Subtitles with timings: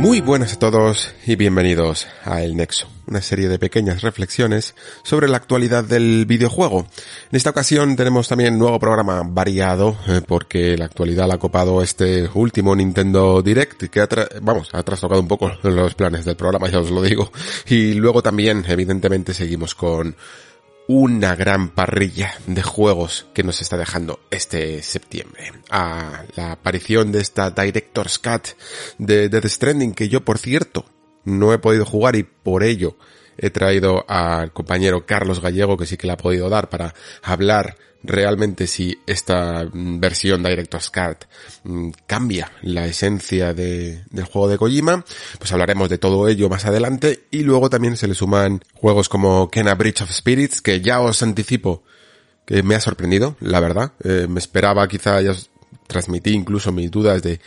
[0.00, 5.28] Muy buenas a todos y bienvenidos a El Nexo, una serie de pequeñas reflexiones sobre
[5.28, 6.86] la actualidad del videojuego.
[7.30, 11.38] En esta ocasión tenemos también un nuevo programa variado, eh, porque la actualidad la ha
[11.38, 16.24] copado este último Nintendo Direct, que ha, tra- vamos, ha trastocado un poco los planes
[16.24, 17.30] del programa, ya os lo digo.
[17.66, 20.16] Y luego también, evidentemente, seguimos con
[20.92, 25.52] una gran parrilla de juegos que nos está dejando este septiembre.
[25.70, 28.48] A la aparición de esta Director's Cut
[28.98, 30.84] de Death Stranding, que yo, por cierto,
[31.22, 32.96] no he podido jugar y por ello
[33.42, 37.76] he traído al compañero Carlos Gallego, que sí que le ha podido dar para hablar
[38.02, 41.24] realmente si esta mm, versión Director's Cut
[41.64, 45.04] mm, cambia la esencia de- del juego de Kojima,
[45.38, 47.24] pues hablaremos de todo ello más adelante.
[47.30, 51.22] Y luego también se le suman juegos como Kena Bridge of Spirits, que ya os
[51.22, 51.82] anticipo
[52.46, 55.50] que me ha sorprendido, la verdad, Eh, me esperaba quizá ya os
[55.86, 57.40] transmití incluso mis dudas de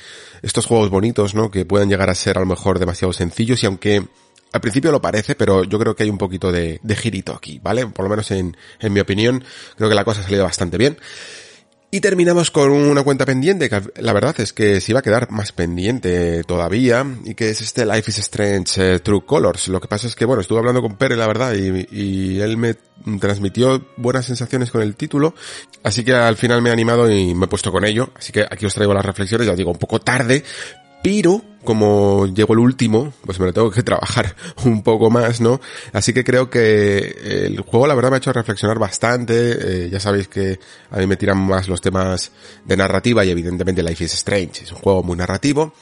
[0.43, 1.49] estos juegos bonitos, ¿no?
[1.49, 3.63] Que puedan llegar a ser a lo mejor demasiado sencillos.
[3.63, 4.05] Y aunque
[4.53, 7.87] al principio lo parece, pero yo creo que hay un poquito de, girito aquí, ¿vale?
[7.87, 9.43] Por lo menos en, en mi opinión,
[9.75, 10.97] creo que la cosa ha salido bastante bien.
[11.89, 15.29] Y terminamos con una cuenta pendiente, que la verdad es que se iba a quedar
[15.29, 19.67] más pendiente todavía, y que es este Life is Strange eh, True Colors.
[19.67, 22.57] Lo que pasa es que, bueno, estuve hablando con Pere, la verdad, y, y él
[22.57, 22.75] me
[23.19, 25.35] transmitió buenas sensaciones con el título,
[25.83, 28.09] así que al final me he animado y me he puesto con ello.
[28.15, 30.43] Así que aquí os traigo las reflexiones, ya os digo, un poco tarde,
[31.03, 34.35] pero como llegó el último, pues me lo tengo que trabajar
[34.65, 35.61] un poco más, ¿no?
[35.91, 39.99] Así que creo que el juego la verdad me ha hecho reflexionar bastante, eh, ya
[39.99, 40.59] sabéis que
[40.91, 42.31] a mí me tiran más los temas
[42.65, 45.73] de narrativa y evidentemente Life is Strange es un juego muy narrativo.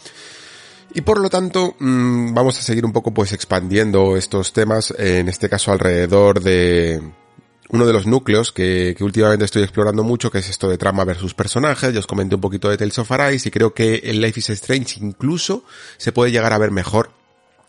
[0.93, 5.29] Y por lo tanto, mmm, vamos a seguir un poco pues expandiendo estos temas, en
[5.29, 7.01] este caso alrededor de
[7.71, 11.33] uno de los núcleos que, últimamente estoy explorando mucho, que es esto de trama versus
[11.33, 11.93] personajes.
[11.93, 14.49] Ya os comenté un poquito de Tales of Arise y creo que en Life is
[14.49, 15.63] Strange incluso
[15.97, 17.11] se puede llegar a ver mejor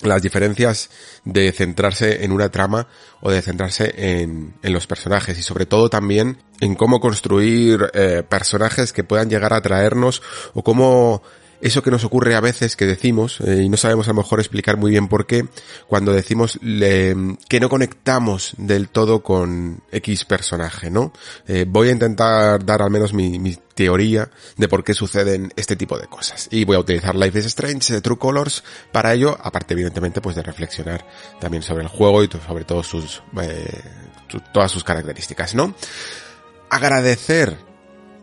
[0.01, 0.91] las diferencias
[1.25, 2.89] de centrarse en una trama
[3.21, 8.25] o de centrarse en, en los personajes y sobre todo también en cómo construir eh,
[8.29, 10.21] personajes que puedan llegar a atraernos
[10.55, 11.23] o cómo
[11.63, 14.41] eso que nos ocurre a veces que decimos, eh, y no sabemos a lo mejor
[14.41, 15.47] explicar muy bien por qué,
[15.87, 21.13] cuando decimos que no conectamos del todo con X personaje, ¿no?
[21.47, 24.29] Eh, voy a intentar dar al menos mi, teoría
[24.59, 26.47] de por qué suceden este tipo de cosas.
[26.51, 30.43] Y voy a utilizar Life is Strange, True Colors, para ello, aparte evidentemente pues de
[30.43, 31.07] reflexionar
[31.41, 33.81] también sobre el juego y sobre todo sus, eh,
[34.53, 35.75] todas sus características, ¿no?
[36.69, 37.57] Agradecer,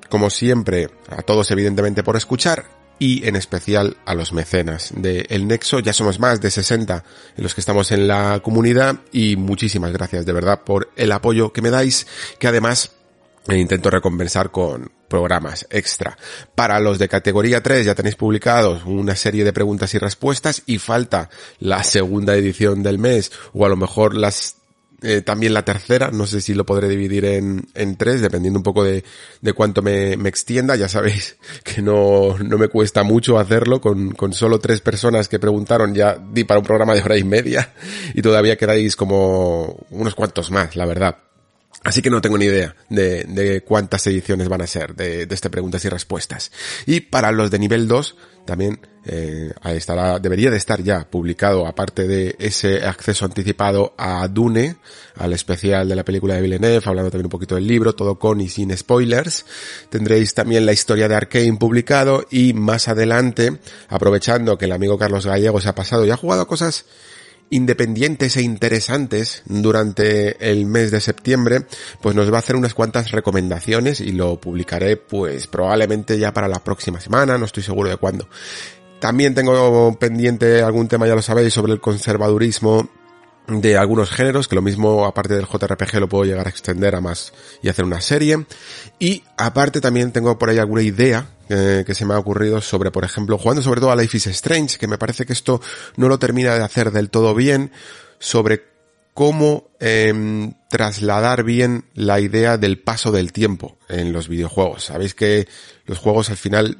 [0.09, 5.47] como siempre, a todos evidentemente por escuchar, y en especial a los mecenas de El
[5.47, 5.79] Nexo.
[5.79, 7.03] Ya somos más de 60
[7.37, 11.51] en los que estamos en la comunidad y muchísimas gracias de verdad por el apoyo
[11.51, 12.05] que me dais,
[12.37, 12.91] que además
[13.47, 16.17] intento recompensar con programas extra.
[16.53, 20.77] Para los de categoría 3 ya tenéis publicados una serie de preguntas y respuestas y
[20.77, 21.29] falta
[21.59, 24.58] la segunda edición del mes o a lo mejor las
[25.01, 28.63] eh, también la tercera, no sé si lo podré dividir en, en tres, dependiendo un
[28.63, 29.03] poco de,
[29.41, 30.75] de cuánto me, me, extienda.
[30.75, 35.39] Ya sabéis que no, no me cuesta mucho hacerlo, con, con solo tres personas que
[35.39, 37.73] preguntaron ya di para un programa de hora y media
[38.13, 41.28] y todavía quedáis como unos cuantos más, la verdad.
[41.83, 45.49] Así que no tengo ni idea de, cuántas ediciones van a ser de, de, este
[45.49, 46.51] preguntas y respuestas.
[46.85, 48.15] Y para los de nivel 2,
[48.45, 54.75] también eh, estará, debería de estar ya publicado, aparte de ese acceso anticipado a Dune,
[55.15, 58.41] al especial de la película de Villeneuve, hablando también un poquito del libro, todo con
[58.41, 59.45] y sin spoilers.
[59.89, 65.25] Tendréis también la historia de Arkane publicado y más adelante, aprovechando que el amigo Carlos
[65.25, 66.85] Gallego se ha pasado y ha jugado cosas
[67.49, 71.65] independientes e interesantes durante el mes de septiembre,
[72.01, 76.47] pues nos va a hacer unas cuantas recomendaciones y lo publicaré pues probablemente ya para
[76.47, 78.27] la próxima semana, no estoy seguro de cuándo.
[78.99, 82.89] También tengo pendiente algún tema, ya lo sabéis, sobre el conservadurismo
[83.49, 87.01] de algunos géneros, que lo mismo aparte del JRPG lo puedo llegar a extender a
[87.01, 88.45] más y hacer una serie.
[88.99, 92.91] Y aparte también tengo por ahí alguna idea eh, que se me ha ocurrido sobre,
[92.91, 95.61] por ejemplo, jugando sobre todo a Life is Strange, que me parece que esto
[95.97, 97.71] no lo termina de hacer del todo bien,
[98.19, 98.63] sobre
[99.13, 104.85] cómo em, trasladar bien la idea del paso del tiempo en los videojuegos.
[104.85, 105.47] Sabéis que
[105.85, 106.77] los juegos al final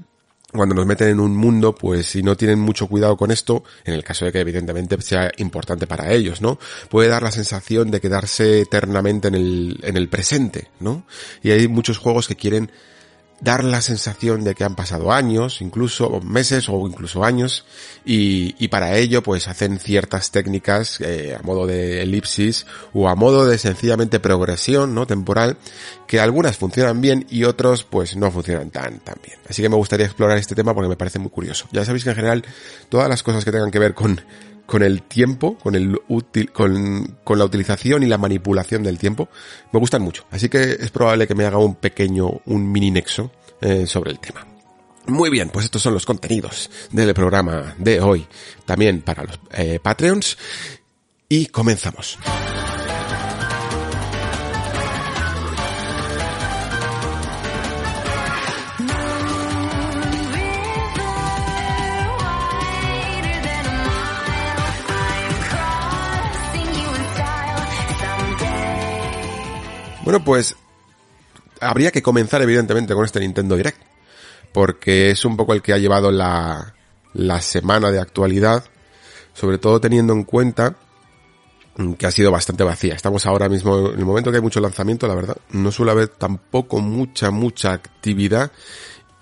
[0.52, 3.94] cuando nos meten en un mundo, pues si no tienen mucho cuidado con esto, en
[3.94, 6.58] el caso de que evidentemente sea importante para ellos, ¿no?
[6.90, 11.04] Puede dar la sensación de quedarse eternamente en el, en el presente, ¿no?
[11.44, 12.72] Y hay muchos juegos que quieren
[13.42, 17.66] dar la sensación de que han pasado años, incluso meses o incluso años,
[18.06, 23.16] y, y, para ello pues hacen ciertas técnicas eh, a modo de elipsis o a
[23.16, 25.06] modo de sencillamente progresión, ¿no?
[25.08, 25.58] Temporal,
[26.08, 29.38] que algunas funcionan bien y otros pues no funcionan tan, tan bien.
[29.48, 31.68] Así que me gustaría explorar este tema porque me parece muy curioso.
[31.72, 32.46] Ya sabéis que en general
[32.90, 34.22] todas las cosas que tengan que ver con
[34.70, 39.28] con el tiempo, con el útil, con, con la utilización y la manipulación del tiempo,
[39.72, 40.26] me gustan mucho.
[40.30, 43.32] Así que es probable que me haga un pequeño, un mini nexo
[43.62, 44.46] eh, sobre el tema.
[45.08, 48.28] Muy bien, pues estos son los contenidos del programa de hoy,
[48.66, 50.38] también para los eh, Patreons.
[51.28, 52.20] Y comenzamos.
[70.10, 70.56] Bueno, pues
[71.62, 73.80] habría que comenzar evidentemente con este Nintendo Direct,
[74.52, 76.74] porque es un poco el que ha llevado la,
[77.14, 78.64] la semana de actualidad,
[79.36, 80.78] sobre todo teniendo en cuenta
[81.96, 82.96] que ha sido bastante vacía.
[82.96, 85.38] Estamos ahora mismo en el momento que hay mucho lanzamiento, la verdad.
[85.52, 88.52] No suele haber tampoco mucha, mucha actividad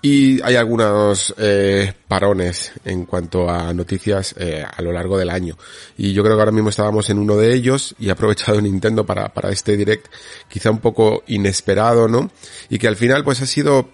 [0.00, 5.56] y hay algunos eh, parones en cuanto a noticias eh, a lo largo del año.
[5.96, 9.04] Y yo creo que ahora mismo estábamos en uno de ellos y ha aprovechado Nintendo
[9.04, 10.06] para, para este direct
[10.48, 12.30] quizá un poco inesperado, ¿no?
[12.68, 13.88] Y que al final pues ha sido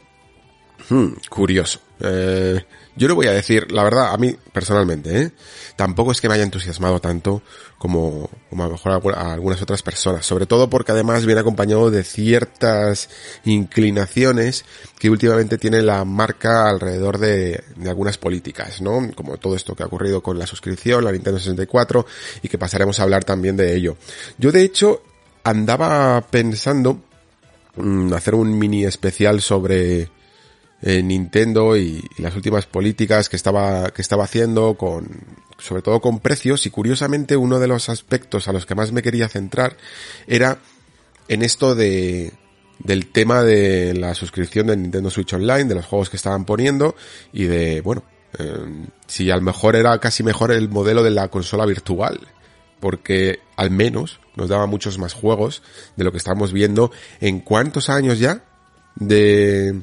[0.91, 1.81] hmm, curioso.
[2.01, 2.63] Eh,
[2.97, 5.33] yo le voy a decir, la verdad, a mí personalmente, ¿eh?
[5.77, 7.43] tampoco es que me haya entusiasmado tanto
[7.79, 11.91] como, como a lo mejor a algunas otras personas, sobre todo porque además viene acompañado
[11.91, 13.09] de ciertas
[13.45, 14.65] inclinaciones
[14.99, 19.11] que últimamente tiene la marca alrededor de, de algunas políticas, ¿no?
[19.15, 22.07] Como todo esto que ha ocurrido con la suscripción, la Nintendo 64,
[22.43, 23.97] y que pasaremos a hablar también de ello.
[24.39, 25.03] Yo de hecho
[25.43, 27.01] andaba pensando
[27.77, 30.09] mmm, hacer un mini especial sobre
[30.87, 35.09] eh, Nintendo y, las últimas políticas que estaba, que estaba haciendo con,
[35.59, 39.01] sobre todo con precios y curiosamente uno de los aspectos a los que más me
[39.03, 39.79] quería centrar
[40.27, 40.59] era
[41.29, 42.35] en esto de,
[42.81, 46.95] del tema de la suscripción de Nintendo Switch Online, de los juegos que estaban poniendo
[47.33, 48.05] y de, bueno,
[48.39, 48.53] eh,
[49.07, 52.21] si a lo mejor era casi mejor el modelo de la consola virtual,
[52.79, 55.63] porque al menos nos daba muchos más juegos
[55.97, 56.93] de lo que estamos viendo
[57.23, 58.45] en cuántos años ya
[58.97, 59.81] de,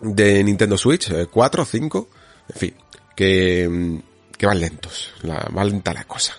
[0.00, 2.08] de Nintendo Switch, cuatro, cinco,
[2.48, 2.74] en fin,
[3.14, 4.00] que,
[4.36, 6.34] que van lentos, la, va lenta la cosa.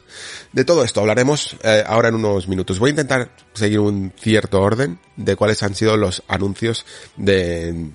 [0.51, 2.79] De todo esto hablaremos eh, ahora en unos minutos.
[2.79, 6.85] Voy a intentar seguir un cierto orden de cuáles han sido los anuncios
[7.17, 7.91] de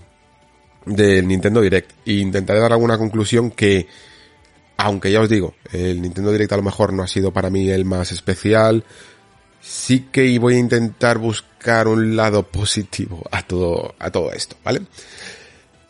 [0.86, 3.88] del Nintendo Direct e intentaré dar alguna conclusión que
[4.76, 7.70] aunque ya os digo, el Nintendo Direct a lo mejor no ha sido para mí
[7.70, 8.84] el más especial,
[9.60, 14.82] sí que voy a intentar buscar un lado positivo a todo a todo esto, ¿vale?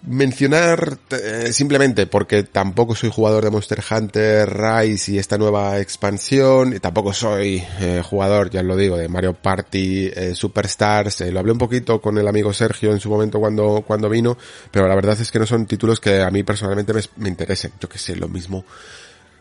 [0.07, 6.75] Mencionar eh, simplemente porque tampoco soy jugador de Monster Hunter Rise y esta nueva expansión
[6.75, 11.53] y tampoco soy eh, jugador, ya lo digo, de Mario Party eh, Superstars, lo hablé
[11.53, 14.37] un poquito con el amigo Sergio en su momento cuando, cuando vino,
[14.71, 17.73] pero la verdad es que no son títulos que a mí personalmente me, me interesen,
[17.81, 18.65] yo que sé, lo mismo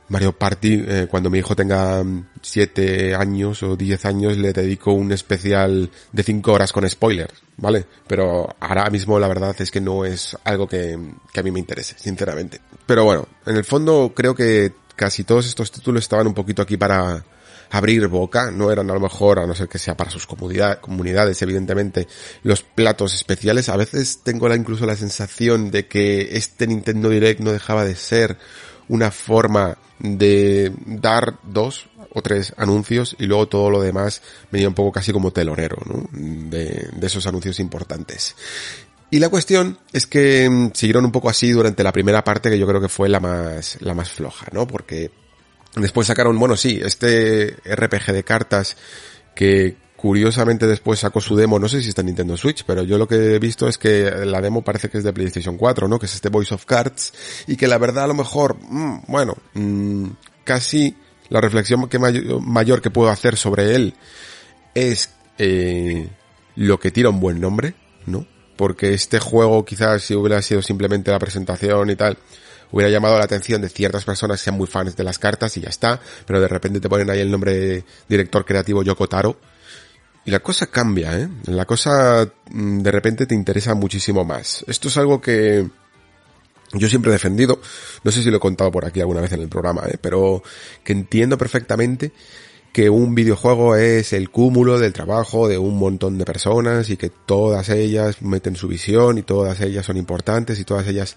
[0.09, 2.03] Mario Party, eh, cuando mi hijo tenga
[2.41, 7.85] 7 años o 10 años, le dedico un especial de 5 horas con spoilers, ¿vale?
[8.07, 10.97] Pero ahora mismo la verdad es que no es algo que,
[11.35, 12.59] a mí me interese, sinceramente.
[12.85, 16.77] Pero bueno, en el fondo creo que casi todos estos títulos estaban un poquito aquí
[16.77, 17.23] para
[17.71, 20.79] abrir boca, no eran a lo mejor, a no ser que sea para sus comunidad,
[20.79, 22.07] comunidades, evidentemente,
[22.43, 23.67] los platos especiales.
[23.67, 27.95] A veces tengo la, incluso la sensación de que este Nintendo Direct no dejaba de
[27.95, 28.37] ser
[28.89, 34.21] una forma de dar dos o tres anuncios y luego todo lo demás
[34.51, 36.07] venía un poco casi como telonero, ¿no?
[36.11, 38.35] De, de esos anuncios importantes.
[39.13, 42.57] Y la cuestión es que mm, siguieron un poco así durante la primera parte que
[42.57, 44.65] yo creo que fue la más, la más floja, ¿no?
[44.65, 45.11] Porque
[45.75, 48.75] después sacaron, bueno, sí, este RPG de cartas
[49.35, 52.97] que curiosamente después sacó su demo, no sé si está en Nintendo Switch, pero yo
[52.97, 55.97] lo que he visto es que la demo parece que es de PlayStation 4, ¿no?
[55.97, 57.13] Que es este Voice of Cards
[57.47, 60.07] y que la verdad a lo mejor, mmm, bueno, mmm,
[60.43, 60.93] casi
[61.29, 63.93] la reflexión que mayor, que puedo hacer sobre él
[64.73, 66.09] es eh,
[66.57, 67.73] lo que tira un buen nombre,
[68.05, 68.27] ¿no?
[68.57, 72.17] Porque este juego quizás si hubiera sido simplemente la presentación y tal,
[72.71, 75.61] hubiera llamado la atención de ciertas personas que sean muy fans de las cartas y
[75.61, 79.52] ya está, pero de repente te ponen ahí el nombre de director creativo Yoko Taro
[80.25, 81.29] y la cosa cambia, ¿eh?
[81.45, 84.63] La cosa mm, de repente te interesa muchísimo más.
[84.67, 85.67] Esto es algo que
[86.73, 87.59] yo siempre he defendido,
[88.03, 89.97] no sé si lo he contado por aquí alguna vez en el programa, ¿eh?
[90.01, 90.41] pero
[90.83, 92.11] que entiendo perfectamente
[92.71, 97.09] que un videojuego es el cúmulo del trabajo de un montón de personas y que
[97.09, 101.15] todas ellas meten su visión y todas ellas son importantes y todas ellas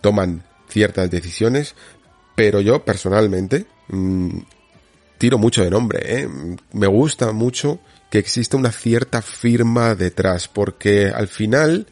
[0.00, 1.74] toman ciertas decisiones,
[2.34, 4.38] pero yo personalmente mm,
[5.18, 6.28] tiro mucho de nombre, ¿eh?
[6.72, 7.80] me gusta mucho
[8.14, 11.88] que exista una cierta firma detrás, porque al final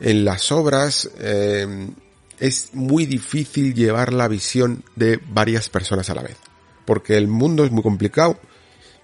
[0.00, 1.90] en las obras eh,
[2.38, 6.38] es muy difícil llevar la visión de varias personas a la vez,
[6.86, 8.40] porque el mundo es muy complicado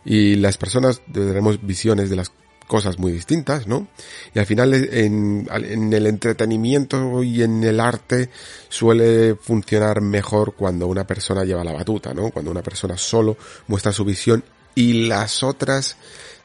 [0.02, 2.32] y las personas tenemos visiones de las
[2.66, 3.88] cosas muy distintas, ¿no?
[4.34, 8.30] Y al final en, en, el entretenimiento y en el arte
[8.70, 12.30] suele funcionar mejor cuando una persona lleva la batuta, ¿no?
[12.30, 13.36] Cuando una persona solo
[13.66, 14.42] muestra su visión
[14.74, 15.96] y las otras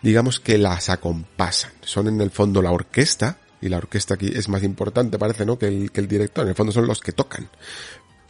[0.01, 1.71] digamos que las acompasan.
[1.81, 5.57] Son en el fondo la orquesta, y la orquesta aquí es más importante, parece, ¿no?
[5.57, 6.43] Que el, que el director.
[6.43, 7.47] En el fondo son los que tocan.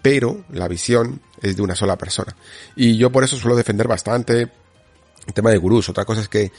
[0.01, 2.35] Pero la visión es de una sola persona.
[2.75, 5.87] Y yo por eso suelo defender bastante el tema de gurús.
[5.89, 6.51] Otra cosa es que,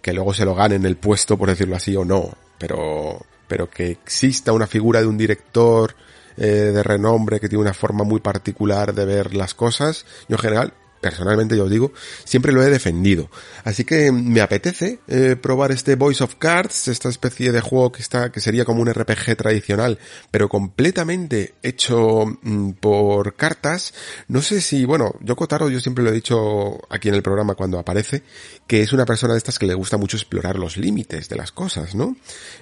[0.00, 2.30] que luego se lo ganen el puesto, por decirlo así, o no.
[2.58, 5.94] Pero, pero que exista una figura de un director
[6.38, 10.06] eh, de renombre que tiene una forma muy particular de ver las cosas.
[10.28, 10.72] Yo en general
[11.06, 11.92] personalmente yo os digo,
[12.24, 13.30] siempre lo he defendido.
[13.62, 18.02] Así que me apetece eh, probar este Voice of Cards, esta especie de juego que
[18.02, 20.00] está, que sería como un RPG tradicional,
[20.32, 23.94] pero completamente hecho mm, por cartas.
[24.26, 27.54] No sé si, bueno, yo Kotaro, yo siempre lo he dicho aquí en el programa
[27.54, 28.24] cuando aparece,
[28.66, 31.52] que es una persona de estas que le gusta mucho explorar los límites de las
[31.52, 32.16] cosas, ¿no?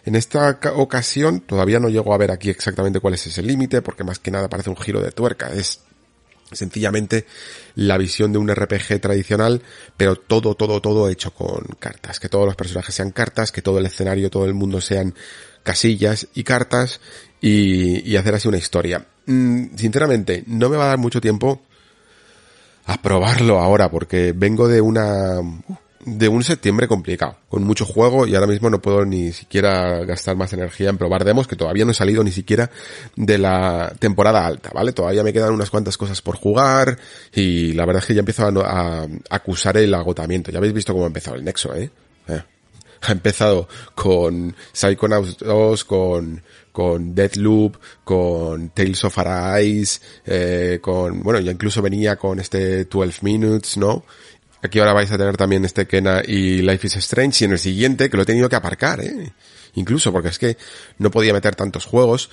[0.04, 4.04] En esta ocasión todavía no llego a ver aquí exactamente cuál es ese límite, porque
[4.04, 5.80] más que nada parece un giro de tuerca, es
[6.54, 7.26] sencillamente
[7.74, 9.62] la visión de un RPG tradicional,
[9.96, 12.20] pero todo, todo, todo hecho con cartas.
[12.20, 15.14] Que todos los personajes sean cartas, que todo el escenario, todo el mundo sean
[15.62, 17.00] casillas y cartas
[17.40, 19.06] y, hacer así una historia.
[19.26, 21.62] Mm, sinceramente, no me va a dar mucho tiempo
[22.86, 25.40] a probarlo ahora porque vengo de una
[26.06, 30.36] de un septiembre complicado, con mucho juego y ahora mismo no puedo ni siquiera gastar
[30.36, 32.70] más energía en probar demos que todavía no he salido ni siquiera
[33.16, 34.92] de la temporada alta, ¿vale?
[34.92, 36.98] Todavía me quedan unas cuantas cosas por jugar
[37.32, 40.50] y la verdad es que ya empiezo a, acusar el agotamiento.
[40.50, 41.90] Ya habéis visto cómo ha empezado el Nexo, ¿eh?
[42.28, 42.42] eh.
[43.06, 46.42] Ha empezado con Psychonauts 2, con,
[46.72, 53.18] con Deathloop, con Tales of Arise, eh, con, bueno, ya incluso venía con este 12
[53.22, 54.04] Minutes, ¿no?
[54.64, 57.58] Aquí ahora vais a tener también este Kena y Life is Strange y en el
[57.58, 59.30] siguiente que lo he tenido que aparcar, ¿eh?
[59.74, 60.56] Incluso porque es que
[60.96, 62.30] no podía meter tantos juegos.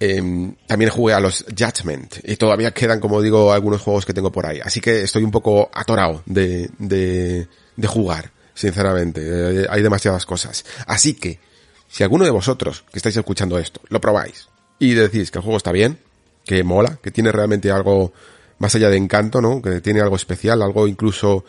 [0.00, 4.32] Em, también jugué a los Judgment y todavía quedan, como digo, algunos juegos que tengo
[4.32, 4.60] por ahí.
[4.64, 9.20] Así que estoy un poco atorado de, de, de jugar, sinceramente.
[9.22, 10.64] Eh, hay demasiadas cosas.
[10.86, 11.38] Así que,
[11.86, 15.58] si alguno de vosotros que estáis escuchando esto lo probáis y decís que el juego
[15.58, 15.98] está bien,
[16.46, 18.14] que mola, que tiene realmente algo
[18.62, 19.60] más allá de encanto, ¿no?
[19.60, 21.44] Que tiene algo especial, algo incluso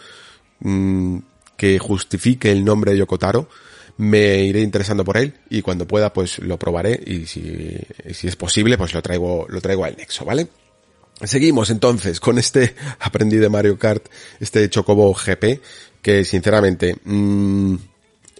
[0.62, 1.20] mmm,
[1.56, 3.48] que justifique el nombre de Yokotaro,
[3.98, 7.78] me iré interesando por él y cuando pueda pues lo probaré y si,
[8.12, 10.48] si es posible pues lo traigo, lo traigo al nexo, ¿vale?
[11.24, 14.08] Seguimos entonces con este aprendí de Mario Kart,
[14.40, 15.62] este Chocobo GP,
[16.02, 17.76] que sinceramente mmm,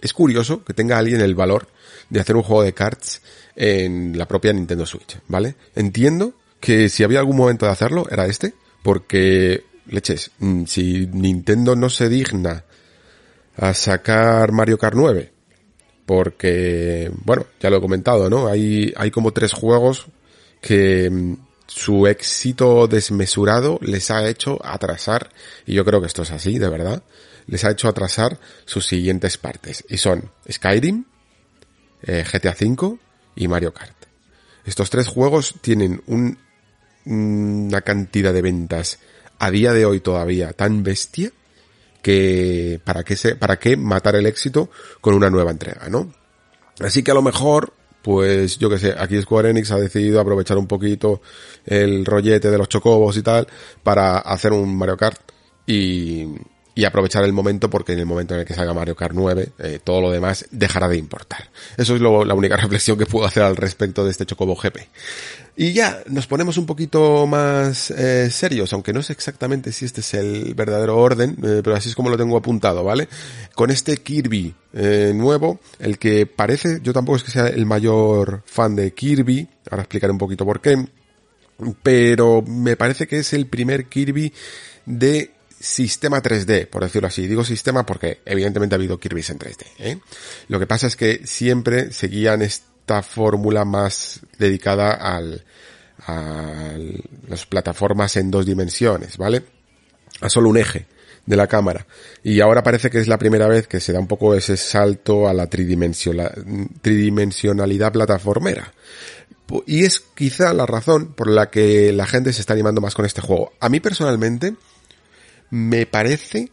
[0.02, 1.68] es curioso que tenga alguien el valor
[2.10, 3.22] de hacer un juego de karts
[3.54, 5.54] en la propia Nintendo Switch, ¿vale?
[5.76, 11.74] Entiendo que si había algún momento de hacerlo era este, porque, leches, mm, si Nintendo
[11.74, 12.64] no se digna
[13.56, 15.32] a sacar Mario Kart 9,
[16.04, 18.46] porque, bueno, ya lo he comentado, ¿no?
[18.46, 20.06] Hay, hay como tres juegos
[20.60, 21.36] que mm,
[21.66, 25.30] su éxito desmesurado les ha hecho atrasar,
[25.64, 27.02] y yo creo que esto es así, de verdad,
[27.46, 29.82] les ha hecho atrasar sus siguientes partes.
[29.88, 31.06] Y son Skyrim,
[32.02, 32.98] eh, GTA V
[33.34, 33.96] y Mario Kart.
[34.66, 36.43] Estos tres juegos tienen un
[37.06, 38.98] una cantidad de ventas
[39.38, 41.30] a día de hoy todavía tan bestia
[42.02, 44.70] que para qué se, para qué matar el éxito
[45.00, 46.12] con una nueva entrega, ¿no?
[46.80, 50.58] Así que a lo mejor, pues yo que sé, aquí Square Enix ha decidido aprovechar
[50.58, 51.22] un poquito
[51.64, 53.46] el rollete de los chocobos y tal
[53.82, 55.20] para hacer un Mario Kart
[55.66, 56.26] y,
[56.74, 59.52] y aprovechar el momento porque en el momento en el que salga Mario Kart 9
[59.58, 61.50] eh, todo lo demás dejará de importar.
[61.76, 64.78] Eso es lo, la única reflexión que puedo hacer al respecto de este Chocobo GP.
[65.56, 70.00] Y ya nos ponemos un poquito más eh, serios, aunque no sé exactamente si este
[70.00, 73.08] es el verdadero orden, eh, pero así es como lo tengo apuntado, ¿vale?
[73.54, 74.54] Con este Kirby
[75.14, 79.84] nuevo, el que parece, yo tampoco es que sea el mayor fan de Kirby, ahora
[79.84, 80.84] explicaré un poquito por qué,
[81.84, 84.32] pero me parece que es el primer Kirby
[84.86, 85.33] de
[85.64, 87.26] sistema 3D, por decirlo así.
[87.26, 89.64] Digo sistema porque evidentemente ha habido Kirby's en 3D.
[89.78, 89.98] ¿eh?
[90.48, 95.42] Lo que pasa es que siempre seguían esta fórmula más dedicada al,
[96.06, 96.74] a
[97.28, 99.42] las plataformas en dos dimensiones, ¿vale?
[100.20, 100.84] A solo un eje
[101.24, 101.86] de la cámara.
[102.22, 105.28] Y ahora parece que es la primera vez que se da un poco ese salto
[105.28, 108.74] a la tridimensionalidad plataformera.
[109.66, 113.06] Y es quizá la razón por la que la gente se está animando más con
[113.06, 113.52] este juego.
[113.60, 114.54] A mí personalmente
[115.54, 116.50] me parece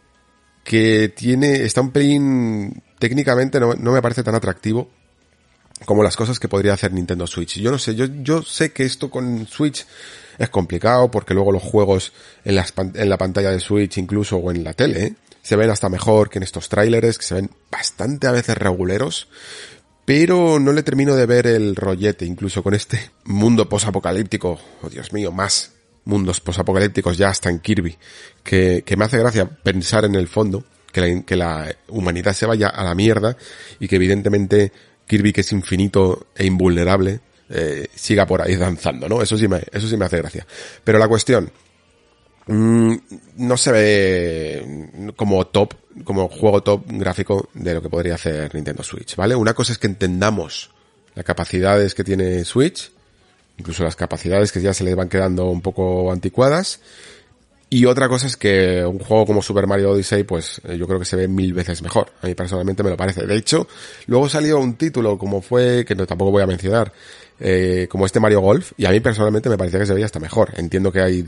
[0.62, 4.88] que tiene, está un pelín, técnicamente no, me parece tan atractivo
[5.86, 7.58] como las cosas que podría hacer Nintendo Switch.
[7.58, 9.84] Yo no sé, yo, sé que esto con Switch
[10.38, 12.12] es complicado porque luego los juegos
[12.44, 15.14] en, la pantalla de Switch incluso o en la tele ¿eh?
[15.42, 19.26] se ven hasta mejor que en estos trailers que se ven bastante a veces reguleros.
[20.04, 24.60] Pero no le termino de ver el rollete, incluso con este mundo posapocalíptico.
[24.80, 25.72] Oh Dios mío, más
[26.04, 27.96] mundos posapocalípticos ya hasta en Kirby.
[28.42, 32.46] Que, que me hace gracia pensar en el fondo que la, que la humanidad se
[32.46, 33.36] vaya a la mierda
[33.80, 34.72] y que evidentemente
[35.06, 39.20] Kirby, que es infinito e invulnerable, eh, siga por ahí danzando, ¿no?
[39.20, 40.46] Eso sí me, eso sí me hace gracia.
[40.84, 41.50] Pero la cuestión,
[42.46, 42.94] mmm,
[43.36, 48.82] no se ve como top, como juego top gráfico de lo que podría hacer Nintendo
[48.82, 49.34] Switch, ¿vale?
[49.34, 50.70] Una cosa es que entendamos
[51.14, 52.90] las capacidades que tiene Switch,
[53.58, 56.80] incluso las capacidades que ya se le van quedando un poco anticuadas,
[57.72, 60.98] y otra cosa es que un juego como Super Mario Odyssey, pues eh, yo creo
[60.98, 62.12] que se ve mil veces mejor.
[62.20, 63.26] A mí personalmente me lo parece.
[63.26, 63.66] De hecho,
[64.08, 66.92] luego salió un título como fue, que no, tampoco voy a mencionar,
[67.40, 70.20] eh, como este Mario Golf, y a mí personalmente me parecía que se veía hasta
[70.20, 70.52] mejor.
[70.58, 71.24] Entiendo que hay,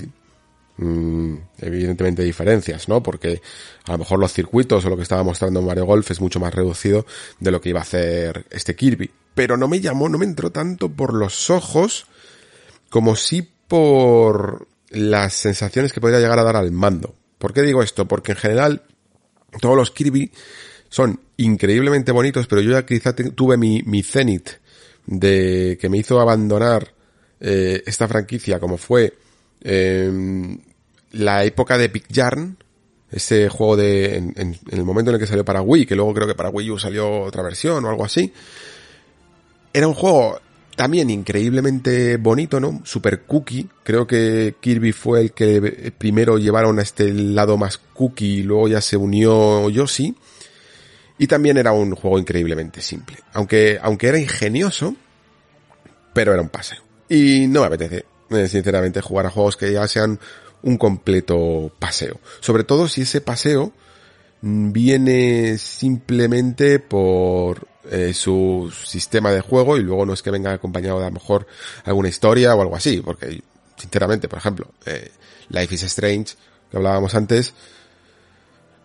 [0.77, 3.03] mmm, evidentemente diferencias, ¿no?
[3.03, 3.41] Porque
[3.87, 6.55] a lo mejor los circuitos o lo que estaba mostrando Mario Golf es mucho más
[6.55, 7.07] reducido
[7.41, 9.11] de lo que iba a hacer este Kirby.
[9.35, 12.05] Pero no me llamó, no me entró tanto por los ojos,
[12.95, 17.17] como sí por las sensaciones que podría llegar a dar al mando.
[17.39, 18.07] ¿Por qué digo esto?
[18.07, 18.83] Porque en general
[19.61, 20.31] todos los Kirby
[20.91, 24.49] son increíblemente bonitos, pero yo ya quizá tuve mi, mi cenit
[25.07, 26.95] de que me hizo abandonar
[27.41, 29.13] eh, esta franquicia como fue
[29.63, 30.57] eh,
[31.11, 32.57] la época de Big Yarn,
[33.11, 35.97] ese juego de en, en, en, el momento en el que salió para Wii, que
[35.97, 38.33] luego creo que para Wii U salió otra versión o algo así.
[39.73, 40.39] Era un juego
[40.77, 42.81] también increíblemente bonito, ¿no?
[42.85, 43.69] Super cookie.
[43.83, 48.69] Creo que Kirby fue el que primero llevaron a este lado más cookie y luego
[48.69, 50.15] ya se unió Yoshi.
[51.19, 53.19] Y también era un juego increíblemente simple.
[53.33, 54.97] Aunque, aunque era ingenioso,
[56.13, 56.83] pero era un paseo.
[57.09, 60.19] Y no me apetece, eh, sinceramente, jugar a juegos que ya sean
[60.63, 62.19] un completo paseo.
[62.41, 63.73] Sobre todo si ese paseo
[64.43, 70.99] viene simplemente por eh, su sistema de juego y luego no es que venga acompañado
[70.99, 71.47] de a lo mejor
[71.85, 73.43] alguna historia o algo así, porque
[73.77, 75.11] sinceramente, por ejemplo, eh,
[75.51, 76.35] Life is Strange,
[76.71, 77.55] que hablábamos antes,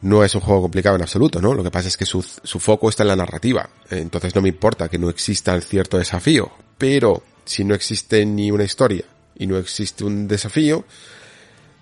[0.02, 1.54] no es un juego complicado en absoluto, ¿no?
[1.54, 4.50] Lo que pasa es que su, su foco está en la narrativa, entonces no me
[4.50, 9.48] importa que no exista el cierto desafío, pero si no existe ni una historia y
[9.48, 10.86] no existe un desafío,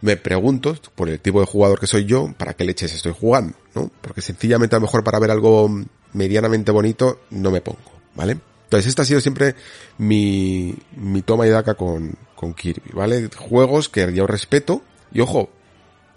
[0.01, 3.57] me pregunto, por el tipo de jugador que soy yo, ¿para qué leches estoy jugando?
[3.73, 3.91] ¿no?
[4.01, 5.69] Porque sencillamente a lo mejor para ver algo
[6.13, 8.37] medianamente bonito no me pongo, ¿vale?
[8.65, 9.55] Entonces esta ha sido siempre
[9.97, 13.29] mi, mi toma y daca con, con Kirby, ¿vale?
[13.35, 14.81] Juegos que yo respeto
[15.13, 15.49] y ojo,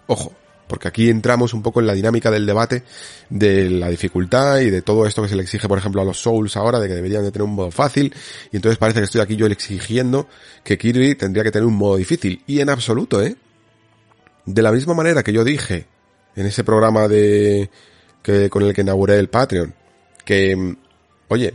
[0.07, 0.33] ojo,
[0.67, 2.83] porque aquí entramos un poco en la dinámica del debate
[3.29, 6.21] de la dificultad y de todo esto que se le exige, por ejemplo, a los
[6.21, 8.13] Souls ahora, de que deberían de tener un modo fácil,
[8.51, 10.27] y entonces parece que estoy aquí yo exigiendo
[10.63, 13.35] que Kirby tendría que tener un modo difícil, y en absoluto, ¿eh?
[14.45, 15.87] De la misma manera que yo dije
[16.37, 17.69] en ese programa de
[18.23, 19.73] que con el que inauguré el Patreon,
[20.25, 20.75] que,
[21.27, 21.53] oye,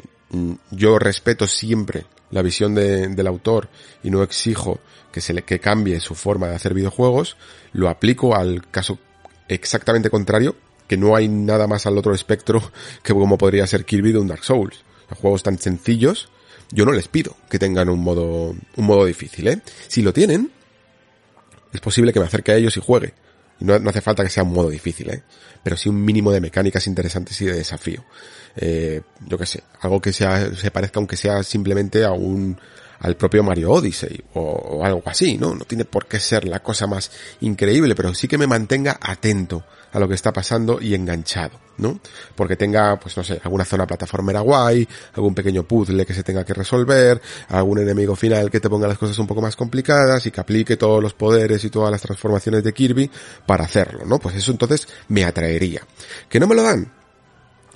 [0.71, 3.69] yo respeto siempre la visión de, del autor
[4.03, 4.81] y no exijo
[5.13, 7.37] que se le que cambie su forma de hacer videojuegos,
[7.73, 8.99] lo aplico al caso
[9.49, 14.13] exactamente contrario, que no hay nada más al otro espectro que como podría ser Kirby
[14.13, 14.85] de un Dark Souls.
[15.21, 16.29] juegos tan sencillos,
[16.71, 19.63] yo no les pido que tengan un modo, un modo difícil, ¿eh?
[19.89, 20.51] Si lo tienen,
[21.73, 23.15] es posible que me acerque a ellos y juegue.
[23.61, 25.23] No, no hace falta que sea un modo difícil, ¿eh?
[25.63, 28.05] Pero sí un mínimo de mecánicas interesantes y de desafío.
[28.57, 32.59] Eh, yo que sé, algo que sea, se parezca aunque sea simplemente a un,
[33.01, 35.55] al propio Mario Odyssey o, o, algo así, ¿no?
[35.55, 39.65] No tiene por qué ser la cosa más increíble, pero sí que me mantenga atento
[39.93, 42.01] a lo que está pasando y enganchado, ¿no?
[42.35, 46.45] Porque tenga, pues no sé, alguna zona plataformera guay, algún pequeño puzzle que se tenga
[46.45, 50.31] que resolver, algún enemigo final que te ponga las cosas un poco más complicadas y
[50.31, 53.11] que aplique todos los poderes y todas las transformaciones de Kirby
[53.47, 54.19] para hacerlo, ¿no?
[54.19, 55.83] Pues eso entonces me atraería.
[56.29, 56.96] ¿Que no me lo dan?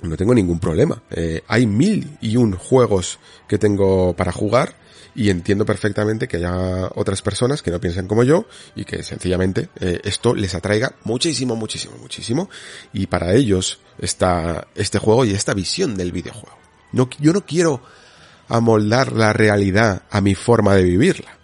[0.01, 1.01] No tengo ningún problema.
[1.11, 4.75] Eh, hay mil y un juegos que tengo para jugar
[5.13, 9.69] y entiendo perfectamente que haya otras personas que no piensen como yo y que sencillamente
[9.79, 12.49] eh, esto les atraiga muchísimo, muchísimo, muchísimo
[12.93, 16.57] y para ellos está este juego y esta visión del videojuego.
[16.93, 17.81] No, yo no quiero
[18.47, 21.37] amoldar la realidad a mi forma de vivirla,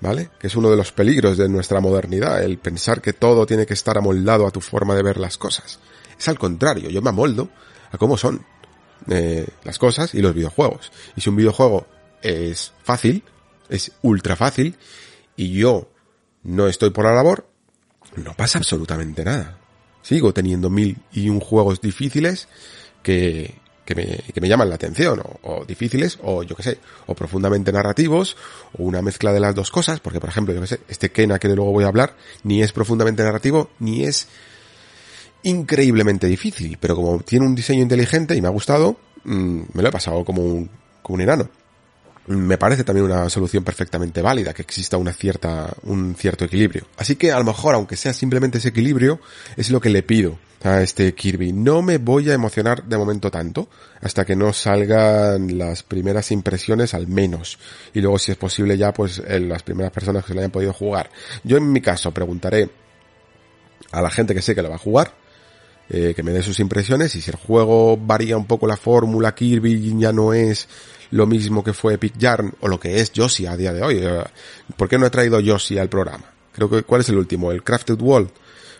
[0.00, 0.30] ¿vale?
[0.38, 3.74] Que es uno de los peligros de nuestra modernidad, el pensar que todo tiene que
[3.74, 5.78] estar amoldado a tu forma de ver las cosas.
[6.18, 7.48] Es al contrario, yo me amoldo
[7.90, 8.44] a cómo son
[9.08, 10.92] eh, las cosas y los videojuegos.
[11.16, 11.86] Y si un videojuego
[12.22, 13.22] es fácil,
[13.68, 14.76] es ultra fácil,
[15.36, 15.88] y yo
[16.42, 17.46] no estoy por la labor,
[18.16, 19.58] no pasa absolutamente nada.
[20.02, 22.48] Sigo teniendo mil y un juegos difíciles
[23.02, 27.14] que, que, me, que me llaman la atención, o, difíciles, o yo que sé, o
[27.14, 28.36] profundamente narrativos,
[28.78, 31.38] o una mezcla de las dos cosas, porque por ejemplo, yo que sé, este Kena
[31.38, 34.28] que de luego voy a hablar, ni es profundamente narrativo, ni es
[35.42, 39.88] increíblemente difícil, pero como tiene un diseño inteligente y me ha gustado, mm, me lo
[39.88, 40.70] he pasado como un,
[41.02, 41.48] como un enano
[42.30, 46.86] me parece también una solución perfectamente válida, que exista una cierta, un cierto equilibrio.
[46.96, 49.20] Así que a lo mejor, aunque sea simplemente ese equilibrio,
[49.56, 51.52] es lo que le pido a este Kirby.
[51.52, 53.68] No me voy a emocionar de momento tanto,
[54.00, 57.58] hasta que no salgan las primeras impresiones al menos.
[57.94, 60.72] Y luego, si es posible ya, pues las primeras personas que se lo hayan podido
[60.72, 61.10] jugar.
[61.42, 62.70] Yo en mi caso preguntaré
[63.90, 65.14] a la gente que sé que lo va a jugar,
[65.92, 69.34] eh, que me dé sus impresiones y si el juego varía un poco la fórmula
[69.34, 70.68] Kirby ya no es
[71.10, 73.98] lo mismo que fue Epic Yarn o lo que es Yoshi a día de hoy.
[74.00, 74.22] Eh,
[74.76, 76.24] ¿Por qué no he traído Yoshi al programa?
[76.52, 77.50] Creo que, ¿cuál es el último?
[77.50, 78.30] ¿El Crafted World?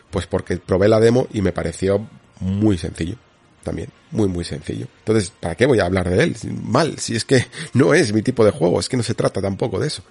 [0.09, 2.07] Pues porque probé la demo y me pareció
[2.39, 3.15] muy sencillo.
[3.61, 4.87] También, muy muy sencillo.
[4.99, 6.35] Entonces, ¿para qué voy a hablar de él?
[6.63, 9.41] Mal, si es que no es mi tipo de juego, es que no se trata
[9.41, 10.03] tampoco de eso.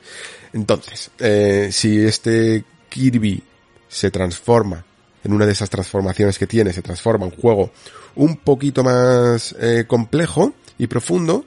[0.52, 3.42] Entonces, eh, si este Kirby
[3.88, 4.84] se transforma
[5.24, 7.72] en una de esas transformaciones que tiene, se transforma un juego
[8.16, 11.44] un poquito más eh, complejo y profundo,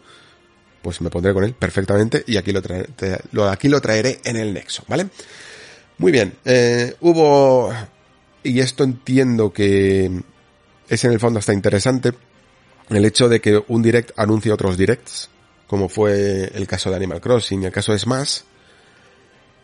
[0.82, 2.90] pues me pondré con él perfectamente y aquí lo, traeré,
[3.50, 5.08] aquí lo traeré en el nexo, ¿vale?
[5.98, 7.74] Muy bien, eh, hubo,
[8.44, 10.12] y esto entiendo que
[10.90, 12.12] es en el fondo hasta interesante,
[12.90, 15.30] el hecho de que un direct anuncie otros directs,
[15.68, 18.42] como fue el caso de Animal Crossing y el caso de Smash,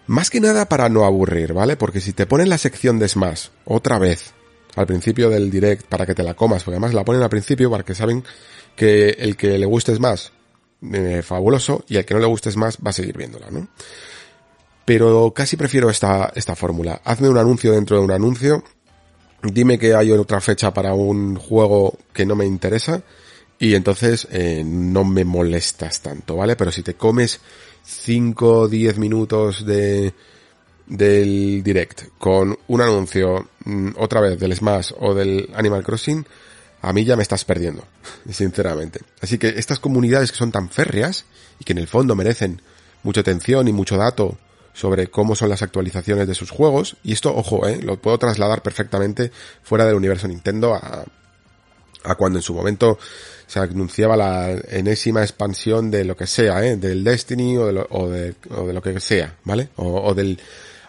[0.09, 1.77] más que nada para no aburrir, ¿vale?
[1.77, 4.33] Porque si te ponen la sección de Smash otra vez
[4.75, 7.69] al principio del direct para que te la comas, porque además la ponen al principio
[7.69, 8.23] para que saben
[8.75, 10.29] que el que le guste Smash
[10.93, 13.67] eh, fabuloso y al que no le gustes más va a seguir viéndola, ¿no?
[14.83, 17.01] Pero casi prefiero esta, esta fórmula.
[17.03, 18.63] Hazme un anuncio dentro de un anuncio.
[19.43, 23.03] Dime que hay otra fecha para un juego que no me interesa.
[23.59, 26.55] Y entonces eh, no me molestas tanto, ¿vale?
[26.55, 27.41] Pero si te comes
[27.83, 30.13] 5 o 10 minutos de,
[30.87, 36.25] del direct con un anuncio mm, otra vez del Smash o del Animal Crossing,
[36.81, 37.83] a mí ya me estás perdiendo,
[38.29, 39.01] sinceramente.
[39.21, 41.25] Así que estas comunidades que son tan férreas
[41.59, 42.61] y que en el fondo merecen
[43.03, 44.37] mucha atención y mucho dato
[44.73, 48.61] sobre cómo son las actualizaciones de sus juegos, y esto, ojo, eh, lo puedo trasladar
[48.61, 51.03] perfectamente fuera del universo Nintendo a,
[52.03, 52.97] a cuando en su momento
[53.49, 56.77] se anunciaba la enésima expansión de lo que sea, ¿eh?
[56.77, 59.69] del Destiny o de lo, de, o de lo que sea, ¿vale?
[59.77, 60.39] O, o del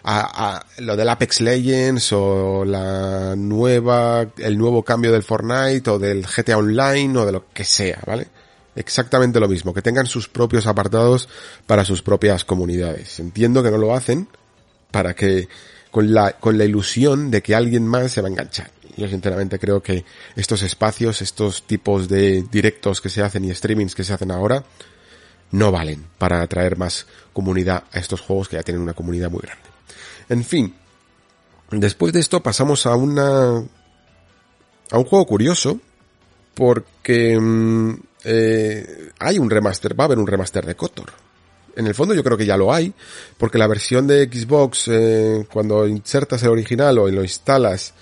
[0.03, 5.97] a, a, lo del Apex Legends o la nueva, el nuevo cambio del Fortnite o
[5.97, 8.27] del GTA Online o de lo que sea, ¿vale?
[8.75, 11.29] Exactamente lo mismo, que tengan sus propios apartados
[11.65, 13.19] para sus propias comunidades.
[13.19, 14.27] Entiendo que no lo hacen
[14.91, 15.47] para que,
[15.91, 18.71] con la, con la ilusión de que alguien más se va a enganchar.
[18.97, 23.95] Yo sinceramente creo que estos espacios, estos tipos de directos que se hacen y streamings
[23.95, 24.63] que se hacen ahora,
[25.51, 29.41] no valen para atraer más comunidad a estos juegos que ya tienen una comunidad muy
[29.41, 29.63] grande.
[30.29, 30.73] En fin,
[31.71, 33.63] después de esto pasamos a una
[34.91, 35.79] a un juego curioso
[36.53, 37.93] porque mm,
[38.25, 41.11] eh, hay un remaster, va a haber un remaster de Kotor.
[41.75, 42.93] En el fondo yo creo que ya lo hay,
[43.37, 47.93] porque la versión de Xbox, eh, cuando insertas el original o lo instalas,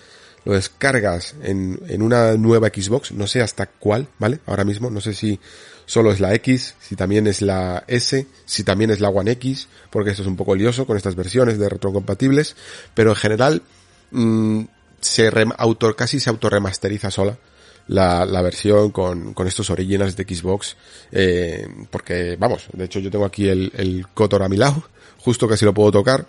[0.45, 4.39] lo descargas en, en una nueva Xbox, no sé hasta cuál, ¿vale?
[4.45, 5.39] Ahora mismo, no sé si
[5.85, 9.67] solo es la X, si también es la S, si también es la One X,
[9.89, 12.55] porque esto es un poco lioso con estas versiones de retrocompatibles,
[12.93, 13.63] pero en general
[14.11, 14.63] mmm,
[15.01, 17.37] se auto, casi se autorremasteriza sola
[17.89, 20.77] la, la versión con, con estos originals de Xbox,
[21.11, 24.83] eh, porque vamos, de hecho yo tengo aquí el, el Kotor a mi lado,
[25.17, 26.25] justo casi lo puedo tocar,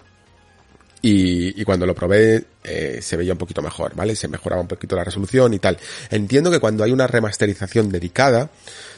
[1.02, 4.14] y, y, cuando lo probé eh, se veía un poquito mejor, ¿vale?
[4.14, 5.78] Se mejoraba un poquito la resolución y tal.
[6.10, 8.50] Entiendo que cuando hay una remasterización dedicada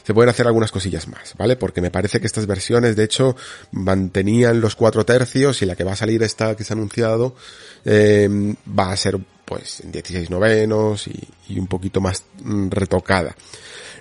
[0.05, 1.55] se pueden hacer algunas cosillas más, ¿vale?
[1.55, 3.37] Porque me parece que estas versiones de hecho
[3.71, 7.37] mantenían los cuatro tercios y la que va a salir esta que se ha anunciado
[7.85, 8.27] eh,
[8.67, 13.35] va a ser pues en 16 novenos y, un poquito más mm, retocada.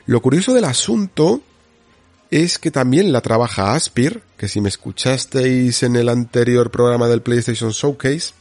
[0.06, 1.42] Lo curioso del asunto
[2.30, 7.22] es que también la trabaja Aspir, que si me escuchasteis en el anterior programa del
[7.22, 8.32] PlayStation Showcase,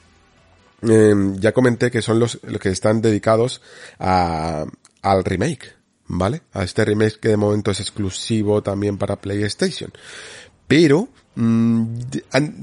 [0.83, 3.61] eh, ya comenté que son los, los que están dedicados
[3.99, 4.65] a,
[5.01, 5.75] al remake,
[6.07, 6.41] ¿vale?
[6.53, 9.91] A este remake que de momento es exclusivo también para PlayStation.
[10.67, 11.95] Pero mm,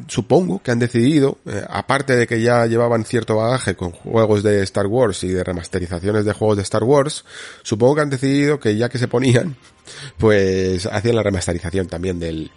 [0.08, 4.62] supongo que han decidido, eh, aparte de que ya llevaban cierto bagaje con juegos de
[4.62, 7.24] Star Wars y de remasterizaciones de juegos de Star Wars,
[7.62, 9.56] supongo que han decidido que ya que se ponían,
[10.18, 12.50] pues hacían la remasterización también del,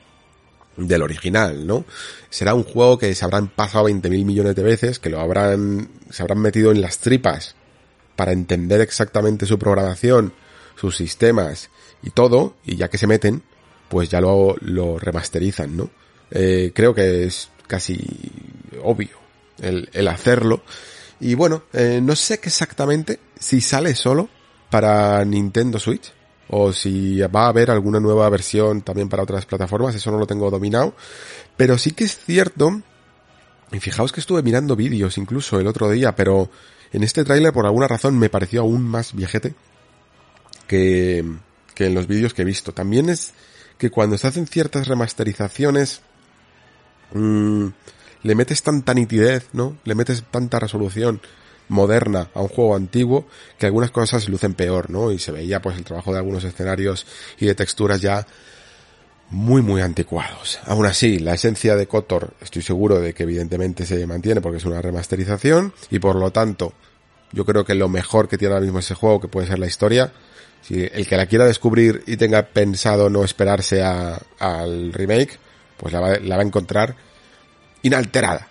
[0.78, 1.86] del original, ¿no?
[2.30, 6.24] Será un juego que se habrán pasado 20.000 millones de veces, que lo habrán, se
[6.24, 7.56] habrán metido en las tripas
[8.15, 10.34] para entender exactamente su programación,
[10.76, 11.69] sus sistemas
[12.04, 13.43] y todo, y ya que se meten,
[13.89, 15.89] pues ya lo, lo remasterizan, ¿no?
[16.32, 18.00] Eh, creo que es casi
[18.84, 19.17] obvio
[19.60, 20.63] el, hacerlo.
[21.20, 24.30] Y bueno, eh, no sé exactamente si sale solo
[24.70, 26.12] para Nintendo Switch
[26.50, 30.28] o si va a haber alguna nueva versión también para otras plataformas, eso no lo
[30.28, 30.96] tengo dominado.
[31.56, 32.82] Pero sí que es cierto,
[33.72, 36.50] y fijaos que estuve mirando vídeos incluso el otro día, pero
[36.91, 39.54] en este tráiler por alguna razón me pareció aún más viejete
[40.67, 41.24] que,
[41.74, 42.74] que en los vídeos que he visto.
[42.74, 43.34] También es
[43.78, 46.02] que cuando se hacen ciertas remasterizaciones,
[47.13, 47.67] mmm,
[48.24, 49.78] le metes tanta nitidez, ¿no?
[49.84, 51.21] Le metes tanta resolución
[51.69, 53.26] moderna a un juego antiguo
[53.58, 55.12] que algunas cosas lucen peor, ¿no?
[55.12, 57.06] Y se veía pues el trabajo de algunos escenarios
[57.39, 58.28] y de texturas ya
[59.30, 60.60] muy muy anticuados.
[60.65, 64.65] Aún así, la esencia de Kotor estoy seguro de que evidentemente se mantiene porque es
[64.65, 66.74] una remasterización y por lo tanto
[67.32, 69.67] yo creo que lo mejor que tiene ahora mismo ese juego que puede ser la
[69.67, 70.12] historia
[70.62, 75.39] si el que la quiera descubrir y tenga pensado no esperarse a, al remake,
[75.82, 76.96] pues la va, a encontrar
[77.82, 78.48] inalterada.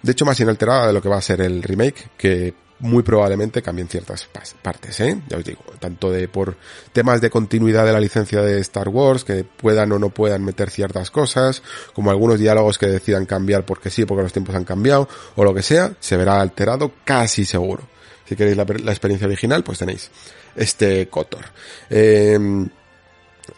[0.00, 3.60] De hecho, más inalterada de lo que va a ser el remake, que muy probablemente
[3.60, 4.28] cambien ciertas
[4.62, 5.20] partes, ¿eh?
[5.28, 6.56] Ya os digo, tanto de por
[6.92, 10.70] temas de continuidad de la licencia de Star Wars, que puedan o no puedan meter
[10.70, 15.08] ciertas cosas, como algunos diálogos que decidan cambiar porque sí, porque los tiempos han cambiado,
[15.34, 17.82] o lo que sea, se verá alterado casi seguro.
[18.24, 20.12] Si queréis la, la experiencia original, pues tenéis
[20.54, 21.46] este Kotor.
[21.90, 22.38] Eh,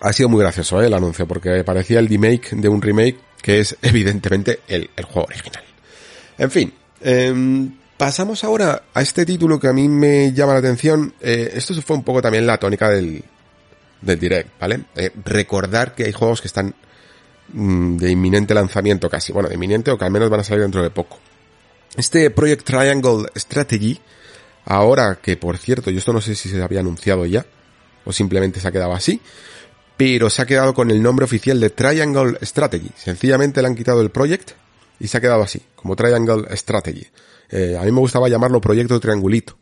[0.01, 0.87] ha sido muy gracioso ¿eh?
[0.87, 5.27] el anuncio, porque parecía el remake de un remake que es evidentemente el, el juego
[5.29, 5.65] original.
[6.39, 11.13] En fin, eh, pasamos ahora a este título que a mí me llama la atención.
[11.21, 13.23] Eh, esto fue un poco también la tónica del,
[14.01, 14.85] del direct, ¿vale?
[14.97, 16.75] Eh, recordar que hay juegos que están
[17.53, 20.63] mmm, de inminente lanzamiento casi, bueno, de inminente o que al menos van a salir
[20.63, 21.19] dentro de poco.
[21.95, 24.01] Este Project Triangle Strategy,
[24.65, 27.45] ahora que por cierto, yo esto no sé si se había anunciado ya,
[28.07, 29.21] o simplemente se ha quedado así,
[30.01, 32.91] pero se ha quedado con el nombre oficial de Triangle Strategy.
[32.97, 34.53] Sencillamente le han quitado el project
[34.99, 37.07] y se ha quedado así, como Triangle Strategy.
[37.51, 39.59] Eh, a mí me gustaba llamarlo Proyecto Triangulito.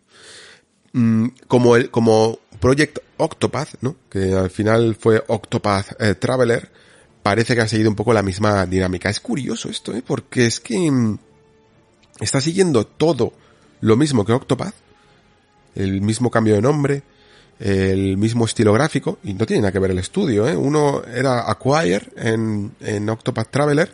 [0.93, 3.97] Mm, como el, como Project Octopath, ¿no?
[4.09, 6.71] Que al final fue Octopath eh, Traveler,
[7.25, 9.11] parece que ha seguido un poco la misma dinámica.
[9.11, 10.05] Es curioso esto, ¿eh?
[10.07, 11.19] Porque es que mm,
[12.21, 13.33] está siguiendo todo
[13.81, 14.77] lo mismo que Octopath,
[15.75, 17.03] el mismo cambio de nombre,
[17.61, 20.57] el mismo estilo gráfico, y no tiene nada que ver el estudio, ¿eh?
[20.57, 23.93] Uno era Acquire en, en Octopath Traveler,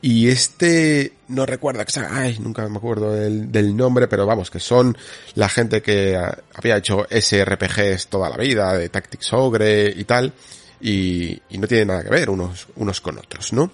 [0.00, 4.96] y este, no recuerdo ay, nunca me acuerdo del, del, nombre, pero vamos, que son
[5.34, 6.16] la gente que
[6.54, 10.32] había hecho SRPGs toda la vida, de Tactics Ogre y tal,
[10.80, 13.72] y, y no tiene nada que ver unos, unos con otros, ¿no?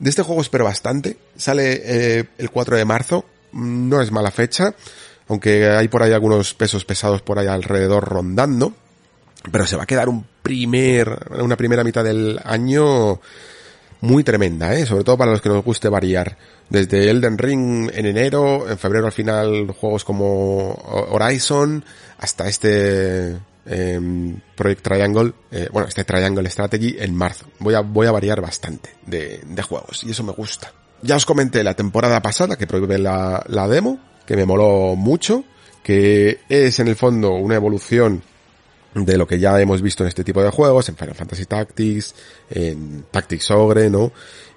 [0.00, 4.74] De este juego espero bastante, sale eh, el 4 de marzo, no es mala fecha,
[5.30, 8.74] aunque hay por ahí algunos pesos pesados por ahí alrededor rondando,
[9.52, 13.20] pero se va a quedar un primer, una primera mitad del año
[14.00, 14.84] muy tremenda, ¿eh?
[14.86, 16.36] sobre todo para los que nos guste variar.
[16.68, 20.72] Desde Elden Ring en enero, en febrero al final juegos como
[21.10, 21.84] Horizon,
[22.18, 27.46] hasta este eh, Project Triangle, eh, bueno, este Triangle Strategy en marzo.
[27.60, 30.72] Voy a, voy a variar bastante de, de juegos y eso me gusta.
[31.02, 35.42] Ya os comenté la temporada pasada que probé la, la demo, que me moló mucho,
[35.82, 38.22] que es en el fondo una evolución
[38.94, 42.14] de lo que ya hemos visto en este tipo de juegos, en Final Fantasy Tactics,
[42.48, 44.12] en Tactics Ogre, ¿no?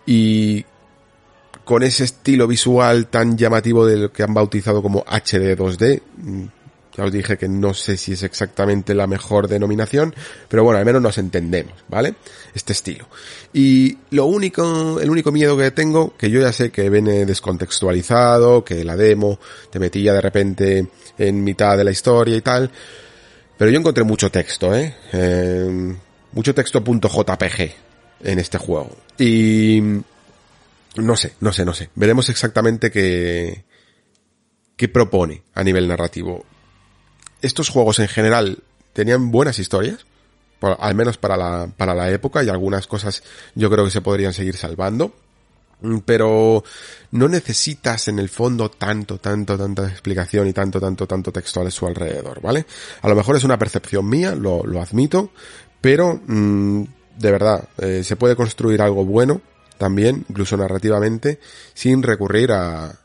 [0.05, 0.63] Y
[1.65, 6.01] con ese estilo visual tan llamativo de lo que han bautizado como HD 2D,
[6.95, 10.13] ya os dije que no sé si es exactamente la mejor denominación,
[10.47, 12.15] pero bueno, al menos nos entendemos, ¿vale?
[12.53, 13.08] Este estilo.
[13.51, 18.63] Y lo único, el único miedo que tengo, que yo ya sé que viene descontextualizado,
[18.63, 19.39] que la demo
[19.71, 22.69] te metía de repente en mitad de la historia y tal,
[23.58, 24.95] pero yo encontré mucho texto, ¿eh?
[25.13, 25.95] eh
[26.34, 27.71] mucho texto .jpg
[28.23, 28.95] en este juego.
[29.17, 29.82] Y
[30.95, 31.89] no sé, no sé, no sé.
[31.95, 33.63] Veremos exactamente qué,
[34.75, 36.45] ¿qué propone a nivel narrativo?
[37.43, 38.58] Estos juegos en general
[38.93, 40.06] tenían buenas historias,
[40.62, 43.21] al menos para la, para la época, y algunas cosas
[43.53, 45.13] yo creo que se podrían seguir salvando.
[45.82, 46.63] Mm, pero
[47.12, 51.69] no necesitas en el fondo tanto, tanto, tanta explicación y tanto, tanto, tanto texto a
[51.69, 52.65] su alrededor, ¿vale?
[53.01, 55.32] A lo mejor es una percepción mía, lo, lo admito,
[55.82, 56.84] pero mm,
[57.17, 59.41] de verdad, eh, se puede construir algo bueno
[59.77, 61.39] también, incluso narrativamente,
[61.73, 63.02] sin recurrir a,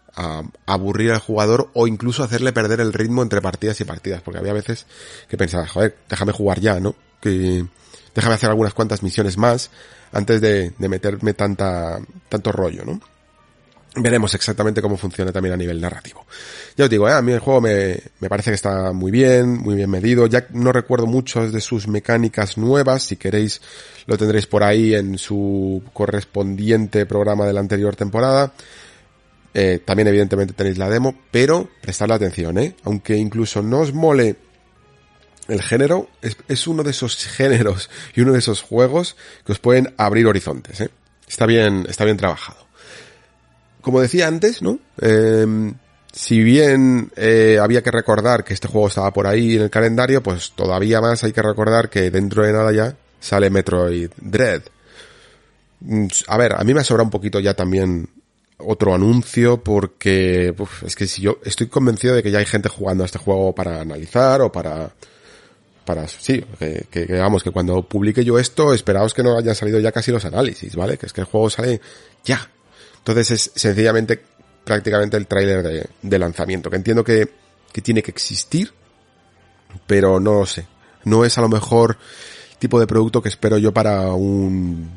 [0.67, 4.53] aburrir al jugador o incluso hacerle perder el ritmo entre partidas y partidas, porque había
[4.53, 4.87] veces
[5.29, 6.95] que pensaba, joder, déjame jugar ya, ¿no?
[7.21, 7.65] Que
[8.15, 9.71] déjame hacer algunas cuantas misiones más
[10.13, 13.01] antes de, de meterme tanta, tanto rollo, ¿no?
[13.95, 16.25] Veremos exactamente cómo funciona también a nivel narrativo.
[16.77, 17.13] Ya os digo, ¿eh?
[17.13, 20.27] a mí el juego me, me, parece que está muy bien, muy bien medido.
[20.27, 23.03] Ya no recuerdo mucho de sus mecánicas nuevas.
[23.03, 23.61] Si queréis,
[24.07, 28.53] lo tendréis por ahí en su correspondiente programa de la anterior temporada.
[29.61, 32.77] Eh, también evidentemente tenéis la demo, pero prestadle atención, ¿eh?
[32.85, 34.37] Aunque incluso no os mole
[35.49, 39.93] el género, es, uno de esos géneros y uno de esos juegos que os pueden
[39.97, 40.91] abrir horizontes, ¿eh?
[41.27, 42.69] Está bien, está bien trabajado.
[43.81, 44.79] Como decía antes, ¿no?
[45.01, 45.73] Eh,
[46.13, 50.23] si bien eh, había que recordar que este juego estaba por ahí en el calendario,
[50.23, 54.63] pues todavía más hay que recordar que dentro de nada ya sale Metroid Dread.
[55.81, 58.09] Mm, a ver, a mí me sobra un poquito ya también
[58.59, 62.69] otro anuncio porque uf, es que si yo estoy convencido de que ya hay gente
[62.69, 64.93] jugando a este juego para analizar o para
[65.85, 69.55] para sí, que, que, que, vamos, que cuando publique yo esto, esperaos que no hayan
[69.55, 70.99] salido ya casi los análisis, ¿vale?
[70.99, 71.81] Que es que el juego sale
[72.23, 72.51] ya.
[72.99, 74.21] Entonces es sencillamente
[74.65, 77.27] prácticamente el tráiler de, de, lanzamiento, que entiendo que,
[77.73, 78.71] que tiene que existir,
[79.87, 80.67] pero no lo sé.
[81.05, 81.97] No es a lo mejor
[82.59, 84.91] tipo de producto que espero yo para un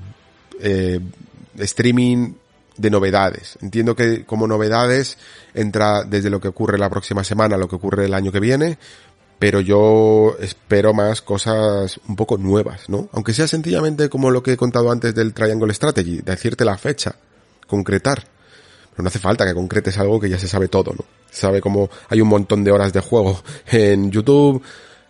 [0.60, 1.00] eh,
[1.58, 2.34] streaming
[2.81, 3.57] de novedades.
[3.61, 5.17] Entiendo que como novedades
[5.53, 8.77] entra desde lo que ocurre la próxima semana lo que ocurre el año que viene,
[9.39, 13.09] pero yo espero más cosas un poco nuevas, ¿no?
[13.11, 17.15] Aunque sea sencillamente como lo que he contado antes del Triangle Strategy, decirte la fecha,
[17.67, 18.23] concretar.
[18.91, 21.05] Pero no hace falta que concretes algo que ya se sabe todo, ¿no?
[21.29, 23.41] Se sabe como hay un montón de horas de juego
[23.71, 24.61] en YouTube,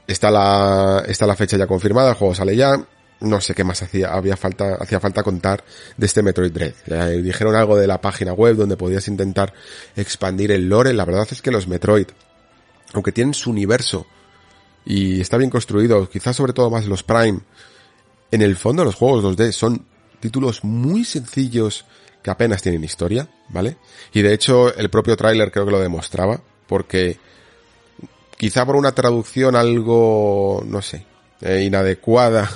[0.07, 2.75] está la, está la fecha ya confirmada, el juego sale ya,
[3.21, 5.63] no sé qué más hacía, había falta, hacía falta contar
[5.95, 7.21] de este Metroid Dread.
[7.21, 9.53] Dijeron algo de la página web donde podías intentar
[9.95, 10.93] expandir el lore.
[10.93, 12.07] La verdad es que los Metroid,
[12.93, 14.07] aunque tienen su universo
[14.85, 17.39] y está bien construido, quizás sobre todo más los Prime,
[18.31, 19.85] en el fondo los juegos 2D son
[20.19, 21.85] títulos muy sencillos
[22.23, 23.77] que apenas tienen historia, ¿vale?
[24.13, 27.19] Y de hecho el propio tráiler creo que lo demostraba, porque
[28.37, 31.05] quizá por una traducción algo, no sé,
[31.41, 32.49] eh, inadecuada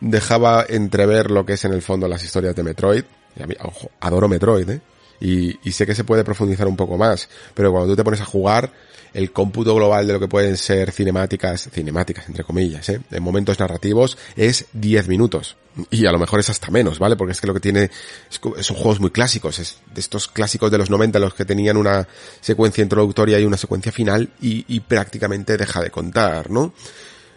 [0.00, 3.04] dejaba entrever lo que es en el fondo las historias de Metroid.
[3.36, 4.80] Y a mí, ojo, adoro Metroid, ¿eh?
[5.18, 8.20] Y, y, sé que se puede profundizar un poco más, pero cuando tú te pones
[8.20, 8.70] a jugar,
[9.16, 13.00] el cómputo global de lo que pueden ser cinemáticas, cinemáticas entre comillas, ¿eh?
[13.10, 15.56] en momentos narrativos, es 10 minutos.
[15.90, 17.16] Y a lo mejor es hasta menos, ¿vale?
[17.16, 17.84] Porque es que lo que tiene,
[18.30, 21.78] es, son juegos muy clásicos, es de estos clásicos de los 90 los que tenían
[21.78, 22.06] una
[22.42, 26.74] secuencia introductoria y una secuencia final y, y prácticamente deja de contar, ¿no?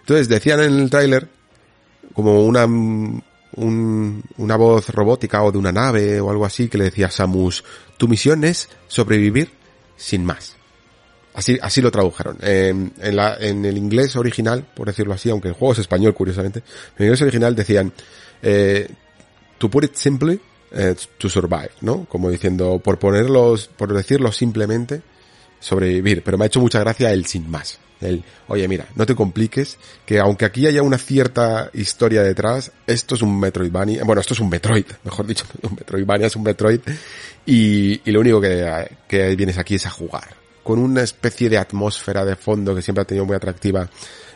[0.02, 1.30] Entonces decían en el tráiler
[2.20, 6.84] como una, un, una voz robótica o de una nave o algo así que le
[6.84, 7.64] decía a Samus,
[7.96, 9.52] tu misión es sobrevivir
[9.96, 10.58] sin más.
[11.34, 12.38] Así, así lo tradujeron.
[12.42, 16.66] La, en el inglés original, por decirlo así, aunque el juego es español, curiosamente, en
[16.98, 17.94] el inglés original decían,
[18.42, 18.90] eh,
[19.58, 20.42] to put it simply,
[20.74, 22.04] eh, to survive, ¿no?
[22.10, 25.02] Como diciendo, por ponerlos, por decirlo simplemente,
[25.62, 26.22] sobrevivir.
[26.22, 27.80] Pero me ha hecho mucha gracia el sin más.
[28.02, 33.16] El, oye, mira, no te compliques, que aunque aquí haya una cierta historia detrás, esto
[33.16, 36.80] es un Metroidvania, bueno, esto es un Metroid, mejor dicho, un Metroidvania es un Metroid,
[37.46, 42.36] y, lo único que, vienes aquí es a jugar, con una especie de atmósfera de
[42.36, 43.90] fondo que siempre ha tenido muy atractiva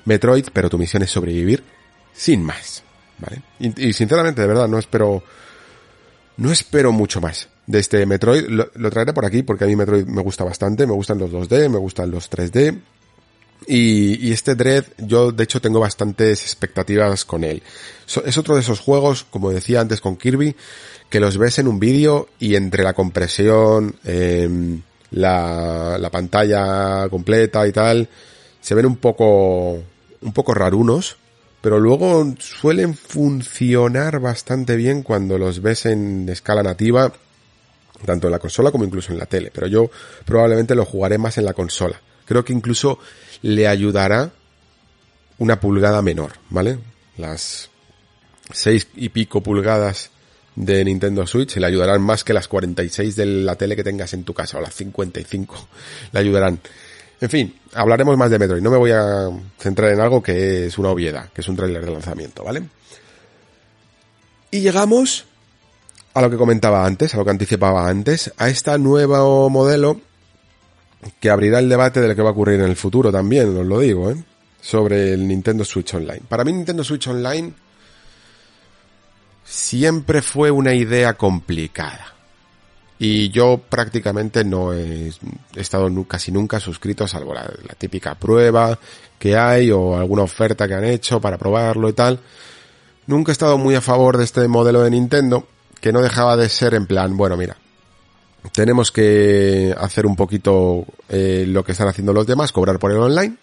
[0.05, 1.63] Metroid, pero tu misión es sobrevivir
[2.13, 2.83] sin más,
[3.19, 3.41] ¿vale?
[3.59, 5.23] Y, y sinceramente, de verdad, no espero,
[6.37, 9.75] no espero mucho más de este Metroid, lo, lo traeré por aquí porque a mí
[9.77, 12.77] Metroid me gusta bastante, me gustan los 2D, me gustan los 3D,
[13.67, 17.61] y, este Dread, yo de hecho tengo bastantes expectativas con él.
[18.25, 20.55] Es otro de esos juegos, como decía antes con Kirby,
[21.09, 24.49] que los ves en un vídeo y entre la compresión, eh,
[25.11, 28.09] la, la pantalla completa y tal,
[28.61, 31.17] se ven un poco, un poco rarunos,
[31.61, 37.13] pero luego suelen funcionar bastante bien cuando los ves en escala nativa,
[38.05, 39.51] tanto en la consola como incluso en la tele.
[39.53, 39.89] Pero yo
[40.25, 42.01] probablemente lo jugaré más en la consola.
[42.25, 42.99] Creo que incluso
[43.43, 44.31] le ayudará
[45.37, 46.79] una pulgada menor, ¿vale?
[47.17, 47.69] Las
[48.51, 50.09] seis y pico pulgadas
[50.55, 54.23] de Nintendo Switch, le ayudarán más que las 46 de la tele que tengas en
[54.23, 55.67] tu casa, o las 55,
[56.11, 56.59] le ayudarán.
[57.19, 59.29] En fin, hablaremos más de Metroid, no me voy a
[59.59, 62.63] centrar en algo que es una obviedad, que es un tráiler de lanzamiento, ¿vale?
[64.51, 65.25] Y llegamos
[66.13, 69.99] a lo que comentaba antes, a lo que anticipaba antes, a este nuevo modelo
[71.19, 73.65] que abrirá el debate de lo que va a ocurrir en el futuro también, os
[73.65, 74.23] lo digo, ¿eh?
[74.61, 76.21] sobre el Nintendo Switch Online.
[76.27, 77.53] Para mí Nintendo Switch Online
[79.43, 82.07] siempre fue una idea complicada.
[82.97, 85.11] Y yo prácticamente no he
[85.55, 88.79] estado casi nunca suscrito, salvo la, la, típica prueba
[89.19, 92.19] que hay o alguna oferta que han hecho para probarlo y tal.
[93.07, 95.45] Nunca he estado muy a favor de este modelo de Nintendo,
[95.81, 97.57] que no dejaba de ser en plan, bueno, mira,
[98.51, 102.97] tenemos que hacer un poquito eh, lo que están haciendo los demás, cobrar por el
[102.97, 103.37] online.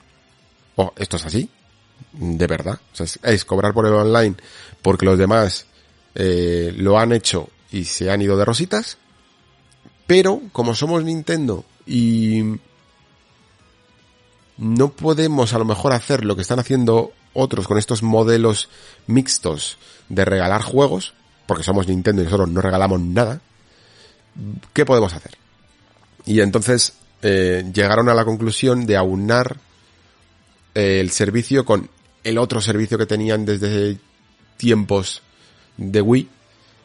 [0.76, 1.48] Oh, esto es así,
[2.12, 2.78] de verdad.
[2.92, 4.36] O sea, es, cobrar por el online
[4.82, 5.66] porque los demás
[6.14, 8.98] eh, lo han hecho y se han ido de rositas.
[10.06, 12.58] Pero como somos Nintendo y
[14.58, 18.68] no podemos a lo mejor hacer lo que están haciendo otros con estos modelos
[19.06, 19.78] mixtos
[20.08, 21.14] de regalar juegos,
[21.46, 23.40] porque somos Nintendo y nosotros no regalamos nada,
[24.72, 25.36] ¿qué podemos hacer?
[26.26, 29.56] Y entonces eh, llegaron a la conclusión de aunar
[30.74, 31.88] eh, el servicio con
[32.24, 33.98] el otro servicio que tenían desde
[34.56, 35.22] tiempos
[35.76, 36.28] de Wii,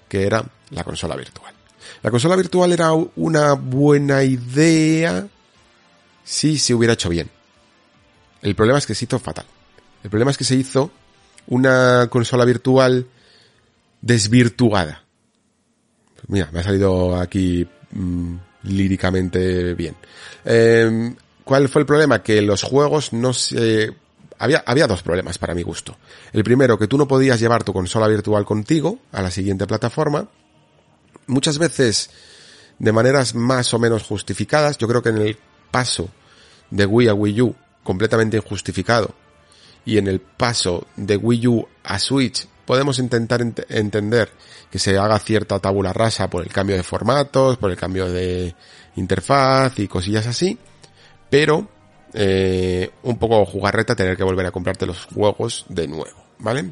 [0.08, 1.54] que era la consola virtual.
[2.02, 5.28] La consola virtual era una buena idea
[6.24, 7.30] si se hubiera hecho bien.
[8.42, 9.46] El problema es que se hizo fatal.
[10.04, 10.92] El problema es que se hizo
[11.48, 13.08] una consola virtual
[14.02, 15.05] desvirtuada.
[16.28, 19.96] Mira, me ha salido aquí mmm, líricamente bien.
[20.44, 21.14] Eh,
[21.44, 22.24] ¿Cuál fue el problema?
[22.24, 23.96] Que los juegos no se...
[24.38, 25.98] Había, había dos problemas para mi gusto.
[26.34, 30.28] El primero, que tú no podías llevar tu consola virtual contigo a la siguiente plataforma.
[31.28, 32.10] Muchas veces
[32.80, 34.78] de maneras más o menos justificadas.
[34.78, 35.38] Yo creo que en el
[35.72, 36.10] paso
[36.70, 39.14] de Wii a Wii U, completamente injustificado.
[39.86, 44.30] Y en el paso de Wii U a Switch, podemos intentar ent entender
[44.72, 48.56] que se haga cierta tabula rasa por el cambio de formatos, por el cambio de
[48.96, 50.58] interfaz y cosillas así,
[51.30, 51.68] pero
[52.14, 56.72] eh, un poco jugarreta tener que volver a comprarte los juegos de nuevo, ¿vale?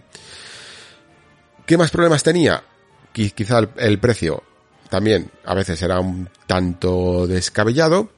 [1.66, 2.64] ¿Qué más problemas tenía?
[3.12, 4.44] Quizá el precio
[4.90, 8.10] también a veces era un tanto descabellado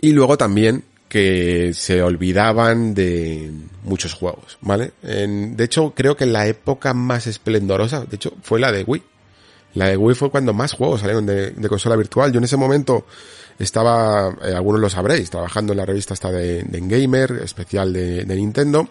[0.00, 0.84] y luego también
[1.14, 3.48] que se olvidaban de
[3.84, 4.94] muchos juegos, ¿vale?
[5.00, 9.00] De hecho, creo que la época más esplendorosa, de hecho, fue la de Wii.
[9.74, 12.32] La de Wii fue cuando más juegos salieron de, de consola virtual.
[12.32, 13.06] Yo en ese momento
[13.60, 18.24] estaba, eh, algunos lo sabréis, trabajando en la revista esta de, de Gamer, especial de,
[18.24, 18.88] de Nintendo,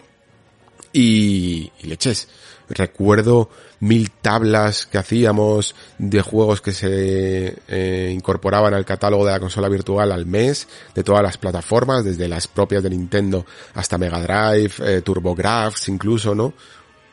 [0.94, 2.28] y, y leches.
[2.70, 3.50] Recuerdo
[3.84, 9.68] mil tablas que hacíamos de juegos que se eh, incorporaban al catálogo de la consola
[9.68, 14.72] virtual al mes, de todas las plataformas, desde las propias de Nintendo hasta Mega Drive,
[14.80, 16.54] eh, TurboGrafx incluso, ¿no?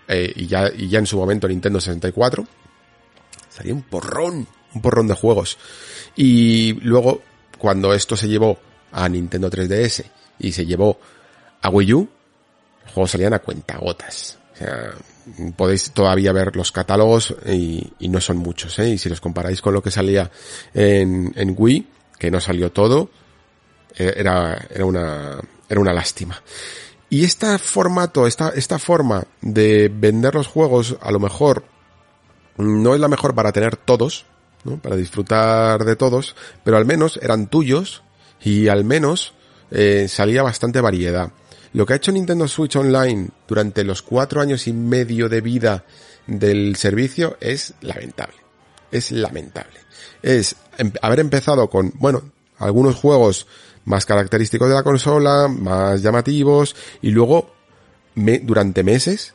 [0.07, 2.47] Eh, y, ya, y ya en su momento Nintendo 64.
[3.49, 5.57] Salía un porrón, un porrón de juegos.
[6.15, 7.21] Y luego,
[7.57, 8.57] cuando esto se llevó
[8.93, 10.05] a Nintendo 3DS
[10.39, 10.97] y se llevó
[11.61, 12.09] a Wii U,
[12.85, 14.39] los juegos salían a cuentagotas.
[14.53, 14.93] O sea,
[15.55, 18.89] podéis todavía ver los catálogos y, no son muchos, ¿eh?
[18.89, 20.29] Y si los comparáis con lo que salía
[20.73, 23.09] en, en Wii, que no salió todo,
[23.95, 26.41] era, era una, era una lástima.
[27.09, 31.65] Y este formato, esta, esta forma de vender los juegos, a lo mejor
[32.57, 34.25] no es la mejor para tener todos,
[34.63, 34.77] ¿no?
[34.77, 38.03] Para disfrutar de todos, pero al menos eran tuyos
[38.41, 39.33] y al menos
[39.71, 41.31] eh, salía bastante variedad.
[41.73, 45.85] Lo que ha hecho Nintendo Switch Online durante los cuatro años y medio de vida
[46.27, 48.35] del servicio es lamentable.
[48.91, 49.79] Es lamentable.
[50.21, 52.23] Es em haber empezado con, bueno,
[52.57, 53.47] algunos juegos
[53.85, 57.53] más característicos de la consola, más llamativos, y luego,
[58.15, 59.33] durante meses,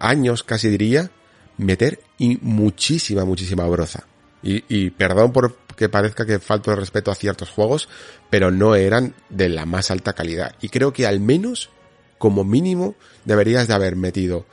[0.00, 1.10] años casi diría,
[1.56, 4.04] meter y muchísima, muchísima broza.
[4.42, 7.88] Y perdón por que parezca que falto de respeto a ciertos juegos,
[8.28, 10.54] pero no eran de la más alta calidad.
[10.60, 11.70] Y creo que al menos,
[12.18, 14.44] como mínimo, deberías de haber metido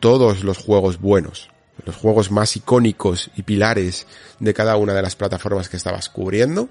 [0.00, 1.48] todos los juegos buenos,
[1.86, 4.06] los juegos más icónicos y pilares
[4.38, 6.68] de cada una de las plataformas que estabas cubriendo,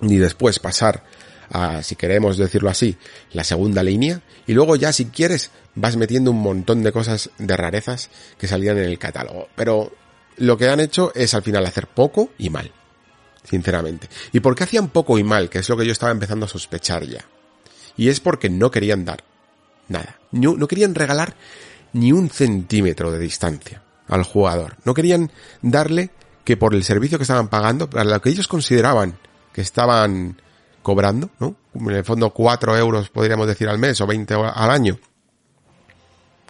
[0.00, 1.04] y después pasar
[1.52, 2.96] a, si queremos decirlo así,
[3.32, 7.56] la segunda línea, y luego ya si quieres vas metiendo un montón de cosas de
[7.56, 9.46] rarezas que salían en el catálogo.
[9.54, 9.92] Pero
[10.38, 12.72] lo que han hecho es al final hacer poco y mal
[13.44, 14.08] sinceramente.
[14.32, 15.48] ¿Y por qué hacían poco y mal?
[15.48, 17.24] Que es lo que yo estaba empezando a sospechar ya.
[17.96, 19.24] Y es porque no querían dar
[19.88, 20.18] nada.
[20.30, 21.34] No, no querían regalar
[21.92, 23.82] ni un centímetro de distancia.
[24.08, 24.76] al jugador.
[24.84, 25.30] No querían
[25.60, 26.10] darle
[26.44, 29.18] que por el servicio que estaban pagando, para lo que ellos consideraban
[29.52, 30.40] que estaban
[30.82, 31.56] cobrando, ¿no?
[31.74, 34.98] En el fondo 4 euros podríamos decir al mes o 20 al año,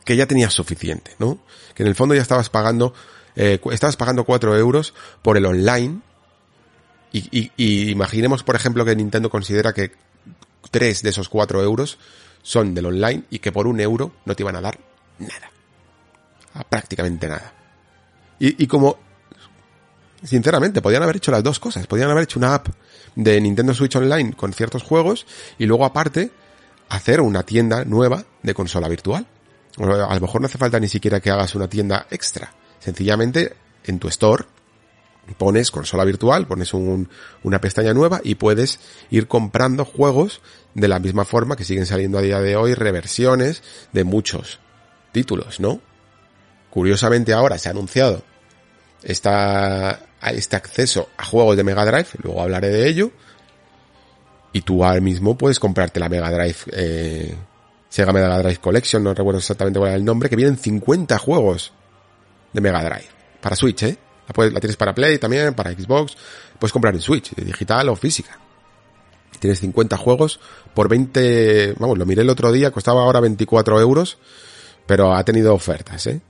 [0.05, 1.41] que ya tenías suficiente, ¿no?
[1.75, 2.95] Que en el fondo ya estabas pagando,
[3.35, 6.01] eh, estabas pagando 4 euros por el online
[7.13, 9.93] y, y, imaginemos, por ejemplo, que Nintendo considera que
[10.71, 11.99] 3 de esos 4 euros
[12.43, 14.79] son del online y que por un euro no te iban a dar
[15.19, 15.51] nada.
[16.69, 17.53] prácticamente nada.
[18.41, 18.99] Y, como,
[20.23, 21.87] sinceramente, podían haber hecho las dos cosas.
[21.87, 22.69] Podían haber hecho una app
[23.17, 25.27] de Nintendo Switch Online con ciertos juegos
[25.59, 26.31] y luego aparte
[26.89, 29.27] hacer una tienda nueva de consola virtual.
[29.79, 32.53] A lo mejor no hace falta ni siquiera que hagas una tienda extra.
[32.79, 33.55] Sencillamente
[33.85, 34.45] en tu store
[35.35, 37.09] pones consola virtual, pones un,
[37.43, 40.41] una pestaña nueva y puedes ir comprando juegos
[40.75, 43.63] de la misma forma que siguen saliendo a día de hoy reversiones
[43.93, 44.61] de muchos
[45.13, 45.81] títulos, ¿no?
[46.71, 48.23] Curiosamente ahora se ha anunciado
[49.03, 49.29] este
[50.57, 53.11] acceso a juegos de Mega Drive, luego hablaré de ello,
[54.53, 57.35] y tú ahora mismo puedes comprarte la Mega Drive, eh,
[57.89, 61.73] Sega Mega Drive Collection, no recuerdo exactamente cuál es el nombre, que vienen 50 juegos
[62.53, 63.09] de Mega Drive,
[63.41, 63.99] para Switch, ¿eh?
[64.29, 66.17] La, puedes, la tienes para Play también, para Xbox,
[66.59, 68.39] puedes comprar en Switch, digital o física.
[69.41, 70.41] Tienes 50 juegos
[70.75, 74.19] por 20, vamos, lo miré el otro día, costaba ahora 24 euros,
[74.87, 76.21] pero ha tenido ofertas, ¿eh?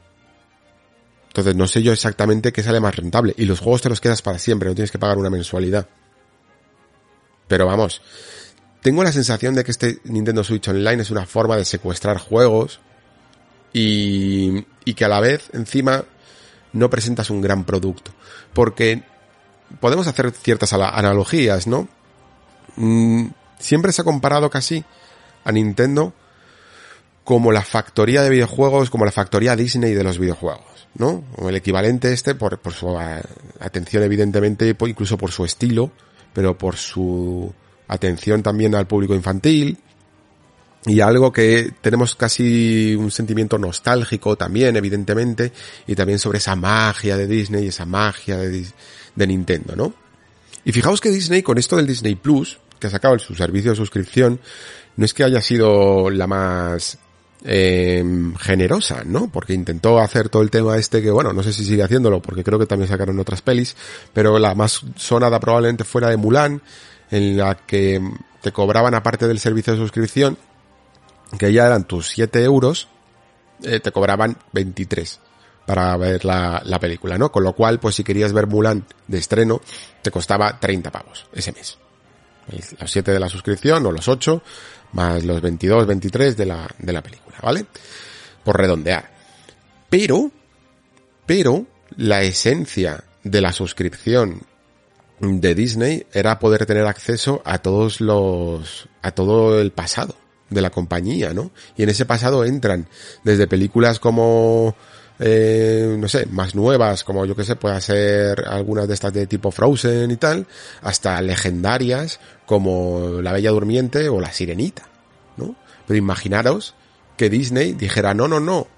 [1.28, 3.34] Entonces no sé yo exactamente qué sale más rentable.
[3.36, 5.86] Y los juegos te los quedas para siempre, no tienes que pagar una mensualidad.
[7.46, 8.02] Pero vamos,
[8.82, 12.80] tengo la sensación de que este Nintendo Switch Online es una forma de secuestrar juegos
[13.72, 16.04] y, y que a la vez encima
[16.72, 18.12] no presentas un gran producto.
[18.52, 19.02] Porque
[19.80, 21.88] podemos hacer ciertas analogías, ¿no?
[22.76, 24.84] Mm, siempre se ha comparado casi
[25.44, 26.12] a Nintendo
[27.24, 31.24] como la factoría de videojuegos, como la factoría Disney de los videojuegos, ¿no?
[31.36, 32.96] O el equivalente este por, por su
[33.60, 35.90] atención evidentemente, incluso por su estilo,
[36.32, 37.52] pero por su
[37.86, 39.78] atención también al público infantil,
[40.86, 45.52] y algo que tenemos casi un sentimiento nostálgico también, evidentemente,
[45.86, 48.64] y también sobre esa magia de Disney y esa magia de,
[49.14, 49.92] de Nintendo, ¿no?
[50.64, 53.76] Y fijaos que Disney, con esto del Disney Plus, que ha sacado su servicio de
[53.76, 54.40] suscripción,
[54.96, 56.98] no es que haya sido la más
[57.44, 58.04] eh,
[58.38, 59.30] generosa, ¿no?
[59.30, 62.44] Porque intentó hacer todo el tema este que, bueno, no sé si sigue haciéndolo, porque
[62.44, 63.76] creo que también sacaron otras pelis,
[64.12, 66.62] pero la más sonada probablemente fuera de Mulan,
[67.10, 68.00] en la que
[68.42, 70.36] te cobraban aparte del servicio de suscripción,
[71.36, 72.88] que ya eran tus 7 euros,
[73.62, 75.20] eh, te cobraban 23
[75.66, 77.30] para ver la, la película, ¿no?
[77.30, 79.60] Con lo cual, pues si querías ver Mulan de estreno,
[80.00, 81.78] te costaba 30 pavos ese mes.
[82.80, 84.42] Los 7 de la suscripción o los 8,
[84.92, 87.66] más los 22, 23 de la, de la película, ¿vale?
[88.42, 89.10] Por redondear.
[89.90, 90.30] Pero,
[91.26, 91.66] pero,
[91.96, 94.42] la esencia de la suscripción
[95.20, 100.14] de Disney era poder tener acceso a todos los, a todo el pasado
[100.50, 101.50] de la compañía, ¿no?
[101.76, 102.88] Y en ese pasado entran
[103.24, 104.74] desde películas como
[105.20, 109.26] eh, no sé, más nuevas, como yo que sé, puede ser algunas de estas de
[109.26, 110.46] tipo Frozen y tal,
[110.82, 114.88] hasta legendarias como La Bella Durmiente o La Sirenita,
[115.36, 115.56] ¿no?
[115.86, 116.74] Pero imaginaros
[117.16, 118.68] que Disney dijera, no, no, no,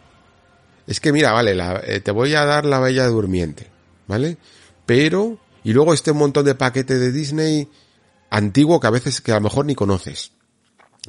[0.87, 3.67] es que mira, vale, eh, te voy a dar La Bella Durmiente,
[4.07, 4.39] ¿vale?
[4.87, 7.69] Pero, y luego este montón de paquete de Disney
[8.31, 10.33] antiguo que a veces que a lo mejor ni conoces,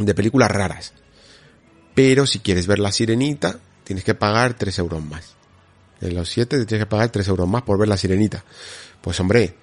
[0.06, 0.94] de películas raras.
[1.94, 5.36] Pero si quieres ver La Sirenita, tienes que pagar 3 euros más.
[6.02, 8.44] En los 7 tienes que pagar 3 euros más por ver la sirenita.
[9.02, 9.54] Pues hombre,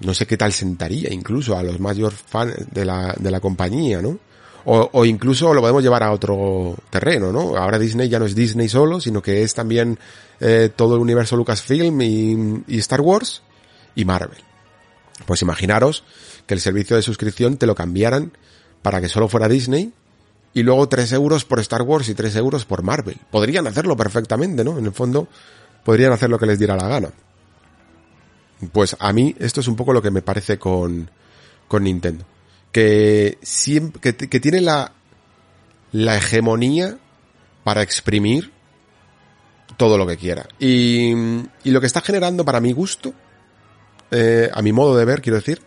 [0.00, 4.02] no sé qué tal sentaría incluso a los mayores fans de la, de la compañía,
[4.02, 4.18] ¿no?
[4.64, 7.56] O, o, incluso lo podemos llevar a otro terreno, ¿no?
[7.56, 9.98] Ahora Disney ya no es Disney solo, sino que es también
[10.38, 13.42] eh, todo el universo Lucasfilm y, y Star Wars
[13.94, 14.38] y Marvel.
[15.24, 16.04] Pues imaginaros
[16.46, 18.32] que el servicio de suscripción te lo cambiaran
[18.82, 19.92] para que solo fuera Disney
[20.52, 23.16] y luego 3 euros por Star Wars y 3 euros por Marvel.
[23.30, 24.78] Podrían hacerlo perfectamente, ¿no?
[24.78, 25.28] En el fondo,
[25.84, 27.10] podrían hacer lo que les diera la gana.
[28.72, 31.10] Pues a mí esto es un poco lo que me parece con,
[31.68, 32.24] con Nintendo.
[32.72, 34.92] Que, siempre, que, tiene la,
[35.92, 36.98] la hegemonía
[37.64, 38.52] para exprimir
[39.76, 40.46] todo lo que quiera.
[40.58, 41.12] Y,
[41.64, 43.14] y lo que está generando para mi gusto,
[44.10, 45.62] eh, a mi modo de ver, quiero decir,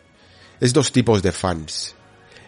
[0.60, 1.96] es dos tipos de fans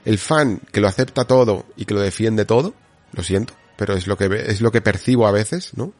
[0.05, 2.73] el fan que lo acepta todo y que lo defiende todo,
[3.11, 5.93] lo siento, pero es lo que es lo que percibo a veces, ¿no?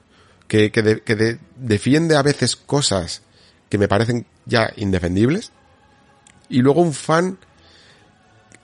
[0.48, 3.24] Que, que, defiende a veces cosas
[3.68, 5.52] que me parecen ya indefendibles
[6.50, 7.40] y luego un fan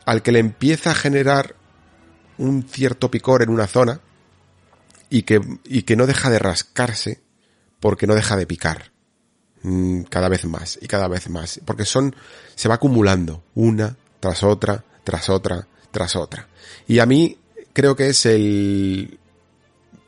[0.06, 1.56] al que le empieza a generar
[2.38, 4.00] un cierto picor en una zona
[5.10, 7.22] y que, y que no deja de rascarse
[7.80, 8.92] porque no deja de picar.
[9.64, 11.60] Mm, cada vez más y cada vez más.
[11.66, 12.16] Porque son,
[12.56, 16.47] se va acumulando una tras otra, tras otra, tras otra.
[16.88, 17.38] Y a mí
[17.74, 19.18] creo que es el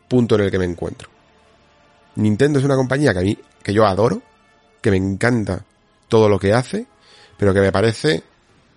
[0.07, 1.09] punto en el que me encuentro.
[2.15, 4.21] Nintendo es una compañía que a mí, que yo adoro,
[4.81, 5.65] que me encanta
[6.07, 6.85] todo lo que hace,
[7.37, 8.23] pero que me parece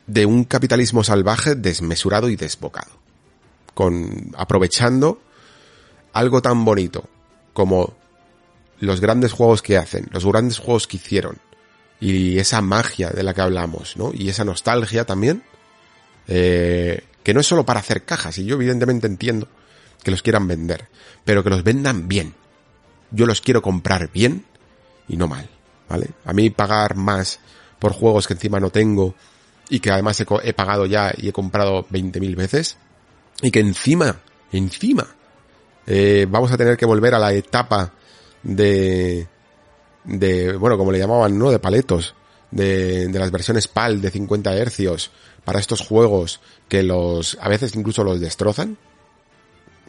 [0.06, 2.92] de un capitalismo salvaje desmesurado y desbocado.
[3.74, 5.20] Con, aprovechando
[6.12, 7.08] algo tan bonito
[7.52, 7.94] como
[8.78, 11.38] los grandes juegos que hacen, los grandes juegos que hicieron,
[12.00, 14.12] y esa magia de la que hablamos, ¿no?
[14.14, 15.42] Y esa nostalgia también,
[16.28, 19.48] eh, que no es solo para hacer cajas, y yo evidentemente entiendo
[20.02, 20.88] que los quieran vender,
[21.24, 22.34] pero que los vendan bien.
[23.10, 24.44] Yo los quiero comprar bien
[25.08, 25.48] y no mal,
[25.88, 26.10] ¿vale?
[26.24, 27.40] A mí pagar más
[27.78, 29.14] por juegos que encima no tengo
[29.68, 32.76] y que además he, pagado ya y he comprado 20.000 veces
[33.42, 34.20] y que encima,
[34.52, 35.06] encima,
[35.86, 37.92] eh, vamos a tener que volver a la etapa
[38.42, 39.26] de,
[40.04, 41.50] de, bueno, como le llamaban, ¿no?
[41.50, 42.14] De paletos,
[42.56, 45.10] de, de las versiones PAL de 50 hercios
[45.44, 48.76] para estos juegos que los, a veces incluso los destrozan.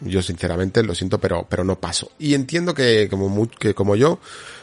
[0.02, 2.12] Yo sinceramente lo siento, pero, pero no paso.
[2.20, 4.20] Y entiendo que como, que como yo,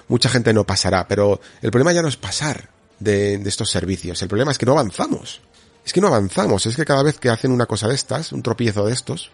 [0.06, 4.22] mucha gente no pasará, pero el problema ya no es pasar de, de estos servicios.
[4.22, 5.40] El problema es que no avanzamos.
[5.84, 6.66] Es que no avanzamos.
[6.66, 9.32] Es que cada vez que hacen una cosa de estas, un tropiezo de estos,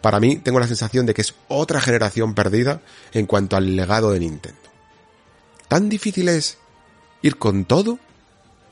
[0.00, 2.80] para mí tengo la sensación de que es otra generación perdida
[3.12, 4.60] en cuanto al legado de Nintendo.
[5.66, 6.58] ¿Tan difícil es
[7.24, 7.98] ir con todo?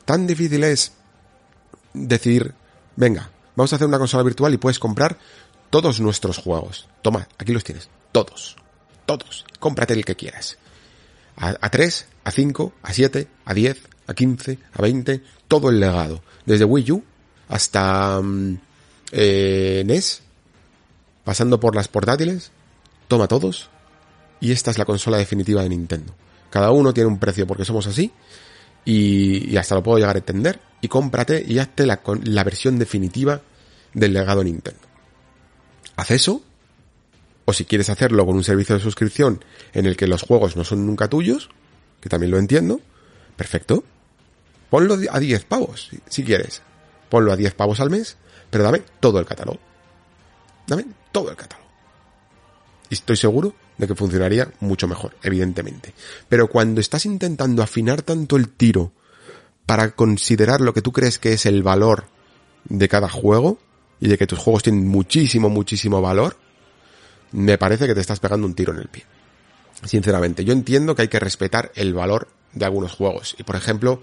[0.05, 0.93] ¿Tan difícil es
[1.95, 2.55] decir,
[2.97, 5.19] venga, vamos a hacer una consola virtual y puedes comprar
[5.71, 6.87] todos nuestros juegos?
[7.01, 8.57] Toma, aquí los tienes, todos,
[9.07, 10.59] todos, cómprate el que quieras.
[11.35, 16.23] A, 3, a 5, a 7, a 10, a 15, a 20, todo el legado.
[16.45, 17.05] Desde Wii U
[17.49, 18.59] hasta mm,
[19.13, 20.21] eh, NES,
[21.25, 22.51] pasando por las portátiles,
[23.09, 23.71] toma todos
[24.41, 26.15] y esta es la consola definitiva de Nintendo.
[26.51, 28.13] Cada uno tiene un precio porque somos así
[28.85, 33.41] y, hasta lo puedo llegar a entender y cómprate y hazte la, la versión definitiva
[33.95, 34.81] del legado Nintendo.
[35.97, 36.43] Haz eso
[37.45, 40.65] o si quieres hacerlo con un servicio de suscripción en el que los juegos no
[40.65, 41.51] son nunca tuyos,
[42.01, 42.81] que también lo entiendo,
[43.37, 43.85] perfecto.
[44.71, 46.63] Ponlo a 10 pavos, si quieres.
[47.11, 48.17] Ponlo a 10 pavos al mes,
[48.49, 49.59] pero dame todo el catálogo.
[50.67, 51.69] Dame todo el catálogo.
[52.89, 55.95] Y estoy seguro de que funcionaría mucho mejor, evidentemente.
[56.29, 58.93] Pero cuando estás intentando afinar tanto el tiro
[59.67, 62.05] para considerar lo que tú crees que es el valor
[62.65, 63.59] de cada juego
[64.01, 66.37] y de que tus juegos tienen muchísimo, muchísimo valor,
[67.33, 69.05] me parece que te estás pegando un tiro en el pie.
[69.85, 73.35] Sinceramente, yo entiendo que hay que respetar el valor de algunos juegos.
[73.39, 74.03] Y por ejemplo,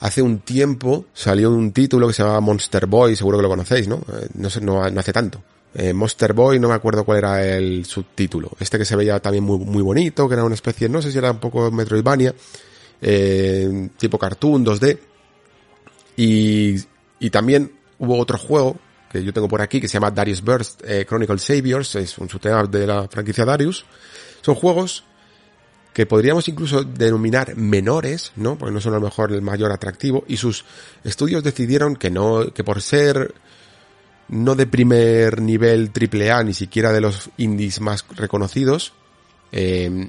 [0.00, 3.88] hace un tiempo salió un título que se llamaba Monster Boy, seguro que lo conocéis,
[3.88, 3.96] ¿no?
[3.96, 5.42] Eh, no no, no hace tanto.
[5.74, 8.50] Eh, Monster Boy, no me acuerdo cuál era el subtítulo.
[8.60, 11.18] Este que se veía también muy, muy bonito, que era una especie, no sé si
[11.18, 12.34] era un poco Metroidvania,
[13.00, 14.98] eh, tipo cartoon, 2D.
[16.16, 16.76] Y,
[17.20, 18.76] y también hubo otro juego
[19.10, 22.28] que yo tengo por aquí que se llama Darius Burst eh, Chronicle Saviors, es un
[22.28, 23.84] subtema de la franquicia Darius.
[24.40, 25.04] Son juegos
[25.92, 28.56] que podríamos incluso denominar menores, ¿no?
[28.56, 30.64] Porque no son a lo mejor el mayor atractivo, y sus
[31.04, 33.34] estudios decidieron que no, que por ser
[34.32, 38.94] no de primer nivel triple A, ni siquiera de los indies más reconocidos,
[39.52, 40.08] eh,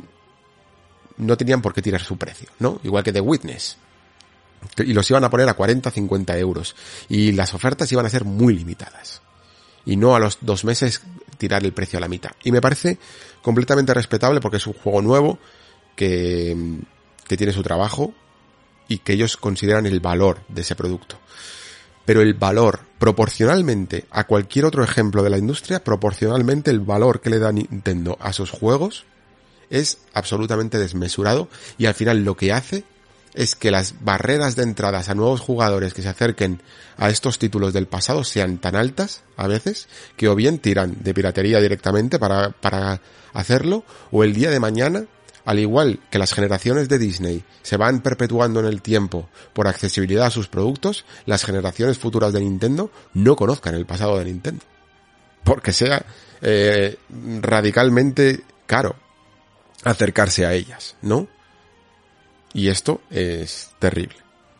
[1.17, 2.79] no tenían por qué tirar su precio, ¿no?
[2.83, 3.77] Igual que The Witness.
[4.77, 6.73] Y los iban a poner a 40, 50 euros.
[7.09, 9.21] Y las ofertas iban a ser muy limitadas.
[9.85, 11.01] Y no a los dos meses
[11.37, 12.31] tirar el precio a la mitad.
[12.45, 12.99] Y me parece
[13.41, 15.37] completamente respetable porque es un juego nuevo
[15.97, 16.55] que,
[17.27, 18.13] que tiene su trabajo
[18.87, 21.19] y que ellos consideran el valor de ese producto
[22.05, 27.29] pero el valor proporcionalmente a cualquier otro ejemplo de la industria, proporcionalmente el valor que
[27.29, 29.05] le da Nintendo a sus juegos
[29.69, 32.83] es absolutamente desmesurado y al final lo que hace
[33.33, 36.61] es que las barreras de entradas a nuevos jugadores que se acerquen
[36.97, 41.13] a estos títulos del pasado sean tan altas a veces que o bien tiran de
[41.13, 43.01] piratería directamente para, para
[43.33, 45.05] hacerlo o el día de mañana
[45.45, 50.27] al igual que las generaciones de Disney se van perpetuando en el tiempo por accesibilidad
[50.27, 54.63] a sus productos, las generaciones futuras de Nintendo no conozcan el pasado de Nintendo.
[55.43, 56.05] Porque sea
[56.41, 56.97] eh,
[57.41, 58.95] radicalmente caro
[59.83, 61.27] acercarse a ellas, ¿no?
[62.53, 64.17] Y esto es terrible.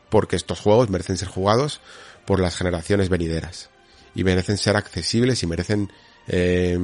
[0.10, 1.80] Porque estos juegos merecen ser jugados
[2.26, 3.70] por las generaciones venideras.
[4.16, 5.92] Y merecen ser accesibles y merecen
[6.28, 6.78] eh,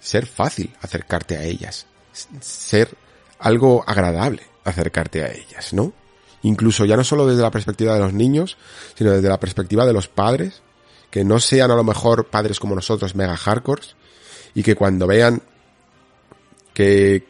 [0.00, 1.86] ser fácil acercarte a ellas
[2.40, 2.96] ser
[3.38, 5.92] algo agradable acercarte a ellas, ¿no?
[6.42, 8.56] Incluso ya no solo desde la perspectiva de los niños,
[8.94, 10.62] sino desde la perspectiva de los padres,
[11.10, 13.96] que no sean a lo mejor padres como nosotros, mega hardcores,
[14.54, 15.42] y que cuando vean
[16.74, 17.24] que,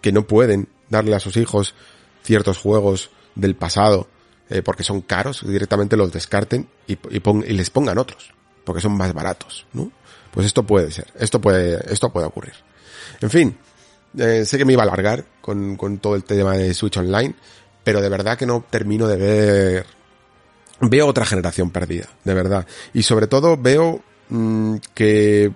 [0.00, 1.74] que no pueden darle a sus hijos
[2.22, 4.08] ciertos juegos del pasado
[4.48, 8.32] eh, porque son caros, directamente los descarten y, y, les pongan otros,
[8.64, 9.92] porque son más baratos, ¿no?
[10.32, 12.54] Pues esto puede ser, esto puede, esto puede ocurrir.
[13.20, 13.56] En fin,
[14.18, 17.34] eh, sé que me iba a alargar con, con todo el tema de Switch Online,
[17.84, 19.86] pero de verdad que no termino de ver
[20.80, 22.66] veo otra generación perdida, de verdad.
[22.94, 25.52] Y sobre todo veo mmm, que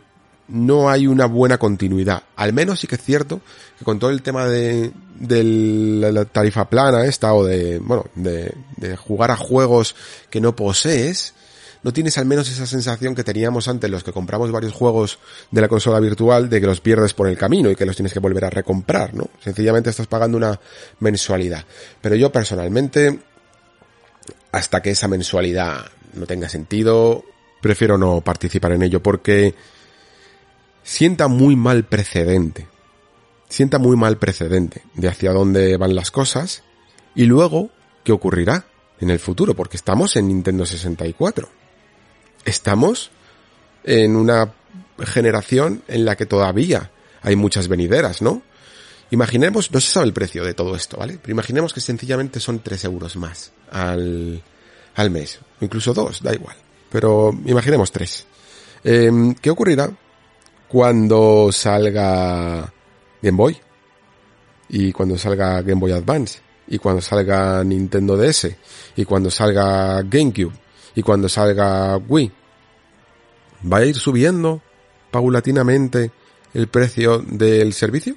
[0.48, 2.24] no hay una buena continuidad.
[2.36, 3.40] Al menos sí que es cierto
[3.78, 5.42] que con todo el tema de, de
[6.12, 9.96] la tarifa plana esta o de, bueno, de, de jugar a juegos
[10.28, 11.34] que no posees,
[11.84, 15.18] no tienes al menos esa sensación que teníamos antes los que compramos varios juegos
[15.50, 18.14] de la consola virtual de que los pierdes por el camino y que los tienes
[18.14, 19.28] que volver a recomprar, ¿no?
[19.38, 20.58] Sencillamente estás pagando una
[21.00, 21.66] mensualidad.
[22.00, 23.20] Pero yo personalmente,
[24.50, 27.22] hasta que esa mensualidad no tenga sentido,
[27.60, 29.54] prefiero no participar en ello porque
[30.82, 32.66] sienta muy mal precedente.
[33.50, 36.62] Sienta muy mal precedente de hacia dónde van las cosas
[37.14, 37.68] y luego
[38.04, 38.64] qué ocurrirá
[39.00, 41.63] en el futuro, porque estamos en Nintendo 64.
[42.44, 43.10] Estamos
[43.84, 44.52] en una
[45.04, 46.90] generación en la que todavía
[47.22, 48.42] hay muchas venideras, ¿no?
[49.10, 51.18] Imaginemos, no se sabe el precio de todo esto, ¿vale?
[51.20, 54.42] Pero imaginemos que sencillamente son 3 euros más al,
[54.94, 56.56] al mes, incluso 2, da igual.
[56.90, 58.26] Pero imaginemos 3.
[58.84, 59.90] Eh, ¿Qué ocurrirá
[60.68, 62.72] cuando salga
[63.22, 63.56] Game Boy
[64.68, 68.48] y cuando salga Game Boy Advance y cuando salga Nintendo DS
[68.96, 70.52] y cuando salga GameCube
[70.94, 72.32] y cuando salga Wii
[73.72, 74.62] va a ir subiendo
[75.10, 76.10] paulatinamente
[76.52, 78.16] el precio del servicio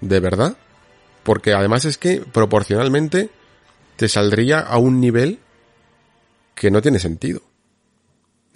[0.00, 0.56] de verdad
[1.22, 3.30] porque además es que proporcionalmente
[3.96, 5.38] te saldría a un nivel
[6.54, 7.42] que no tiene sentido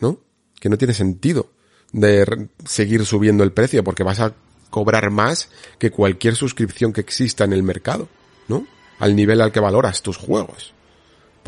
[0.01, 0.19] ¿no?
[0.61, 1.51] que no tiene sentido
[1.93, 4.35] de seguir subiendo el precio porque vas a
[4.71, 8.09] cobrar más que cualquier suscripción que exista en el mercado,
[8.49, 8.67] ¿no?
[8.99, 10.75] Al nivel al que valoras tus juegos.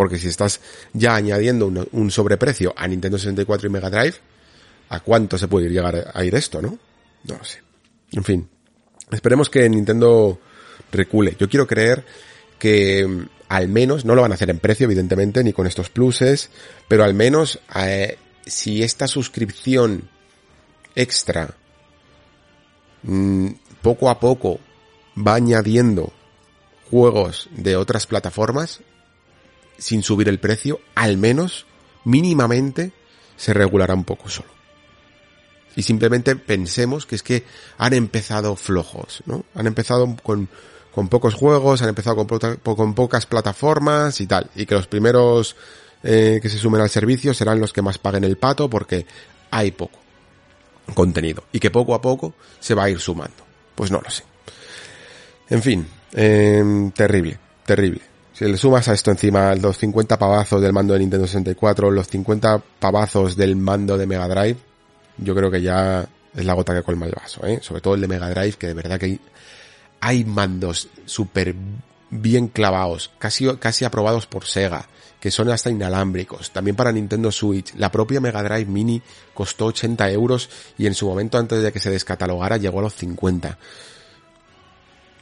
[0.00, 0.62] Porque si estás
[0.94, 4.14] ya añadiendo un, sobreprecio a Nintendo 64 y Mega Drive,
[4.88, 6.78] ¿a cuánto se puede llegar a ir esto, no?
[7.24, 7.58] No lo sé.
[8.12, 8.48] En fin.
[9.10, 10.40] Esperemos que Nintendo
[10.90, 11.36] recule.
[11.38, 12.02] Yo quiero creer
[12.58, 15.90] que mm, al menos, no lo van a hacer en precio, evidentemente, ni con estos
[15.90, 16.48] pluses,
[16.88, 20.08] pero al menos eh, si esta suscripción
[20.94, 21.54] extra
[23.02, 23.48] mmm,
[23.82, 24.60] poco a poco
[25.14, 26.10] va añadiendo
[26.90, 28.80] juegos de otras plataformas
[29.80, 31.66] sin subir el precio, al menos
[32.04, 32.92] mínimamente
[33.36, 34.48] se regulará un poco solo.
[35.76, 37.44] Y simplemente pensemos que es que
[37.78, 39.44] han empezado flojos, ¿no?
[39.54, 40.48] Han empezado con,
[40.92, 44.50] con pocos juegos, han empezado con, con pocas plataformas y tal.
[44.54, 45.56] Y que los primeros
[46.02, 49.06] eh, que se sumen al servicio serán los que más paguen el pato porque
[49.50, 49.98] hay poco
[50.94, 53.44] contenido y que poco a poco se va a ir sumando.
[53.74, 54.24] Pues no lo sé.
[55.48, 58.09] En fin, eh, terrible, terrible.
[58.40, 62.08] Si le sumas a esto encima los 50 pavazos del mando de Nintendo 64, los
[62.08, 64.56] 50 pavazos del mando de Mega Drive,
[65.18, 67.58] yo creo que ya es la gota que colma el vaso, ¿eh?
[67.60, 69.18] Sobre todo el de Mega Drive, que de verdad que
[70.00, 71.54] hay, mandos súper
[72.08, 74.88] bien clavados, casi, casi aprobados por Sega,
[75.20, 77.74] que son hasta inalámbricos, también para Nintendo Switch.
[77.74, 79.02] La propia Mega Drive Mini
[79.34, 82.94] costó 80 euros y en su momento antes de que se descatalogara llegó a los
[82.94, 83.58] 50.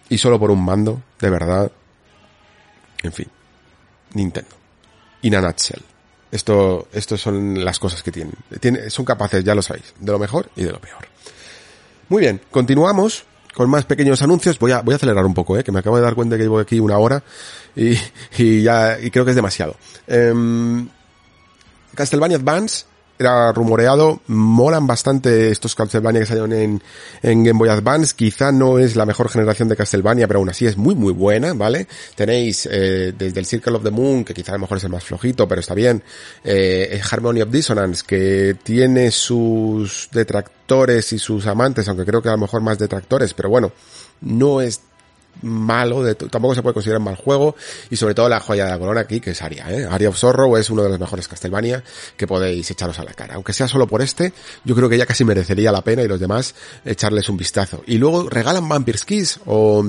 [0.09, 1.73] Y solo por un mando, de verdad.
[3.03, 3.29] En fin,
[4.15, 4.57] Nintendo.
[5.23, 5.83] In a nutshell.
[6.31, 8.35] Esto, esto son las cosas que tienen.
[8.89, 11.07] Son capaces, ya lo sabéis, de lo mejor y de lo peor.
[12.09, 13.25] Muy bien, continuamos
[13.55, 14.59] con más pequeños anuncios.
[14.59, 16.43] Voy a, voy a acelerar un poco, eh, que me acabo de dar cuenta que
[16.43, 17.23] llevo aquí una hora
[17.75, 17.99] y,
[18.39, 19.77] y ya, y creo que es demasiado.
[20.07, 20.35] Eh,
[21.95, 22.85] Castlevania Advance
[23.19, 26.83] era rumoreado, molan bastante estos Castlevania que salieron en,
[27.23, 30.67] en Game Boy Advance, quizá no es la mejor generación de Castlevania, pero aún así
[30.67, 31.87] es muy muy buena, ¿vale?
[32.15, 34.91] Tenéis eh, desde el Circle of the Moon, que quizá a lo mejor es el
[34.91, 36.03] más flojito, pero está bien,
[36.45, 42.33] eh, Harmony of Dissonance, que tiene sus detractores y sus amantes, aunque creo que a
[42.33, 43.73] lo mejor más detractores, pero bueno,
[44.21, 44.81] no es
[45.43, 47.55] malo, tampoco se puede considerar mal juego,
[47.91, 49.87] y sobre todo la joya de la corona aquí, que es Aria, ¿eh?
[49.89, 51.85] Aria of Sorrow es uno de los mejores Castlevania
[52.17, 53.35] que podéis echaros a la cara.
[53.35, 54.33] Aunque sea solo por este,
[54.65, 56.55] yo creo que ya casi merecería la pena y los demás
[56.85, 57.83] echarles un vistazo.
[57.87, 59.85] Y luego regalan Vampire's Kiss o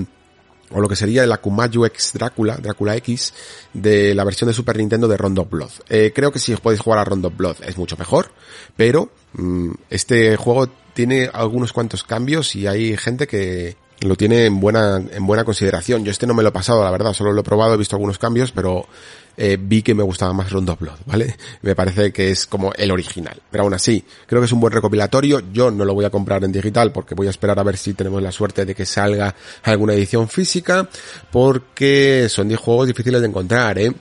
[0.72, 3.34] o lo que sería el Akumayu X Drácula, Drácula X,
[3.74, 5.72] de la versión de Super Nintendo de Rondo Blood.
[5.90, 8.32] Eh, creo que si podéis jugar a Rondo Blood es mucho mejor,
[8.76, 14.60] pero mmm, este juego tiene algunos cuantos cambios y hay gente que, lo tiene en
[14.60, 16.06] buena, en buena consideración.
[16.06, 17.96] Yo este no me lo he pasado, la verdad, solo lo he probado, he visto
[17.96, 18.88] algunos cambios, pero
[19.36, 21.36] eh, vi que me gustaba más Rondo of Blood, ¿vale?
[21.62, 23.42] Me parece que es como el original.
[23.50, 25.42] Pero aún así, creo que es un buen recopilatorio.
[25.52, 27.94] Yo no lo voy a comprar en digital porque voy a esperar a ver si
[27.94, 29.34] tenemos la suerte de que salga
[29.64, 30.90] alguna edición física,
[31.32, 33.94] porque son 10 juegos difíciles de encontrar, ¿eh?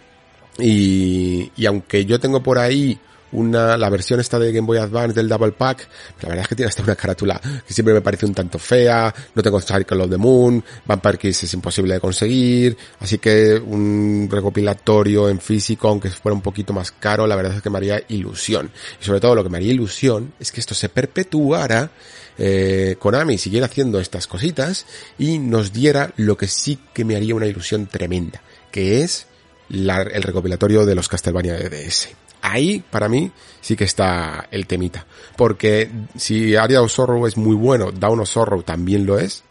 [0.58, 2.98] Y, y aunque yo tengo por ahí
[3.32, 5.88] una, la versión esta de Game Boy Advance del Double Pack,
[6.22, 9.14] la verdad es que tiene hasta una carátula que siempre me parece un tanto fea,
[9.34, 14.28] no tengo Cycle of the Moon, Vampire Kiss es imposible de conseguir, así que un
[14.30, 18.02] recopilatorio en físico, aunque fuera un poquito más caro, la verdad es que me haría
[18.08, 18.70] ilusión.
[19.00, 21.90] Y sobre todo lo que me haría ilusión es que esto se perpetuara
[22.38, 24.86] eh, Konami siguiera haciendo estas cositas
[25.18, 29.26] y nos diera lo que sí que me haría una ilusión tremenda, que es
[29.70, 32.08] el recopilatorio de los Castlevania de DS
[32.42, 33.30] ahí para mí
[33.60, 35.06] sí que está el temita.
[35.36, 36.92] Porque si Area of
[37.26, 39.44] es muy bueno, Down of Sorrow también lo es,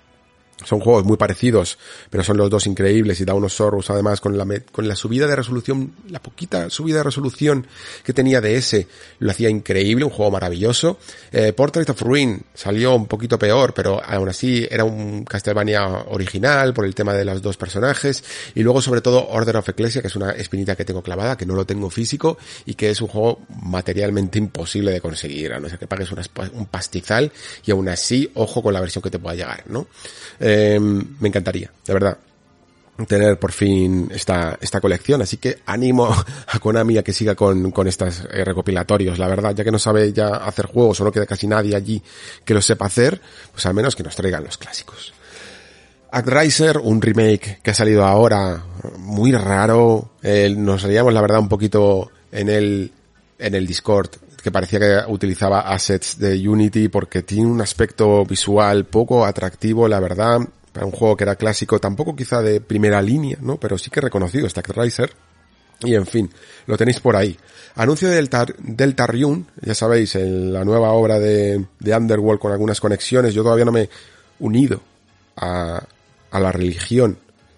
[0.65, 1.77] son juegos muy parecidos,
[2.09, 5.27] pero son los dos increíbles y da unos Sorrows además con la, con la subida
[5.27, 7.67] de resolución, la poquita subida de resolución
[8.03, 8.87] que tenía de ese,
[9.19, 10.97] lo hacía increíble, un juego maravilloso.
[11.31, 16.73] Eh, Portrait of Ruin salió un poquito peor, pero aún así era un Castlevania original
[16.73, 18.23] por el tema de los dos personajes.
[18.55, 21.45] Y luego sobre todo Order of Ecclesia, que es una espinita que tengo clavada, que
[21.45, 25.69] no lo tengo físico y que es un juego materialmente imposible de conseguir, a no
[25.69, 27.31] ser que pagues un pastizal
[27.65, 29.87] y aún así, ojo con la versión que te pueda llegar, ¿no?
[30.79, 32.17] Me encantaría, de verdad
[33.05, 36.07] tener por fin esta, esta colección, así que animo
[36.47, 39.77] a Konami a que siga con, con estos eh, recopilatorios, la verdad, ya que no
[39.77, 42.01] sabe ya hacer juegos o no queda casi nadie allí
[42.43, 43.21] que lo sepa hacer,
[43.51, 45.13] pues al menos que nos traigan los clásicos.
[46.09, 48.63] Actriser, un remake que ha salido ahora,
[48.97, 52.91] muy raro, eh, nos reíamos la verdad un poquito en el,
[53.37, 54.09] en el Discord,
[54.47, 59.99] que parecía que utilizaba assets de Unity porque tiene un aspecto visual poco atractivo, la
[59.99, 60.39] verdad,
[60.71, 63.57] para un juego que era clásico, tampoco quizá de primera línea, ¿no?
[63.57, 65.11] Pero sí que reconocido, Stack Riser.
[65.81, 66.31] Y en fin,
[66.65, 67.37] lo tenéis por ahí.
[67.75, 68.95] Anuncio del, tar, del
[69.61, 73.33] ya sabéis, la nueva obra de, de Underworld con algunas conexiones.
[73.33, 73.89] Yo todavía no me he
[74.39, 74.79] unido
[75.35, 75.83] a,
[76.31, 77.17] a la religión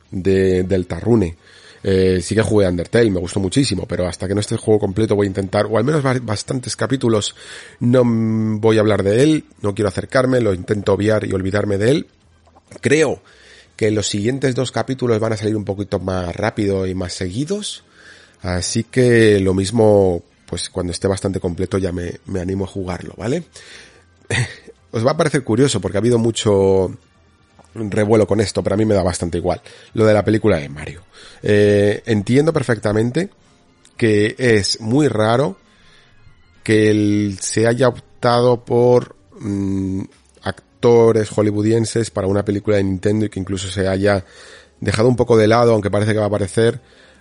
[0.09, 1.37] de, del Tarrune.
[1.83, 4.79] Eh, sí que jugué Undertale, me gustó muchísimo, pero hasta que no esté el juego
[4.79, 7.35] completo voy a intentar, o al menos bastantes capítulos,
[7.79, 11.91] no voy a hablar de él, no quiero acercarme, lo intento obviar y olvidarme de
[11.91, 12.07] él.
[12.81, 13.21] Creo
[13.75, 17.83] que los siguientes dos capítulos van a salir un poquito más rápido y más seguidos,
[18.41, 23.13] así que lo mismo, pues cuando esté bastante completo ya me, me animo a jugarlo,
[23.17, 23.45] ¿vale?
[24.91, 26.97] Os va a parecer curioso porque ha habido mucho,
[27.89, 29.61] revuelo con esto, pero a mí me da bastante igual.
[29.93, 31.03] Lo de la película de Mario.
[31.41, 33.29] Eh, entiendo perfectamente
[33.97, 35.57] que es muy raro
[36.63, 40.03] que se haya optado por mm,
[40.43, 44.23] actores hollywoodienses para una película de Nintendo y que incluso se haya
[44.79, 46.79] dejado un poco de lado, aunque parece que va a aparecer,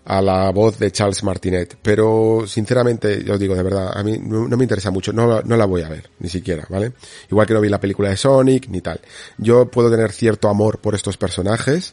[0.09, 1.77] a la voz de Charles Martinet.
[1.83, 5.57] Pero, sinceramente, yo os digo, de verdad, a mí no, me interesa mucho, no, no
[5.57, 6.93] la voy a ver, ni siquiera, ¿vale?
[7.31, 9.01] Igual que no vi la película de Sonic, ni tal.
[9.37, 11.93] Yo puedo tener cierto amor por estos personajes,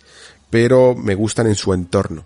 [0.50, 2.26] pero me gustan en su entorno,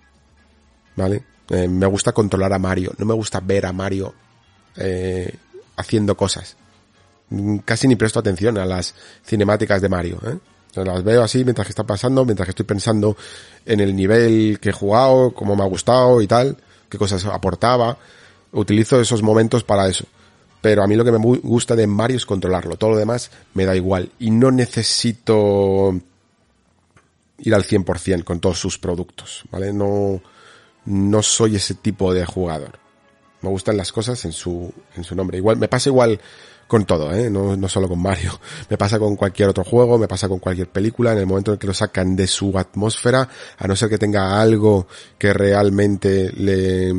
[0.95, 1.23] ¿vale?
[1.49, 4.13] Eh, me gusta controlar a Mario, no me gusta ver a Mario
[4.77, 5.33] eh,
[5.75, 6.55] haciendo cosas.
[7.65, 8.93] Casi ni presto atención a las
[9.25, 10.37] cinemáticas de Mario, ¿eh?
[10.75, 13.17] Las veo así mientras que está pasando, mientras que estoy pensando
[13.65, 16.57] en el nivel que he jugado, cómo me ha gustado y tal,
[16.89, 17.97] qué cosas aportaba.
[18.51, 20.05] Utilizo esos momentos para eso.
[20.61, 22.75] Pero a mí lo que me gusta de Mario es controlarlo.
[22.75, 24.11] Todo lo demás me da igual.
[24.19, 25.99] Y no necesito
[27.37, 29.71] ir al 100% con todos sus productos, ¿vale?
[29.71, 30.21] No,
[30.85, 32.79] no soy ese tipo de jugador.
[33.41, 35.37] Me gustan las cosas en su, en su nombre.
[35.37, 36.19] Igual, me pasa igual
[36.69, 37.31] con todo, ¿eh?
[37.31, 38.39] no, no solo con Mario.
[38.69, 41.57] Me pasa con cualquier otro juego, me pasa con cualquier película, en el momento en
[41.57, 46.93] que lo sacan de su atmósfera, a no ser que tenga algo que realmente le,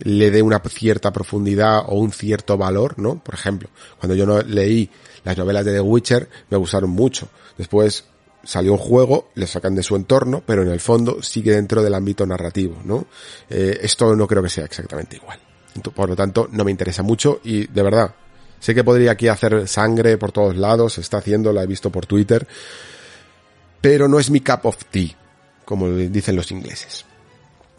[0.00, 3.18] le dé una cierta profundidad o un cierto valor, ¿no?
[3.24, 4.90] Por ejemplo, cuando yo no leí
[5.24, 7.30] las novelas de The Witcher, me gustaron mucho.
[7.56, 8.04] Después
[8.44, 11.94] salió un juego, le sacan de su entorno, pero en el fondo sigue dentro del
[11.94, 13.06] ámbito narrativo, ¿no?
[13.48, 15.40] Eh, esto no creo que sea exactamente igual.
[15.94, 18.14] Por lo tanto, no me interesa mucho y de verdad,
[18.60, 21.90] Sé que podría aquí hacer sangre por todos lados, se está haciendo, la he visto
[21.90, 22.46] por Twitter,
[23.80, 25.16] pero no es mi cup of tea,
[25.64, 27.04] como dicen los ingleses.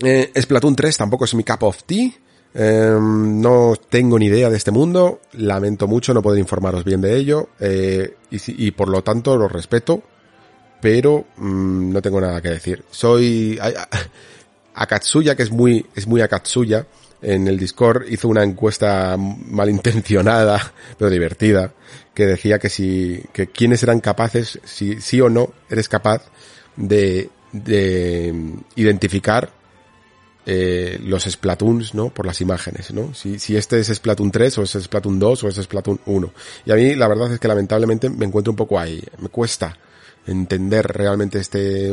[0.01, 2.11] Eh, Splatoon 3 tampoco es mi cup of tea.
[2.53, 7.15] Em, no tengo ni idea de este mundo, lamento mucho no poder informaros bien de
[7.15, 10.01] ello eh, y, por lo tanto lo respeto,
[10.82, 12.84] pero mm, no tengo nada que decir.
[12.89, 13.59] Soy
[14.73, 16.88] Akatsuya, que es muy, es muy Akatsuya,
[17.22, 21.74] en el Discord hizo una encuesta malintencionada, pero divertida,
[22.13, 26.24] que decía que si, que quiénes eran capaces, si sí o no eres capaz
[26.76, 28.34] de, de
[28.76, 29.51] identificar
[30.45, 32.09] eh, los Splatoons, ¿no?
[32.09, 33.13] Por las imágenes, ¿no?
[33.13, 36.34] Si, si este es Splatoon 3 o es Splatoon 2 o es Splatoon 1.
[36.65, 39.03] Y a mí la verdad es que lamentablemente me encuentro un poco ahí.
[39.20, 39.78] Me cuesta
[40.26, 41.91] entender realmente este,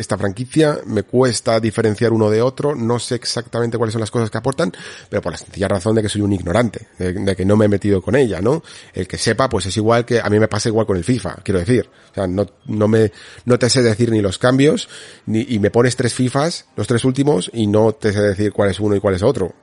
[0.00, 4.30] esta franquicia, me cuesta diferenciar uno de otro, no sé exactamente cuáles son las cosas
[4.30, 4.72] que aportan,
[5.10, 7.68] pero por la sencilla razón de que soy un ignorante, de, que no me he
[7.68, 8.62] metido con ella, ¿no?
[8.94, 11.36] El que sepa, pues es igual que, a mí me pasa igual con el FIFA,
[11.44, 11.88] quiero decir.
[12.10, 13.12] O sea, no, no me,
[13.44, 14.88] no te sé decir ni los cambios,
[15.26, 18.70] ni, y me pones tres FIFAs, los tres últimos, y no te sé decir cuál
[18.70, 19.54] es uno y cuál es otro.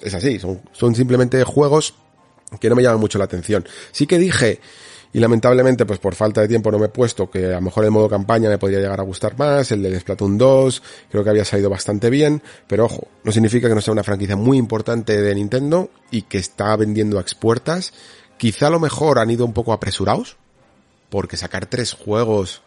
[0.00, 1.94] Es así, son, son simplemente juegos
[2.60, 3.66] que no me llaman mucho la atención.
[3.90, 4.60] Sí que dije,
[5.12, 7.84] y lamentablemente pues por falta de tiempo no me he puesto que a lo mejor
[7.84, 11.30] el modo campaña me podría llegar a gustar más, el del Splatoon 2 creo que
[11.30, 15.20] había salido bastante bien, pero ojo, no significa que no sea una franquicia muy importante
[15.20, 17.92] de Nintendo y que está vendiendo a expuertas,
[18.36, 20.36] quizá a lo mejor han ido un poco apresurados,
[21.08, 22.62] porque sacar tres juegos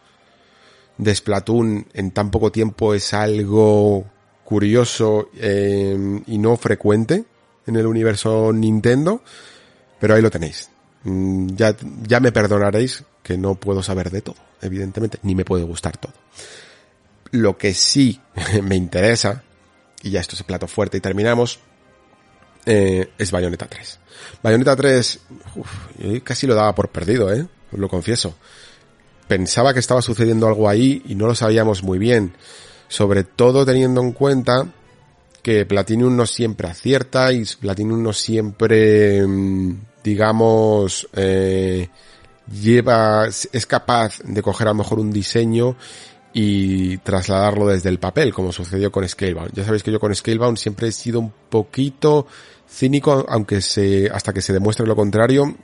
[0.97, 4.05] de Splatoon en tan poco tiempo es algo
[4.43, 7.23] curioso eh, y no frecuente
[7.67, 9.21] en el universo Nintendo,
[9.99, 10.70] pero ahí lo tenéis.
[11.03, 11.75] Mm, ya,
[12.07, 16.13] ya me perdonaréis que no puedo saber de todo, evidentemente, ni me puede gustar todo.
[17.31, 18.19] Lo que sí
[18.63, 19.43] me interesa,
[20.01, 21.59] y ya esto es el plato fuerte y terminamos,
[22.65, 23.99] eh, es Bayonetta 3.
[24.43, 25.19] Bayonetta 3,
[25.99, 28.35] yo casi lo daba por perdido, eh, lo confieso.
[29.27, 32.33] Pensaba que estaba sucediendo algo ahí y no lo sabíamos muy bien.
[32.87, 34.67] Sobre todo teniendo en cuenta
[35.41, 41.89] que Platinum no siempre acierta y Platinum no siempre mm, digamos, eh,
[42.51, 45.75] lleva, es capaz de coger a lo mejor un diseño
[46.33, 49.53] y trasladarlo desde el papel, como sucedió con Scalebound.
[49.53, 52.27] Ya sabéis que yo con Scalebound siempre he sido un poquito
[52.69, 55.55] cínico, aunque se, hasta que se demuestre lo contrario,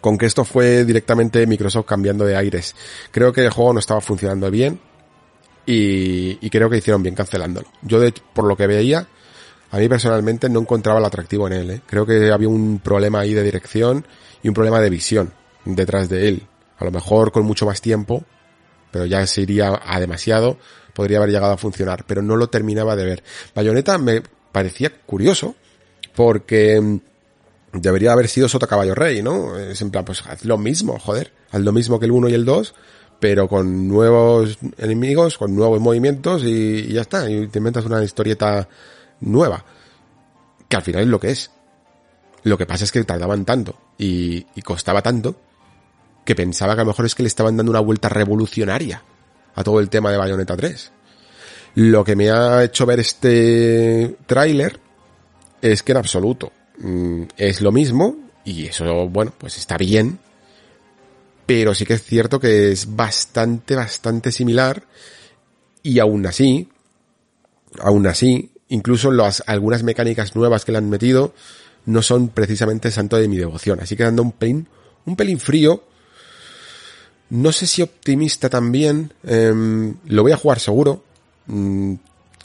[0.00, 2.74] con que esto fue directamente Microsoft cambiando de aires.
[3.10, 4.80] Creo que el juego no estaba funcionando bien
[5.64, 7.68] y, y creo que hicieron bien cancelándolo.
[7.82, 9.06] Yo de, por lo que veía,
[9.70, 11.70] a mí personalmente no encontraba el atractivo en él.
[11.70, 11.80] ¿eh?
[11.86, 14.06] Creo que había un problema ahí de dirección
[14.42, 15.32] y un problema de visión
[15.64, 16.46] detrás de él.
[16.78, 18.24] A lo mejor con mucho más tiempo,
[18.90, 20.58] pero ya se iría a demasiado,
[20.94, 23.22] podría haber llegado a funcionar, pero no lo terminaba de ver.
[23.54, 25.54] Bayonetta me parecía curioso,
[26.14, 27.00] porque mm,
[27.74, 29.58] debería haber sido Sota Caballo Rey, ¿no?
[29.58, 32.34] Es en plan, pues haz lo mismo, joder, haz lo mismo que el 1 y
[32.34, 32.74] el 2,
[33.20, 38.02] pero con nuevos enemigos, con nuevos movimientos y, y ya está, y te inventas una
[38.02, 38.68] historieta
[39.20, 39.64] nueva.
[40.68, 41.50] Que al final es lo que es.
[42.42, 45.36] Lo que pasa es que tardaban tanto y, costaba tanto
[46.24, 49.02] que pensaba que a lo mejor es que le estaban dando una vuelta revolucionaria
[49.54, 50.92] a todo el tema de Bayonetta 3.
[51.76, 54.78] Lo que me ha hecho ver este tráiler
[55.62, 60.18] es que en absoluto mm, es lo mismo y eso, bueno, pues está bien,
[61.46, 64.84] pero sí que es cierto que es bastante, bastante similar
[65.82, 66.68] y aún así,
[67.80, 71.32] aún así, incluso las, algunas mecánicas nuevas que le han metido
[71.86, 73.80] no son precisamente santo de mi devoción.
[73.80, 74.68] Así que dando un pelín,
[75.06, 75.84] un pelín frío.
[77.30, 79.12] No sé si optimista también.
[79.24, 81.02] Em, lo voy a jugar seguro.
[81.46, 81.94] Mm,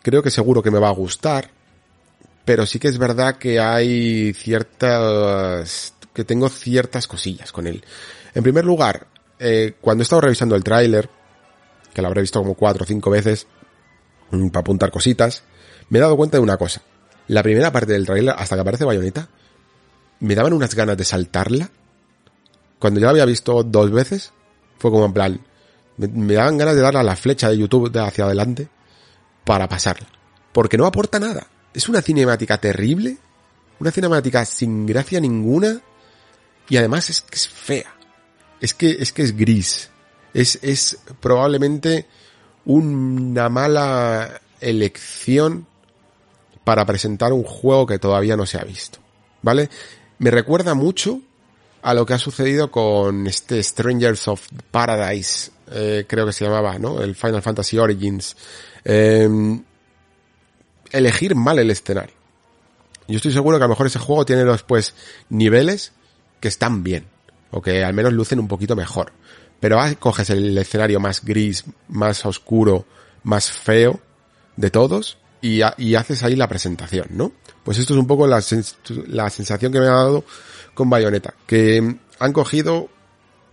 [0.02, 1.50] creo que seguro que me va a gustar.
[2.46, 7.84] Pero sí que es verdad que hay ciertas, que tengo ciertas cosillas con él.
[8.34, 9.08] En primer lugar,
[9.40, 11.10] eh, cuando he estado revisando el tráiler,
[11.94, 13.48] que lo habré visto como cuatro o cinco veces,
[14.32, 15.44] mm, para apuntar cositas,
[15.94, 16.82] me he dado cuenta de una cosa.
[17.28, 19.30] La primera parte del trailer, hasta que aparece Bayonetta,
[20.22, 21.70] me daban unas ganas de saltarla.
[22.80, 24.34] Cuando ya la había visto dos veces,
[24.80, 25.39] fue como en plan,
[25.98, 28.70] me, daban ganas de darle a la flecha de YouTube hacia adelante
[29.46, 30.08] para pasarla.
[30.52, 31.46] Porque no aporta nada.
[31.76, 33.20] Es una cinemática terrible,
[33.80, 35.80] una cinemática sin gracia ninguna,
[36.70, 37.94] y además es que es fea.
[38.60, 39.91] Es que, es que es gris.
[40.34, 42.08] Es, es probablemente
[42.66, 45.68] una mala elección
[46.64, 48.99] para presentar un juego que todavía no se ha visto.
[49.41, 49.70] ¿Vale?
[50.20, 51.20] Me recuerda mucho
[51.82, 56.80] a lo que ha sucedido con este Strangers of Paradise, eh, creo que se llamaba,
[56.80, 57.01] ¿no?
[57.01, 58.38] El Final Fantasy Origins.
[58.86, 59.61] Em,
[60.91, 62.16] elegir mal el escenario.
[63.07, 64.93] Yo estoy seguro que a lo mejor ese juego tiene los pues
[65.30, 65.91] niveles
[66.39, 67.05] que están bien,
[67.51, 69.11] o que al menos lucen un poquito mejor.
[69.59, 72.86] Pero coges el escenario más gris, más oscuro,
[73.24, 73.99] más feo
[74.55, 77.34] de todos y, haces ahí la presentación, ¿no?
[77.64, 78.41] Pues esto es un poco la,
[79.08, 80.24] la sensación que me ha dado
[80.74, 82.88] con Bayonetta, que han cogido,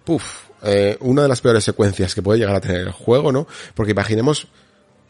[0.05, 3.49] puff, eh, una de las peores secuencias que puede llegar a tener el juego, ¿no?
[3.75, 4.47] Porque imaginemos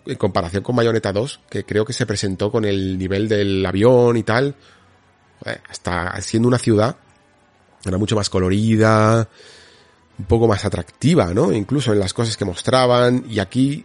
[0.06, 4.16] en comparación con Bayonetta 2, que creo que se presentó con el nivel del avión
[4.16, 4.54] y tal,
[5.68, 6.96] hasta siendo una ciudad,
[7.84, 9.28] era mucho más colorida,
[10.18, 11.52] un poco más atractiva, ¿no?
[11.52, 13.84] Incluso en las cosas que mostraban, y aquí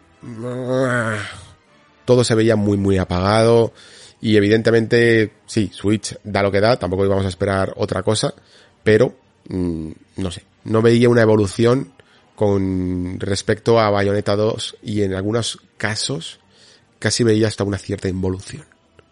[2.06, 3.74] todo se veía muy, muy apagado,
[4.22, 8.34] y evidentemente, sí, Switch da lo que da, tampoco íbamos a esperar otra cosa,
[8.84, 9.16] pero,
[9.50, 11.94] mm, no sé, no veía una evolución
[12.36, 16.40] con respecto a Bayonetta 2 y en algunos casos
[17.00, 18.66] casi veía hasta una cierta involución,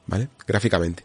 [0.08, 0.30] ¿vale?
[0.48, 1.04] Gráficamente.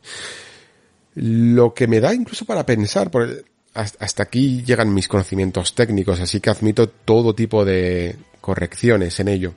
[1.14, 6.40] Lo que me da incluso para pensar, por hasta aquí llegan mis conocimientos técnicos, así
[6.40, 9.54] que admito todo tipo de correcciones en ello.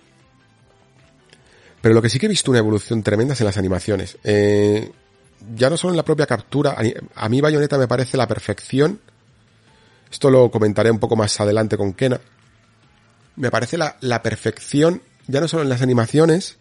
[1.81, 4.17] Pero lo que sí que he visto una evolución tremenda es en las animaciones.
[4.23, 4.91] Eh,
[5.55, 6.77] ya no solo en la propia captura,
[7.15, 8.99] a mí Bayonetta me parece la perfección.
[10.11, 12.19] Esto lo comentaré un poco más adelante con Kena.
[13.35, 16.57] Me parece la, la perfección, ya no solo en las animaciones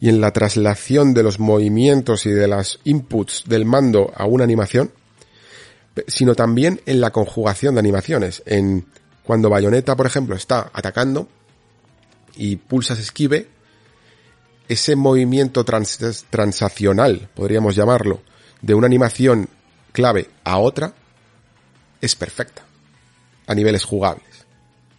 [0.00, 4.44] y en la traslación de los movimientos y de las inputs del mando a una
[4.44, 4.92] animación,
[6.06, 8.42] sino también en la conjugación de animaciones.
[8.46, 8.86] En
[9.24, 11.28] cuando Bayonetta, por ejemplo, está atacando
[12.36, 13.48] y pulsas esquive,
[14.68, 18.22] ese movimiento transaccional, podríamos llamarlo,
[18.60, 19.48] de una animación
[19.92, 20.92] clave a otra,
[22.00, 22.62] es perfecta
[23.46, 24.26] a niveles jugables.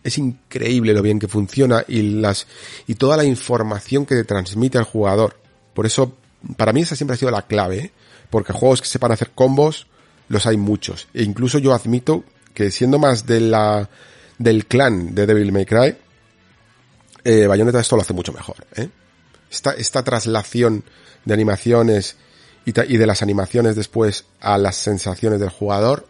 [0.04, 2.48] Es increíble lo bien que funciona y las
[2.88, 5.38] y toda la información que te transmite al jugador.
[5.74, 6.14] Por eso,
[6.58, 7.92] para mí esa siempre ha sido la clave, ¿eh?
[8.30, 9.88] porque juegos que sepan hacer combos
[10.30, 11.08] los hay muchos.
[11.14, 13.90] E incluso yo admito que siendo más de la
[14.38, 15.96] del clan de Devil May Cry,
[17.24, 18.56] eh, Bayonetta esto lo hace mucho mejor.
[18.76, 18.90] ¿eh?
[19.50, 20.84] Esta, esta traslación
[21.26, 22.18] de animaciones
[22.66, 26.08] y, de las animaciones después a las sensaciones del jugador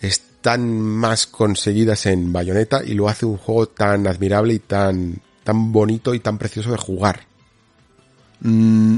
[0.00, 5.72] están más conseguidas en Bayonetta y lo hace un juego tan admirable y tan, tan
[5.72, 7.26] bonito y tan precioso de jugar.
[8.40, 8.96] Mm,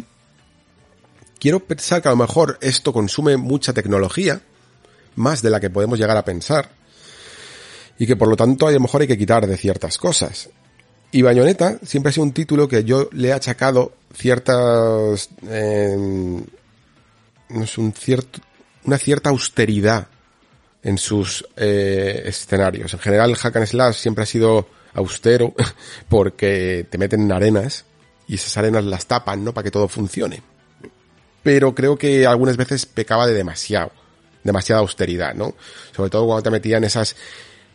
[1.38, 4.40] quiero pensar que a lo mejor esto consume mucha tecnología,
[5.16, 6.70] más de la que podemos llegar a pensar,
[7.98, 10.48] y que por lo tanto a lo mejor hay que quitar de ciertas cosas.
[11.14, 17.62] Y Bayonetta siempre ha sido un título que yo le he achacado ciertas, eh, no
[17.62, 18.40] es un cierto,
[18.82, 20.08] una cierta austeridad
[20.82, 22.94] en sus eh, escenarios.
[22.94, 25.54] En general, Hack and Slash siempre ha sido austero
[26.08, 27.84] porque te meten en arenas
[28.26, 29.54] y esas arenas las tapan, ¿no?
[29.54, 30.42] Para que todo funcione.
[31.44, 33.92] Pero creo que algunas veces pecaba de demasiado,
[34.42, 35.54] demasiada austeridad, ¿no?
[35.94, 37.14] Sobre todo cuando te metían esas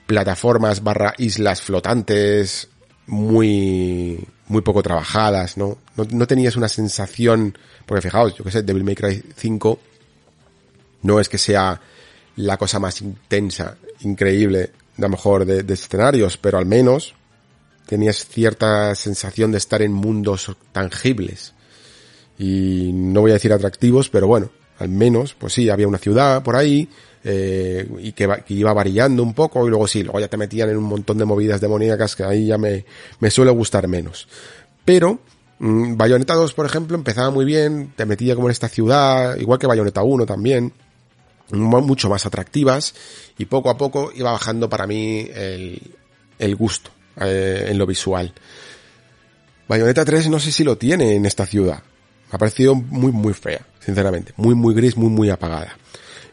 [0.08, 2.68] plataformas barra islas flotantes
[3.10, 5.78] muy, muy poco trabajadas, ¿no?
[5.96, 6.06] ¿no?
[6.12, 9.80] No tenías una sensación, porque fijaos, yo que sé, Devil May Cry 5
[11.02, 11.82] no es que sea
[12.36, 17.14] la cosa más intensa, increíble, a lo mejor de, de escenarios, pero al menos
[17.86, 21.54] tenías cierta sensación de estar en mundos tangibles.
[22.38, 26.44] Y no voy a decir atractivos, pero bueno, al menos, pues sí, había una ciudad
[26.44, 26.88] por ahí,
[27.24, 30.78] eh, y que, iba variando un poco y luego sí, luego ya te metían en
[30.78, 32.86] un montón de movidas demoníacas que ahí ya me,
[33.20, 34.28] me suele gustar menos.
[34.86, 35.20] Pero,
[35.60, 39.60] mmm, Bayonetta 2, por ejemplo, empezaba muy bien, te metía como en esta ciudad, igual
[39.60, 40.74] que Bayonetta 1 también,
[41.52, 42.94] mucho más atractivas
[43.38, 45.82] y poco a poco iba bajando para mí el,
[46.38, 48.34] el gusto eh, en lo visual.
[49.68, 51.84] Bayonetta 3 no sé si lo tiene en esta ciudad.
[52.32, 54.34] Me ha parecido muy muy fea, sinceramente.
[54.38, 55.78] Muy muy gris, muy muy apagada.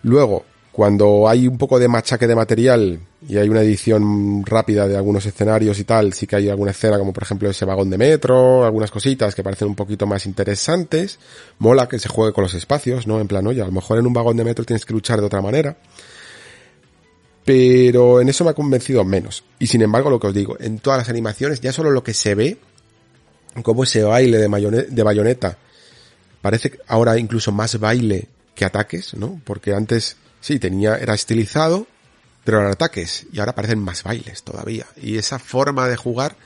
[0.03, 0.45] Luego,
[0.77, 5.25] cuando hay un poco de machaque de material y hay una edición rápida de algunos
[5.25, 8.63] escenarios y tal, sí que hay alguna escena como por ejemplo ese vagón de metro,
[8.63, 11.19] algunas cositas que parecen un poquito más interesantes.
[11.61, 13.21] Mola que se juegue con los espacios, ¿no?
[13.21, 15.25] En plan, oye, a lo mejor en un vagón de metro tienes que luchar de
[15.25, 15.79] otra manera.
[17.47, 19.45] Pero en eso me ha convencido menos.
[19.59, 22.13] Y sin embargo, lo que os digo, en todas las animaciones, ya solo lo que
[22.13, 22.59] se ve,
[23.63, 25.57] como ese baile de, de bayoneta,
[26.43, 29.41] parece ahora incluso más baile que ataques, ¿no?
[29.43, 31.87] Porque antes Sí, tenía, era estilizado,
[32.45, 33.27] pero eran ataques.
[33.33, 34.87] Y ahora parecen más bailes todavía.
[34.97, 36.37] Y esa forma de jugar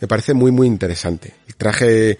[0.00, 1.34] me parece muy, muy interesante.
[1.48, 2.18] El traje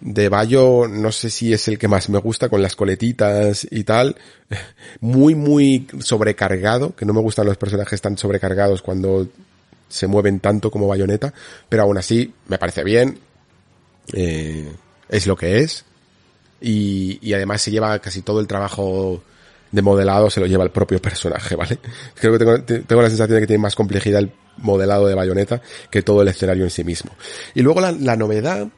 [0.00, 3.84] de Bayo, no sé si es el que más me gusta, con las coletitas y
[3.84, 4.16] tal.
[5.00, 9.28] Muy, muy sobrecargado, que no me gustan los personajes tan sobrecargados cuando
[9.88, 11.32] se mueven tanto como Bayonetta,
[11.68, 13.18] pero aún así me parece bien.
[14.12, 14.70] Eh,
[15.08, 15.84] es lo que es.
[16.60, 19.22] Y, y además se lleva casi todo el trabajo
[19.72, 21.78] de modelado se lo lleva el propio personaje, ¿vale?
[22.14, 22.38] Creo que
[22.84, 26.28] tengo, la sensación de que tiene más complejidad el modelado de bayoneta que todo el
[26.28, 27.10] escenario en sí mismo.
[27.54, 28.68] Y luego la, novedad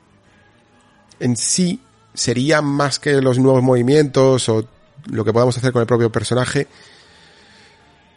[1.19, 1.81] en sí
[2.15, 4.66] sería más que los nuevos movimientos o
[5.07, 6.69] lo que podamos hacer con el propio personaje,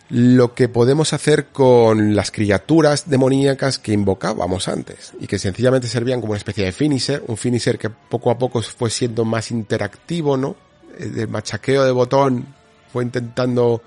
[0.09, 6.21] lo que podemos hacer con las criaturas demoníacas que invocábamos antes y que sencillamente servían
[6.21, 10.37] como una especie de finisher, un finisher que poco a poco fue siendo más interactivo,
[10.37, 10.55] ¿no?
[10.97, 12.56] El machaqueo de botón
[12.91, 13.81] fue intentando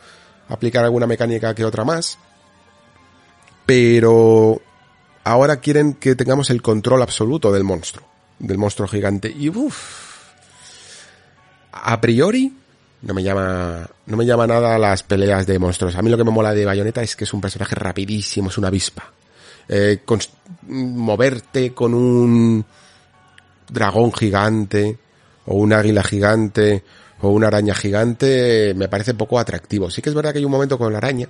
[0.48, 2.18] aplicar alguna mecánica que otra más,
[3.66, 4.60] pero
[5.24, 8.06] ahora quieren que tengamos el control absoluto del monstruo,
[8.38, 10.30] del monstruo gigante y uff,
[11.72, 12.52] a priori
[13.02, 15.94] no me llama, no me llama nada las peleas de monstruos.
[15.94, 18.58] A mí lo que me mola de Bayonetta es que es un personaje rapidísimo, es
[18.58, 19.10] una avispa.
[19.68, 20.00] Eh,
[20.68, 22.64] moverte con un
[23.70, 24.98] dragón gigante,
[25.46, 26.84] o un águila gigante,
[27.22, 29.90] o una araña gigante, me parece poco atractivo.
[29.90, 31.28] Sí que es verdad que hay un momento con la araña,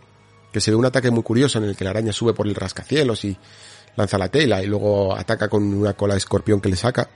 [0.52, 2.54] que se ve un ataque muy curioso en el que la araña sube por el
[2.54, 3.36] rascacielos y
[3.96, 7.08] lanza la tela y luego ataca con una cola de escorpión que le saca,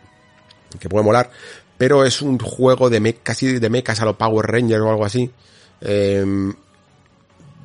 [0.79, 1.31] que puede molar,
[1.79, 5.31] pero es un juego de casi de mechas a lo Power Ranger o algo así,
[5.81, 6.53] em,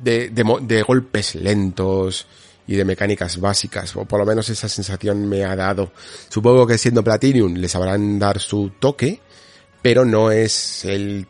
[0.02, 2.26] de, de, golpes lentos
[2.66, 5.92] y de mecánicas básicas, o por lo menos esa sensación me ha dado.
[6.28, 9.20] Supongo que siendo Platinum les sabrán dar su toque,
[9.82, 11.26] pero no es el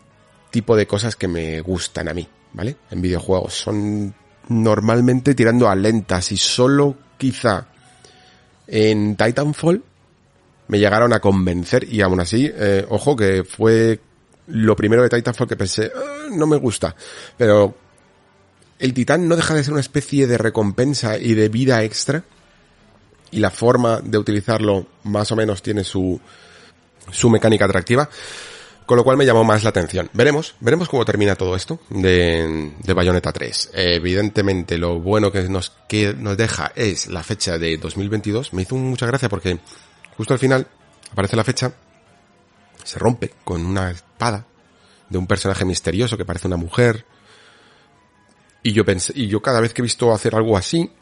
[0.51, 2.77] tipo de cosas que me gustan a mí, ¿vale?
[2.91, 4.15] En videojuegos son
[4.49, 7.69] normalmente tirando a lentas y solo quizá
[8.67, 9.83] en Titanfall
[10.69, 14.01] me llegaron a convencer y aún así, eh, ojo que fue
[14.49, 16.95] lo primero de Titanfall que pensé, ah, no me gusta,
[17.37, 17.75] pero
[18.79, 22.25] el titán no deja de ser una especie de recompensa y de vida extra
[23.31, 26.21] y la forma de utilizarlo más o menos tiene su,
[27.13, 28.09] su mecánica atractiva,
[28.87, 30.11] con lo cual me llamó más la atención.
[30.13, 33.71] Veremos, veremos cómo termina todo esto de, de Bayonetta 3.
[33.75, 38.53] evidentemente lo bueno que nos, que nos deja es la fecha de 2022.
[38.53, 39.61] Me hizo mucha gracia porque
[40.21, 40.67] Justo al final
[41.13, 41.73] aparece la fecha,
[42.85, 44.45] se rompe con una espada
[45.09, 47.07] de un personaje misterioso que parece una mujer.
[48.63, 50.93] Y yo pensé, y yo cada vez que he visto hacer algo así,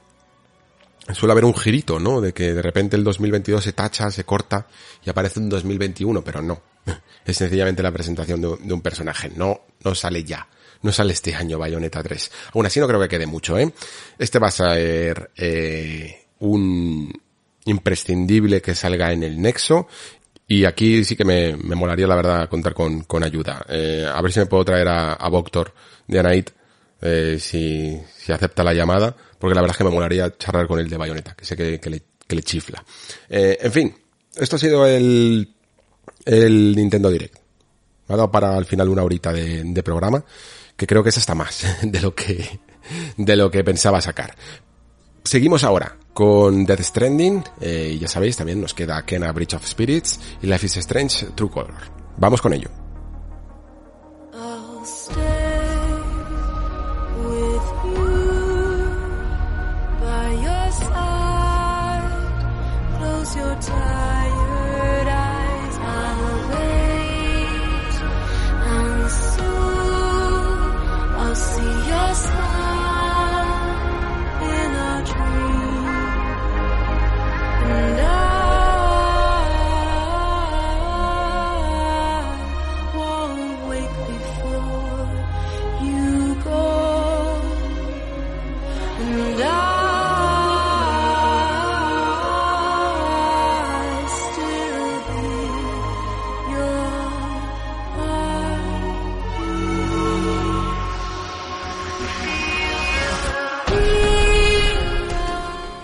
[1.15, 2.21] suele haber un girito, ¿no?
[2.21, 4.67] De que de repente el 2022 se tacha, se corta
[5.05, 6.61] y aparece un 2021, pero no.
[7.25, 9.31] Es sencillamente la presentación de, un personaje.
[9.35, 10.49] No, no sale ya.
[10.83, 12.31] No sale este año Bayonetta 3.
[12.55, 13.73] Aún así no creo que quede mucho, ¿eh?
[14.19, 17.13] Este va a ser eh, un,
[17.65, 19.89] imprescindible que salga en el Nexo.
[20.47, 23.65] Y aquí sí que me, molaría, la verdad, contar con, con ayuda.
[23.69, 25.75] Eh, a ver si me puedo traer a, a Voctor
[26.07, 26.51] de Anait,
[27.03, 30.78] eh, si, si acepta la llamada, porque la verdad es que me molaría charlar con
[30.78, 32.85] él de Bayonetta, que sé que, que, le, chifla.
[33.28, 33.94] Eh, en fin,
[34.36, 35.55] esto ha sido el,
[36.24, 37.36] el Nintendo Direct.
[38.09, 40.24] Me ha dado para al final una horita de, de programa,
[40.77, 42.60] que creo que es hasta más de lo que,
[43.16, 44.35] de lo que pensaba sacar.
[45.24, 49.66] Seguimos ahora con Death Stranding, eh, y ya sabéis, también nos queda Kena Bridge of
[49.66, 51.74] Spirits y Life is Strange True Color.
[52.16, 52.88] Vamos con ello.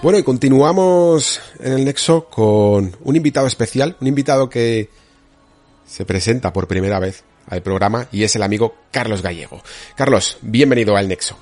[0.05, 4.91] Bueno, y continuamos en el Nexo con un invitado especial, un invitado que
[5.87, 9.63] se presenta por primera vez al programa y es el amigo Carlos Gallego.
[9.97, 11.39] Carlos, bienvenido al Nexo.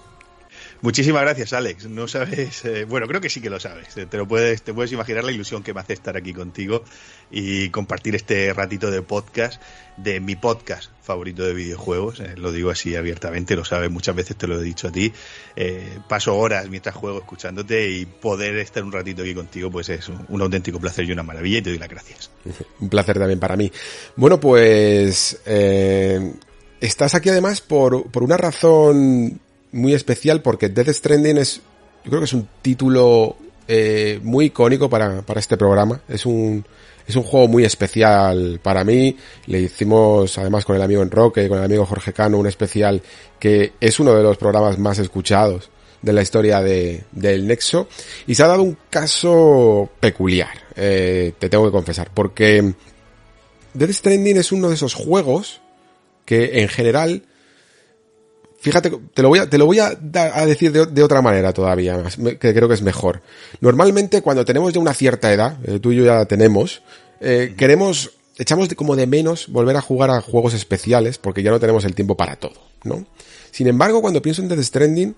[0.82, 1.88] Muchísimas gracias, Alex.
[1.88, 3.94] No sabes, eh, bueno, creo que sí que lo sabes.
[3.94, 6.82] Te lo puedes, te puedes imaginar la ilusión que me hace estar aquí contigo
[7.30, 9.62] y compartir este ratito de podcast
[9.96, 12.18] de mi podcast favorito de videojuegos.
[12.18, 15.12] Eh, lo digo así abiertamente, lo sabes, muchas veces te lo he dicho a ti.
[15.54, 20.08] Eh, paso horas mientras juego escuchándote y poder estar un ratito aquí contigo, pues es
[20.08, 22.30] un, auténtico placer y una maravilla y te doy las gracias.
[22.80, 23.70] Un placer también para mí.
[24.16, 25.40] Bueno, pues
[26.80, 29.40] estás aquí además por, por una razón
[29.72, 31.56] muy especial porque Death Stranding es,
[32.04, 33.36] yo creo que es un título
[33.66, 36.00] eh, muy icónico para, para este programa.
[36.08, 36.64] Es un,
[37.06, 39.16] es un juego muy especial para mí.
[39.46, 43.02] Le hicimos además con el amigo Enroque, con el amigo Jorge Cano, un especial
[43.38, 45.70] que es uno de los programas más escuchados
[46.02, 47.88] de la historia de, del Nexo.
[48.26, 52.74] Y se ha dado un caso peculiar, eh, te tengo que confesar, porque
[53.74, 55.60] Death Stranding es uno de esos juegos
[56.24, 57.24] que en general
[58.62, 59.90] fíjate, te lo voy a, te lo voy a,
[60.46, 62.00] decir de, otra manera todavía,
[62.38, 63.20] que creo que es mejor.
[63.60, 66.82] Normalmente cuando tenemos ya una cierta edad, eh, tú y yo ya tenemos,
[67.20, 71.50] eh, queremos, echamos de, como de menos volver a jugar a juegos especiales porque ya
[71.50, 73.04] no tenemos el tiempo para todo, ¿no?
[73.50, 75.16] Sin embargo, cuando pienso en Death Stranding,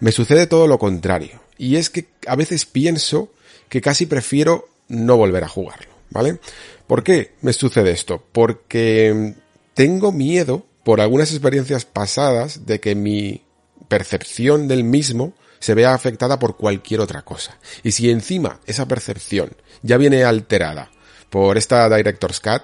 [0.00, 1.40] me sucede todo lo contrario.
[1.56, 3.30] Y es que a veces pienso
[3.70, 6.38] que casi prefiero no volver a jugarlo, ¿vale?
[6.86, 8.22] ¿Por qué me sucede esto?
[8.30, 9.34] Porque
[9.72, 13.42] tengo miedo por algunas experiencias pasadas de que mi
[13.88, 17.58] percepción del mismo se vea afectada por cualquier otra cosa.
[17.82, 20.90] Y si encima esa percepción ya viene alterada
[21.30, 22.62] por esta Director's Cut,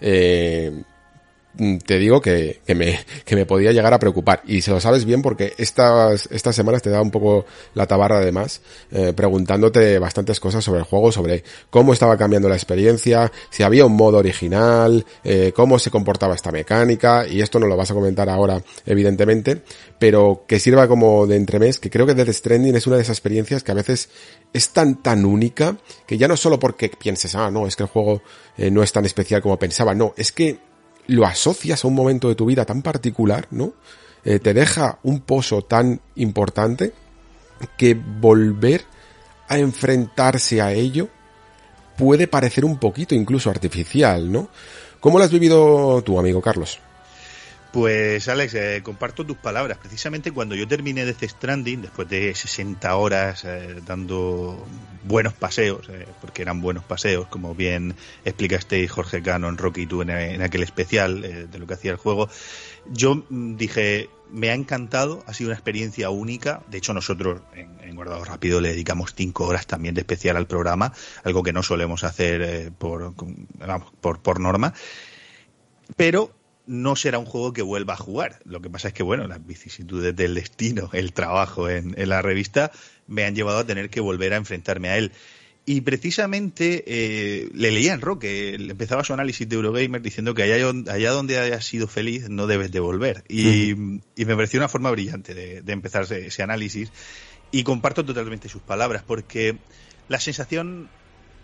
[0.00, 0.84] eh,
[1.56, 4.42] te digo que, que, me, que me podía llegar a preocupar.
[4.46, 8.18] Y se lo sabes bien porque estas, estas semanas te da un poco la tabarra
[8.18, 8.60] además,
[8.90, 13.86] eh, preguntándote bastantes cosas sobre el juego, sobre cómo estaba cambiando la experiencia, si había
[13.86, 17.94] un modo original, eh, cómo se comportaba esta mecánica, y esto no lo vas a
[17.94, 19.62] comentar ahora, evidentemente,
[19.98, 23.16] pero que sirva como de entremés, que creo que Death Stranding es una de esas
[23.16, 24.08] experiencias que a veces
[24.52, 25.76] es tan tan única,
[26.06, 28.22] que ya no solo porque pienses, ah, no, es que el juego
[28.56, 30.58] eh, no es tan especial como pensaba, no, es que
[31.06, 33.72] lo asocias a un momento de tu vida tan particular, ¿no?
[34.24, 36.92] Eh, te deja un pozo tan importante
[37.76, 38.84] que volver
[39.48, 41.08] a enfrentarse a ello
[41.96, 44.48] puede parecer un poquito incluso artificial, ¿no?
[45.00, 46.80] ¿Cómo lo has vivido tú, amigo Carlos?
[47.74, 49.78] Pues Alex, eh, comparto tus palabras.
[49.78, 54.64] Precisamente cuando yo terminé de The Stranding, después de 60 horas eh, dando
[55.02, 59.86] buenos paseos, eh, porque eran buenos paseos, como bien explicaste Jorge Cano en Rocky y
[59.86, 61.20] tú en, aquel especial
[61.50, 62.28] de lo que hacía el juego,
[62.92, 66.62] yo mm, dije, me ha encantado, ha sido una experiencia única.
[66.68, 70.92] De hecho, nosotros en, Guardado Rápido le dedicamos cinco horas también de especial al programa,
[71.24, 73.14] algo que no solemos hacer por,
[74.00, 74.74] por, por norma.
[75.96, 76.33] Pero
[76.66, 78.38] no será un juego que vuelva a jugar.
[78.44, 82.72] Lo que pasa es que, bueno, las vicisitudes del destino, el trabajo en, la revista,
[83.06, 85.12] me han llevado a tener que volver a enfrentarme a él.
[85.66, 90.70] Y precisamente eh, le leía en Roque, empezaba su análisis de Eurogamer diciendo que allá,
[90.90, 93.24] allá donde hayas sido feliz no debes de volver.
[93.28, 96.90] Y, me pareció una forma brillante de, empezar ese análisis.
[97.50, 99.56] Y comparto totalmente sus palabras, porque
[100.08, 100.88] la sensación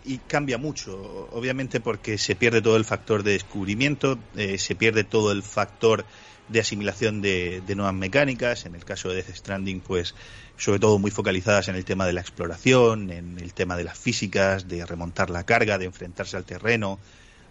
[0.03, 5.03] y cambia mucho, obviamente porque se pierde todo el factor de descubrimiento, eh, se pierde
[5.03, 6.05] todo el factor
[6.47, 10.15] de asimilación de, nuevas mecánicas, en el caso de Death Stranding, pues
[10.57, 13.97] sobre todo muy focalizadas en el tema de la exploración, en el tema de las
[13.97, 16.99] físicas, de remontar la carga, de enfrentarse al terreno,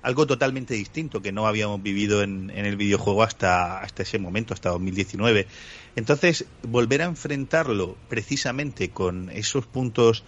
[0.03, 4.55] algo totalmente distinto que no habíamos vivido en, en el videojuego hasta, hasta ese momento,
[4.55, 5.47] hasta 2019.
[5.97, 10.25] Entonces, volver a enfrentarlo precisamente con esos puntos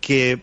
[0.00, 0.42] que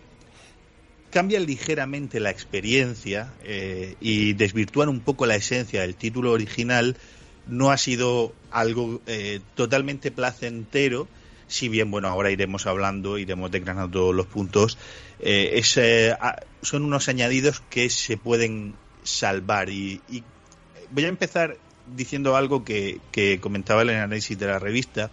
[1.13, 6.97] cambian ligeramente la experiencia eh, y desvirtúan un poco la esencia del título original,
[7.45, 11.07] no ha sido algo eh, totalmente placentero,
[11.47, 14.79] si bien, bueno, ahora iremos hablando, iremos desgranando los puntos,
[15.19, 15.61] eh,
[16.63, 18.73] son unos añadidos que se pueden
[19.03, 19.69] salvar.
[19.69, 20.01] Y,
[20.89, 21.57] voy a empezar
[21.95, 22.99] diciendo algo que,
[23.39, 25.11] comentaba en el análisis de la revista,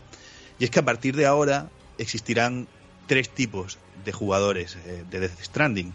[0.58, 1.68] y es que a partir de ahora
[1.98, 2.68] existirán
[3.10, 5.92] tres tipos de jugadores eh, de Death Stranding.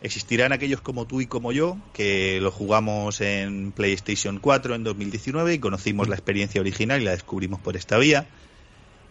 [0.00, 5.52] Existirán aquellos como tú y como yo, que lo jugamos en PlayStation 4 en 2019
[5.52, 8.28] y conocimos la experiencia original y la descubrimos por esta vía.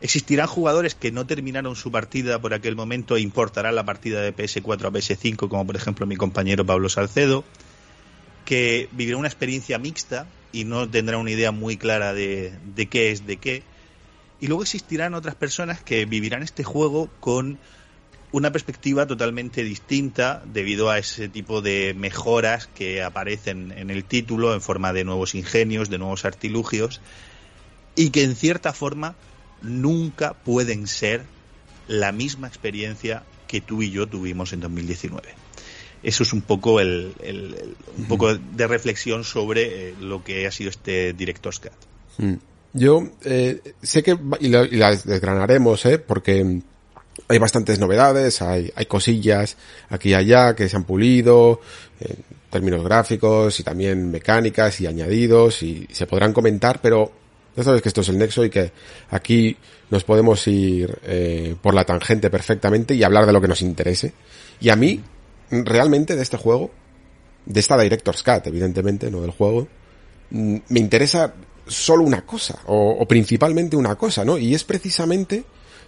[0.01, 4.35] Existirán jugadores que no terminaron su partida por aquel momento e importarán la partida de
[4.35, 7.43] PS4 a PS5, como por ejemplo mi compañero Pablo Salcedo,
[8.45, 13.11] que vivirá una experiencia mixta y no tendrá una idea muy clara de, de qué
[13.11, 13.61] es de qué.
[14.39, 17.57] Y luego existirán otras personas que vivirán este juego con
[18.31, 24.53] una perspectiva totalmente distinta debido a ese tipo de mejoras que aparecen en el título
[24.53, 27.01] en forma de nuevos ingenios, de nuevos artilugios
[27.95, 29.15] y que en cierta forma
[29.61, 31.23] nunca pueden ser
[31.87, 35.29] la misma experiencia que tú y yo tuvimos en 2019.
[36.03, 37.13] Eso es un poco el,
[37.97, 41.71] un poco de reflexión sobre eh, lo que ha sido este Director's Cut.
[42.17, 42.35] Mm.
[42.77, 45.97] Yo eh, sé que, y, la desgranaremos, ¿eh?
[45.97, 46.61] porque
[47.27, 49.57] hay bastantes novedades, hay, hay cosillas
[49.89, 51.59] aquí y allá que se han pulido,
[51.99, 52.17] en
[52.51, 57.11] términos gráficos y también mecánicas y añadidos y se podrán comentar, pero
[57.55, 58.71] ya sabes que esto es el nexo y que
[59.09, 59.57] aquí
[59.89, 64.13] nos podemos ir eh, por la tangente perfectamente y hablar de lo que nos interese.
[64.59, 65.01] Y a mí,
[65.49, 66.69] realmente de este juego,
[67.43, 69.67] de esta Director's Cut, evidentemente, no del juego,
[70.29, 71.33] mm, me interesa
[71.67, 74.37] solo una cosa, o, principalmente una cosa, ¿no?
[74.37, 75.43] Y es precisamente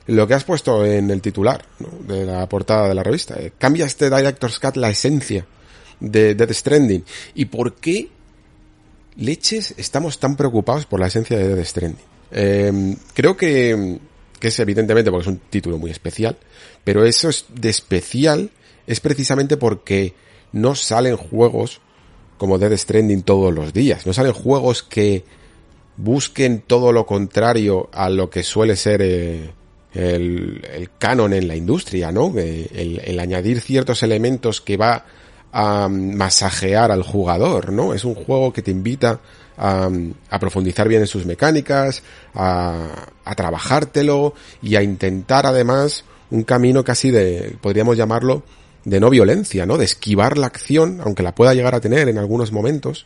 [0.08, 1.66] lo que has puesto en el titular
[2.08, 3.36] de la portada de la revista.
[3.40, 5.46] Eh, ¿Cambia este Director's Cut la esencia
[6.00, 7.04] de Death Stranding?
[7.36, 8.10] ¿Y por qué
[9.16, 12.06] leches estamos tan preocupados por la esencia de Death Stranding?
[12.32, 14.00] Eh, creo que,
[14.40, 16.38] que es evidentemente porque es un título muy especial,
[16.84, 18.52] pero eso es de especial
[18.90, 20.16] es precisamente porque
[20.52, 21.80] no salen juegos
[22.40, 25.24] como Dead Stranding todos los días, no salen juegos que
[26.02, 29.52] busquen todo lo contrario a lo que suele ser eh,
[29.94, 32.34] el, canon en la industria, ¿no?
[32.38, 35.06] El, el, añadir ciertos elementos que va
[35.52, 37.94] a masajear al jugador, ¿no?
[37.94, 39.20] Es un juego que te invita
[39.58, 39.90] a,
[40.30, 42.02] a profundizar bien en sus mecánicas,
[42.34, 48.44] a trabajártelo y a intentar además un camino casi de, podríamos llamarlo,
[48.86, 49.78] de no violencia, ¿no?
[49.78, 53.06] De esquivar la acción, aunque la pueda llegar a tener en algunos momentos,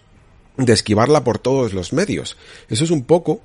[0.58, 2.38] de esquivarla por todos los medios.
[2.70, 3.42] Eso es un poco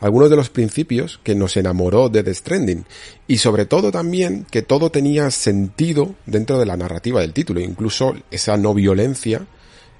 [0.00, 2.84] algunos de los principios que nos enamoró de The Stranding.
[3.26, 7.60] Y sobre todo también que todo tenía sentido dentro de la narrativa del título.
[7.60, 9.46] Incluso esa no violencia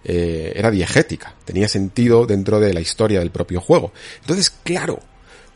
[0.05, 1.35] eh, era diegética.
[1.45, 3.93] Tenía sentido dentro de la historia del propio juego.
[4.21, 5.01] Entonces, claro,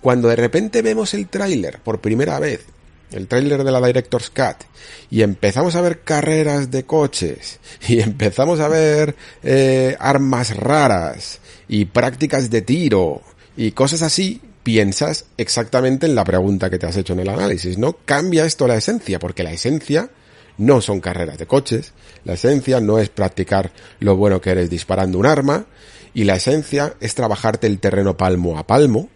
[0.00, 2.64] cuando de repente vemos el tráiler por primera vez,
[3.12, 4.64] el tráiler de la Director's Cut,
[5.10, 11.86] y empezamos a ver carreras de coches, y empezamos a ver eh, armas raras, y
[11.86, 13.22] prácticas de tiro,
[13.56, 17.78] y cosas así, piensas exactamente en la pregunta que te has hecho en el análisis,
[17.78, 17.96] ¿no?
[18.04, 20.10] Cambia esto la esencia, porque la esencia
[20.58, 21.92] no son carreras de coches,
[22.24, 25.66] la esencia no es practicar lo bueno que eres disparando un arma,
[26.14, 29.08] y la esencia es trabajarte el terreno palmo a palmo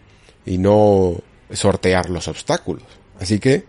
[0.45, 1.17] y no
[1.51, 2.85] sortear los obstáculos.
[3.19, 3.65] Así que,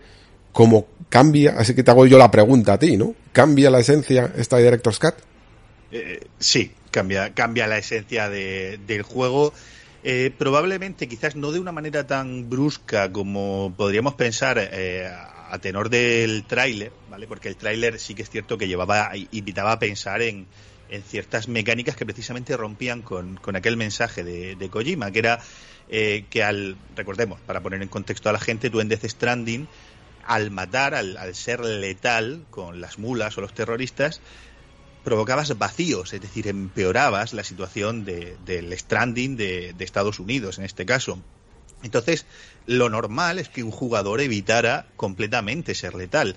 [0.59, 1.55] ¿cómo cambia?
[1.57, 3.15] Así que te hago yo la pregunta a ti, ¿no?
[3.31, 5.13] ¿Cambia la esencia esta Director's Cut?
[5.89, 9.53] Eh, sí, cambia, cambia la esencia de, del juego
[10.03, 15.89] eh, probablemente, quizás no de una manera tan brusca como podríamos pensar eh, a tenor
[15.89, 17.25] del tráiler, ¿vale?
[17.25, 20.45] Porque el tráiler sí que es cierto que llevaba, invitaba a pensar en,
[20.89, 25.39] en ciertas mecánicas que precisamente rompían con, con aquel mensaje de, de, Kojima, que era
[25.87, 29.67] eh, que al, recordemos, para poner en contexto a la gente, tú en Death Stranding,
[30.29, 34.21] al matar, al, al ser letal con las mulas o los terroristas,
[35.03, 40.65] provocabas vacíos, es decir, empeorabas la situación de, del stranding de, de, Estados Unidos en
[40.65, 41.19] este caso.
[41.81, 42.27] Entonces,
[42.67, 46.35] lo normal es que un jugador evitara completamente ser letal.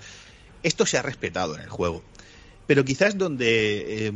[0.63, 2.03] Esto se ha respetado en el juego.
[2.65, 4.11] Pero quizás donde eh,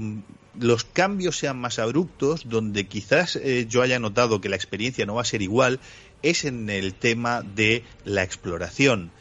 [0.60, 5.16] los cambios sean más abruptos, donde quizás eh, yo haya notado que la experiencia no
[5.16, 5.80] va a ser igual,
[6.24, 9.12] es en el tema de la exploración.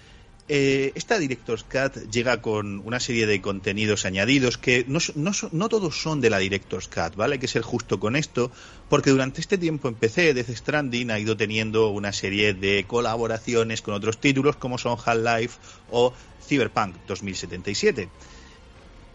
[0.49, 5.69] Eh, esta Director's Cut llega con una serie de contenidos añadidos que no, no, no,
[5.69, 7.35] todos son de la Director's Cut, ¿vale?
[7.35, 8.53] Hay que ser justo con esto,
[8.89, 13.83] porque durante este tiempo en PC, Death Stranding ha ido teniendo una serie de colaboraciones
[13.83, 15.59] con otros títulos como son Half-Life
[15.91, 16.13] o
[16.47, 18.09] Cyberpunk 2077.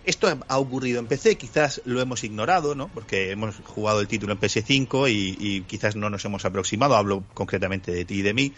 [0.03, 2.89] Esto ha ocurrido en PC, quizás lo hemos ignorado, ¿no?
[2.89, 7.23] Porque hemos jugado el título en PS5 y, y quizás no nos hemos aproximado, hablo
[7.33, 8.53] concretamente de ti y de mí,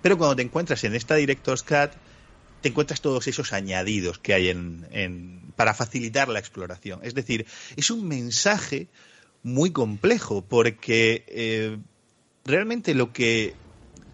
[0.00, 1.90] pero cuando te encuentras en esta Director's Cut,
[2.64, 7.00] te encuentras todos esos añadidos que hay en, en, para facilitar la exploración.
[7.02, 7.44] Es decir,
[7.76, 8.88] es un mensaje
[9.42, 11.76] muy complejo porque eh,
[12.42, 13.52] realmente lo que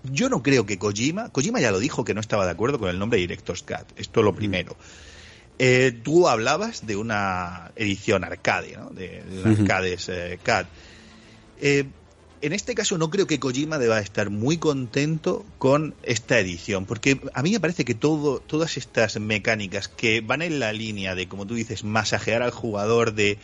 [0.02, 2.88] yo no creo que Kojima, Kojima ya lo dijo que no estaba de acuerdo con
[2.88, 4.76] el nombre Director's Cut, esto es lo primero.
[5.60, 8.90] Eh, tú hablabas de una edición arcade, ¿no?
[8.90, 10.66] de, de Arcades eh, Cut.
[11.60, 11.84] Eh,
[12.42, 17.20] en este caso no creo que Kojima deba estar muy contento con esta edición, porque
[17.34, 21.28] a mí me parece que todo, todas estas mecánicas que van en la línea de,
[21.28, 23.38] como tú dices, masajear al jugador, de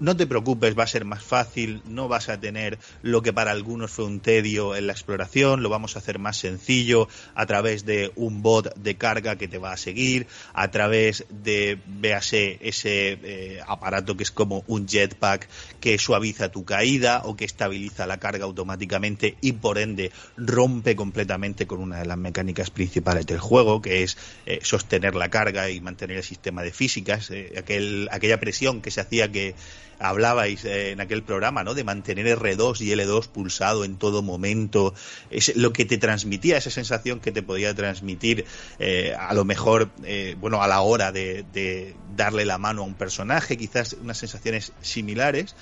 [0.00, 3.50] no te preocupes, va a ser más fácil, no vas a tener lo que para
[3.50, 7.84] algunos fue un tedio en la exploración, lo vamos a hacer más sencillo a través
[7.84, 13.18] de un bot de carga que te va a seguir, a través de, véase, ese
[13.22, 15.48] eh, aparato que es como un jetpack
[15.80, 21.66] que suaviza tu caída o que estabiliza la carga automáticamente y por ende rompe completamente
[21.66, 24.16] con una de las mecánicas principales del juego, que es
[24.46, 28.90] eh, sostener la carga y mantener el sistema de físicas, eh, aquel, aquella presión que
[28.90, 29.54] se hacía que
[29.98, 31.74] hablabais eh, en aquel programa, ¿no?
[31.74, 34.94] De mantener R2 y L2 pulsado en todo momento.
[35.30, 38.44] Es lo que te transmitía, esa sensación que te podía transmitir
[38.78, 42.84] eh, a lo mejor, eh, bueno, a la hora de, de, darle la mano a
[42.84, 45.54] un personaje, quizás unas sensaciones similares.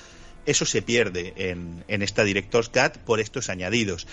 [0.45, 4.07] Eso se pierde en, en esta Director's Cut por estos añadidos.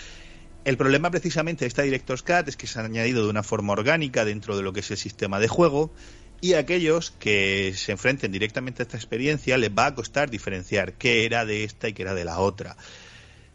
[0.64, 3.74] El problema precisamente de esta Director's Cut es que se ha añadido de una forma
[3.74, 5.92] orgánica dentro de lo que es el sistema de juego
[6.40, 11.24] y aquellos que se enfrenten directamente a esta experiencia les va a costar diferenciar qué
[11.24, 12.76] era de esta y qué era de la otra.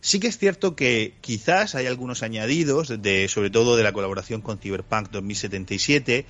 [0.02, 4.42] Sí que es cierto que quizás hay algunos añadidos, de, sobre todo de la colaboración
[4.42, 6.26] con Cyberpunk 2077,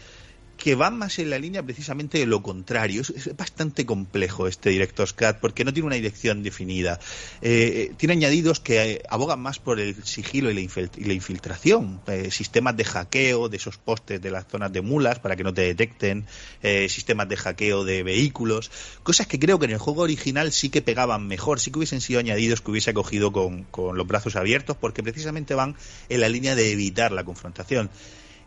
[0.60, 3.02] que van más en la línea precisamente de lo contrario.
[3.02, 6.99] Es, bastante complejo este Director's Cut porque no tiene una dirección definida.
[7.41, 12.02] Eh, tiene añadidos que eh, abogan más por el sigilo y la, infiltración.
[12.07, 15.53] Eh, sistemas de hackeo de esos postes de las zonas de mulas para que no
[15.53, 16.26] te detecten.
[16.61, 18.69] sistemas de hackeo de vehículos.
[19.03, 21.61] Cosas que creo que en el juego original sí que pegaban mejor.
[21.61, 25.56] Sí que hubiesen sido añadidos que hubiese cogido con, con los brazos abiertos porque precisamente
[25.56, 25.77] van
[26.10, 27.90] en la línea de evitar la confrontación.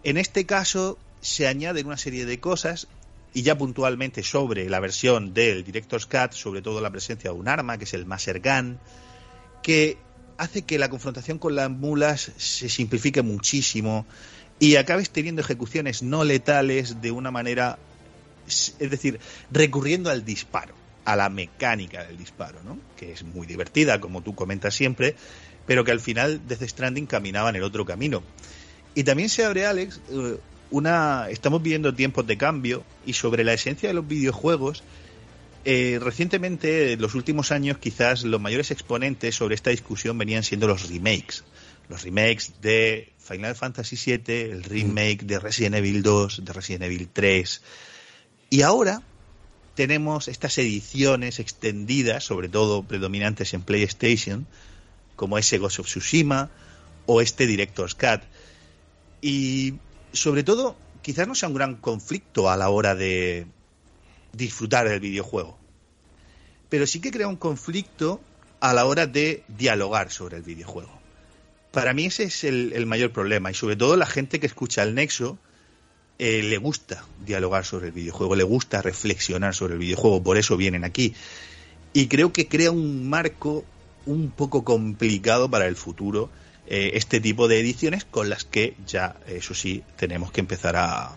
[0.04, 2.88] En este caso se añaden una serie de cosas
[3.32, 7.48] y ya puntualmente sobre la versión del Director's Cut, sobre todo la presencia de un
[7.48, 8.78] arma, que es el Maser Gun,
[9.62, 9.96] que
[10.36, 14.04] hace que la confrontación con las mulas se simplifique muchísimo
[14.58, 17.78] y acabes teniendo ejecuciones no letales de una manera,
[18.46, 19.20] es decir,
[19.50, 20.74] recurriendo al disparo,
[21.04, 22.78] a la mecánica del disparo, ¿no?
[22.96, 25.14] que es muy divertida, como tú comentas siempre,
[25.66, 28.22] pero que al final Death Stranding caminaba en el otro camino.
[28.94, 30.36] Y también se abre, Alex, eh,
[30.72, 34.82] una, estamos viviendo tiempos de cambio y sobre la esencia de los videojuegos,
[35.64, 40.66] eh, recientemente, en los últimos años, quizás los mayores exponentes sobre esta discusión venían siendo
[40.66, 41.44] los remakes.
[41.88, 47.08] Los remakes de Final Fantasy VII, el remake de Resident Evil 2, de Resident Evil
[47.12, 47.62] 3.
[48.50, 49.02] Y ahora
[49.74, 54.46] tenemos estas ediciones extendidas, sobre todo predominantes en PlayStation,
[55.16, 56.50] como ese Ghost of Tsushima
[57.06, 58.22] o este Director's Cut.
[59.20, 59.74] Y
[60.12, 63.46] sobre todo, quizás no sea un gran conflicto a la hora de
[64.32, 65.58] disfrutar del videojuego,
[66.68, 68.20] pero sí que crea un conflicto
[68.60, 70.90] a la hora de dialogar sobre el videojuego.
[71.72, 74.94] Para mí ese es el, mayor problema y sobre todo la gente que escucha el
[74.94, 75.38] Nexo
[76.18, 80.56] eh, le gusta dialogar sobre el videojuego, le gusta reflexionar sobre el videojuego, por eso
[80.56, 81.14] vienen aquí.
[81.94, 83.64] Y creo que crea un marco
[84.06, 86.30] un poco complicado para el futuro
[86.74, 91.12] eh, este tipo de ediciones con las que ya, eso sí, tenemos que empezar a,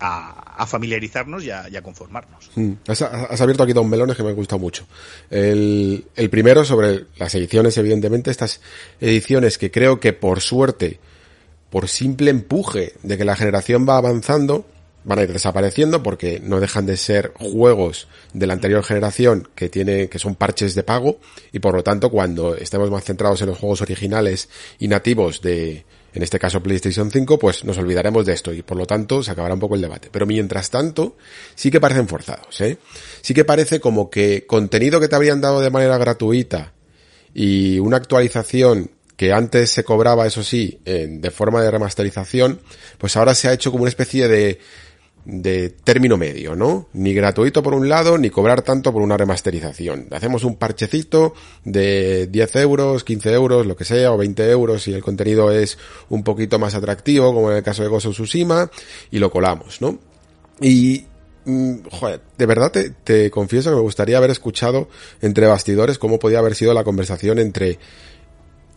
[0.00, 2.50] a, familiarizarnos y a, conformarnos.
[2.56, 2.72] Mm.
[2.88, 3.02] Has,
[3.40, 4.88] abierto aquí dos melones que me han gustado mucho.
[5.30, 8.60] El, el, primero sobre las ediciones, evidentemente, estas
[9.00, 10.98] ediciones que creo que por suerte,
[11.70, 14.66] por simple empuje de que la generación va avanzando,
[15.04, 19.68] van a ir desapareciendo porque no dejan de ser juegos de la anterior generación que
[19.68, 21.18] tiene que son parches de pago
[21.52, 24.48] y por lo tanto cuando estemos más centrados en los juegos originales
[24.78, 28.76] y nativos de en este caso PlayStation 5 pues nos olvidaremos de esto y por
[28.76, 31.16] lo tanto se acabará un poco el debate pero mientras tanto
[31.54, 32.78] sí que parecen forzados ¿eh?
[33.22, 36.74] sí que parece como que contenido que te habrían dado de manera gratuita
[37.32, 38.90] y una actualización
[39.20, 42.62] que antes se cobraba, eso sí, de forma de remasterización,
[42.96, 44.60] pues ahora se ha hecho como una especie de,
[45.30, 46.88] de término medio, ¿no?
[46.92, 50.08] Ni gratuito por un lado, ni cobrar tanto por una remasterización.
[50.10, 51.34] Hacemos un parchecito
[51.64, 55.78] de 10 euros, 15 euros, lo que sea, o 20 euros si el contenido es
[56.08, 58.70] un poquito más atractivo, como en el caso de Gozo Tsushima,
[59.10, 59.98] y lo colamos, ¿no?
[60.60, 61.06] Y,
[61.44, 64.88] mm, joder, de verdad te, te confieso que me gustaría haber escuchado
[65.22, 67.78] entre bastidores cómo podía haber sido la conversación entre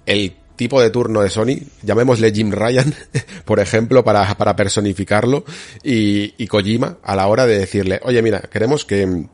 [0.05, 2.93] el tipo de turno de Sony, llamémosle Jim Ryan,
[3.45, 5.43] por ejemplo, para, para personificarlo,
[5.83, 9.25] y, y Kojima a la hora de decirle, oye, mira, queremos que,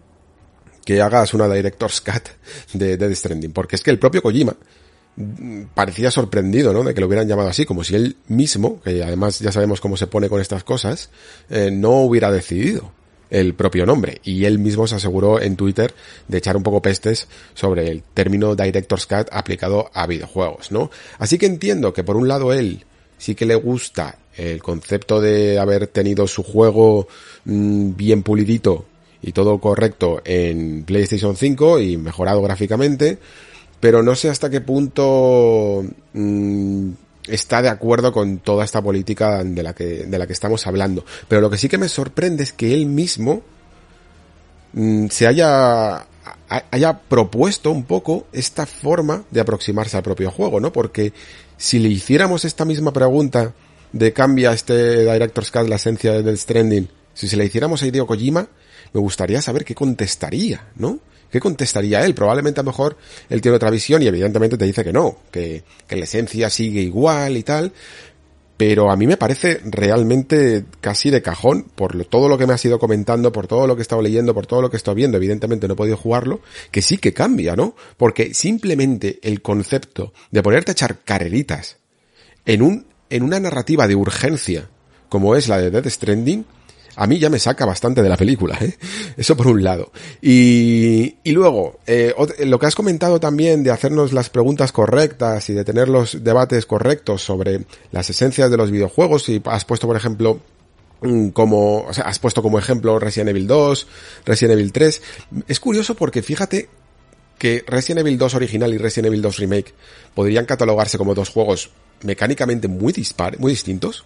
[0.84, 2.30] que hagas una Director's Cut
[2.74, 4.56] de Dead Stranding, porque es que el propio Kojima
[5.76, 6.84] parecía sorprendido, ¿no?
[6.84, 9.98] De que lo hubieran llamado así, como si él mismo, que además ya sabemos cómo
[9.98, 11.12] se pone con estas cosas,
[11.52, 12.92] eh, no hubiera decidido
[13.30, 14.22] el propio nombre.
[14.24, 15.94] Y él mismo se aseguró en Twitter
[16.28, 20.90] de echar un poco pestes sobre el término Director's Cut aplicado a videojuegos, ¿no?
[21.18, 22.86] Así que entiendo que por un lado él
[23.18, 27.08] sí que le gusta el concepto de haber tenido su juego
[27.46, 28.86] mm, bien pulidito
[29.22, 33.18] y todo correcto en PlayStation 5 y mejorado gráficamente,
[33.80, 35.84] pero no sé hasta qué punto
[36.14, 36.90] mm,
[37.30, 41.06] está de acuerdo con toda esta política de la que, de la que estamos hablando.
[41.28, 43.42] Pero lo que sí que me sorprende es que él mismo
[44.74, 46.06] mm, se haya,
[46.72, 50.72] haya propuesto un poco esta forma de aproximarse al propio juego, ¿no?
[50.72, 51.14] Porque
[51.58, 53.54] si le hiciéramos esta misma pregunta
[53.92, 58.08] de cambia este Director's Cut la esencia del Stranding, si se le hiciéramos a Hideo
[58.08, 58.48] Kojima,
[58.94, 61.00] me gustaría saber qué contestaría, ¿no?
[61.32, 62.16] ¿Qué contestaría él?
[62.16, 62.98] Probablemente a lo mejor
[63.30, 67.38] él tiene otra visión y evidentemente te dice que no, que, la esencia sigue igual
[67.38, 67.72] y tal,
[68.58, 72.66] pero a mí me parece realmente casi de cajón por todo lo que me has
[72.66, 74.96] ido comentando, por todo lo que he estado leyendo, por todo lo que he estado
[74.96, 76.42] viendo, evidentemente no he podido jugarlo,
[76.72, 77.76] que sí que cambia, ¿no?
[77.96, 81.78] Porque simplemente el concepto de ponerte a echar carreritas
[82.46, 84.70] en un, en una narrativa de urgencia,
[85.10, 86.46] como es la de Death Stranding,
[86.96, 88.78] a mí ya me saca bastante de la película, ¿eh?
[89.18, 89.92] Eso por un lado.
[90.22, 92.14] Y, y luego, eh,
[92.46, 96.66] lo que has comentado también de hacernos las preguntas correctas y de tener los debates
[96.66, 97.62] correctos sobre
[97.92, 100.40] las esencias de los videojuegos, y has puesto, por ejemplo,
[101.02, 103.88] mm, como, o sea, has puesto como ejemplo Resident Evil 2,
[104.26, 105.02] Resident Evil 3.
[105.48, 106.70] Es curioso porque fíjate
[107.38, 109.74] que Resident Evil 2 original y Resident Evil 2 remake
[110.14, 111.72] podrían catalogarse como dos juegos
[112.04, 114.06] mecánicamente muy dispares, muy distintos.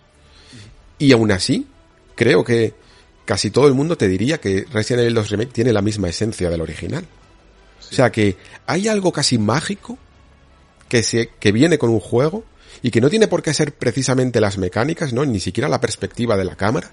[0.99, 1.68] Y aún así,
[2.15, 2.73] creo que
[3.26, 6.49] casi todo el mundo te diría que Resident Evil 2 remake tiene la misma esencia
[6.49, 7.06] del original.
[7.80, 9.98] O sea que hay algo casi mágico
[10.90, 12.44] que se, que viene con un juego
[12.81, 15.26] y que no tiene por qué ser precisamente las mecánicas, ¿no?
[15.26, 16.91] Ni siquiera la perspectiva de la cámara,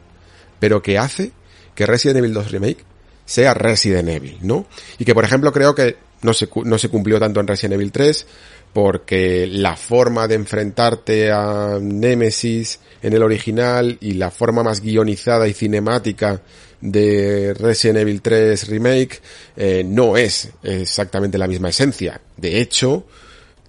[0.59, 1.33] pero que hace
[1.75, 2.85] que Resident Evil 2 Remake
[3.25, 4.67] sea Resident Evil, ¿no?
[4.99, 7.93] Y que por ejemplo creo que no se, no se cumplió tanto en Resident Evil
[7.93, 8.27] 3
[8.73, 15.49] porque la forma de enfrentarte a Nemesis en el original y la forma más guionizada
[15.49, 16.41] y cinemática
[16.81, 19.21] de Resident Evil 3 Remake
[19.57, 22.21] eh, no es exactamente la misma esencia.
[22.37, 23.05] De hecho,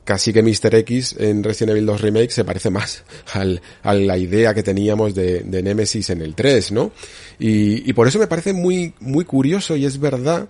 [0.04, 0.76] casi que Mr.
[0.76, 3.04] X en Resident Evil 2 Remake se parece más
[3.34, 6.92] al, a la idea que teníamos de, de Nemesis en el 3, ¿no?
[7.40, 10.48] Y, y por eso me parece muy, muy curioso y es verdad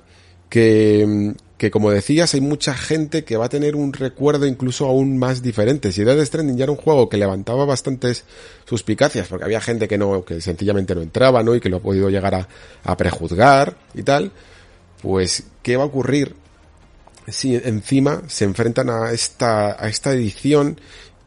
[0.50, 5.20] que, que como decías, hay mucha gente que va a tener un recuerdo incluso aún
[5.20, 5.92] más diferente.
[5.92, 8.24] Si Death Stranding ya era un juego que levantaba bastantes
[8.66, 11.54] suspicacias, porque había gente que no, que sencillamente no entraba, ¿no?
[11.54, 12.48] Y que lo ha podido llegar a,
[12.84, 14.32] a prejuzgar y tal,
[15.04, 16.34] pues, ¿qué va a ocurrir
[17.28, 20.82] si encima se enfrentan a esta, a esta edición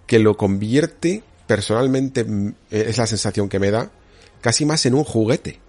[0.09, 2.27] que lo convierte, personalmente,
[2.73, 3.93] es la sensación que me da,
[4.41, 5.61] casi más en un juguete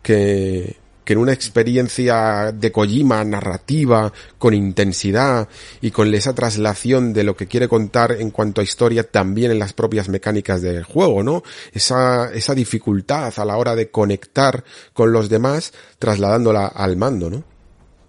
[0.00, 5.48] que, que en una experiencia de Kojima narrativa, con intensidad
[5.80, 9.58] y con esa traslación de lo que quiere contar en cuanto a historia también en
[9.58, 11.42] las propias mecánicas del juego, ¿no?
[11.72, 17.44] Esa, esa dificultad a la hora de conectar con los demás trasladándola al mando, ¿no?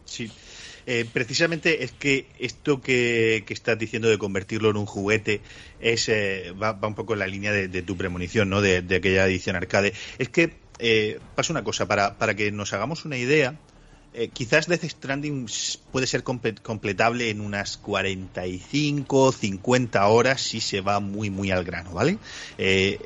[0.05, 0.31] Sí.
[0.85, 5.39] Eh, precisamente es que esto que, que, estás diciendo de convertirlo en un juguete
[5.79, 8.61] es eh, va, un poco en la línea de, tu premonición, ¿no?
[8.61, 9.93] De, aquella edición arcade.
[10.17, 10.53] Es que
[10.85, 13.55] eh, pasa una cosa, para, para, que nos hagamos una idea,
[14.13, 15.47] eh, quizás Death Stranding
[15.93, 21.93] puede ser completable en unas 45, 50 horas si se va muy, muy al grano,
[21.93, 22.17] ¿vale?
[22.57, 22.99] Eh,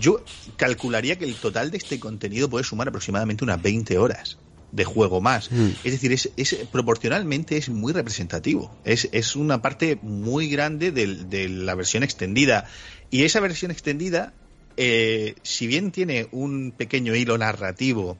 [0.00, 0.24] yo
[0.56, 4.36] calcularía que el total de este contenido puede sumar aproximadamente unas 20 horas
[4.72, 5.52] de juego más.
[5.52, 5.68] Mm.
[5.84, 8.76] Es decir, es, es, proporcionalmente es muy representativo.
[8.84, 12.66] Es, es una parte muy grande de, de, la versión extendida.
[13.12, 14.34] Y esa versión extendida
[14.76, 18.18] eh, si bien tiene un pequeño hilo narrativo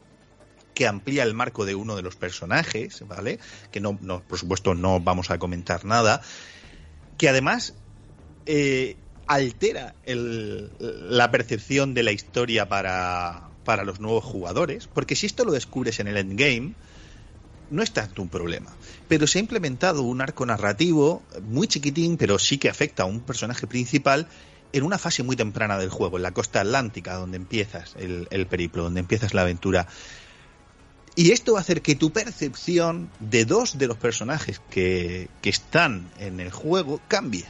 [0.74, 3.38] que amplía el marco de uno de los personajes, ¿vale?
[3.70, 6.20] Que no, por supuesto, no vamos a comentar nada.
[7.16, 7.72] Que además
[8.44, 8.96] eh,
[9.26, 14.86] altera la percepción de la historia para, para los nuevos jugadores.
[14.86, 16.74] Porque si esto lo descubres en el endgame,
[17.70, 18.70] no es tanto un problema.
[19.08, 23.20] Pero se ha implementado un arco narrativo muy chiquitín, pero sí que afecta a un
[23.20, 24.28] personaje principal
[24.72, 28.46] en una fase muy temprana del juego, en la costa atlántica, donde empiezas el, el
[28.46, 29.86] periplo, donde empiezas la aventura.
[31.14, 35.48] Y esto va a hacer que tu percepción de dos de los personajes que, que
[35.48, 37.46] están en el juego cambie.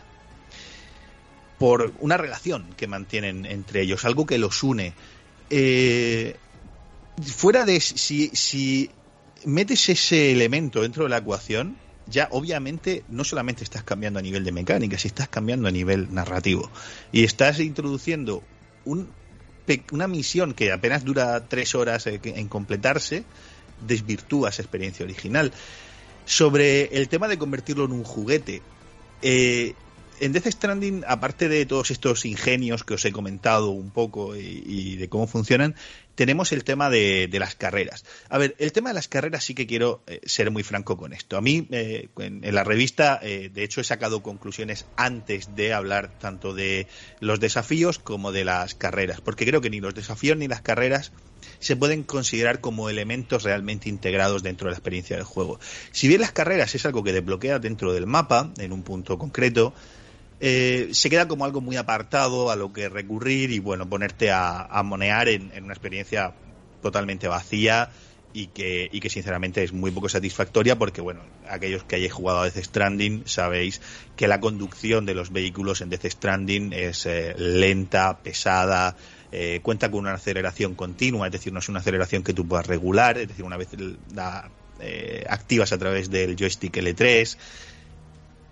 [1.59, 4.93] Por una relación que mantienen entre ellos, algo que los une.
[5.51, 6.36] Eh,
[7.22, 8.90] fuera de si, si
[9.44, 11.76] metes ese elemento dentro de la ecuación,
[12.08, 16.12] ya obviamente no solamente estás cambiando a nivel de mecánica, si estás cambiando a nivel
[16.14, 16.70] narrativo.
[17.12, 18.42] Y estás introduciendo
[18.84, 19.08] un,
[19.92, 23.24] una misión que apenas dura tres horas en completarse,
[23.86, 25.52] desvirtúa esa experiencia original.
[26.24, 28.62] Sobre el tema de convertirlo en un juguete,
[29.22, 29.74] eh,
[30.18, 34.96] en Death Stranding, aparte de todos estos ingenios que os he comentado un poco y
[34.96, 35.74] de cómo funcionan,
[36.16, 38.05] tenemos el tema de, las carreras.
[38.28, 41.12] A ver, el tema de las carreras sí que quiero eh, ser muy franco con
[41.12, 41.36] esto.
[41.36, 45.74] A mí, eh, en, en, la revista, eh, de hecho, he sacado conclusiones antes de
[45.74, 46.88] hablar tanto de
[47.20, 51.12] los desafíos como de las carreras, porque creo que ni los desafíos ni las carreras
[51.59, 55.60] se pueden considerar como elementos realmente integrados dentro de la experiencia del juego.
[55.93, 59.74] Si bien las carreras es algo que desbloquea dentro del mapa, en un punto concreto,
[60.40, 64.62] eh, se queda como algo muy apartado a lo que recurrir y bueno, ponerte a,
[64.62, 66.34] a monear en, una experiencia
[66.82, 67.90] totalmente vacía
[68.32, 72.40] y que, y que sinceramente es muy poco satisfactoria porque bueno, aquellos que hayáis jugado
[72.40, 73.80] a Death Stranding sabéis
[74.14, 78.94] que la conducción de los vehículos en Death Stranding es eh, lenta, pesada,
[79.32, 82.66] eh, cuenta con una aceleración continua, es decir, no es una aceleración que tú puedas
[82.66, 83.68] regular, es decir, una vez
[84.14, 84.50] la
[84.80, 87.36] eh, activas a través del joystick L3,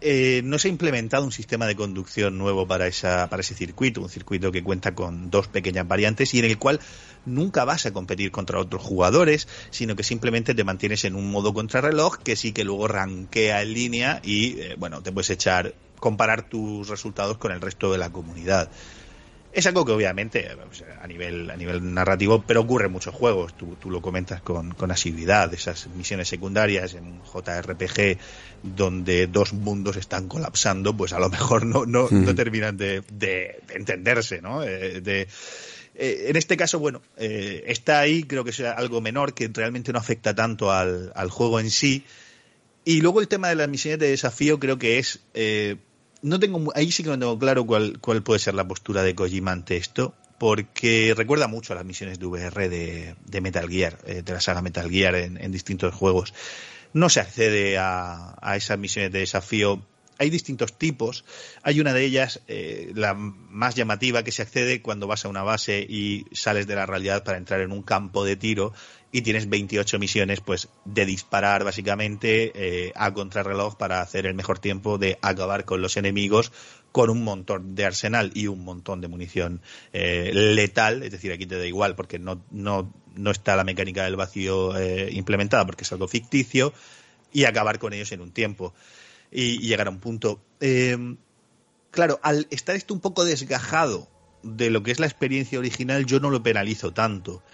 [0.00, 4.00] eh, no se ha implementado un sistema de conducción nuevo para, esa, para ese circuito,
[4.00, 6.80] un circuito que cuenta con dos pequeñas variantes y en el cual
[7.26, 11.54] nunca vas a competir contra otros jugadores, sino que simplemente te mantienes en un modo
[11.54, 16.48] contrarreloj que sí que luego rankea en línea y, eh, bueno, te puedes echar, comparar
[16.48, 18.70] tus resultados con el resto de la comunidad.
[19.54, 20.48] Es algo que obviamente
[21.00, 23.56] a nivel, a nivel narrativo, pero ocurre en muchos juegos.
[23.56, 28.18] Tú, tú lo comentas con, con, asiduidad, esas misiones secundarias en JRPG
[28.64, 33.60] donde dos mundos están colapsando, pues a lo mejor no, no, no terminan de, de,
[33.68, 34.64] entenderse, ¿no?
[34.64, 35.28] Eh, de,
[35.94, 39.92] eh, en este caso, bueno, eh, está ahí, creo que es algo menor, que realmente
[39.92, 42.04] no afecta tanto al, al juego en sí.
[42.84, 45.20] Y luego el tema de las misiones de desafío creo que es
[46.24, 49.14] no tengo, ahí sí que no tengo claro cuál, cuál puede ser la postura de
[49.14, 54.22] Kojima ante esto, porque recuerda mucho a las misiones de VR de, Metal Gear, eh,
[54.22, 56.32] de la saga Metal Gear en, distintos juegos.
[56.94, 59.82] No se accede a, a, esas misiones de desafío.
[60.18, 61.26] Hay distintos tipos.
[61.62, 65.42] Hay una de ellas, eh, la más llamativa, que se accede cuando vas a una
[65.42, 68.72] base y sales de la realidad para entrar en un campo de tiro
[69.14, 74.58] y tienes 28 misiones pues de disparar básicamente eh, a contrarreloj para hacer el mejor
[74.58, 76.50] tiempo de acabar con los enemigos
[76.90, 79.62] con un montón de arsenal y un montón de munición
[79.92, 84.02] eh, letal, es decir, aquí te da igual porque no, no, no está la mecánica
[84.02, 86.72] del vacío eh, implementada porque es algo ficticio
[87.32, 88.74] y acabar con ellos en un tiempo
[89.30, 90.40] y, y llegar a un punto.
[91.92, 94.08] claro, al estar esto un poco desgajado
[94.42, 97.44] de lo que es la experiencia original, yo no lo penalizo tanto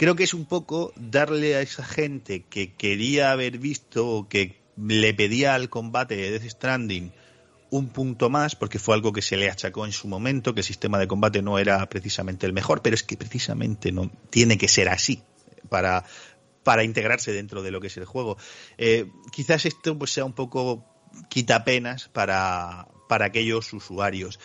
[0.00, 4.62] creo que es un poco darle a esa gente que quería haber visto o que
[4.78, 7.12] le pedía al combate de Death Stranding
[7.68, 10.64] un punto más, porque fue algo que se le achacó en su momento, que el
[10.64, 14.68] sistema de combate no era precisamente el mejor, pero es que precisamente no tiene que
[14.68, 15.22] ser así
[15.68, 16.06] para,
[16.62, 18.38] para integrarse dentro de lo que es el juego.
[18.78, 20.82] Eh, quizás esto pues, sea un poco
[21.28, 24.40] quitapenas para, para aquellos usuarios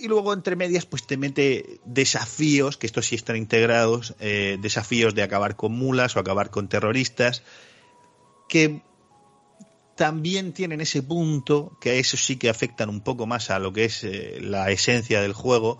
[0.00, 5.14] y luego entre medias pues te mete desafíos, que estos sí están integrados, eh, desafíos
[5.14, 7.42] de acabar con mulas o acabar con terroristas,
[8.48, 8.82] que
[9.96, 13.72] también tienen ese punto, que a eso sí que afectan un poco más a lo
[13.72, 15.78] que es eh, la esencia del juego,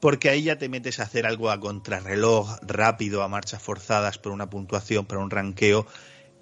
[0.00, 4.32] porque ahí ya te metes a hacer algo a contrarreloj, rápido, a marchas forzadas por
[4.32, 5.86] una puntuación, para un ranqueo,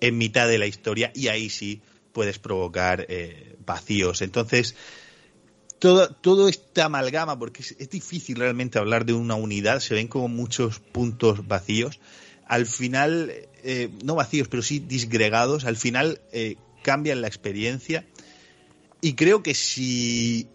[0.00, 1.82] en mitad de la historia, y ahí sí
[2.12, 4.22] puedes provocar eh, vacíos.
[4.22, 4.74] Entonces,
[5.78, 10.28] todo, todo esta amalgama, porque es, difícil realmente hablar de una unidad, se ven como
[10.28, 12.00] muchos puntos vacíos.
[12.46, 13.32] Al final,
[13.62, 18.06] eh, no vacíos, pero sí disgregados, al final eh, cambian la experiencia.
[19.00, 20.48] Y creo que si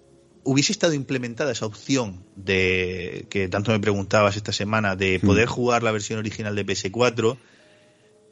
[0.44, 5.26] hubiese estado implementada esa opción de que tanto me preguntabas esta semana de hmm.
[5.26, 7.38] poder jugar la versión original de PS4,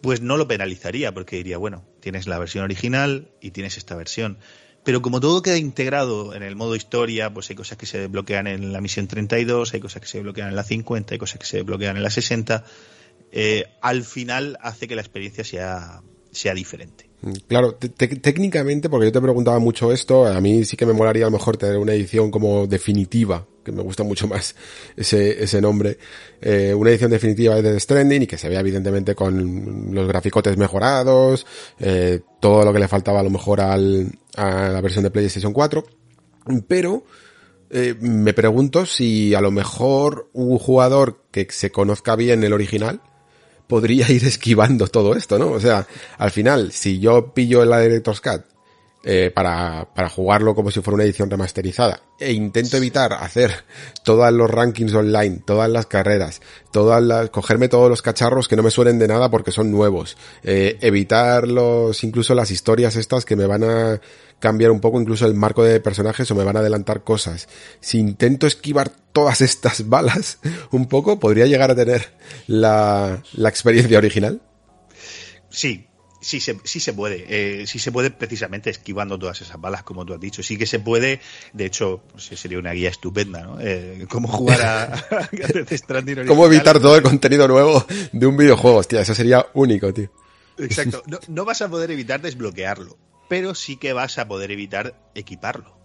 [0.02, 4.38] pues no lo penalizaría porque diría, bueno, tienes la versión original y tienes esta versión.
[4.90, 8.48] Pero como todo queda integrado en el modo historia, pues hay cosas que se desbloquean
[8.48, 11.46] en la misión 32, hay cosas que se desbloquean en la 50, hay cosas que
[11.46, 12.64] se desbloquean en la 60.
[13.32, 16.02] Eh, al final hace que la experiencia sea,
[16.32, 17.08] sea diferente.
[17.48, 21.30] Claro, técnicamente, porque yo te preguntaba mucho esto, a mí sí que me molaría a
[21.30, 24.56] lo mejor tener una edición como definitiva, que me gusta mucho más
[24.96, 25.98] ese, ese nombre,
[26.40, 30.56] eh, una edición definitiva de The Stranding y que se vea evidentemente con los graficotes
[30.56, 31.46] mejorados,
[31.80, 35.52] eh, todo lo que le faltaba a lo mejor al, a la versión de PlayStation
[35.52, 35.84] 4,
[36.70, 37.04] pero
[37.70, 43.02] eh, me pregunto si a lo mejor un jugador que se conozca bien el original,
[43.70, 45.52] podría ir esquivando todo esto, ¿no?
[45.52, 45.88] O sea,
[46.18, 48.59] al final, si yo pillo la Director's Cut
[49.04, 53.64] eh, para, para jugarlo como si fuera una edición remasterizada e intento evitar hacer
[54.04, 58.64] todos los rankings online, todas las carreras, todas las, cogerme todos los cacharros que no
[58.64, 63.38] me suenen de nada porque son nuevos, eh, evitar los, incluso las historias estas que
[63.38, 64.02] me van a
[64.40, 67.48] cambiar un poco incluso el marco de personajes o me van a adelantar cosas.
[67.80, 70.40] Si intento esquivar todas estas balas
[70.72, 72.14] un poco, podría llegar a tener
[72.48, 74.42] la, la experiencia original.
[75.50, 75.89] Sí,
[76.22, 77.26] sí se, sí se puede.
[77.28, 80.44] Eh, sí se puede precisamente esquivando todas esas balas, como tú has dicho.
[80.44, 81.22] Sí que se puede.
[81.54, 83.58] De hecho, pues, sería una guía estupenda, ¿no?
[83.60, 85.30] Eh, cómo jugar a,
[86.28, 88.78] Cómo evitar todo el contenido nuevo de un videojuego.
[88.78, 90.12] Hostia, eso sería único, tío.
[90.58, 91.04] Exacto.
[91.08, 92.98] No, no vas a poder evitar desbloquearlo,
[93.30, 95.79] pero sí que vas a poder evitar equiparlo.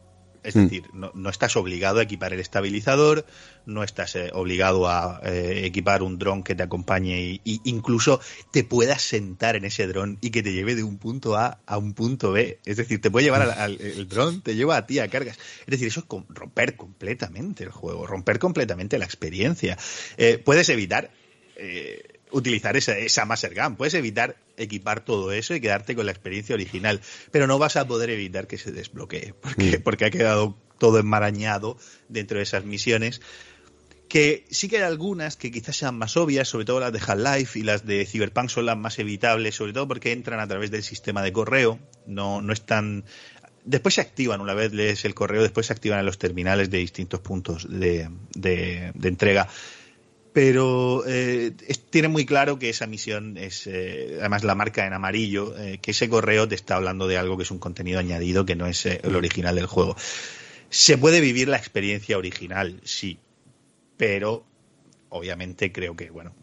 [0.44, 0.62] Es mm.
[0.62, 3.26] decir, no, estás obligado a equipar el estabilizador,
[3.66, 8.20] no estás eh, obligado a eh, equipar un dron que te acompañe e incluso
[8.52, 11.78] te puedas sentar en ese dron y que te lleve de un punto A a
[11.78, 12.60] un punto B.
[12.64, 15.38] Es decir, te puede llevar al, el dron, te lleva a ti a cargas.
[15.60, 19.78] Es decir, eso es romper completamente el juego, romper completamente la experiencia.
[20.16, 21.10] Eh, puedes evitar
[22.34, 23.76] utilizar esa, esa Master Gun.
[23.76, 27.00] Puedes evitar equipar todo eso y quedarte con la experiencia original,
[27.30, 29.82] pero no vas a poder evitar que se desbloquee, porque, mm.
[29.82, 31.78] porque ha quedado todo enmarañado
[32.08, 33.20] dentro de esas misiones.
[34.08, 37.58] Que sí que hay algunas que quizás sean más obvias, sobre todo las de Half-Life
[37.58, 40.82] y las de Cyberpunk son las más evitables, sobre todo porque entran a través del
[40.82, 43.04] sistema de correo, no, no están
[43.64, 46.78] Después se activan, una vez lees el correo, después se activan en los terminales de
[46.78, 49.48] distintos puntos de, de, entrega.
[50.34, 51.52] Pero eh,
[51.90, 55.92] tiene muy claro que esa misión es, eh, además la marca en amarillo, eh, que
[55.92, 58.84] ese correo te está hablando de algo que es un contenido añadido que no es
[58.84, 59.96] el original del juego.
[60.70, 63.20] Se puede vivir la experiencia original, sí,
[63.96, 64.44] pero
[65.08, 66.34] obviamente creo que, bueno,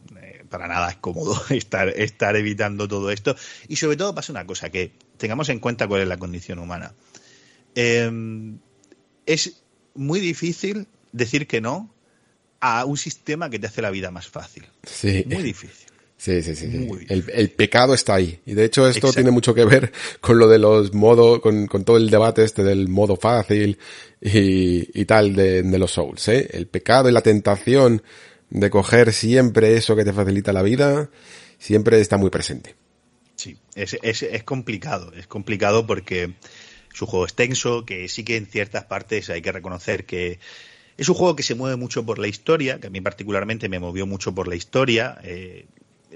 [0.49, 3.35] para nada es cómodo estar, evitando todo esto.
[3.67, 6.93] Y sobre todo pasa una cosa, que tengamos en cuenta cuál es la condición humana.
[7.75, 8.57] Em,
[9.25, 9.63] es
[9.95, 11.93] muy difícil decir que no
[12.61, 14.65] a un sistema que te hace la vida más fácil.
[14.83, 15.25] Sí.
[15.27, 15.91] Muy difícil.
[16.21, 16.87] Sí, sí, sí.
[17.09, 18.39] El, pecado está ahí.
[18.45, 21.97] Y de hecho esto tiene mucho que ver con lo de los modos, con, todo
[21.97, 23.79] el debate este del modo fácil
[24.21, 26.27] y, tal de, los souls.
[26.27, 26.47] ¿eh?
[26.53, 28.03] El pecado y la tentación
[28.51, 31.09] de coger siempre eso que te facilita la vida,
[31.57, 32.75] siempre está muy presente.
[33.35, 35.11] Sí, es, es, es complicado.
[35.13, 36.35] Es complicado porque
[36.93, 40.37] es un juego extenso, que sí que en ciertas partes hay que reconocer que
[41.01, 43.79] es un juego que se mueve mucho por la historia, que a mí particularmente me
[43.79, 45.17] movió mucho por la historia.
[45.23, 45.65] Eh,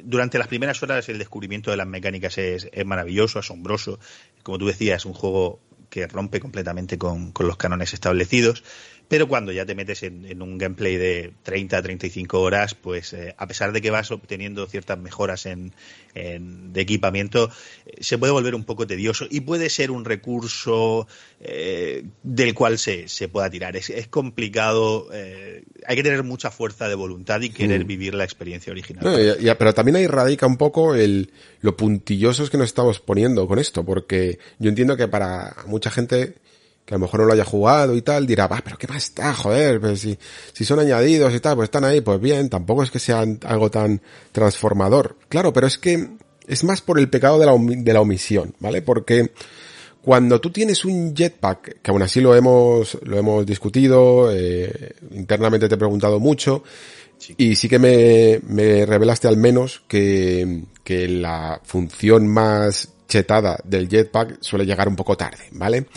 [0.03, 3.98] durante las primeras horas el descubrimiento de las mecánicas es, maravilloso, asombroso.
[4.44, 5.60] Como tú decías, es un juego
[5.90, 8.64] que rompe completamente con, con los cánones establecidos.
[9.07, 13.36] Pero cuando ya te metes en, un gameplay de 30 a 35 horas, pues eh,
[13.38, 15.73] a pesar de que vas obteniendo ciertas mejoras en,
[16.14, 17.52] de equipamiento,
[17.86, 21.07] eh, se puede volver un poco tedioso y puede ser un recurso
[21.40, 23.76] eh, del cual se, se, pueda tirar.
[23.76, 27.88] Es, complicado, hay que tener mucha fuerza de voluntad y querer mm.
[27.88, 29.38] vivir la experiencia original.
[29.60, 33.84] pero también ahí radica un poco el, lo puntillosos que nos estamos poniendo con esto,
[33.86, 36.36] porque yo entiendo que para mucha gente
[36.86, 39.03] que a lo mejor no lo haya jugado y tal, dirá, va, pero qué más
[39.06, 40.18] está, joder, pues si,
[40.53, 43.72] si son añadidos y tal, pues están ahí, pues bien, tampoco es que sea algo
[43.72, 44.02] tan
[44.32, 45.18] transformador.
[45.28, 46.10] Claro, pero es que
[46.48, 48.84] es más por el pecado de la, de la omisión, ¿vale?
[48.84, 49.32] Porque
[50.02, 55.68] cuando tú tienes un jetpack, que aún así lo hemos, lo hemos discutido, eh, internamente
[55.68, 56.64] te he preguntado mucho,
[57.38, 63.88] y sí que me, me revelaste al menos que, que la función más chetada del
[63.88, 65.88] jetpack suele llegar un poco tarde, ¿vale?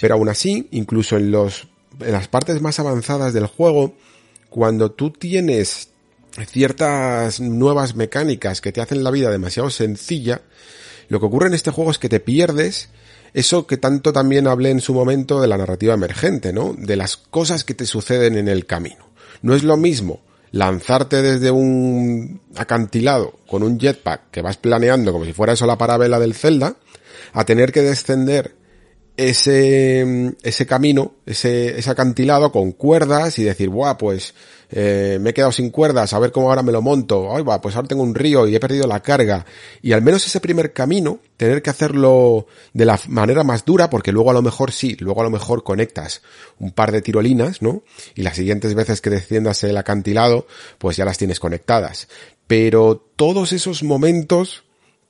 [0.00, 1.68] Pero aún así, incluso en los,
[2.00, 3.94] en las partes más avanzadas del juego,
[4.50, 5.90] cuando tú tienes
[6.46, 10.42] ciertas nuevas mecánicas que te hacen la vida demasiado sencilla,
[11.08, 12.90] lo que ocurre en este juego es que te pierdes
[13.34, 16.74] eso que tanto también hablé en su momento de la narrativa emergente, ¿no?
[16.76, 19.08] De las cosas que te suceden en el camino.
[19.42, 20.20] No es lo mismo
[20.50, 25.78] lanzarte desde un acantilado con un jetpack que vas planeando como si fuera eso la
[25.78, 26.76] parabela del Zelda,
[27.32, 28.54] a tener que descender
[29.18, 34.32] ese, ese camino, ese, ese acantilado con cuerdas y decir, buah, pues
[34.70, 37.60] eh, me he quedado sin cuerdas, a ver cómo ahora me lo monto, ay va,
[37.60, 39.44] pues ahora tengo un río y he perdido la carga.
[39.82, 44.12] Y al menos ese primer camino, tener que hacerlo de la manera más dura, porque
[44.12, 46.22] luego a lo mejor sí, luego a lo mejor conectas
[46.60, 47.82] un par de tirolinas, ¿no?
[48.14, 50.46] Y las siguientes veces que desciendas el acantilado,
[50.78, 52.06] pues ya las tienes conectadas.
[52.46, 54.62] Pero todos esos momentos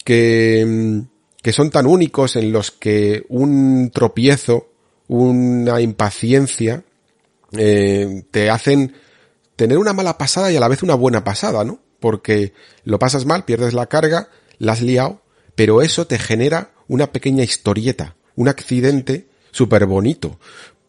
[0.02, 1.04] que,
[1.48, 4.68] que son tan únicos en los que un tropiezo,
[5.06, 6.84] una impaciencia,
[7.52, 8.92] eh, te hacen
[9.56, 11.80] tener una mala pasada y a la vez una buena pasada, ¿no?
[12.00, 12.52] Porque
[12.84, 15.22] lo pasas mal, pierdes la carga, la has liado,
[15.54, 20.38] pero eso te genera una pequeña historieta, un accidente súper bonito.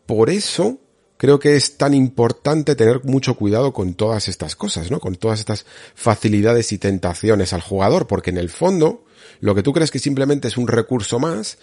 [0.06, 0.77] Por eso
[1.15, 4.99] creo que es tan importante tener mucho cuidado con todas estas cosas, ¿no?
[4.99, 5.65] Con todas estas
[5.95, 9.06] facilidades y tentaciones al jugador, porque en el fondo,
[9.41, 11.57] lo que tú crees que simplemente es un recurso más,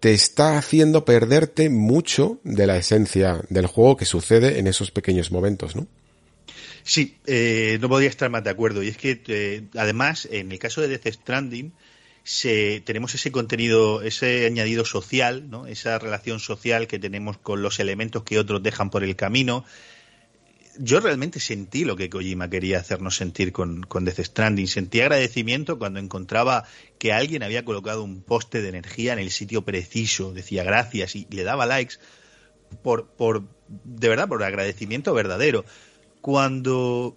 [0.00, 5.30] te está haciendo perderte mucho de la esencia del juego que sucede en esos pequeños
[5.30, 5.86] momentos, ¿no?
[6.82, 8.82] Sí, eh, no podría estar más de acuerdo.
[8.82, 11.72] Y es que, eh, además, en el caso de Death Stranding,
[12.22, 15.66] se, tenemos ese contenido, ese añadido social, ¿no?
[15.66, 19.64] esa relación social que tenemos con los elementos que otros dejan por el camino.
[20.78, 24.66] Yo realmente sentí lo que Kojima quería hacernos sentir con, con Death Stranding.
[24.66, 26.64] Sentí agradecimiento cuando encontraba
[26.98, 31.26] que alguien había colocado un poste de energía en el sitio preciso, decía gracias y
[31.30, 31.96] le daba likes
[32.82, 35.64] por, por de verdad, por agradecimiento verdadero
[36.26, 37.16] cuando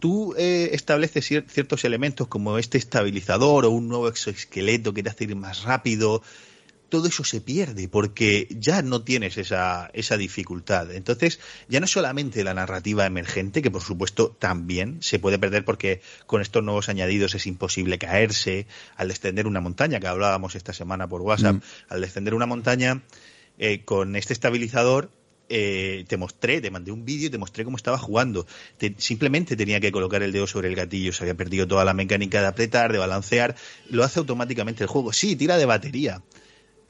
[0.00, 5.24] tú eh, estableces ciertos elementos como este estabilizador o un nuevo exoesqueleto que te hace
[5.24, 6.22] ir más rápido,
[6.88, 10.92] todo eso se pierde porque ya no tienes esa, esa dificultad.
[10.92, 15.64] Entonces, ya no es solamente la narrativa emergente, que por supuesto también se puede perder
[15.64, 18.66] porque con estos nuevos añadidos es imposible caerse,
[18.96, 21.62] al descender una montaña, que hablábamos esta semana por WhatsApp, mm.
[21.90, 23.02] al descender una montaña
[23.58, 25.10] eh, con este estabilizador
[25.50, 28.46] eh, te mostré, te mandé un vídeo y te mostré cómo estaba jugando.
[28.98, 32.42] simplemente tenía que colocar el dedo sobre el gatillo, se había perdido toda la mecánica
[32.42, 33.56] de apretar, de balancear,
[33.88, 35.12] lo hace automáticamente el juego.
[35.12, 36.22] Sí, tira de batería,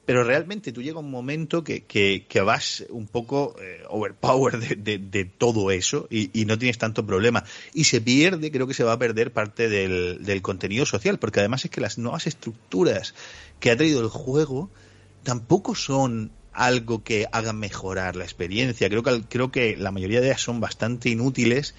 [0.08, 5.70] pero realmente tú llega un momento que, que, vas un poco eh, overpower de, todo
[5.70, 7.44] eso y, no tienes tanto problema.
[7.74, 11.66] Y se pierde, creo que se va a perder parte del, contenido social, porque además
[11.66, 13.12] es que las nuevas estructuras
[13.60, 14.70] que ha traído el juego
[15.24, 18.88] tampoco son algo que haga mejorar la experiencia.
[18.88, 21.74] Creo que, creo que la mayoría de ellas son bastante inútiles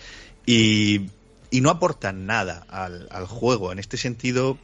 [0.46, 1.08] y,
[1.50, 3.72] y no aportan nada al, juego.
[3.72, 4.60] En este sentido,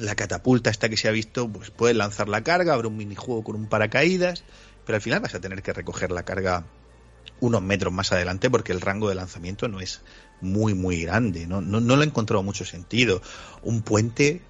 [0.00, 3.44] la catapulta esta que se ha visto, pues puedes lanzar la carga, habrá un minijuego
[3.44, 4.44] con un paracaídas,
[4.86, 6.64] pero al final vas a tener que recoger la carga
[7.40, 10.02] unos metros más adelante porque el rango de lanzamiento no es
[10.40, 11.46] muy, muy grande.
[11.46, 13.22] No, no, no lo he encontrado mucho sentido.
[13.62, 14.42] Un puente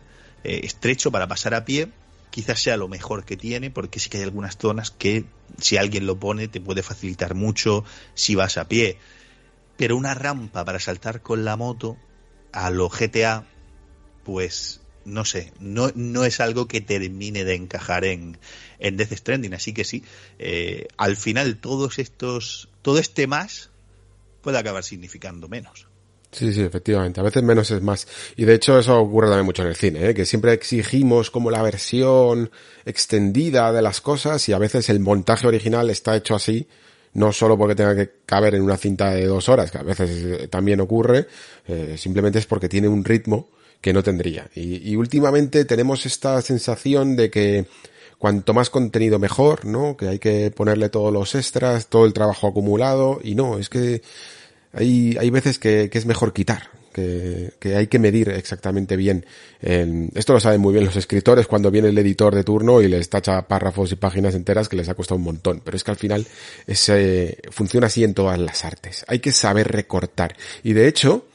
[0.45, 1.91] eh, estrecho para pasar a pie
[2.31, 5.25] quizás sea lo mejor que tiene, porque sí que hay algunas zonas que
[5.59, 8.99] si alguien lo pone te puede facilitar mucho si vas a pie.
[9.77, 11.97] Pero una rampa para saltar con la moto
[12.53, 13.47] a lo GTA,
[14.25, 18.39] pues no sé, no, no es algo que termine de encajar en,
[18.79, 19.55] en Death Stranding.
[19.55, 20.05] Así que sí,
[20.39, 23.71] eh, al final todos estos, todo este más
[24.43, 25.87] puede acabar significando menos.
[26.33, 27.21] Sí, sí, efectivamente.
[27.21, 28.07] A veces menos es más.
[28.37, 30.15] Y de hecho eso ocurre también mucho en el cine, ¿eh?
[30.15, 32.51] que siempre exigimos como la versión
[32.85, 36.69] extendida de las cosas y a veces el montaje original está hecho así,
[37.15, 40.11] no solo porque tenga que caber en una cinta de dos horas, que a veces
[40.11, 41.27] eh, también ocurre,
[41.97, 43.49] simplemente es porque tiene un ritmo
[43.81, 44.49] que no tendría.
[44.55, 47.67] Y, y últimamente tenemos esta sensación de que
[48.21, 49.97] cuanto más contenido mejor, ¿no?
[49.97, 54.03] Que hay que ponerle todos los extras, todo el trabajo acumulado, y no, es que
[54.75, 59.25] hay, hay veces que, que es mejor quitar, que, que, hay que medir exactamente bien.
[59.63, 63.09] esto lo saben muy bien los escritores cuando viene el editor de turno y les
[63.09, 65.63] tacha párrafos y páginas enteras que les ha costado un montón.
[65.65, 66.27] Pero es que al final
[66.67, 69.03] ese, funciona así en todas las artes.
[69.09, 70.37] Hay que saber recortar.
[70.63, 71.27] Y de hecho,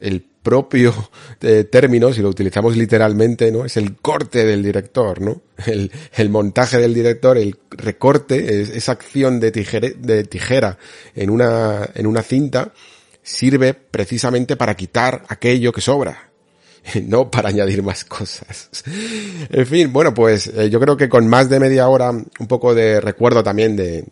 [0.00, 0.94] el propio
[1.40, 3.64] eh, término, si lo utilizamos literalmente, ¿no?
[3.64, 5.42] Es el corte del director, ¿no?
[5.66, 10.78] El, montaje del director, el recorte, esa acción de, de tijera
[11.16, 12.72] en una, en una cinta,
[13.24, 16.30] sirve precisamente para quitar aquello que sobra,
[17.02, 18.70] no para añadir más cosas.
[19.50, 22.72] En fin, bueno, pues eh, yo creo que con más de media hora, un poco
[22.72, 24.04] de recuerdo también de,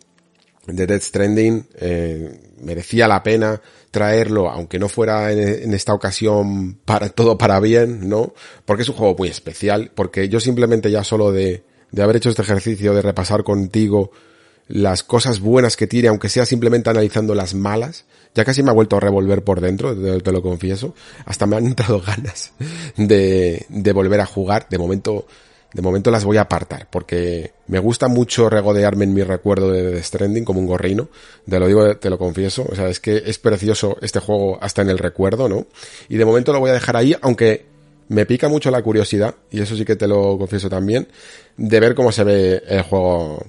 [0.67, 3.61] de Death Stranding, eh, merecía la pena
[3.91, 8.33] traerlo, aunque no fuera en, esta ocasión para todo para bien, ¿no?
[8.65, 12.29] Porque es un juego muy especial, porque yo simplemente ya solo de, de haber hecho
[12.29, 14.11] este ejercicio de repasar contigo
[14.67, 18.73] las cosas buenas que tiene, aunque sea simplemente analizando las malas, ya casi me ha
[18.73, 20.95] vuelto a revolver por dentro, te, lo confieso,
[21.25, 22.51] hasta me han entrado ganas
[22.97, 25.27] de, de volver a jugar, de momento
[25.75, 29.91] de momento las voy a apartar, porque me gusta mucho regodearme en mi recuerdo de
[29.91, 31.09] The Stranding como un gorrino,
[31.49, 34.83] te lo digo, te lo confieso, o sea, es que es precioso este juego hasta
[34.83, 35.67] en el recuerdo, ¿no?
[36.07, 37.65] Y de momento lo voy a dejar ahí, aunque
[38.07, 41.09] me pica mucho la curiosidad, y eso sí que te lo confieso también,
[41.57, 43.45] de ver cómo se ve el juego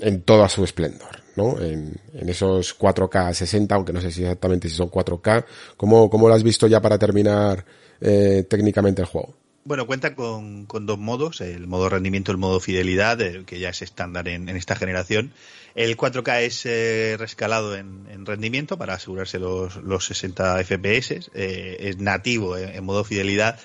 [0.00, 1.60] en toda su esplendor, ¿no?
[1.60, 1.98] En,
[2.28, 5.44] esos 4K 60, aunque no sé si exactamente si son 4K,
[5.76, 7.64] ¿cómo, cómo lo has visto ya para terminar
[8.00, 9.34] eh, técnicamente el juego?
[9.66, 13.70] Bueno, cuenta con, dos modos, el modo rendimiento y el modo fidelidad, eh, que ya
[13.70, 15.32] es estándar en, esta generación.
[15.74, 21.96] El 4K es eh, rescalado en, rendimiento para asegurarse los, los 60 FPS, eh, es
[21.96, 23.58] nativo en, modo fidelidad,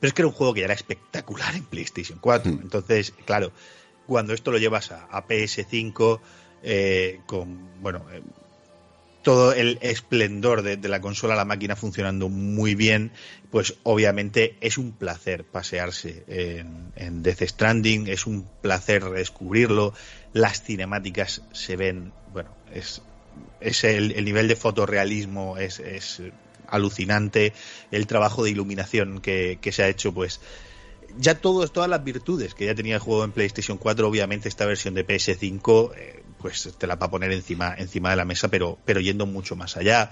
[0.00, 2.52] pero es que era un juego que ya era espectacular en PlayStation 4.
[2.52, 2.58] Mm.
[2.62, 3.52] Entonces, claro,
[4.08, 6.20] cuando esto lo llevas a, a PS5,
[7.26, 8.04] con, bueno,
[9.22, 13.12] todo el esplendor de, la consola, la máquina funcionando muy bien,
[13.50, 19.92] pues obviamente es un placer pasearse en, Death Stranding, es un placer descubrirlo,
[20.32, 23.02] las cinemáticas se ven, bueno, es,
[23.60, 26.22] es el, nivel de fotorrealismo es, es,
[26.66, 27.52] alucinante,
[27.90, 30.40] el trabajo de iluminación que, que se ha hecho, pues
[31.18, 34.66] ya todo, todas las virtudes que ya tenía el juego en PlayStation 4, obviamente esta
[34.66, 38.78] versión de PS5 pues te la va a poner encima, encima de la mesa, pero,
[38.84, 40.10] pero yendo mucho más allá.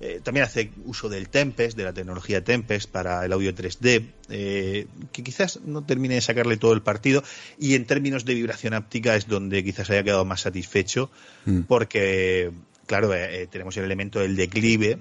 [0.00, 4.86] Eh, también hace uso del Tempest, de la tecnología Tempest para el audio 3D, eh,
[5.12, 7.24] que quizás no termine de sacarle todo el partido.
[7.58, 11.10] Y en términos de vibración áptica es donde quizás haya quedado más satisfecho,
[11.46, 11.62] mm.
[11.62, 12.52] porque,
[12.86, 15.00] claro, eh, tenemos el elemento del declive.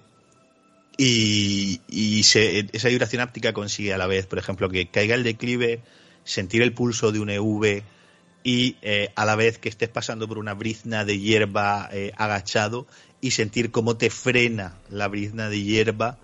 [1.00, 5.82] Y, y esa vibración áptica consigue a la vez, por ejemplo, que caiga el declive,
[6.24, 7.84] sentir el pulso de un EV
[8.48, 12.88] y eh, a la vez que estés pasando por una brizna de hierba eh, agachado
[13.20, 16.18] y sentir cómo te frena la brizna de hierba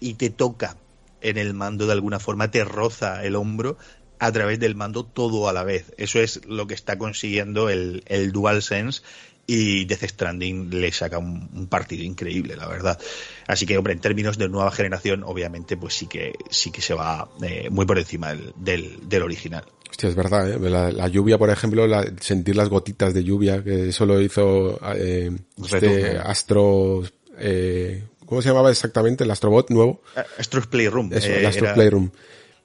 [0.00, 0.78] y te toca
[1.20, 3.76] en el mando de alguna forma, te roza el hombro
[4.18, 5.92] a través del mando todo a la vez.
[5.98, 9.02] Eso es lo que está consiguiendo el, el DualSense
[9.46, 12.98] y Death Stranding le saca un, partido increíble, la verdad.
[13.46, 16.94] Así que, hombre, en términos de nueva generación, obviamente, pues sí que sí que se
[16.94, 19.64] va eh, muy por encima del, del, del original.
[19.92, 20.58] Hostia, es verdad, ¿eh?
[20.70, 24.80] la, la lluvia, por ejemplo, la, sentir las gotitas de lluvia, que eso lo hizo
[24.96, 25.30] eh,
[25.62, 26.18] este.
[26.18, 27.02] Astro...
[27.38, 29.24] Eh, ¿Cómo se llamaba exactamente?
[29.24, 30.00] El Astrobot nuevo.
[30.38, 31.12] Astro's Playroom.
[31.12, 32.10] Eso, eh, el Astro era- Playroom.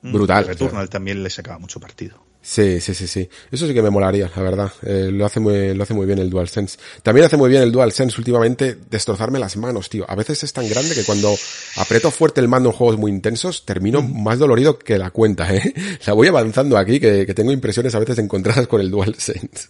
[0.02, 0.48] Brutal.
[0.48, 2.24] Returnal también le sacaba mucho partido.
[2.41, 3.27] Sí, sí, sí, sí.
[3.51, 4.72] Eso sí que me molaría, la verdad.
[4.84, 6.77] Eh, lo hace muy, lo hace muy bien el DualSense.
[7.03, 10.05] También hace muy bien el DualSense últimamente destrozarme las manos, tío.
[10.09, 11.35] A veces es tan grande que cuando
[11.76, 15.73] aprieto fuerte el mando en juegos muy intensos, termino más dolorido que la cuenta, eh.
[16.07, 19.68] La voy avanzando aquí, que, que tengo impresiones a veces encontradas con el DualSense.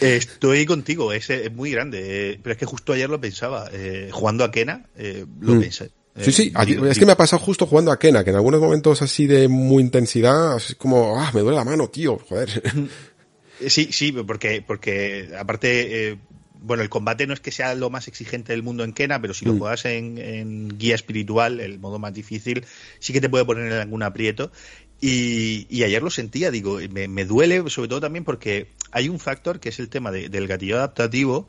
[0.00, 3.68] Estoy contigo, es, es muy grande, eh, pero es que justo ayer lo pensaba.
[3.72, 5.60] eh, jugando a Kena, eh, lo Mm.
[5.60, 5.90] pensé.
[6.18, 8.24] Sí, Eh, sí, allí- digo, es digo, que me ha pasado justo jugando a Kena,
[8.24, 11.88] que en algunos momentos así de muy intensidad, es como, ah, me duele la mano,
[11.88, 12.62] tío, joder.
[12.64, 12.88] Eh,
[13.68, 16.18] Sí, sí, porque, porque aparte, eh,
[16.60, 19.34] bueno, el combate no es que sea lo más exigente del mundo en Kena, pero
[19.34, 19.58] si lo Mm.
[19.58, 22.64] juegas en, en guía espiritual, el modo más difícil,
[23.00, 24.52] sí que te puede poner en algún aprieto.
[25.00, 29.18] Y, y ayer lo sentía, digo, me, me duele sobre todo también porque hay un
[29.20, 31.48] factor que es el tema de- del gatillo adaptativo,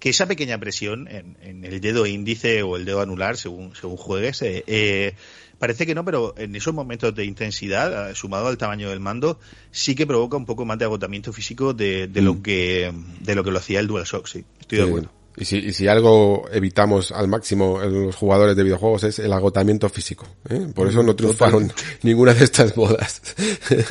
[0.00, 3.98] que esa pequeña presión en, en el dedo índice o el dedo anular, según, según
[3.98, 5.14] juegues, eh, eh,
[5.58, 9.38] parece que no, pero en esos momentos de intensidad, eh, sumado al tamaño del mando,
[9.70, 13.44] sí que provoca un poco más de agotamiento físico de, de lo que de lo
[13.44, 14.44] que lo hacía el DualShock, sí.
[14.58, 15.19] Estoy de acuerdo.
[15.36, 19.32] Y si, y si algo evitamos al máximo en los jugadores de videojuegos es el
[19.32, 20.26] agotamiento físico.
[20.48, 20.68] ¿eh?
[20.74, 23.22] Por eso no triunfaron ninguna de estas bodas.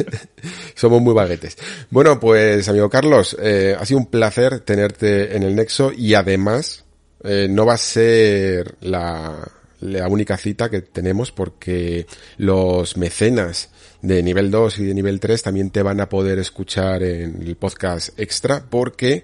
[0.76, 1.58] Somos muy baguetes.
[1.90, 6.84] Bueno, pues amigo Carlos, eh, ha sido un placer tenerte en el Nexo y además
[7.24, 9.50] eh, no va a ser la,
[9.82, 12.06] la única cita que tenemos porque
[12.38, 13.70] los mecenas
[14.02, 17.56] de nivel 2 y de nivel 3 también te van a poder escuchar en el
[17.56, 19.24] podcast extra porque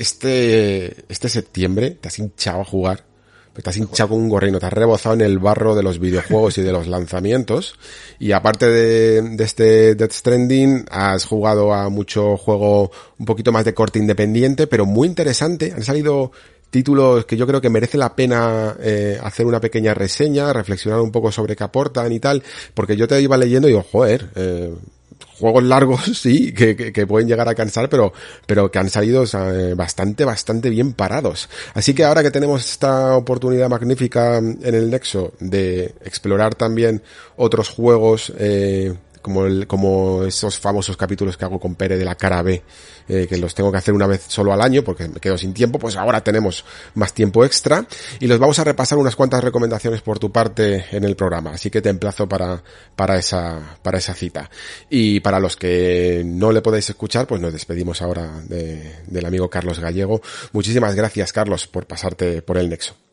[0.00, 3.04] este, este septiembre te has hinchado a jugar,
[3.52, 5.98] pero te has hinchado con un gorrino, te has rebozado en el barro de los
[5.98, 7.74] videojuegos y de los lanzamientos.
[8.18, 13.66] Y aparte de, de este Death Stranding, has jugado a mucho juego un poquito más
[13.66, 15.72] de corte independiente, pero muy interesante.
[15.76, 16.32] Han salido
[16.70, 21.10] títulos que yo creo que merece la pena eh, hacer una pequeña reseña, reflexionar un
[21.12, 24.74] poco sobre qué aportan y tal, porque yo te iba leyendo y digo, joder, eh,
[25.40, 28.12] juegos largos sí que, que, pueden llegar a cansar pero
[28.46, 31.48] pero que han salido sea, bastante bastante bien parados.
[31.74, 37.02] Así que ahora que tenemos esta oportunidad magnífica en el Nexo de explorar también
[37.36, 42.14] otros juegos eh, como el, como esos famosos capítulos que hago con Pere de la
[42.14, 42.62] cara B,
[43.08, 45.52] eh, que los tengo que hacer una vez solo al año porque me quedo sin
[45.52, 46.64] tiempo, pues ahora tenemos
[46.94, 47.86] más tiempo extra
[48.18, 51.70] y los vamos a repasar unas cuantas recomendaciones por tu parte en el programa, así
[51.70, 52.62] que te emplazo para,
[52.96, 54.50] para esa, para esa cita.
[54.88, 59.50] Y para los que no le podéis escuchar, pues nos despedimos ahora de, del amigo
[59.50, 60.20] Carlos Gallego.
[60.52, 63.09] Muchísimas gracias, Carlos, por pasarte por el Nexo.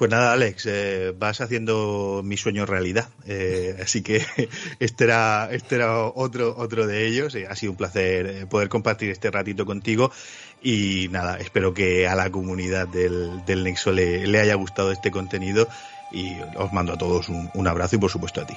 [0.00, 3.10] Pues nada, Alex, eh, vas haciendo mi sueño realidad.
[3.26, 4.24] Eh, así que
[4.80, 7.34] este era, este era otro, otro de ellos.
[7.34, 10.10] Eh, ha sido un placer poder compartir este ratito contigo.
[10.62, 15.10] Y nada, espero que a la comunidad del, del Nexo le, le, haya gustado este
[15.10, 15.68] contenido.
[16.10, 18.56] Y os mando a todos un, un abrazo y por supuesto a ti.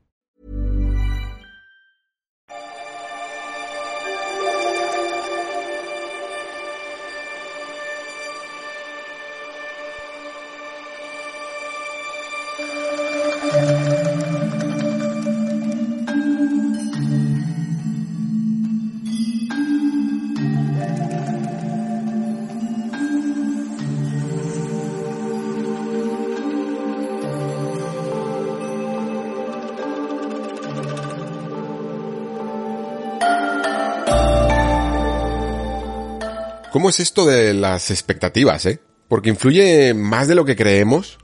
[36.81, 38.79] ¿Cómo es esto de las expectativas, eh?
[39.07, 41.19] Porque influye más de lo que creemos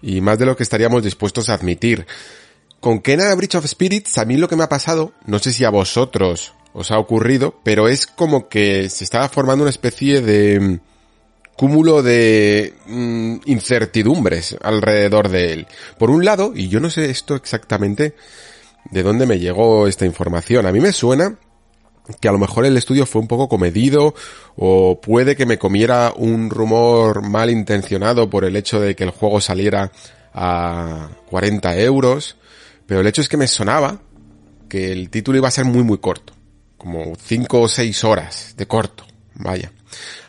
[0.00, 2.06] y más de lo que estaríamos dispuestos a admitir.
[2.80, 5.66] con Kena Bridge of Spirits a mí lo que me ha pasado, no sé si
[5.66, 10.60] a vosotros os ha ocurrido, pero es como que se estaba formando una especie de
[10.60, 10.80] mm,
[11.58, 15.66] cúmulo de mm, incertidumbres alrededor de él.
[15.98, 18.14] Por un lado, y yo no sé esto exactamente
[18.90, 21.38] de dónde me llegó esta información, a mí me suena
[22.20, 24.14] que a lo mejor el estudio fue un poco comedido
[24.56, 29.10] o puede que me comiera un rumor mal intencionado por el hecho de que el
[29.10, 29.92] juego saliera
[30.32, 32.36] a 40 euros,
[32.86, 34.00] pero el hecho es que me sonaba
[34.68, 36.32] que el título iba a ser muy muy corto,
[36.76, 39.04] como 5 o 6 horas de corto,
[39.34, 39.72] vaya.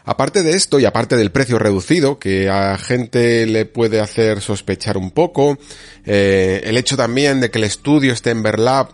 [0.06, 4.98] Aparte de esto y aparte del precio reducido, que a gente le puede hacer sospechar
[4.98, 5.58] un poco,
[6.06, 8.88] eh, el hecho también de que el estudio este en Verlab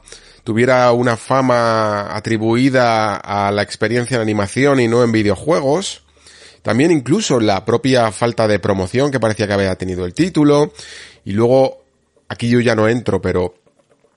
[0.44, 6.04] tuviera una fama atribuida a la experiencia en animación y no en videojuegos,
[6.62, 10.74] también incluso la propia falta de promoción que parecía que había tenido el título,
[11.26, 11.84] y luego,
[12.28, 13.56] aquí yo ya no entro, pero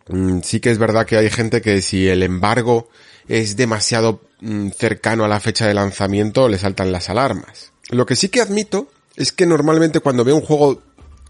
[0.08, 2.88] mm, sí que es verdad que hay gente que si el embargo
[3.28, 7.72] es demasiado mm, cercano a la fecha de lanzamiento, le saltan las alarmas.
[7.90, 10.82] Lo que sí que admito es que normalmente cuando veo un juego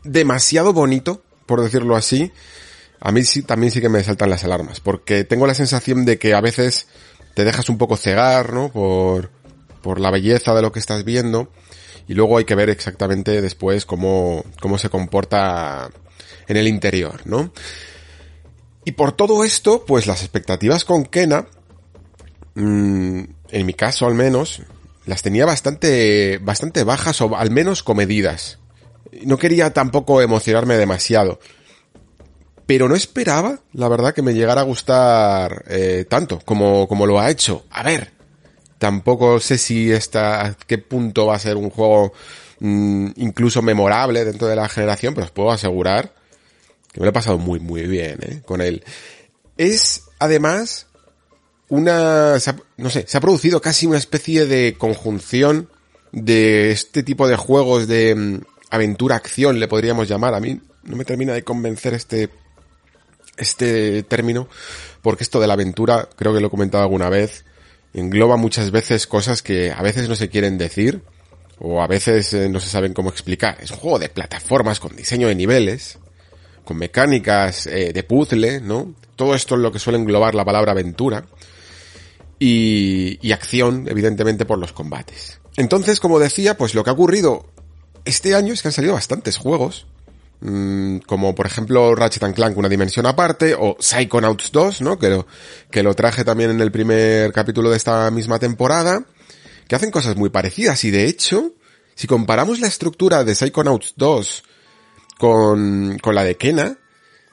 [0.04, 2.32] demasiado bonito, por decirlo así,
[3.00, 6.18] a mí sí, también sí que me saltan las alarmas, porque tengo la sensación de
[6.18, 6.88] que a veces
[7.34, 8.70] te dejas un poco cegar, ¿no?
[8.70, 9.30] Por,
[9.82, 11.50] por la belleza de lo que estás viendo,
[12.08, 15.90] y luego hay que ver exactamente después cómo, cómo se comporta
[16.48, 17.52] en el interior, ¿no?
[18.84, 21.46] Y por todo esto, pues las expectativas con Kena
[22.56, 24.62] Mm, en mi caso al menos,
[25.04, 28.58] las tenía bastante, bastante bajas o al menos comedidas.
[29.24, 31.38] No quería tampoco emocionarme demasiado.
[32.66, 37.20] Pero no esperaba, la verdad, que me llegara a gustar eh, tanto como, como lo
[37.20, 37.64] ha hecho.
[37.70, 38.10] A ver,
[38.78, 42.12] tampoco sé si está, a qué punto va a ser un juego
[42.60, 46.12] mm, incluso memorable dentro de la generación, pero os puedo asegurar
[46.92, 48.82] que me lo he pasado muy, muy bien eh, con él.
[49.56, 50.86] Es, además,
[51.68, 52.38] una,
[52.76, 55.68] no sé, se ha producido casi una especie de conjunción
[56.12, 58.40] de este tipo de juegos de mm,
[58.70, 60.34] aventura-acción, le podríamos llamar.
[60.34, 62.30] A mí no me termina de convencer este,
[63.36, 64.48] este término,
[65.02, 67.44] porque esto de la aventura, creo que lo he comentado alguna vez,
[67.94, 71.02] engloba muchas veces cosas que a veces no se quieren decir,
[71.58, 73.58] o a veces eh, no se saben cómo explicar.
[73.60, 75.98] Es un juego de plataformas con diseño de niveles,
[76.64, 78.94] con mecánicas eh, de puzzle, ¿no?
[79.14, 81.24] Todo esto es lo que suele englobar la palabra aventura
[82.38, 85.40] y, acción, evidentemente, por los combates.
[85.56, 87.46] Entonces, como decía, pues lo que ha ocurrido
[88.04, 89.86] este año es que han salido bastantes juegos,
[90.40, 94.98] mm, como por ejemplo Ratchet Clank una dimensión aparte, o Psychonauts 2, ¿no?
[94.98, 95.26] Que lo,
[95.70, 99.04] que lo traje también en el primer capítulo de esta misma temporada,
[99.68, 101.52] que hacen cosas muy parecidas y de hecho,
[101.94, 104.42] si comparamos la estructura de Psychonauts 2
[105.18, 106.78] con, con la de Kena,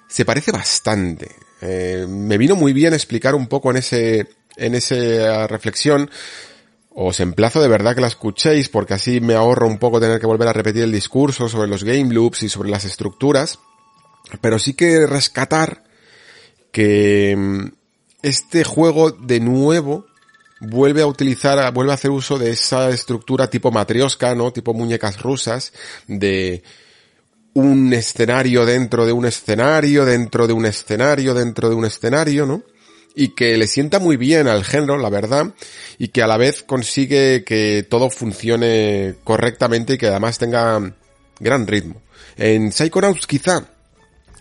[0.07, 1.35] se parece bastante.
[1.61, 4.27] Eh, me vino muy bien explicar un poco en ese,
[4.57, 6.09] en esa reflexión,
[6.95, 10.27] os emplazo de verdad que la escuchéis porque así me ahorro un poco tener que
[10.27, 13.59] volver a repetir el discurso sobre los game loops y sobre las estructuras,
[14.41, 15.83] pero sí que rescatar
[16.71, 17.67] que mm,
[18.21, 20.05] este juego de nuevo
[20.59, 24.51] vuelve a utilizar, vuelve a hacer uso de esa estructura tipo matrioska, ¿no?
[24.51, 25.73] Tipo muñecas rusas,
[26.07, 26.63] de
[27.53, 32.63] un escenario dentro de un escenario, dentro de un escenario, dentro de un escenario, ¿no?
[33.15, 35.53] Y que le sienta muy bien al género, la verdad,
[35.98, 40.95] y que a la vez consigue que todo funcione correctamente y que además tenga
[41.40, 42.02] gran ritmo.
[42.38, 43.65] En Psychonauts quizá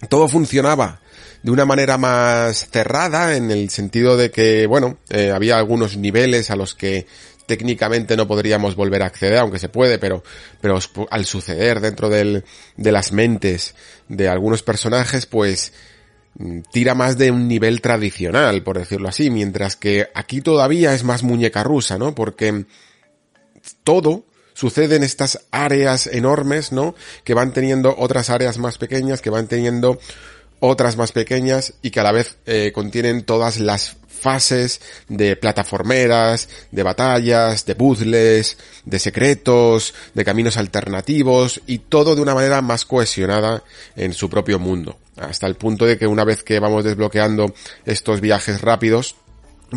[0.08, 1.00] todo funcionaba
[1.42, 6.50] de una manera más cerrada en el sentido de que, bueno, eh, había algunos niveles
[6.50, 7.06] a los que
[7.46, 10.22] técnicamente no podríamos volver a acceder, aunque se puede, pero,
[10.60, 10.78] pero
[11.10, 12.44] al suceder dentro del,
[12.76, 13.74] de las mentes
[14.08, 15.72] de algunos personajes, pues
[16.72, 21.22] tira más de un nivel tradicional, por decirlo así, mientras que aquí todavía es más
[21.22, 22.14] muñeca rusa, ¿no?
[22.14, 22.64] Porque
[23.84, 26.94] todo sucede en estas áreas enormes, ¿no?
[27.24, 29.98] Que van teniendo otras áreas más pequeñas, que van teniendo
[30.60, 36.48] otras más pequeñas y que a la vez eh, contienen todas las fases de plataformeras,
[36.70, 42.84] de batallas, de puzzles, de secretos, de caminos alternativos y todo de una manera más
[42.84, 43.64] cohesionada
[43.96, 44.96] en su propio mundo.
[45.16, 49.16] Hasta el punto de que una vez que vamos desbloqueando estos viajes rápidos,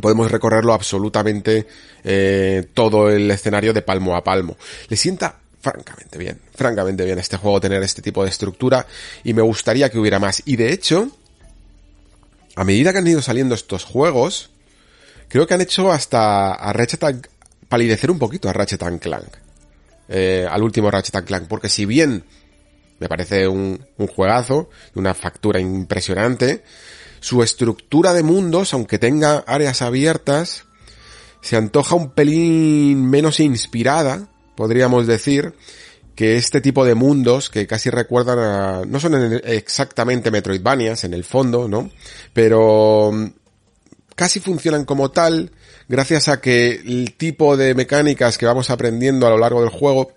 [0.02, 1.68] podemos recorrerlo absolutamente
[2.03, 4.57] eh, todo el escenario de palmo a palmo.
[4.88, 8.86] Le sienta francamente bien, francamente bien este juego tener este tipo de estructura
[9.24, 10.44] y me gustaría que hubiera más.
[10.45, 11.10] Y de hecho,
[12.56, 14.52] a medida que han ido saliendo estos juegos,
[15.28, 17.28] creo que han hecho hasta a Ratchet
[17.68, 19.38] palidecer un poquito a Ratchet Clank.
[20.07, 22.24] Eh, al último Ratchet Clank, porque si bien
[23.00, 26.64] Me parece un, un juegazo, una factura impresionante.
[27.20, 30.66] Su estructura de mundos, aunque tenga áreas abiertas,
[31.42, 35.54] se antoja un pelín menos inspirada, podríamos decir,
[36.16, 41.24] que este tipo de mundos que casi recuerdan a, no son exactamente Metroidvanias en el
[41.24, 41.92] fondo, ¿no?
[42.34, 43.26] Pero mm,
[44.16, 45.52] casi funcionan como tal,
[45.90, 50.14] gracias a que el tipo de mecánicas que vamos aprendiendo a lo largo del juego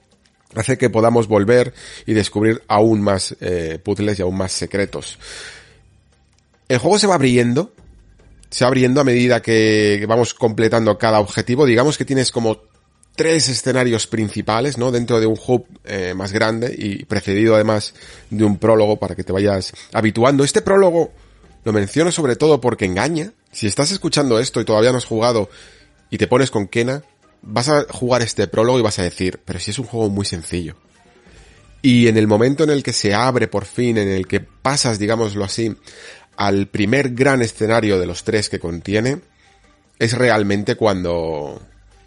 [0.55, 1.75] hace que podamos volver
[2.07, 5.19] y descubrir aún más eh, puzzles y aún más secretos.
[6.69, 7.73] El juego se va abriendo,
[8.51, 11.67] se va abriendo a medida que vamos completando cada objetivo.
[11.67, 12.59] Digamos que tienes como
[13.19, 14.93] tres escenarios principales, ¿no?
[14.93, 17.95] Dentro de un hub eh, más grande y precedido además
[18.31, 20.45] de un prólogo para que te vayas habituando.
[20.45, 21.11] Este prólogo
[21.65, 23.33] lo menciono sobre todo porque engaña.
[23.51, 25.51] Si estás escuchando esto y todavía no has jugado
[26.11, 27.03] y te pones con Kena,
[27.43, 30.25] vas a jugar este prólogo y vas a decir, pero si es un juego muy
[30.25, 30.77] sencillo.
[31.81, 34.99] Y en el momento en el que se abre por fin, en el que pasas,
[34.99, 35.77] digámoslo así,
[36.37, 39.21] al primer gran escenario de los tres que contiene,
[39.99, 41.61] es realmente cuando,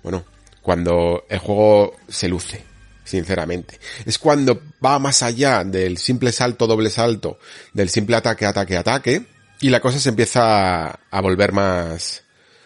[0.04, 0.26] bueno,
[0.62, 2.64] cuando el juego se luce,
[3.04, 3.80] sinceramente.
[4.06, 7.40] Es cuando va más allá del simple salto, doble salto,
[7.74, 9.26] del simple ataque, ataque, ataque,
[9.60, 12.24] y la cosa se empieza a volver más,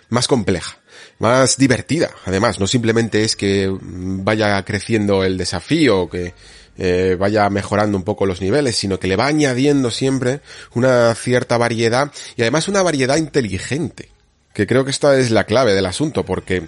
[0.09, 0.77] más compleja,
[1.19, 2.11] más divertida.
[2.25, 6.33] Además, no simplemente es que vaya creciendo el desafío, que
[6.77, 10.41] eh, vaya mejorando un poco los niveles, sino que le va añadiendo siempre
[10.73, 14.09] una cierta variedad y además una variedad inteligente.
[14.53, 16.67] Que creo que esta es la clave del asunto, porque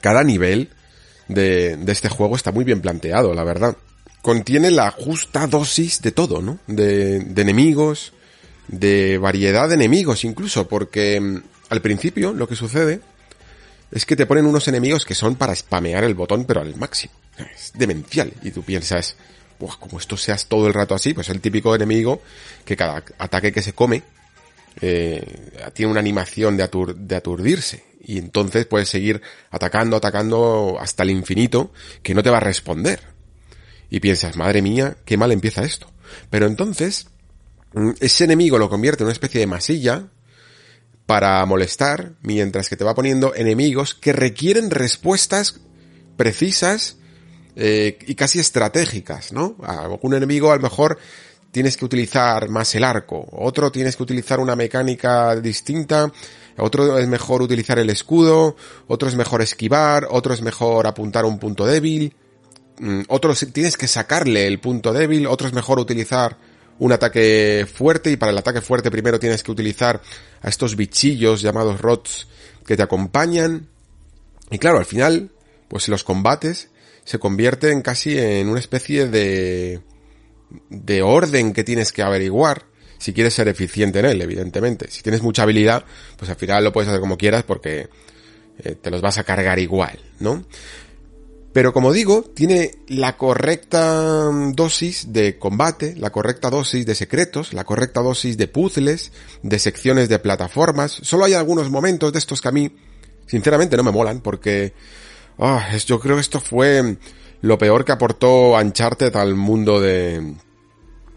[0.00, 0.70] cada nivel
[1.28, 3.76] de, de este juego está muy bien planteado, la verdad.
[4.22, 6.58] Contiene la justa dosis de todo, ¿no?
[6.66, 8.12] De, de enemigos,
[8.68, 13.00] de variedad de enemigos incluso, porque mm, al principio lo que sucede
[13.90, 17.14] es que te ponen unos enemigos que son para spamear el botón pero al máximo.
[17.38, 18.32] Es demencial.
[18.42, 19.16] Y tú piensas,
[19.58, 22.22] como esto seas todo el rato así, pues el típico enemigo
[22.64, 24.02] que cada ataque que se come
[24.80, 31.10] eh, tiene una animación de, de aturdirse y entonces puedes seguir atacando, atacando hasta el
[31.10, 31.72] infinito
[32.02, 33.00] que no te va a responder.
[33.90, 35.90] Y piensas, madre mía, qué mal empieza esto.
[36.30, 37.08] Pero entonces,
[37.74, 40.06] mm, ese enemigo lo convierte en una especie de masilla
[41.10, 45.58] para molestar, mientras que te va poniendo enemigos que requieren respuestas
[46.16, 46.98] precisas
[47.56, 49.56] eh, y casi estratégicas, ¿no?
[49.60, 50.98] Algún enemigo a lo mejor
[51.50, 56.12] tienes que utilizar más el arco, otro tienes que utilizar una mecánica distinta.
[56.56, 58.54] Otro es mejor utilizar el escudo,
[58.86, 62.14] otro es mejor esquivar, otro es mejor apuntar a un punto débil,
[62.78, 66.38] mm, otro tienes que sacarle el punto débil, otro es mejor utilizar
[66.80, 70.00] un ataque fuerte y para el ataque fuerte primero tienes que utilizar
[70.42, 72.26] a estos bichillos llamados rots
[72.66, 73.68] que te acompañan.
[74.50, 75.30] Y claro, al final,
[75.68, 76.70] pues los combates
[77.04, 79.80] se convierten casi en una especie de
[80.68, 82.64] de orden que tienes que averiguar
[82.98, 84.90] si quieres ser eficiente en él, evidentemente.
[84.90, 85.84] Si tienes mucha habilidad,
[86.16, 87.88] pues al final lo puedes hacer como quieras porque
[88.58, 90.44] eh, te los vas a cargar igual, ¿no?
[91.52, 97.52] Pero como digo, tiene la correcta mm, dosis de combate, la correcta dosis de secretos,
[97.52, 99.12] la correcta dosis de puzzles,
[99.42, 100.92] de secciones de plataformas.
[101.02, 102.76] Solo hay algunos momentos de estos que a mí,
[103.26, 104.74] sinceramente, no me molan porque
[105.38, 106.96] ah, yo creo que esto fue
[107.40, 110.34] lo peor que aportó Uncharted al mundo de,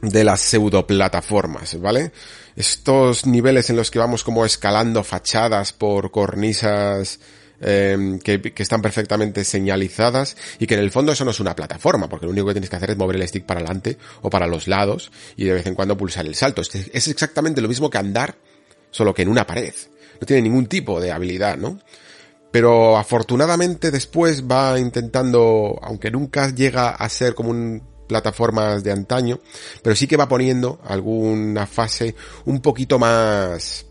[0.01, 2.11] de las pseudoplataformas, ¿vale?
[2.55, 7.19] Estos niveles en los que vamos como escalando fachadas por cornisas
[7.64, 11.56] eh, que, que, están perfectamente señalizadas y que en el fondo eso no es una
[11.56, 14.30] plataforma, porque lo único que tienes que hacer es mover el stick para adelante o
[14.30, 16.61] para los lados y de vez en cuando pulsar el salto.
[16.61, 18.35] Es, es exactamente lo mismo que andar,
[18.91, 19.73] solo que en una pared.
[20.19, 21.80] No tiene ningún tipo de habilidad, ¿no?
[22.52, 29.40] Pero afortunadamente después va intentando, aunque nunca llega a ser como un plataformas de antaño,
[29.81, 32.15] pero sí que va poniendo alguna fase
[32.45, 33.88] un poquito más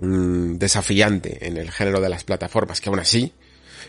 [0.00, 3.32] mmm, desafiante en el género de las plataformas, que aún así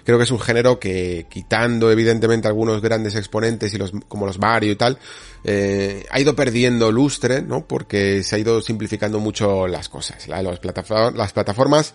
[0.04, 4.40] creo que es un género que quitando evidentemente algunos grandes exponentes y los como los
[4.40, 4.98] Mario y tal,
[5.44, 7.68] eh, ha ido perdiendo lustre, ¿no?
[7.68, 10.28] Porque se ha ido simplificando mucho las cosas.
[10.28, 11.94] La, las, plataformas,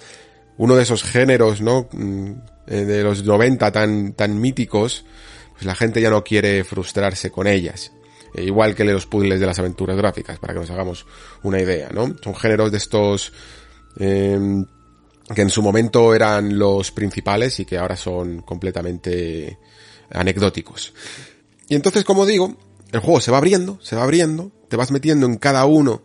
[0.56, 1.88] uno de esos géneros, ¿no?
[1.92, 2.32] Mm,
[2.66, 5.04] eh, de los 90 tan, tan míticos,
[5.52, 7.92] pues la gente ya no quiere frustrarse con ellas.
[8.34, 11.06] E igual que los puzzles de las aventuras gráficas, para que nos hagamos
[11.44, 12.16] una idea, ¿no?
[12.22, 13.32] Son géneros de estos
[13.98, 14.64] eh,
[15.32, 19.58] que en su momento eran los principales y que ahora son completamente
[20.10, 20.92] anecdóticos.
[21.68, 22.56] Y entonces, como digo,
[22.92, 26.02] el juego se va abriendo, se va abriendo, te vas metiendo en cada uno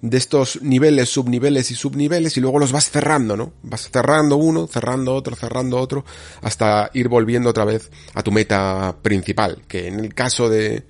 [0.00, 3.52] de estos niveles, subniveles y subniveles y luego los vas cerrando, ¿no?
[3.62, 6.04] Vas cerrando uno, cerrando otro, cerrando otro,
[6.40, 10.82] hasta ir volviendo otra vez a tu meta principal, que en el caso de,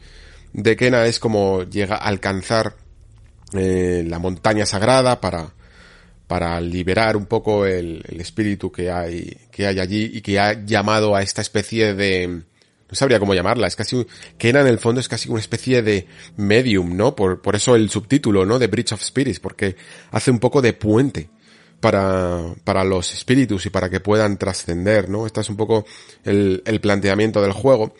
[0.54, 2.76] de Kena es como llega a alcanzar
[3.52, 5.52] eh, la montaña sagrada para,
[6.32, 11.14] para liberar un poco el, espíritu que hay, que hay allí y que ha llamado
[11.14, 14.06] a esta especie de, no sabría cómo llamarla, es casi,
[14.38, 16.06] Kena en el fondo es casi una especie de
[16.38, 17.14] medium, ¿no?
[17.14, 18.58] Por, por eso el subtítulo, ¿no?
[18.58, 19.76] De Bridge of Spirits, porque
[20.10, 21.28] hace un poco de puente
[21.80, 25.26] para, para los espíritus y para que puedan trascender, ¿no?
[25.26, 25.84] Este es un poco
[26.24, 27.92] el planteamiento del juego.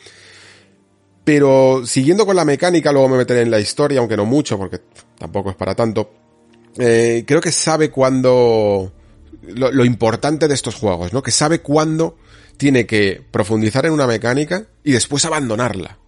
[1.22, 4.80] Pero siguiendo con la mecánica, luego me meteré en la historia, aunque no mucho, porque
[5.18, 6.14] tampoco es para tanto.
[6.78, 8.92] Eh, creo que sabe cuándo...
[9.42, 11.20] Lo, importante de estos juegos, ¿no?
[11.20, 12.16] Que sabe cuándo
[12.56, 15.98] tiene que profundizar en una mecánica y después abandonarla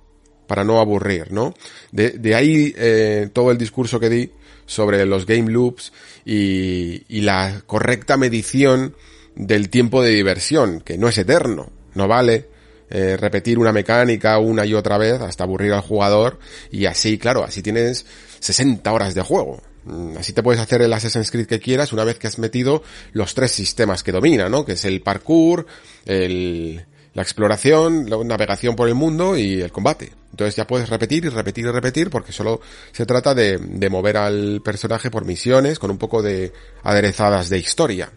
[0.46, 1.52] para no aburrir, ¿no?
[1.90, 4.30] De, ahí eh, todo el discurso que di
[4.66, 5.92] sobre los game loops
[6.24, 8.94] y, y la correcta medición
[9.34, 12.46] del tiempo de diversión, que no es eterno, no vale
[12.90, 16.38] eh, repetir una mecánica una y otra vez hasta aburrir al jugador
[16.70, 18.06] y así, claro, así tienes
[18.40, 19.60] 60 horas de juego.
[19.84, 22.82] Mm, Así te puedes hacer el Assassin's Creed que quieras una vez que has metido
[23.12, 24.64] los tres sistemas que domina, ¿no?
[24.64, 25.66] Que es el parkour,
[26.06, 30.12] el, la exploración, la navegación por el mundo y el combate.
[30.30, 32.60] Entonces ya puedes repetir y repetir y repetir porque solo
[32.92, 36.52] se trata de, de mover al personaje por misiones con un poco de
[36.82, 38.10] aderezadas de historia.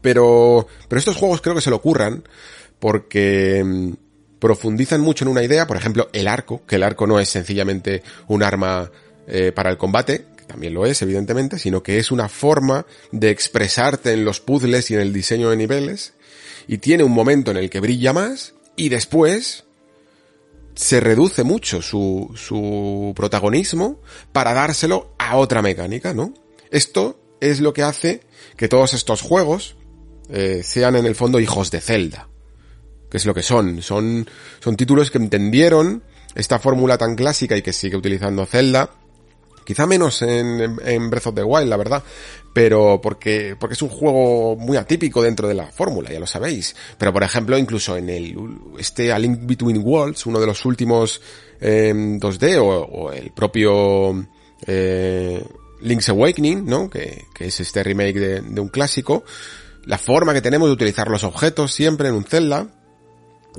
[0.00, 2.22] Pero, pero estos juegos creo que se lo ocurran
[2.78, 3.92] porque mm,
[4.38, 8.02] profundizan mucho en una idea, por ejemplo, el arco, que el arco no es sencillamente
[8.28, 8.90] un arma
[9.26, 14.12] eh, para el combate, también lo es, evidentemente, sino que es una forma de expresarte
[14.12, 16.14] en los puzzles y en el diseño de niveles,
[16.66, 19.64] y tiene un momento en el que brilla más, y después
[20.74, 24.00] se reduce mucho su, su protagonismo
[24.32, 26.34] para dárselo a otra mecánica, ¿no?
[26.70, 28.22] Esto es lo que hace
[28.56, 29.76] que todos estos juegos
[30.28, 32.30] eh, sean en el fondo hijos de Zelda
[33.10, 33.82] que es lo que son.
[33.82, 34.26] Son,
[34.60, 36.02] son títulos que entendieron
[36.34, 38.90] esta fórmula tan clásica y que sigue utilizando Zelda.
[39.70, 42.02] Quizá menos en, Breath of the Wild, la verdad.
[42.52, 46.74] Pero porque, porque es un juego muy atípico dentro de la fórmula, ya lo sabéis.
[46.98, 48.36] Pero por ejemplo, incluso en el,
[48.80, 51.22] este A Link Between Worlds, uno de los últimos
[51.60, 54.26] eh, 2D, o, o, el propio
[54.66, 55.40] eh,
[55.82, 56.90] Link's Awakening, ¿no?
[56.90, 59.22] Que, que es este remake de, de un clásico.
[59.84, 62.66] La forma que tenemos de utilizar los objetos siempre en un Zelda,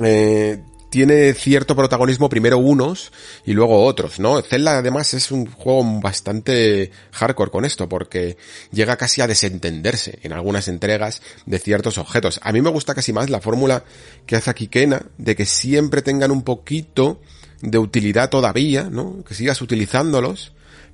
[0.04, 0.62] eh,
[0.92, 3.14] tiene cierto protagonismo primero unos
[3.46, 4.42] y luego otros, ¿no?
[4.42, 8.36] Zelda además es un juego bastante hardcore con esto porque
[8.74, 12.42] llega casi a desentenderse en algunas entregas de ciertos objetos.
[12.44, 13.86] A mí me gusta casi más la fórmula
[14.26, 14.70] que hace aquí
[15.18, 17.22] de que siempre tengan un poquito
[17.62, 19.24] de utilidad todavía, ¿no?
[19.24, 20.52] Que sigas utilizándolos,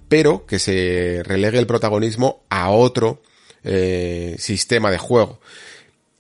[0.07, 3.23] pero que se relegue el protagonismo a otro
[3.63, 5.39] eh, sistema de juego.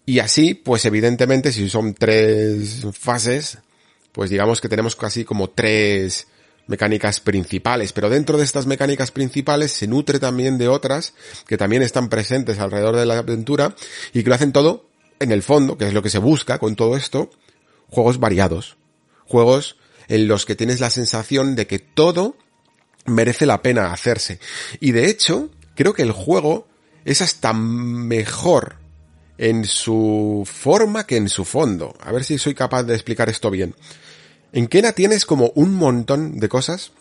[0.07, 3.59] Y así, pues evidentemente, si son tres fases,
[4.17, 6.25] pues digamos que tenemos casi como tres
[6.65, 11.13] mecánicas principales, pero dentro de estas mecánicas principales se nutre también de otras
[11.45, 13.75] que también están presentes alrededor de la aventura
[14.13, 14.89] y que lo hacen todo
[15.19, 17.29] en el fondo, que es lo que se busca con todo esto,
[17.89, 18.77] juegos variados,
[19.27, 19.77] juegos
[20.07, 22.35] en los que tienes la sensación de que todo
[23.05, 24.39] merece la pena hacerse.
[24.79, 26.67] Y de hecho, creo que el juego
[27.05, 28.77] es hasta mejor
[29.37, 31.95] en su forma que en su fondo.
[32.01, 33.75] A ver si soy capaz de explicar esto bien.
[34.53, 36.91] En Kena tienes como un montón de cosas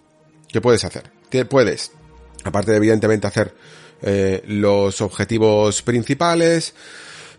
[0.49, 1.11] que puedes hacer.
[1.49, 1.93] Puedes,
[2.45, 3.55] aparte de evidentemente hacer
[4.03, 6.75] eh, los objetivos principales,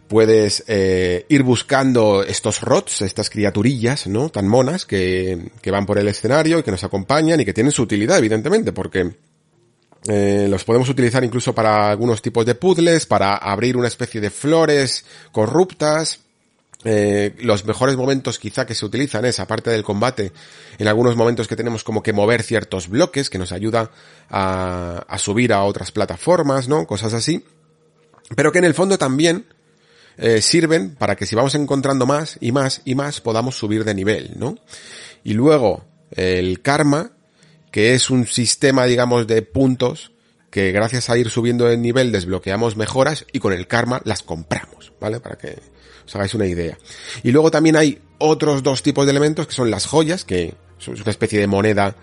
[0.07, 4.29] puedes eh, ir buscando estos rots, estas criaturillas, ¿no?
[4.29, 7.71] Tan monas que, que van por el escenario y que nos acompañan y que tienen
[7.71, 9.13] su utilidad, evidentemente, porque
[10.07, 14.29] eh, los podemos utilizar incluso para algunos tipos de puzzles, para abrir una especie de
[14.29, 16.19] flores corruptas.
[16.89, 20.31] Eh, los mejores momentos quizá que se utilizan es, aparte del combate,
[20.77, 23.91] en algunos momentos que tenemos como que mover ciertos bloques que nos ayuda
[24.29, 26.87] a, a subir a otras plataformas, ¿no?
[26.87, 27.43] Cosas así.
[28.37, 29.47] Pero que en el fondo también
[30.17, 33.93] eh, sirven para que si vamos encontrando más y más y más podamos subir de
[33.93, 34.57] nivel, ¿no?
[35.25, 37.11] Y luego el karma
[37.69, 40.13] que es un sistema, digamos, de puntos
[40.51, 44.93] que gracias a ir subiendo de nivel desbloqueamos mejoras y con el karma las compramos,
[45.01, 45.19] ¿vale?
[45.19, 45.59] Para que
[46.07, 46.77] os hagáis una idea.
[47.21, 50.99] Y luego también hay otros dos tipos de elementos que son las joyas, que son
[50.99, 51.95] una especie de moneda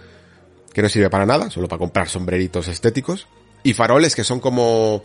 [0.72, 3.26] que no sirve para nada, solo para comprar sombreritos estéticos,
[3.62, 5.05] y faroles que son como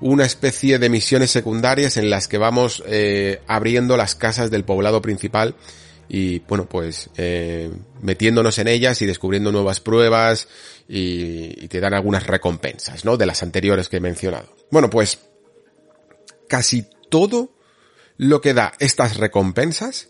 [0.00, 5.00] una especie de misiones secundarias en las que vamos eh, abriendo las casas del poblado
[5.00, 5.54] principal
[6.08, 7.70] y bueno pues eh,
[8.02, 10.48] metiéndonos en ellas y descubriendo nuevas pruebas
[10.88, 15.20] y, te dan algunas recompensas no de las anteriores que he mencionado bueno pues
[16.48, 17.53] casi todo
[18.16, 20.08] lo que da estas recompensas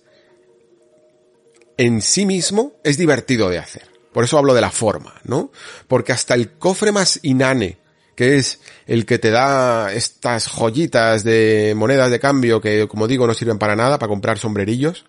[1.77, 5.51] en sí mismo es divertido de hacer Por eso hablo de la forma, ¿no?
[5.89, 7.79] Porque hasta el cofre más inane,
[8.15, 13.27] que es el que te da estas joyitas de monedas de cambio que, como digo,
[13.27, 15.05] no sirven para nada, para comprar sombrerillos,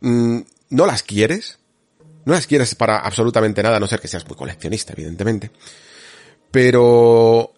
[0.00, 0.40] mm,
[0.70, 1.58] no las quieres.
[2.24, 5.50] No las quieres para absolutamente nada, a no ser que seas muy coleccionista, evidentemente.
[6.52, 7.52] Pero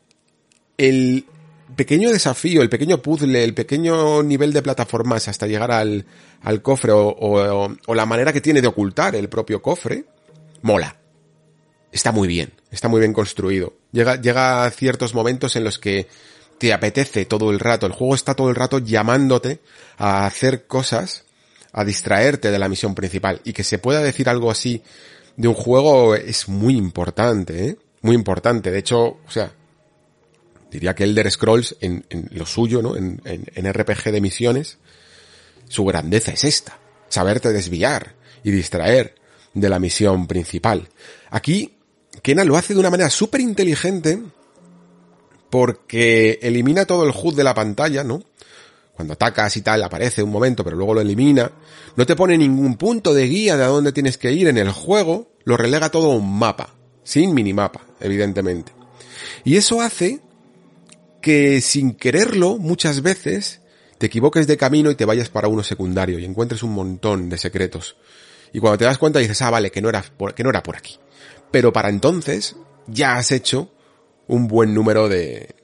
[0.79, 1.27] el
[1.77, 6.07] pequeño desafío, el pequeño puzzle, el pequeño nivel de plataformas hasta llegar al,
[6.43, 10.05] al cofre o, o, o la manera que tiene de ocultar el propio cofre,
[10.63, 10.97] mola.
[11.91, 13.75] Está muy bien, está muy bien construido.
[13.93, 16.09] Llega, llega a ciertos momentos en los que
[16.59, 17.87] te apetece todo el rato.
[17.87, 19.61] El juego está todo el rato llamándote
[19.99, 21.25] a hacer cosas,
[21.73, 23.43] a distraerte de la misión principal.
[23.45, 24.83] Y que se pueda decir algo así
[25.37, 27.77] de un juego es muy importante, ¿eh?
[28.01, 28.71] Muy importante.
[28.71, 29.53] De hecho, o sea,
[30.73, 32.97] diría que Elder Scrolls en, lo suyo, ¿no?
[32.97, 34.79] En, en, en RPG de misiones,
[35.69, 36.79] su grandeza es esta.
[37.09, 39.15] Saberte desviar y distraer
[39.55, 40.89] de la misión principal.
[41.31, 41.77] Aquí,
[42.23, 44.23] Kena lo hace de una manera súper inteligente
[45.51, 48.23] porque elimina todo el HUD de la pantalla, ¿no?
[48.95, 51.51] Cuando atacas y tal, aparece un momento, pero luego lo elimina.
[51.97, 54.71] No te pone ningún punto de guía de a dónde tienes que ir en el
[54.71, 58.73] juego, lo relega todo a un mapa, sin minimapa, evidentemente.
[59.45, 60.21] Y eso hace
[61.23, 63.63] que sin quererlo, muchas veces,
[63.97, 67.39] te equivoques de camino y te vayas para uno secundario y encuentres un montón de
[67.39, 67.97] secretos.
[68.53, 70.63] Y cuando te das cuenta dices, ah, vale, que no era por, que no era
[70.63, 70.99] por aquí.
[71.51, 73.71] Pero para entonces ya has hecho
[74.27, 75.55] un buen número de,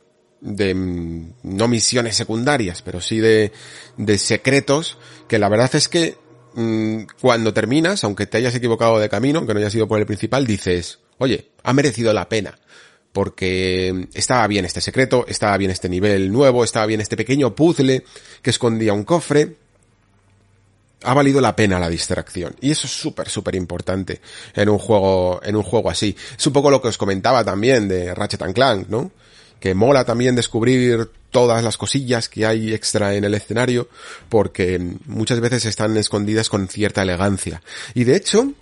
[0.40, 3.52] de no misiones secundarias, pero sí de,
[3.96, 4.98] de secretos
[5.28, 6.16] que la verdad es que
[6.54, 10.06] mmm, cuando terminas, aunque te hayas equivocado de camino, aunque no hayas ido por el
[10.06, 12.58] principal, dices, oye, ha merecido la pena.
[13.12, 18.04] Porque estaba bien este secreto, estaba bien este nivel nuevo, estaba bien este pequeño puzzle
[18.42, 19.56] que escondía un cofre,
[21.02, 22.54] ha valido la pena la distracción.
[22.60, 24.20] Y eso es súper, súper importante
[24.54, 26.16] en un juego, en un juego así.
[26.36, 29.10] Es un poco lo que os comentaba también de Ratchet Clank, ¿no?
[29.60, 33.88] Que mola también descubrir todas las cosillas que hay extra en el escenario,
[34.28, 37.62] porque muchas veces están escondidas con cierta elegancia.
[37.94, 38.52] Y de hecho,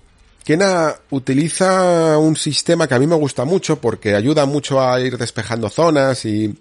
[0.47, 5.19] Kena utiliza un sistema que a mí me gusta mucho porque ayuda mucho a ir
[5.19, 6.57] despejando zonas y,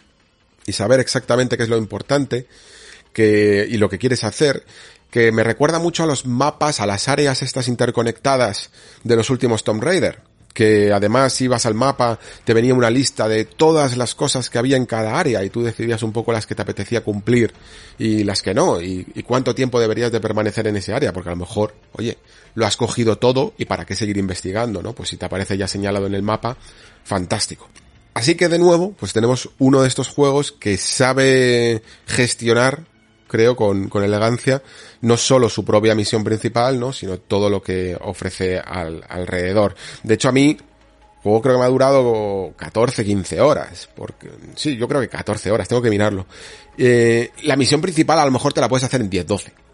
[0.66, 2.48] y saber exactamente qué es lo importante
[3.14, 4.64] que, y lo que quieres hacer
[5.12, 8.72] que me recuerda mucho a los mapas, a las áreas estas interconectadas
[9.03, 10.20] de los últimos Tomb Raider,
[10.52, 14.78] que además ibas al mapa, te venía una lista de todas las cosas que había
[14.78, 17.53] en cada área y tú decidías un poco las que te apetecía cumplir
[17.99, 21.30] y las que no, y, y cuánto tiempo deberías de permanecer en ese área, porque
[21.30, 22.18] a lo mejor, oye,
[22.56, 24.94] lo has cogido todo y para qué seguir investigando, ¿no?
[24.94, 26.57] Pues si te aparece ya señalado en el mapa,
[27.03, 27.69] fantástico.
[28.14, 32.86] Así que de nuevo, pues tenemos uno de estos juegos que sabe gestionar
[33.27, 34.61] creo, con, con elegancia,
[35.02, 36.94] no solo su propia misión principal, ¿no?
[36.94, 39.76] Sino todo lo que ofrece al, alrededor.
[40.03, 40.57] De hecho, a mí,
[41.23, 43.90] juego creo que me ha durado 14, 15 horas.
[43.95, 46.26] Porque, sí, yo creo que 14 horas, tengo que mirarlo.
[46.77, 49.64] Eh, la misión principal a lo mejor te la puedes hacer en 10, 12.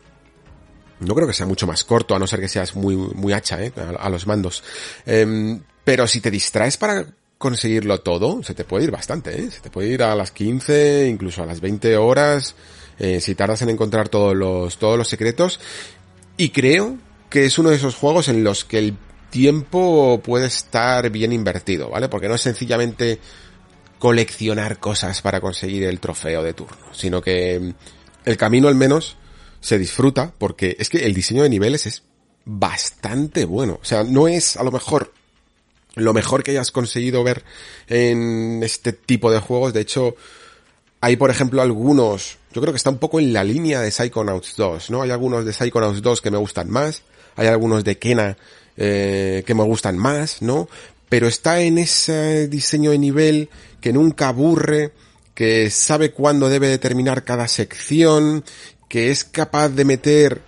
[1.02, 3.64] No creo que sea mucho más corto, a no ser que seas muy, muy hacha,
[3.64, 3.74] ¿eh?
[4.00, 4.64] A, los mandos.
[5.06, 7.06] Eh, pero si te distraes para
[7.38, 9.50] conseguirlo todo, se te puede ir bastante, ¿eh?
[9.52, 12.56] Se te puede ir a las 15, incluso a las 20 horas
[13.00, 15.60] eh, si tardas en encontrar todos los, todos los secretos.
[16.38, 16.98] Y creo
[17.32, 18.96] que es uno de esos juegos en los que el
[19.32, 22.10] tiempo puede estar bien invertido, ¿vale?
[22.10, 23.20] Porque no es sencillamente
[23.98, 27.74] coleccionar cosas para conseguir el trofeo de turno, sino que
[28.26, 29.18] el camino al menos
[29.62, 32.04] se disfruta porque es que el diseño de niveles es
[32.44, 33.80] bastante bueno.
[33.82, 35.14] O sea, no es a lo mejor
[35.96, 37.44] lo mejor que hayas conseguido ver
[37.88, 39.74] en este tipo de juegos.
[39.74, 40.16] De hecho,
[41.02, 44.56] hay, por ejemplo, algunos, yo creo que está un poco en la línea de Psychonauts
[44.56, 45.02] 2, ¿no?
[45.02, 47.04] Hay algunos de Psychonauts 2 que me gustan más,
[47.36, 48.38] hay algunos de Kena
[48.78, 50.70] eh, que me gustan más, ¿no?
[51.10, 53.50] Pero está en ese diseño de nivel
[53.82, 54.94] que nunca aburre,
[55.34, 58.46] que sabe cuándo debe determinar cada sección,
[58.92, 60.42] que es capaz de meter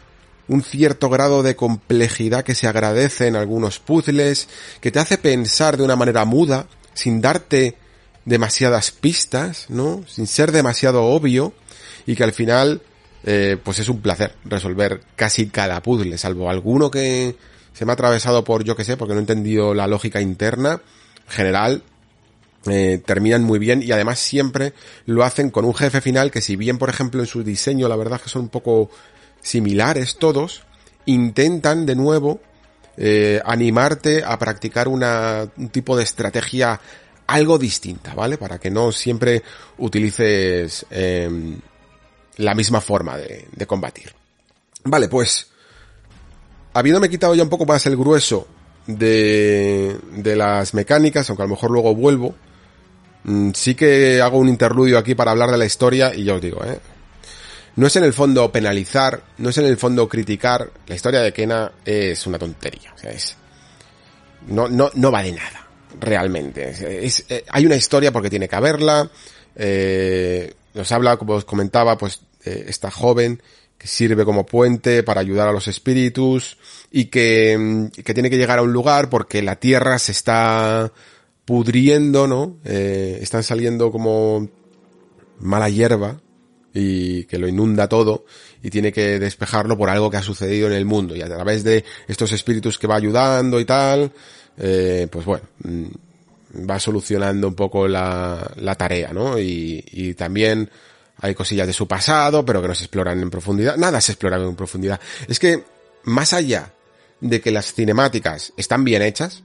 [0.49, 4.49] un cierto grado de complejidad que se agradece en algunos puzzles,
[4.81, 7.77] que te hace pensar de una manera muda, sin darte
[8.25, 10.03] demasiadas pistas, ¿no?
[10.09, 11.53] Sin ser demasiado obvio
[12.05, 12.81] y que al final,
[13.23, 17.37] eh, pues es un placer resolver casi cada puzzle, salvo alguno que
[17.71, 20.81] se me ha atravesado por yo que sé, porque no he entendido la lógica interna.
[21.27, 21.83] En general,
[22.65, 24.73] eh, terminan muy bien y además siempre
[25.05, 27.97] lo hacen con un jefe final que si bien por ejemplo en su diseño la
[27.97, 28.89] verdad que son un poco
[29.41, 30.63] similares todos,
[31.05, 32.39] intentan de nuevo
[32.95, 36.79] eh, animarte a practicar una, un tipo de estrategia
[37.27, 38.37] algo distinta, ¿vale?
[38.37, 39.43] Para que no siempre
[39.77, 41.57] utilices eh,
[42.37, 44.13] la misma forma de, de, combatir.
[44.83, 45.47] Vale, pues,
[46.73, 48.47] habiéndome quitado ya un poco más el grueso
[48.87, 52.35] de, de las mecánicas, aunque a lo mejor luego vuelvo,
[53.53, 56.63] sí que hago un interludio aquí para hablar de la historia y ya os digo,
[56.63, 56.79] ¿eh?
[57.75, 61.33] No es en el fondo penalizar, no es en el fondo criticar, la historia de
[61.33, 63.35] Kena es una tontería, o sea, es,
[64.47, 65.67] no, no, no va de nada,
[65.99, 66.71] realmente.
[66.79, 69.09] Eh, hay una historia porque tiene que haberla,
[69.55, 73.41] eh, nos habla, como os comentaba, pues, esta joven
[73.77, 76.57] que sirve como puente para ayudar a los espíritus
[76.91, 80.91] y que, mm, que tiene que llegar a un lugar porque la tierra se está
[81.45, 82.57] pudriendo, ¿no?
[82.63, 84.49] Eh, están saliendo como
[85.39, 86.21] mala hierba
[86.73, 88.25] y que lo inunda todo
[88.61, 91.63] y tiene que despejarlo por algo que ha sucedido en el mundo y a través
[91.63, 94.11] de estos espíritus que va ayudando y tal,
[94.57, 99.37] eh, pues bueno, mm, va solucionando un poco la, la tarea, ¿no?
[99.39, 100.69] Y, y también
[101.17, 103.77] hay cosillas de su pasado, pero que no se exploran en profundidad.
[103.77, 104.99] Nada se explora en profundidad.
[105.27, 105.63] Es que,
[106.03, 106.73] más allá
[107.21, 109.43] de que las cinemáticas están bien hechas,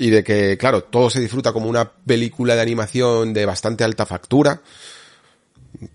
[0.00, 4.06] y de que, claro, todo se disfruta como una película de animación de bastante alta
[4.06, 4.60] factura,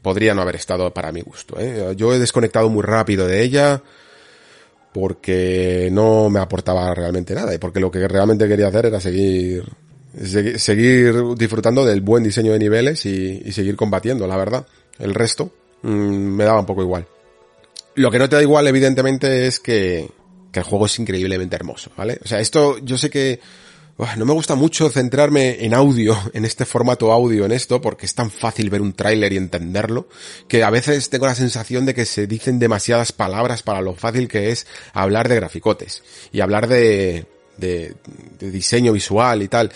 [0.02, 1.60] podría no haber estado para mi gusto.
[1.60, 1.94] ¿eh?
[1.98, 3.82] Yo he desconectado muy rápido de ella
[4.94, 9.64] porque no me aportaba realmente nada y porque lo que realmente quería hacer era seguir
[10.18, 14.66] segui- seguir disfrutando del buen diseño de niveles y, y seguir combatiendo, la verdad.
[14.98, 15.52] El resto
[15.82, 17.06] mm, me daba un poco igual.
[17.96, 20.10] Lo que no te da igual, evidentemente, es que,
[20.52, 22.20] que el juego es increíblemente hermoso, ¿vale?
[22.24, 23.40] O sea, esto yo sé que
[23.98, 28.14] No me gusta mucho centrarme en audio, en este formato audio, en esto, porque es
[28.14, 30.10] tan fácil ver un tráiler y entenderlo,
[30.48, 34.28] que a veces tengo la sensación de que se dicen demasiadas palabras para lo fácil
[34.28, 36.04] que es hablar de graficotes
[36.34, 37.26] y hablar de,
[37.58, 37.96] de,
[38.40, 39.72] de diseño visual y tal.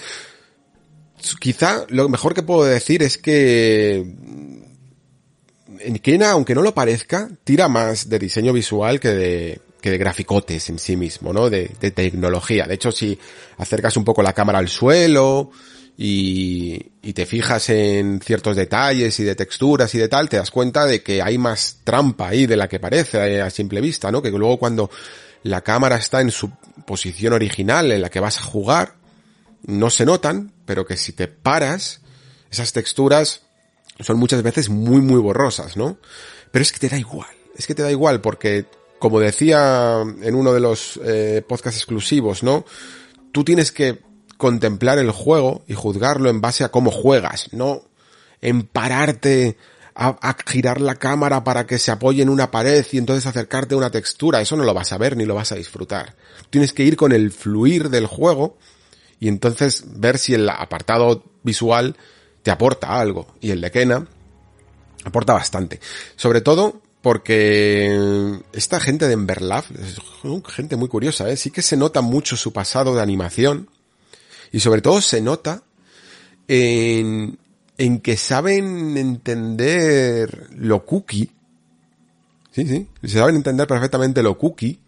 [1.40, 3.98] Quizá lo mejor que puedo decir es que
[5.80, 9.98] en Kena, aunque no lo parezca, tira más de diseño visual que de, que de
[9.98, 11.50] graficotes en sí mismo, ¿no?
[11.50, 12.66] De, de tecnología.
[12.66, 13.18] De hecho, si
[13.58, 15.52] acercas un poco la cámara al suelo
[15.98, 20.52] y, y te fijas en ciertos detalles y de texturas y de tal, te das
[20.52, 24.22] cuenta de que hay más trampa ahí de la que parece a simple vista, ¿no?
[24.22, 24.90] Que luego cuando
[25.44, 26.52] la cámara está en su
[26.86, 28.96] posición original en la que vas a jugar,
[29.66, 32.02] no se notan, pero que si te paras,
[32.52, 33.42] esas texturas
[34.00, 35.98] son muchas veces muy muy borrosas, ¿no?
[36.52, 38.66] Pero es que te da igual, es que te da igual porque
[39.00, 42.66] como decía en uno de los eh, podcasts exclusivos, ¿no?
[43.32, 44.00] Tú tienes que
[44.38, 47.84] contemplar el juego y juzgarlo en base a cómo juegas, no
[48.42, 49.58] en pararte
[49.96, 53.76] a, a, girar la cámara para que se apoye en una pared y entonces acercarte
[53.76, 54.40] a una textura.
[54.40, 56.16] Eso no lo vas a ver ni lo vas a disfrutar.
[56.50, 58.58] Tienes que ir con el fluir del juego
[59.20, 61.98] y entonces ver si el apartado visual
[62.44, 63.28] te aporta algo.
[63.42, 64.08] Y el de Kena
[65.04, 65.80] aporta bastante.
[66.16, 69.98] Sobre todo porque esta gente de Emberlaf es
[70.48, 71.38] gente muy curiosa, ¿eh?
[71.38, 73.70] sí que se nota mucho su pasado de animación
[74.52, 75.64] y sobre todo se nota
[76.48, 77.38] en,
[77.78, 81.32] en que saben entender lo cookie.
[82.52, 84.80] Sí, sí, se saben entender perfectamente lo cookie,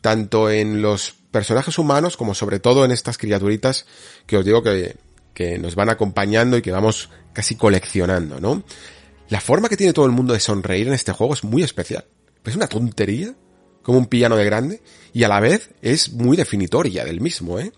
[0.00, 3.86] tanto en los personajes humanos como sobre todo en estas criaturitas
[4.26, 4.96] que os digo que,
[5.34, 8.64] que nos van acompañando y que vamos casi coleccionando, ¿no?
[9.30, 12.04] La forma que tiene todo el mundo de sonreír en este juego es muy especial.
[12.44, 13.34] Es una tontería,
[13.82, 17.72] como un piano de grande, y a la vez es muy definitoria del mismo, ¿eh?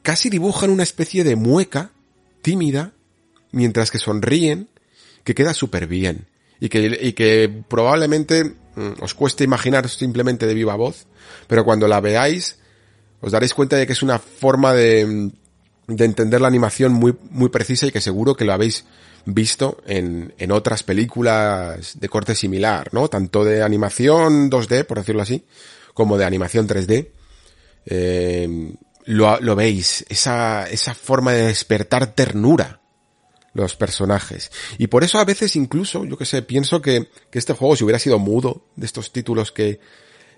[0.00, 1.92] Casi dibujan una especie de mueca
[2.40, 2.92] tímida,
[3.52, 4.68] mientras que sonríen,
[5.22, 6.26] que queda súper bien.
[6.58, 11.06] Y que, y que probablemente mm, os cueste imaginar simplemente de viva voz,
[11.46, 12.58] pero cuando la veáis,
[13.20, 15.30] os daréis cuenta de que es una forma de,
[15.88, 18.84] de entender la animación muy, muy precisa y que seguro que lo habéis
[19.24, 23.08] visto en, en otras películas de corte similar, ¿no?
[23.08, 25.44] Tanto de animación 2D, por decirlo así,
[25.94, 27.08] como de animación 3D.
[27.86, 32.80] Eh, lo, lo, veis, esa, esa forma de despertar ternura
[33.54, 34.50] los personajes.
[34.78, 37.84] Y por eso a veces incluso, yo que sé, pienso que, que este juego si
[37.84, 39.80] hubiera sido mudo, de estos títulos que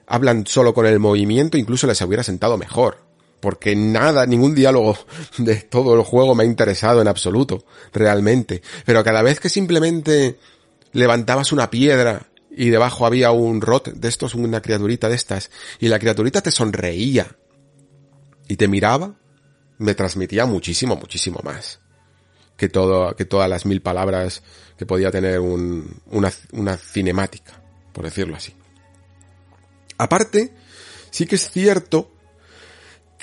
[0.07, 3.04] hablan solo con el movimiento, incluso les hubiera sentado mejor
[3.45, 4.97] porque nada, ningún diálogo
[5.37, 8.63] de todo el juego me ha interesado en absoluto, realmente.
[8.87, 10.39] Pero cada vez que simplemente
[10.93, 15.89] levantabas una piedra y debajo había un rot de estos, una criaturita de estas, y
[15.89, 17.37] la criaturita te sonreía
[18.49, 19.15] y te miraba,
[19.77, 21.81] me transmitía muchísimo, muchísimo más
[22.57, 24.43] que todo, que todas las mil palabras
[24.79, 27.61] que podía tener un, una, una cinemática,
[27.93, 28.55] por decirlo así.
[29.99, 30.55] Aparte,
[31.11, 32.14] sí que es cierto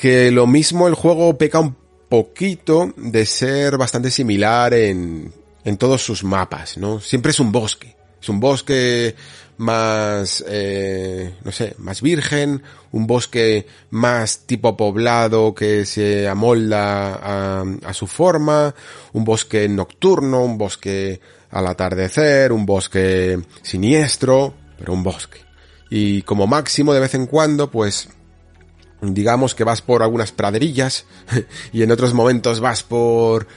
[0.02, 1.76] que lo mismo el juego peca un
[2.10, 5.32] poquito de ser bastante similar en,
[5.64, 7.00] en todos sus mapas, ¿no?
[7.00, 7.96] Siempre es un bosque.
[8.20, 9.14] Es un bosque
[9.58, 17.64] más, eh, no sé, más virgen, un bosque más tipo poblado que se amolda a,
[17.86, 18.74] a su forma,
[19.14, 21.22] un bosque nocturno, un bosque
[21.52, 25.42] al atardecer, un bosque siniestro, pero un bosque.
[25.92, 28.10] Y como máximo de vez en cuando, pues
[29.02, 31.06] digamos que vas por algunas praderillas
[31.74, 33.48] y en otros momentos vas por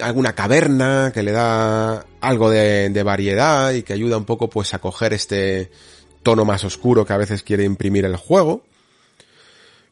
[0.00, 4.72] alguna caverna que le da algo de, de, variedad y que ayuda un poco pues
[4.74, 5.70] a coger este
[6.22, 8.64] tono más oscuro que a veces quiere imprimir el juego.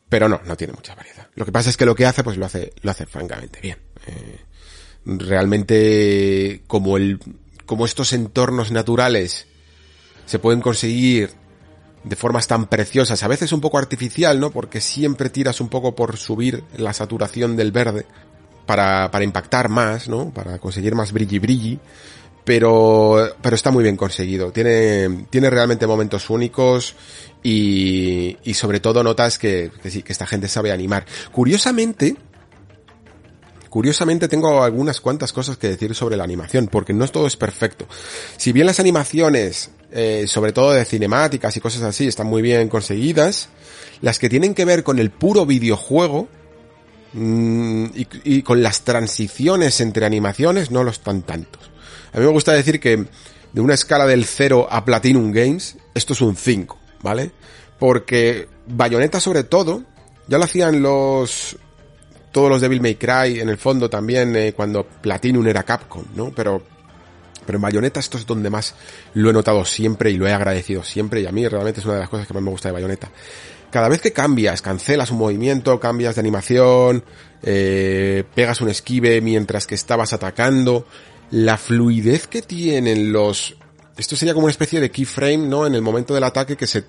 [0.09, 1.29] Pero no, no tiene mucha variedad.
[1.35, 3.79] Lo que pasa es que lo que hace, pues lo hace, lo hace francamente bien.
[4.07, 4.41] Eh,
[5.05, 7.21] realmente, como el,
[7.65, 9.47] como estos entornos naturales
[10.27, 11.31] se pueden conseguir
[12.05, 14.51] de formas tan preciosas, a veces un poco artificial, ¿no?
[14.51, 18.07] Porque siempre tiras un poco por subir la saturación del verde
[18.67, 20.31] para, para impactar más, ¿no?
[20.31, 21.79] Para conseguir más brilli brilli.
[22.43, 24.51] Pero, pero está muy bien conseguido.
[24.51, 26.97] Tiene, tiene realmente momentos únicos
[27.43, 31.05] y, y sobre todo notas que, que sí, que esta gente sabe animar.
[31.33, 32.17] Curiosamente,
[33.71, 37.87] Curiosamente tengo algunas cuantas cosas que decir sobre la animación, porque no todo es perfecto.
[38.37, 42.69] Si bien las animaciones, eh, sobre todo de cinemáticas y cosas así, están muy bien
[42.69, 43.49] conseguidas,
[44.01, 46.29] las que tienen que ver con el puro videojuego
[47.13, 51.71] mmm, y, con las transiciones entre animaciones no lo están tantos.
[52.13, 53.05] A mí me gusta decir que
[53.53, 57.33] de una escala del 0 a Platinum Games, esto es un 5, ¿vale?
[57.79, 59.83] Porque Bayonetta sobre todo,
[60.29, 61.57] ya lo hacían los
[62.33, 66.31] todos los Devil May Cry en el fondo también eh, cuando Platinum era Capcom, ¿no?
[66.31, 66.63] Pero
[67.47, 68.75] pero en Bayonetta esto es donde más
[69.15, 71.95] lo he notado siempre y lo he agradecido siempre y a mí realmente es una
[71.95, 73.11] de las cosas que más me gusta de Bayonetta.
[73.71, 77.05] Cada vez que cambias, cancelas un movimiento, cambias de animación,
[77.43, 80.87] eh, pegas un esquive mientras que estabas atacando,
[81.31, 83.57] la fluidez que tienen los...
[83.97, 85.67] Esto sería como una especie de keyframe, ¿no?
[85.67, 86.85] En el momento del ataque que se,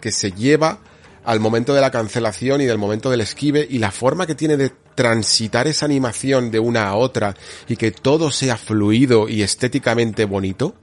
[0.00, 0.80] que se lleva
[1.24, 4.56] al momento de la cancelación y del momento del esquive y la forma que tiene
[4.56, 7.34] de transitar esa animación de una a otra
[7.66, 10.74] y que todo sea fluido y estéticamente bonito,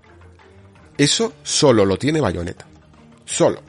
[0.98, 2.66] eso solo lo tiene Bayonetta.
[3.26, 3.61] Solo.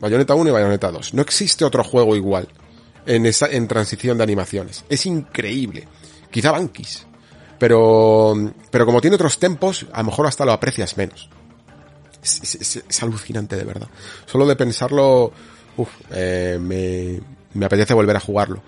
[0.00, 1.14] Bayonetta 1 y Bayonetta 2.
[1.14, 2.48] No existe otro juego igual
[3.06, 4.84] en esa en transición de animaciones.
[4.88, 5.86] Es increíble.
[6.30, 7.06] Quizá Bankis.
[7.58, 8.34] Pero
[8.70, 11.28] pero como tiene otros tempos, a lo mejor hasta lo aprecias menos.
[12.22, 13.88] Es, es, es, es alucinante de verdad.
[14.26, 15.32] Solo de pensarlo
[15.76, 17.20] uf, eh, me,
[17.54, 18.62] me, apetece volver a jugarlo.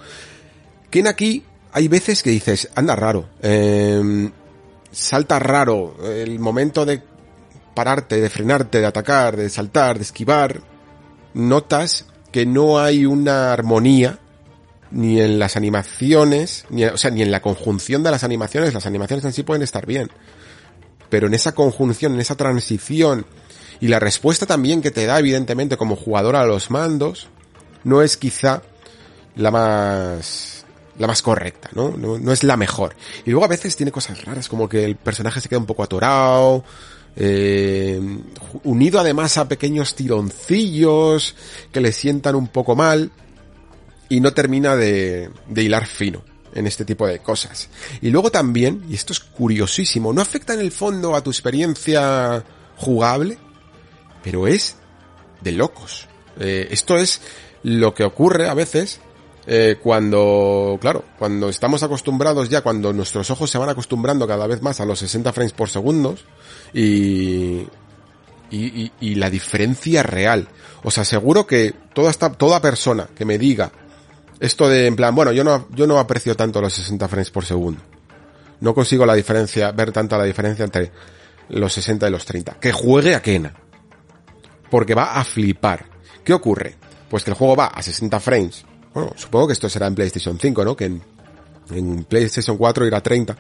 [0.91, 4.31] Ken aquí hay veces que dices, anda raro, eh,
[4.91, 7.03] salta raro, el momento de
[7.75, 10.61] pararte, de frenarte, de atacar, de saltar, de esquivar,
[11.35, 14.19] notas que no hay una armonía
[14.91, 18.87] ni en las animaciones, ni, o sea, ni en la conjunción de las animaciones, las
[18.87, 20.11] animaciones en sí pueden estar bien,
[21.09, 23.27] pero en esa conjunción, en esa transición,
[23.83, 27.27] y la respuesta también que te da, evidentemente, como jugador a los mandos,
[27.83, 28.63] no es quizá
[29.35, 30.65] la más,
[31.01, 31.89] la más correcta, ¿no?
[31.97, 32.17] ¿no?
[32.17, 32.95] No, es la mejor.
[33.27, 35.83] Y luego a veces tiene cosas raras, como que el personaje se queda un poco
[35.83, 36.63] atorado,
[37.17, 38.01] eh,
[38.63, 41.35] unido además a pequeños tironcillos
[41.73, 43.11] que le sientan un poco mal,
[44.09, 46.23] y no termina de, de hilar fino
[46.55, 47.69] en este tipo de cosas.
[48.01, 52.45] Y luego también, y esto es curiosísimo, no afecta en el fondo a tu experiencia
[52.77, 53.39] jugable,
[54.23, 54.77] pero es
[55.41, 56.09] de locos.
[56.39, 57.21] Eh, esto es
[57.63, 59.01] lo que ocurre a veces
[59.47, 64.63] eh, cuando, claro, cuando estamos acostumbrados ya, cuando nuestros ojos se van acostumbrando cada vez
[64.63, 66.17] más a los 60 frames por segundo
[66.73, 67.67] y,
[68.51, 70.49] y, y, la diferencia real.
[70.85, 73.73] Os aseguro que toda esta, toda persona que me diga
[74.39, 77.45] esto de en plan, bueno, yo no, yo no aprecio tanto los 60 frames por
[77.45, 77.81] segundo.
[78.61, 80.93] No consigo la diferencia, ver tanta la diferencia entre
[81.49, 82.59] los 60 y los 30.
[82.61, 83.55] Que juegue a Kena
[84.73, 85.85] porque va a flipar.
[86.25, 86.77] ¿Qué ocurre?
[87.11, 88.65] Pues que el juego va a 60 frames.
[88.95, 90.75] Bueno, supongo que esto será en PlayStation 5, ¿no?
[90.75, 93.37] Que en, PlayStation 4 irá a 30.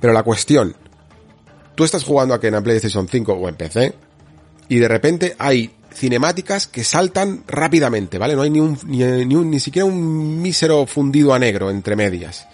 [0.00, 0.74] Pero la cuestión,
[1.74, 3.94] tú estás jugando aquí en PlayStation 5 o en PC
[4.70, 8.34] y de repente hay cinemáticas que saltan rápidamente, ¿vale?
[8.34, 11.94] No hay ni un, ni, ni, un, ni siquiera un mísero fundido a negro entre
[11.94, 12.48] medias.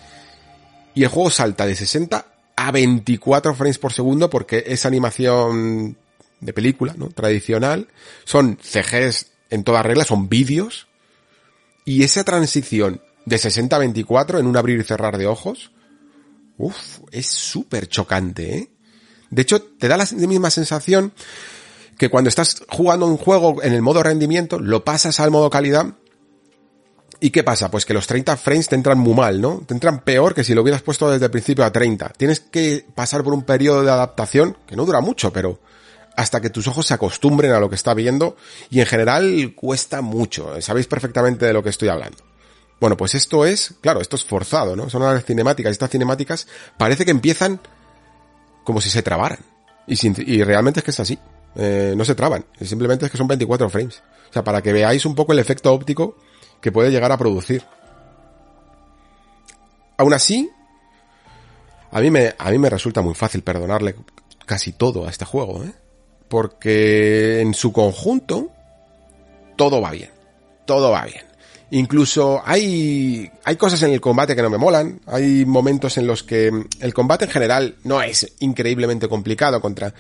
[0.97, 5.97] Y el juego salta de 60 a 24 frames por segundo porque esa animación
[6.41, 7.09] de película, ¿no?
[7.09, 7.89] Tradicional.
[8.25, 10.89] Son CGs en toda regla, son vídeos.
[11.85, 15.73] Y esa transición de 60 a 24 en un abrir y cerrar de ojos,
[16.59, 18.71] uff, es súper chocante, ¿eh?
[19.31, 21.13] De hecho, te da la misma sensación
[21.97, 25.95] que cuando estás jugando un juego en el modo rendimiento, lo pasas al modo calidad
[27.21, 27.71] ¿Y qué pasa?
[27.71, 29.63] Pues que los 30 frames te entran muy mal, ¿no?
[29.67, 32.15] Te entran peor que si lo hubieras puesto desde el principio a 30.
[32.17, 35.61] Tienes que pasar por un periodo de adaptación, que no dura mucho, pero
[36.17, 38.37] hasta que tus ojos se acostumbren a lo que está viendo
[38.71, 40.61] y en general cuesta mucho.
[40.61, 42.19] Sabéis perfectamente de lo que estoy hablando.
[42.81, 44.89] Bueno, pues esto es, claro, esto es forzado, ¿no?
[44.89, 45.73] Son las cinemáticas.
[45.73, 46.47] Estas cinemáticas
[46.79, 47.61] parece que empiezan
[48.65, 49.41] como si se trabaran.
[49.87, 51.19] Y, realmente es que es así.
[51.57, 52.47] Eh, no se traban.
[52.61, 54.03] Simplemente es que son 24 frames.
[54.31, 56.17] O sea, para que veáis un poco el efecto óptico
[56.61, 57.65] que puede llegar a producir.
[59.99, 60.51] Aún así,
[61.91, 63.97] a mí me, a mí me resulta muy fácil perdonarle
[64.47, 65.73] casi todo a este juego, ¿eh?
[66.31, 68.51] Porque en su conjunto,
[69.57, 70.11] todo va bien.
[70.65, 71.25] Todo va bien.
[71.73, 75.01] Incluso hay, hay cosas en el combate que no me molan.
[75.07, 79.93] Hay momentos en los que el combate en general no es increíblemente complicado contra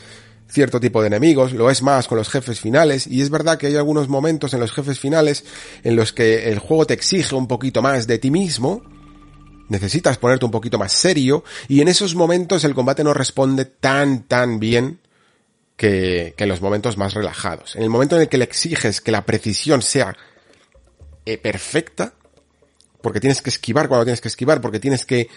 [0.48, 3.68] cierto tipo de enemigos, lo es más con los jefes finales, y es verdad que
[3.68, 5.44] hay algunos momentos en los jefes finales
[5.84, 8.82] en los que el juego te exige un poquito más de ti mismo,
[9.68, 14.24] necesitas ponerte un poquito más serio, y en esos momentos el combate no responde tan,
[14.24, 14.98] tan bien
[15.80, 17.74] que, que en los momentos más relajados.
[17.74, 20.14] En el momento en el que le exiges que la precisión sea
[21.24, 22.12] eh, perfecta,
[23.00, 25.30] porque tienes que esquivar cuando tienes que esquivar, porque tienes que,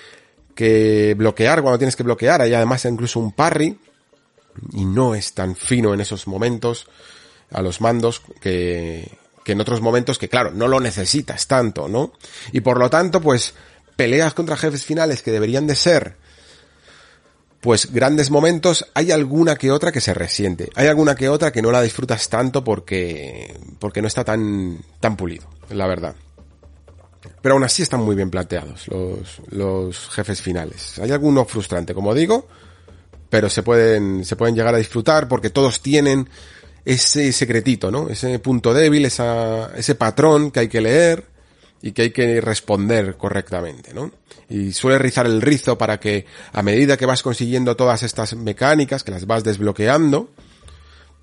[0.54, 3.80] que bloquear cuando tienes que bloquear, hay además incluso un parry,
[4.74, 6.88] y no es tan fino en esos momentos
[7.50, 12.12] a los mandos que, que en otros momentos que claro, no lo necesitas tanto, ¿no?
[12.52, 13.54] Y por lo tanto, pues
[13.96, 16.18] peleas contra jefes finales que deberían de ser
[17.64, 20.70] pues grandes momentos, hay alguna que otra que se resiente.
[20.76, 25.16] Hay alguna que otra que no la disfrutas tanto porque, porque no está tan, tan
[25.16, 26.14] pulido, la verdad.
[27.42, 31.00] Pero aún así están muy bien planteados los, los jefes finales.
[31.00, 32.50] Hay alguno frustrante, como digo,
[33.30, 36.28] pero se pueden, se pueden llegar a disfrutar porque todos tienen
[36.84, 38.10] ese secretito, ¿no?
[38.10, 41.33] Ese punto débil, esa, ese patrón que hay que leer
[41.86, 44.10] y que hay que responder correctamente, ¿no?
[44.48, 49.04] Y suele rizar el rizo para que a medida que vas consiguiendo todas estas mecánicas,
[49.04, 50.30] que las vas desbloqueando,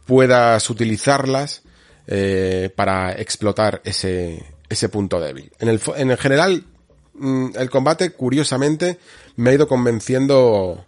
[0.05, 1.63] puedas utilizarlas
[2.07, 5.51] eh, para explotar ese, ese punto débil.
[5.61, 6.67] En el, en el general,
[7.15, 8.99] mm, el combate, curiosamente,
[9.37, 10.85] me ha ido convenciendo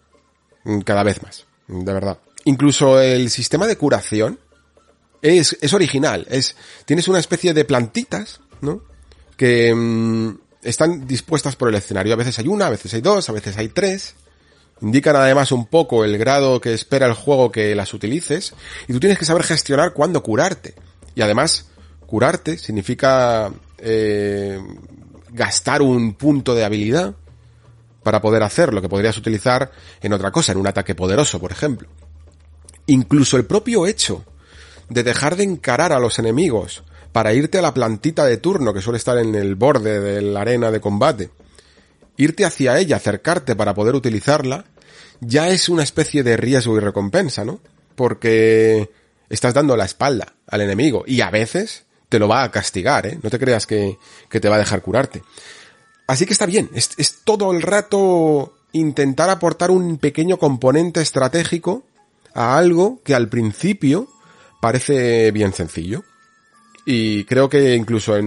[0.64, 2.18] mm, cada vez más, de verdad.
[2.44, 4.38] Incluso el sistema de curación
[5.22, 8.91] es, es original, es, tienes una especie de plantitas, ¿no?
[9.42, 12.12] Que mm, están dispuestas por el escenario.
[12.12, 14.14] A veces hay una, a veces hay dos, a veces hay tres.
[14.80, 18.54] Indican además un poco el grado que espera el juego que las utilices.
[18.86, 20.76] Y tú tienes que saber gestionar cuándo curarte.
[21.16, 21.66] Y además,
[22.06, 24.60] curarte significa eh,
[25.30, 27.16] gastar un punto de habilidad
[28.04, 29.72] para poder hacer lo que podrías utilizar
[30.02, 31.88] en otra cosa, en un ataque poderoso, por ejemplo.
[32.86, 34.24] Incluso el propio hecho
[34.88, 38.80] de dejar de encarar a los enemigos para irte a la plantita de turno que
[38.80, 41.30] suele estar en el borde de la arena de combate,
[42.16, 44.64] irte hacia ella, acercarte para poder utilizarla,
[45.20, 47.60] ya es una especie de riesgo y recompensa, ¿no?
[47.94, 48.90] Porque
[49.28, 53.18] estás dando la espalda al enemigo y a veces te lo va a castigar, ¿eh?
[53.22, 55.22] No te creas que, que te va a dejar curarte.
[56.06, 61.84] Así que está bien, es, es todo el rato intentar aportar un pequeño componente estratégico
[62.34, 64.08] a algo que al principio
[64.60, 66.04] parece bien sencillo.
[66.84, 68.26] Y creo que incluso en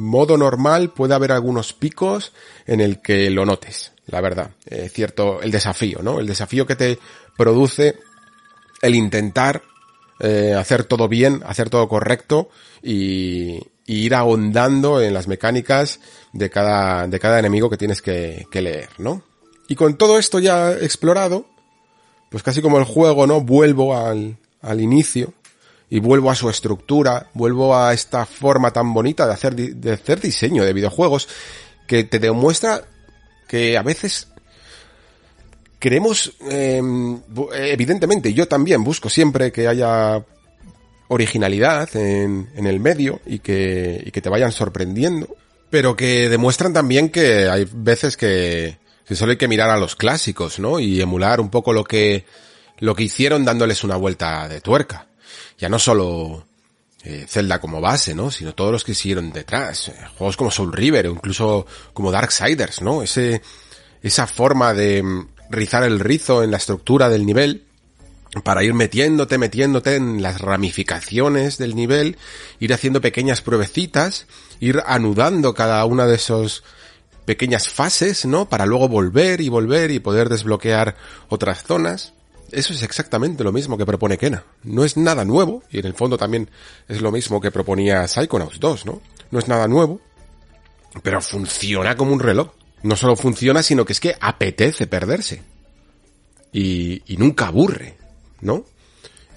[0.00, 2.32] modo normal puede haber algunos picos
[2.66, 4.50] en el que lo notes, la verdad.
[4.64, 6.18] Es cierto, el desafío, ¿no?
[6.18, 6.98] El desafío que te
[7.36, 7.96] produce
[8.82, 9.62] el intentar
[10.18, 12.48] eh, hacer todo bien, hacer todo correcto
[12.82, 16.00] y, ir ahondando en las mecánicas
[16.32, 19.22] de cada, de cada enemigo que tienes que, que leer, ¿no?
[19.68, 21.46] Y con todo esto ya explorado,
[22.28, 23.42] pues casi como el juego, ¿no?
[23.42, 25.34] Vuelvo al, al inicio
[25.88, 30.20] y vuelvo a su estructura, vuelvo a esta forma tan bonita de hacer, de hacer
[30.20, 31.28] diseño de videojuegos
[31.86, 32.82] que te demuestra
[33.46, 34.28] que a veces
[35.78, 37.20] queremos, em,
[37.54, 40.24] evidentemente, yo también busco siempre que haya
[41.08, 45.36] originalidad en, en el medio y que, y que te vayan sorprendiendo,
[45.70, 49.94] pero que demuestran también que hay veces que, que solo hay que mirar a los
[49.94, 50.80] clásicos, ¿no?
[50.80, 52.24] Y emular un poco lo que,
[52.80, 55.06] lo que hicieron dándoles una vuelta de tuerca
[55.58, 56.46] ya no solo
[57.02, 58.30] eh, Zelda como base, ¿no?
[58.30, 59.88] Sino todos los que siguieron detrás.
[59.88, 63.02] Eh, juegos como Soul River o incluso como Darksiders, ¿no?
[63.02, 63.42] Ese,
[64.02, 67.64] esa forma de mm, rizar el rizo en la estructura del nivel
[68.42, 72.16] para ir metiéndote, metiéndote en las ramificaciones del nivel,
[72.58, 74.26] ir haciendo pequeñas pruebecitas,
[74.60, 76.64] ir anudando cada una de esos
[77.24, 78.48] pequeñas fases, ¿no?
[78.48, 80.96] Para luego volver y volver y poder desbloquear
[81.28, 82.14] otras zonas.
[82.52, 84.44] Eso es exactamente lo mismo que propone Kena.
[84.64, 86.48] No es nada nuevo, y en el fondo también
[86.88, 89.00] es lo mismo que proponía Psychonauts 2, ¿no?
[89.30, 90.00] No es nada nuevo,
[91.02, 92.52] pero funciona como un reloj.
[92.82, 95.42] No solo funciona, sino que es que apetece perderse.
[96.52, 97.96] Y, nunca aburre,
[98.40, 98.64] ¿no?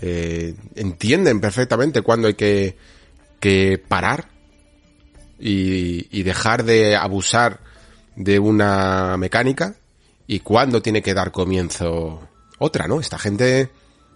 [0.02, 2.78] eh, entienden perfectamente cuándo hay que,
[3.40, 4.30] que parar
[5.40, 7.60] y, y dejar de abusar
[8.16, 9.76] de una mecánica
[10.28, 12.29] y cuándo tiene que dar comienzo
[12.60, 13.00] otra, ¿no?
[13.00, 13.72] Esta gente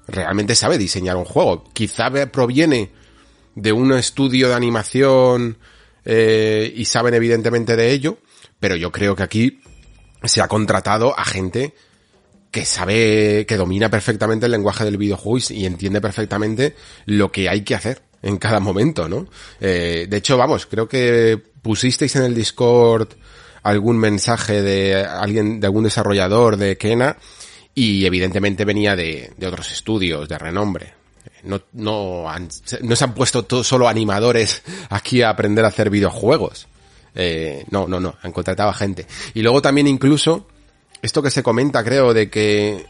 [0.07, 1.63] realmente sabe diseñar un juego.
[1.73, 2.91] Quizá proviene
[3.55, 5.57] de un estudio de animación
[6.05, 8.17] eh, y saben evidentemente de ello,
[8.59, 9.61] pero yo creo que aquí
[10.23, 11.73] se ha contratado a gente
[12.51, 17.61] que sabe, que domina perfectamente el lenguaje del videojuego y entiende perfectamente lo que hay
[17.61, 19.27] que hacer en cada momento, ¿no?
[19.59, 23.09] Eh, de hecho, vamos, creo que pusisteis en el Discord
[23.63, 27.17] algún mensaje de alguien, de algún desarrollador de Kena
[27.75, 30.93] y evidentemente venía de, de otros estudios de renombre.
[31.43, 32.47] No, no, han,
[32.81, 36.67] no se han puesto todo, solo animadores aquí a aprender a hacer videojuegos.
[37.15, 39.05] Eh, no, no, no, han contratado a gente.
[39.33, 40.47] Y luego también incluso,
[41.01, 42.85] esto que se comenta creo de que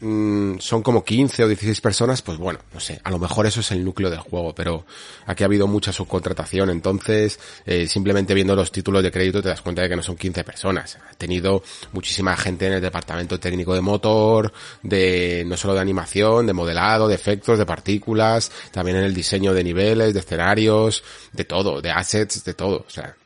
[0.00, 3.60] Mm, son como 15 o 16 personas, pues bueno, no sé, a lo mejor eso
[3.60, 4.86] es el núcleo del juego, pero
[5.26, 9.60] aquí ha habido mucha subcontratación, entonces eh, simplemente viendo los títulos de crédito te das
[9.60, 10.98] cuenta de que no son 15 personas.
[11.10, 14.52] Ha tenido muchísima gente en el departamento técnico de motor,
[14.84, 19.52] de no solo de animación, de modelado, de efectos, de partículas, también en el diseño
[19.52, 21.02] de niveles, de escenarios,
[21.32, 23.16] de todo, de assets, de todo, o sea,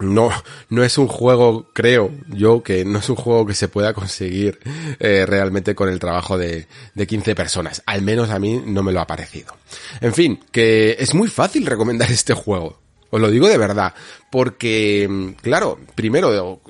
[0.00, 0.30] no,
[0.68, 4.58] no es un juego, creo yo, que no es un juego que se pueda conseguir
[4.98, 7.82] eh, realmente con el trabajo de, de 15 personas.
[7.86, 9.54] Al menos a mí no me lo ha parecido.
[10.00, 12.78] En fin, que es muy fácil recomendar este juego.
[13.10, 13.94] Os lo digo de verdad.
[14.30, 16.60] Porque, claro, primero,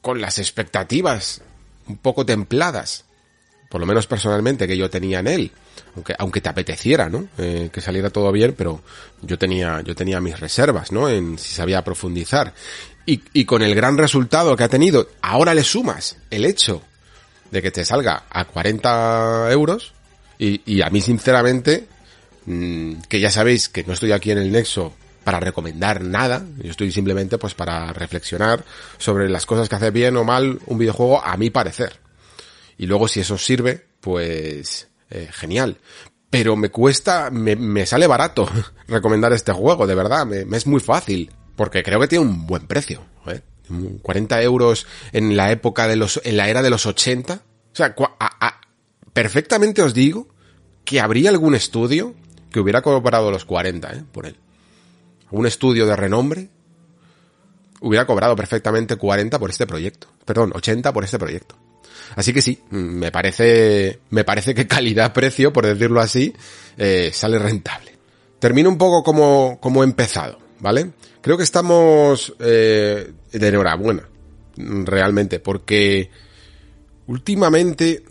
[0.00, 1.42] con las expectativas
[1.88, 3.05] un poco templadas,
[3.76, 5.50] por lo menos personalmente, que yo tenía en él,
[5.96, 7.28] aunque, aunque te apeteciera, ¿no?
[7.36, 8.80] Eh, que saliera todo bien, pero
[9.20, 11.10] yo tenía, yo tenía mis reservas, ¿no?
[11.10, 12.54] En si sabía profundizar.
[13.04, 16.80] Y, con el gran resultado que ha tenido, ahora le sumas el hecho
[17.50, 19.92] de que te salga a 40 euros,
[20.38, 21.86] y, a mí sinceramente,
[22.46, 26.70] mmm, que ya sabéis que no estoy aquí en el Nexo para recomendar nada, yo
[26.70, 28.64] estoy simplemente pues para reflexionar
[28.96, 32.05] sobre las cosas que hace bien o mal un videojuego a mi parecer.
[32.78, 35.78] Y luego si eso sirve, pues eh, genial.
[36.30, 38.48] Pero me cuesta, me, me, sale barato
[38.88, 41.32] recomendar este juego, de verdad, me, me, es muy fácil.
[41.54, 43.02] Porque creo que tiene un buen precio.
[43.26, 43.40] ¿eh?
[44.02, 47.34] 40 euros en la época de los, en la era de los 80.
[47.34, 47.40] O
[47.72, 48.60] sea, a, a,
[49.12, 50.28] perfectamente os digo
[50.84, 52.14] que habría algún estudio
[52.50, 54.04] que hubiera cobrado los 40, ¿eh?
[54.12, 54.36] Por él.
[55.30, 56.50] Un estudio de renombre
[57.80, 60.08] hubiera cobrado perfectamente 40 por este proyecto.
[60.24, 61.56] Perdón, 80 por este proyecto.
[62.16, 66.34] Así que sí, me parece, me parece que calidad-precio, por decirlo así,
[66.78, 67.92] eh, sale rentable.
[68.38, 70.92] Termino un poco como, como he empezado, ¿vale?
[71.20, 74.08] Creo que estamos eh, de enhorabuena,
[74.56, 76.10] realmente, porque
[77.06, 78.02] últimamente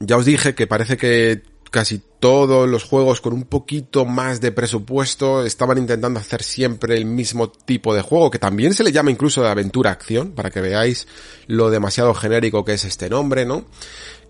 [0.00, 4.52] ya os dije que parece que casi todos los juegos con un poquito más de
[4.52, 9.10] presupuesto estaban intentando hacer siempre el mismo tipo de juego, que también se le llama
[9.10, 11.06] incluso de aventura-acción, para que veáis
[11.46, 13.66] lo demasiado genérico que es este nombre, ¿no?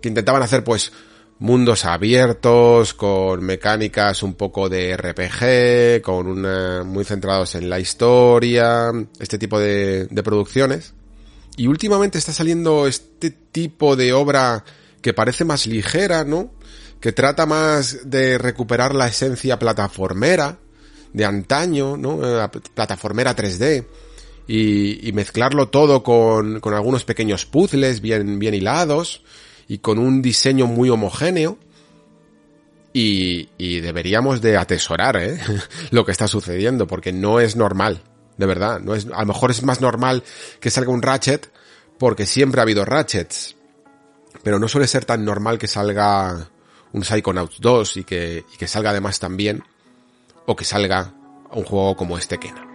[0.01, 0.91] Que intentaban hacer pues
[1.39, 8.91] mundos abiertos, con mecánicas un poco de RPG, con una, muy centrados en la historia,
[9.19, 10.93] este tipo de, de producciones.
[11.55, 14.63] Y últimamente está saliendo este tipo de obra
[15.01, 16.51] que parece más ligera, ¿no?
[16.99, 20.57] Que trata más de recuperar la esencia plataformera
[21.13, 22.19] de antaño, ¿no?
[22.21, 23.85] La plataformera 3D.
[24.47, 29.21] Y, y mezclarlo todo con, con, algunos pequeños puzzles bien, bien hilados
[29.67, 31.57] y con un diseño muy homogéneo.
[32.91, 35.39] Y, y deberíamos de atesorar ¿eh?
[35.91, 38.01] lo que está sucediendo porque no es normal,
[38.37, 38.79] de verdad.
[38.79, 40.23] No es, a lo mejor es más normal
[40.59, 41.51] que salga un Ratchet
[41.99, 43.55] porque siempre ha habido Ratchets.
[44.41, 46.49] Pero no suele ser tan normal que salga
[46.93, 49.63] un Psychonauts 2 y que, que salga además también,
[50.45, 51.13] o que salga
[51.51, 52.68] un juego como este Kena.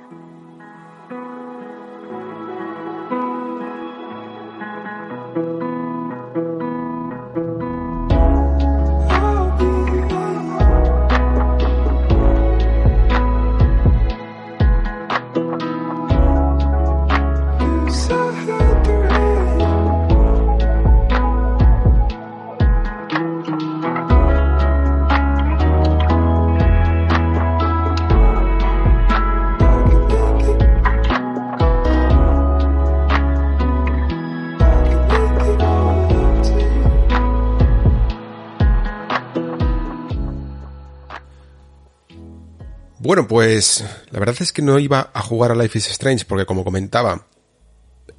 [43.14, 46.46] Bueno, pues la verdad es que no iba a jugar a Life is Strange porque
[46.46, 47.28] como comentaba,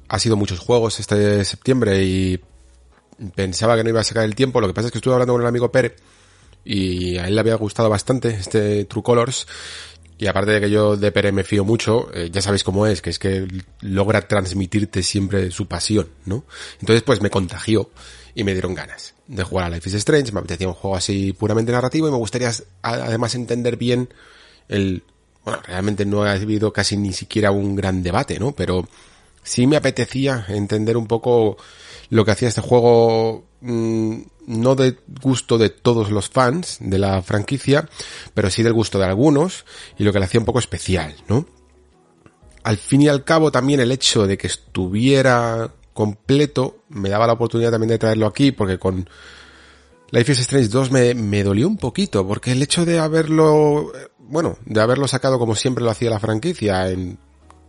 [0.08, 2.40] ha sido muchos juegos este septiembre y
[3.34, 4.58] pensaba que no iba a sacar el tiempo.
[4.58, 5.96] Lo que pasa es que estuve hablando con el amigo Pere
[6.64, 9.46] y a él le había gustado bastante este True Colors
[10.16, 13.02] y aparte de que yo de Pere me fío mucho, eh, ya sabéis cómo es,
[13.02, 13.46] que es que
[13.82, 16.46] logra transmitirte siempre su pasión, ¿no?
[16.80, 17.90] Entonces pues me contagió
[18.34, 21.34] y me dieron ganas de jugar a Life is Strange, me apetecía un juego así
[21.34, 22.50] puramente narrativo y me gustaría
[22.80, 24.08] además entender bien
[24.68, 25.02] el...
[25.44, 28.52] Bueno, realmente no ha habido casi ni siquiera un gran debate, ¿no?
[28.52, 28.88] Pero
[29.44, 31.56] sí me apetecía entender un poco
[32.10, 37.22] lo que hacía este juego mm, no de gusto de todos los fans de la
[37.22, 37.88] franquicia,
[38.34, 39.64] pero sí del gusto de algunos
[39.98, 41.46] y lo que le hacía un poco especial, ¿no?
[42.62, 47.34] Al fin y al cabo también el hecho de que estuviera completo me daba la
[47.34, 49.08] oportunidad también de traerlo aquí porque con
[50.10, 53.92] Life is Strange 2 me, me dolió un poquito porque el hecho de haberlo,
[54.28, 57.18] bueno, de haberlo sacado como siempre lo hacía la franquicia en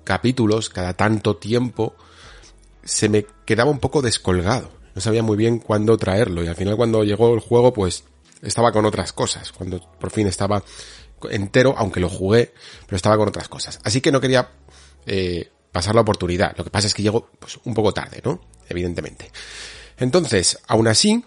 [0.04, 1.96] capítulos cada tanto tiempo,
[2.84, 4.72] se me quedaba un poco descolgado.
[4.96, 8.06] No sabía muy bien cuándo traerlo y al final cuando llegó el juego pues
[8.42, 9.52] estaba con otras cosas.
[9.52, 10.64] Cuando por fin estaba
[11.30, 12.54] entero, aunque lo jugué,
[12.86, 13.80] pero estaba con otras cosas.
[13.84, 14.50] Así que no quería
[15.06, 16.56] eh, pasar la oportunidad.
[16.58, 18.42] Lo que pasa es que llegó pues, un poco tarde, ¿no?
[18.70, 19.32] Evidentemente.
[19.98, 21.24] Entonces, aún así,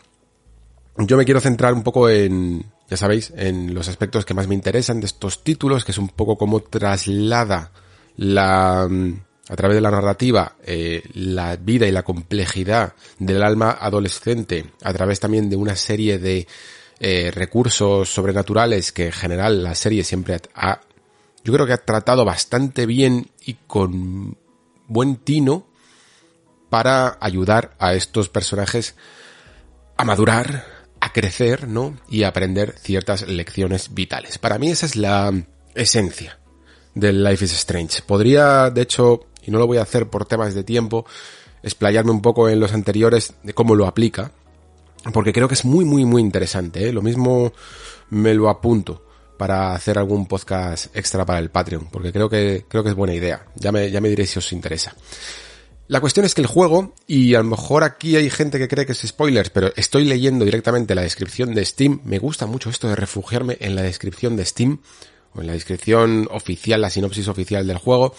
[0.96, 4.56] yo me quiero centrar un poco en, ya sabéis, en los aspectos que más me
[4.56, 7.70] interesan de estos títulos, que es un poco cómo traslada
[8.16, 14.72] la, a través de la narrativa, eh, la vida y la complejidad del alma adolescente,
[14.82, 16.48] a través también de una serie de
[16.98, 20.80] eh, recursos sobrenaturales que en general la serie siempre ha,
[21.44, 24.36] yo creo que ha tratado bastante bien y con
[24.88, 25.68] buen tino
[26.70, 28.96] para ayudar a estos personajes
[29.96, 30.79] a madurar,
[31.12, 31.96] crecer, ¿no?
[32.08, 34.38] Y aprender ciertas lecciones vitales.
[34.38, 35.32] Para mí esa es la
[35.74, 36.38] esencia
[36.94, 38.02] del Life is Strange.
[38.02, 41.06] Podría, de hecho, y no lo voy a hacer por temas de tiempo,
[41.62, 44.32] explayarme un poco en los anteriores de cómo lo aplica,
[45.12, 46.88] porque creo que es muy, muy, muy interesante.
[46.88, 46.92] ¿eh?
[46.92, 47.52] Lo mismo
[48.10, 49.04] me lo apunto
[49.38, 53.14] para hacer algún podcast extra para el Patreon, porque creo que, creo que es buena
[53.14, 53.46] idea.
[53.56, 54.94] Ya me, ya me diréis si os interesa.
[55.90, 58.86] La cuestión es que el juego, y a lo mejor aquí hay gente que cree
[58.86, 62.00] que es spoilers, pero estoy leyendo directamente la descripción de Steam.
[62.04, 64.78] Me gusta mucho esto de refugiarme en la descripción de Steam,
[65.34, 68.14] o en la descripción oficial, la sinopsis oficial del juego,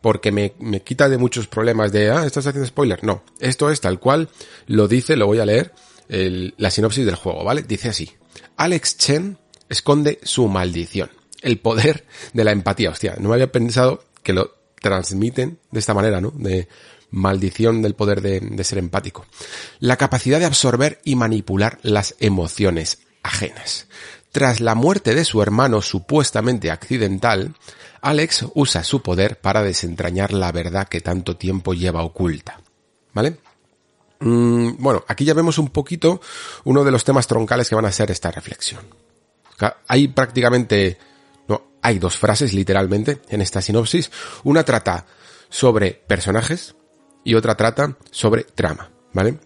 [0.00, 3.04] porque me, me quita de muchos problemas de, ah, estás haciendo spoiler.
[3.04, 4.28] No, esto es tal cual
[4.66, 5.72] lo dice, lo voy a leer,
[6.08, 7.62] la sinopsis del juego, ¿vale?
[7.62, 8.10] Dice así.
[8.56, 11.10] Alex Chen esconde su maldición.
[11.42, 12.90] El poder de la empatía.
[12.90, 16.32] Hostia, no me había pensado que lo transmiten de esta manera, ¿no?
[16.32, 16.68] De
[17.14, 19.24] maldición del poder de, ser empático.
[19.78, 23.86] La capacidad de absorber y manipular las emociones ajenas.
[24.32, 27.54] Tras la muerte de su hermano supuestamente accidental,
[28.02, 32.60] Alex usa su poder para desentrañar la verdad que tanto tiempo lleva oculta.
[33.12, 33.38] ¿Vale?
[34.18, 36.20] Mm, bueno, aquí ya vemos un poquito
[36.64, 38.82] uno de los temas troncales que van a ser esta reflexión.
[39.86, 40.98] Hay prácticamente,
[41.46, 44.10] no, hay dos frases literalmente en esta sinopsis.
[44.42, 45.06] Una trata
[45.48, 46.74] sobre personajes
[47.24, 49.38] y otra trata sobre trama, ¿vale?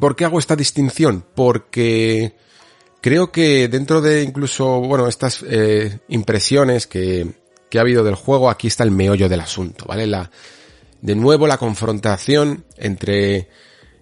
[0.00, 1.24] ¿Por qué hago esta distinción?
[1.34, 2.34] Porque
[3.00, 7.34] creo que dentro de incluso, bueno, estas eh, impresiones que,
[7.68, 10.06] que ha habido del juego, aquí está el meollo del asunto, ¿vale?
[10.06, 10.30] La,
[11.02, 13.48] de nuevo la confrontación entre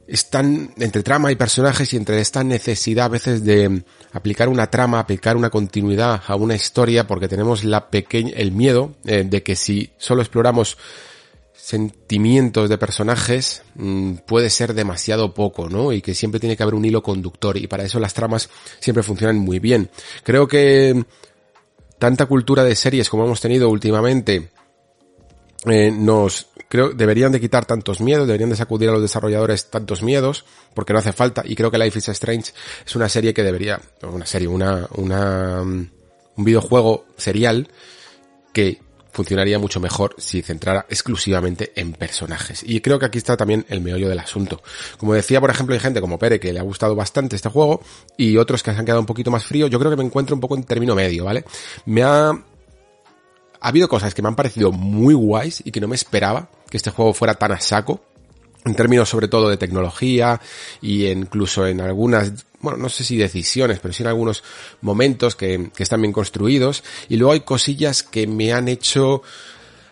[0.07, 3.83] están entre trama y personajes y entre esta necesidad a veces de
[4.13, 8.95] aplicar una trama, aplicar una continuidad a una historia porque tenemos la pequeña, el miedo
[9.07, 10.77] eh, de que si solo exploramos
[11.65, 15.95] sentimientos de personajes mm, puede ser demasiado poco, ¿no?
[15.95, 19.03] Y que siempre tiene que haber un hilo conductor y para eso las tramas siempre
[19.03, 19.89] funcionan muy bien.
[20.25, 21.07] Creo que
[21.99, 24.51] tanta cultura de series como hemos tenido últimamente
[25.65, 30.03] eh, nos creo deberían de quitar tantos miedos, deberían de sacudir a los desarrolladores tantos
[30.03, 30.45] miedos,
[30.75, 32.53] porque no hace falta, y creo que Life is Strange
[32.85, 35.91] es una serie que debería, una serie, una, una, mm,
[36.37, 37.69] un videojuego serial
[38.53, 38.84] que
[39.15, 42.63] funcionaría mucho mejor si centrara exclusivamente en personajes.
[42.67, 44.61] Y creo que aquí está también el meollo del asunto.
[44.99, 47.81] Como decía, por ejemplo, hay gente como Pere que le ha gustado bastante este juego
[48.17, 49.69] y otros que se han quedado un poquito más frío.
[49.69, 51.45] Yo creo que me encuentro un poco en término medio, ¿vale?
[51.87, 52.33] Me ha...
[53.61, 56.77] Ha habido cosas que me han parecido muy guays y que no me esperaba que
[56.77, 58.03] este juego fuera tan a saco
[58.65, 60.41] en términos sobre todo de tecnología
[60.81, 64.43] y incluso en algunas, bueno, no sé si decisiones, pero sí en algunos
[64.81, 66.83] momentos que, están bien construidos.
[67.09, 69.23] Y luego hay cosillas que me han hecho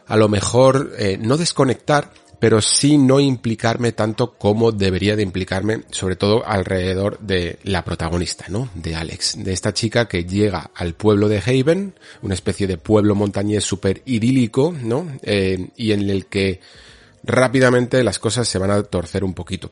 [0.07, 5.85] a lo mejor eh, no desconectar, pero sí no implicarme tanto como debería de implicarme,
[5.93, 8.69] sobre todo alrededor de la protagonista, ¿no?
[8.75, 13.15] De Alex, de esta chica que llega al pueblo de Haven, una especie de pueblo
[13.15, 15.07] montañés súper idílico, ¿no?
[15.23, 16.59] Eh, y en el que
[17.23, 19.71] rápidamente las cosas se van a torcer un poquito.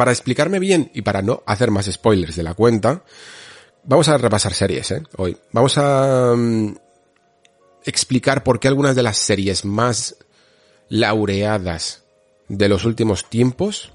[0.00, 3.04] Para explicarme bien y para no hacer más spoilers de la cuenta,
[3.84, 5.02] vamos a repasar series, ¿eh?
[5.18, 5.36] Hoy.
[5.52, 6.74] Vamos a mm,
[7.84, 10.16] explicar por qué algunas de las series más
[10.88, 12.04] laureadas
[12.48, 13.92] de los últimos tiempos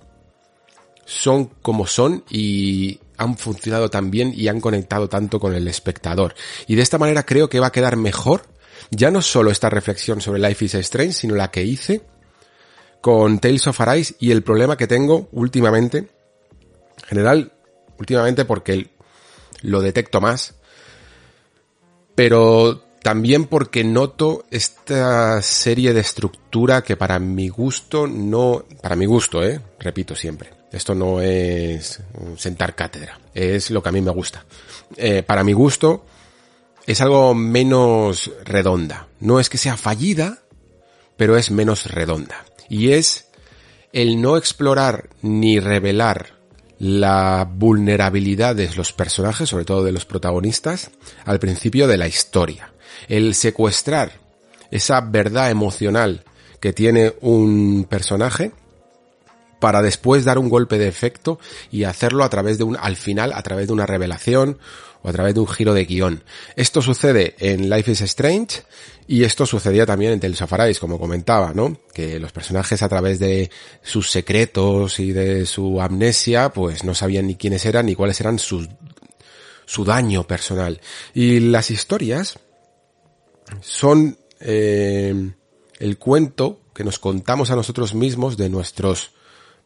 [1.05, 6.35] son como son y han funcionado tan bien y han conectado tanto con el espectador.
[6.67, 8.43] Y de esta manera creo que va a quedar mejor
[8.91, 12.03] ya no solo esta reflexión sobre Life is Strange, sino la que hice
[13.05, 17.51] con Tales of Arise y el problema que tengo últimamente, en general,
[17.99, 18.89] últimamente porque
[19.61, 20.55] lo detecto más,
[22.15, 29.05] pero también porque noto esta serie de estructura que para mi gusto no, para mi
[29.05, 32.01] gusto, eh, repito siempre, esto no es
[32.37, 34.45] sentar cátedra, es lo que a mí me gusta.
[34.97, 36.07] Eh, para mi gusto
[36.87, 39.09] es algo menos redonda.
[39.19, 40.39] No es que sea fallida,
[41.17, 43.27] pero es menos redonda y es
[43.93, 46.35] el no explorar ni revelar
[46.79, 50.91] la vulnerabilidad de los personajes, sobre todo de los protagonistas,
[51.23, 52.73] al principio de la historia.
[53.07, 54.19] El secuestrar
[54.71, 56.23] esa verdad emocional
[56.59, 58.51] que tiene un personaje
[59.59, 61.39] para después dar un golpe de efecto
[61.71, 64.57] y hacerlo a través de un, al final, a través de una revelación
[65.05, 66.23] o a través de un giro de guion.
[66.55, 68.63] Esto sucede en Life is Strange
[69.07, 71.77] y esto sucedía también en Tales of como comentaba, ¿no?
[71.93, 73.51] Que los personajes a través de
[73.83, 78.39] sus secretos y de su amnesia, pues no sabían ni quiénes eran ni cuáles eran
[78.39, 78.67] sus,
[79.65, 80.81] su daño personal.
[81.13, 82.39] Y las historias
[83.61, 85.33] son eh,
[85.77, 89.11] el cuento que nos contamos a nosotros mismos de nuestros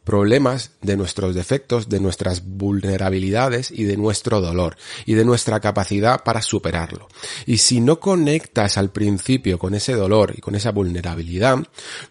[0.10, 6.24] problemas, de nuestros defectos, de nuestras vulnerabilidades y de nuestro dolor y de nuestra capacidad
[6.24, 7.10] para superarlo.
[7.46, 11.60] Y si no conectas al principio con ese dolor y con esa vulnerabilidad,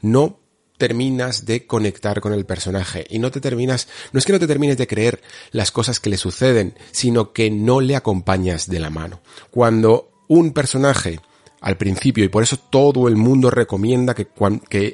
[0.01, 0.39] no
[0.77, 4.47] terminas de conectar con el personaje y no te terminas, no es que no te
[4.47, 5.21] termines de creer
[5.51, 9.23] las cosas que le suceden, sino que no le acompañas de la mano.
[9.51, 11.19] Cuando un personaje
[11.61, 14.29] al principio y por eso todo el mundo recomienda que,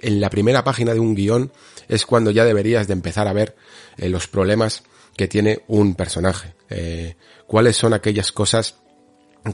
[0.03, 1.53] en la primera página de un guion
[1.89, 3.57] es cuando ya deberías de empezar a ver
[3.97, 4.83] eh, los problemas
[5.17, 6.55] que tiene un personaje.
[6.71, 8.77] Eh, cuáles son aquellas cosas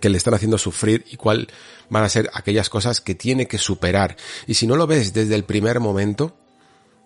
[0.00, 1.48] que le están haciendo sufrir y cuál
[1.88, 4.16] van a ser aquellas cosas que tiene que superar.
[4.46, 6.36] Y si no lo ves desde el primer momento,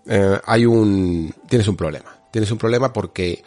[0.07, 2.19] eh, hay un, tienes un problema.
[2.31, 3.43] Tienes un problema porque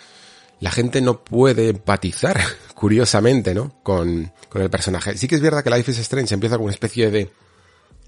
[0.59, 2.39] la gente no puede empatizar,
[2.73, 3.75] curiosamente, ¿no?
[3.83, 5.17] Con, con el personaje.
[5.17, 7.29] Sí que es verdad que Life is Strange empieza con una especie de,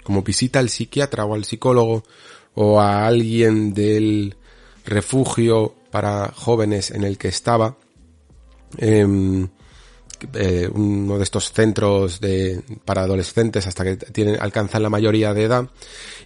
[0.03, 2.03] como visita al psiquiatra o al psicólogo
[2.61, 4.35] o a alguien del
[4.85, 7.77] refugio para jóvenes en el que estaba,
[8.77, 9.47] em,
[10.33, 15.45] eh, uno de estos centros de, para adolescentes hasta que tienen, alcanzan la mayoría de
[15.45, 15.69] edad,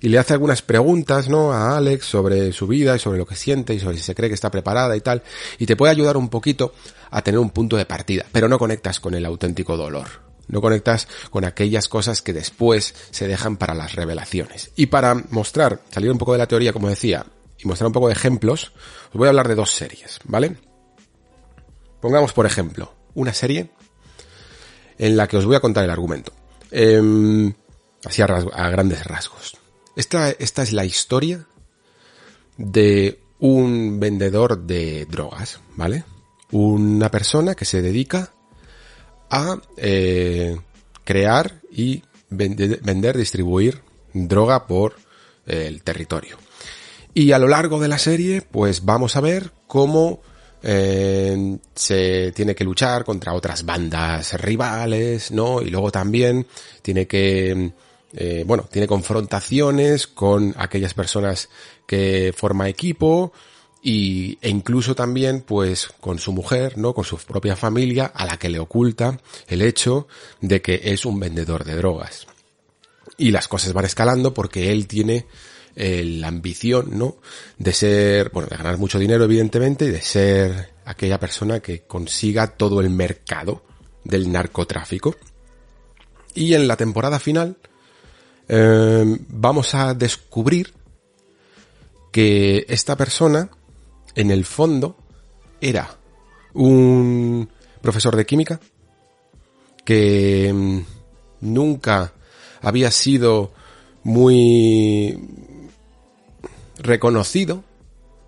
[0.02, 1.54] y le hace algunas preguntas, ¿no?
[1.54, 4.30] A Alex sobre su vida y sobre lo que siente y sobre si se cree
[4.30, 5.22] que está preparada y tal,
[5.60, 6.74] y te puede ayudar un poquito
[7.12, 10.33] a tener un punto de partida, pero no conectas con el auténtico dolor.
[10.48, 14.72] No conectas con aquellas cosas que después se dejan para las revelaciones.
[14.76, 17.26] Y para mostrar, salir un poco de la teoría, como decía,
[17.58, 18.74] y mostrar un poco de ejemplos,
[19.08, 20.58] os voy a hablar de dos series, ¿vale?
[22.02, 23.72] Pongamos, por ejemplo, una serie
[24.98, 26.34] en la que os voy a contar el argumento.
[26.72, 27.54] Em,
[28.04, 29.58] así a, a, grandes rasgos.
[29.96, 31.46] Esta, esta es la historia
[32.58, 36.04] de un vendedor de drogas, ¿vale?
[36.52, 38.34] Una persona que se dedica
[39.34, 40.56] a eh,
[41.04, 43.82] crear y vender, distribuir
[44.14, 44.96] droga por
[45.48, 46.38] eh, el territorio.
[47.16, 50.22] Y a lo largo de la serie, pues vamos a ver cómo
[50.62, 55.64] eh, se tiene que luchar contra otras bandas rivales, ¿no?
[55.64, 56.46] Y luego también
[56.84, 57.72] tiene que,
[58.46, 61.50] bueno, tiene confrontaciones con aquellas personas
[61.88, 63.34] que forma equipo,
[63.86, 66.94] y, e incluso también pues con su mujer, ¿no?
[66.94, 70.08] Con su propia familia a la que le oculta el hecho
[70.40, 72.26] de que es un vendedor de drogas.
[73.18, 75.28] Y las cosas van escalando porque él tiene
[75.76, 77.18] eh, la ambición, ¿no?
[77.58, 82.48] De ser, bueno, de ganar mucho dinero evidentemente y de ser aquella persona que consiga
[82.48, 83.64] todo el mercado
[84.06, 85.18] del narcotráfico.
[86.34, 87.58] Y en la temporada final
[88.48, 90.74] eh, vamos a descubrir
[92.14, 93.50] que esta persona
[94.16, 94.96] en el fondo
[95.62, 95.98] era
[96.54, 97.50] un
[97.82, 98.60] profesor de química
[99.86, 100.80] que mm,
[101.42, 102.14] nunca
[102.62, 103.52] había sido
[104.04, 105.20] muy
[106.78, 107.64] reconocido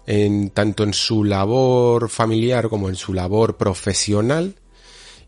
[0.08, 4.56] en tanto en su labor familiar como en su labor profesional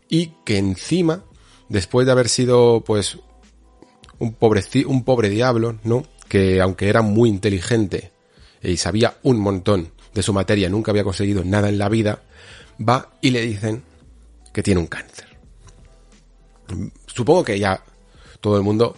[0.08, 1.24] y que encima
[1.68, 3.18] después de haber sido pues
[4.18, 6.04] un pobre un pobre diablo, ¿no?
[6.28, 8.12] Que aunque era muy inteligente
[8.62, 12.22] y sabía un montón de su materia, nunca había conseguido nada en la vida,
[12.86, 13.82] va y le dicen
[14.52, 15.26] que tiene un cáncer.
[17.06, 17.82] Supongo que ya
[18.40, 18.96] todo el mundo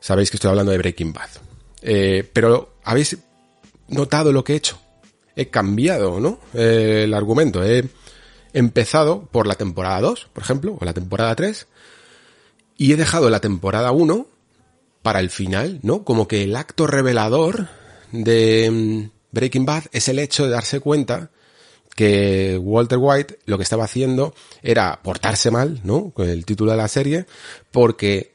[0.00, 1.30] sabéis que estoy hablando de Breaking Bad.
[1.82, 3.18] Eh, pero habéis
[3.88, 4.78] notado lo que he hecho.
[5.34, 6.38] He cambiado, ¿no?
[6.54, 7.64] Eh, el argumento.
[7.64, 7.88] He
[8.52, 11.66] empezado por la temporada 2, por ejemplo, o la temporada 3,
[12.76, 14.26] y he dejado la temporada 1
[15.02, 16.04] para el final, ¿no?
[16.04, 17.68] Como que el acto revelador
[18.12, 21.30] de mm, Breaking Bad es el hecho de darse cuenta
[21.94, 26.10] que Walter White lo que estaba haciendo era portarse mal, ¿no?
[26.10, 27.26] Con el título de la serie,
[27.70, 28.32] porque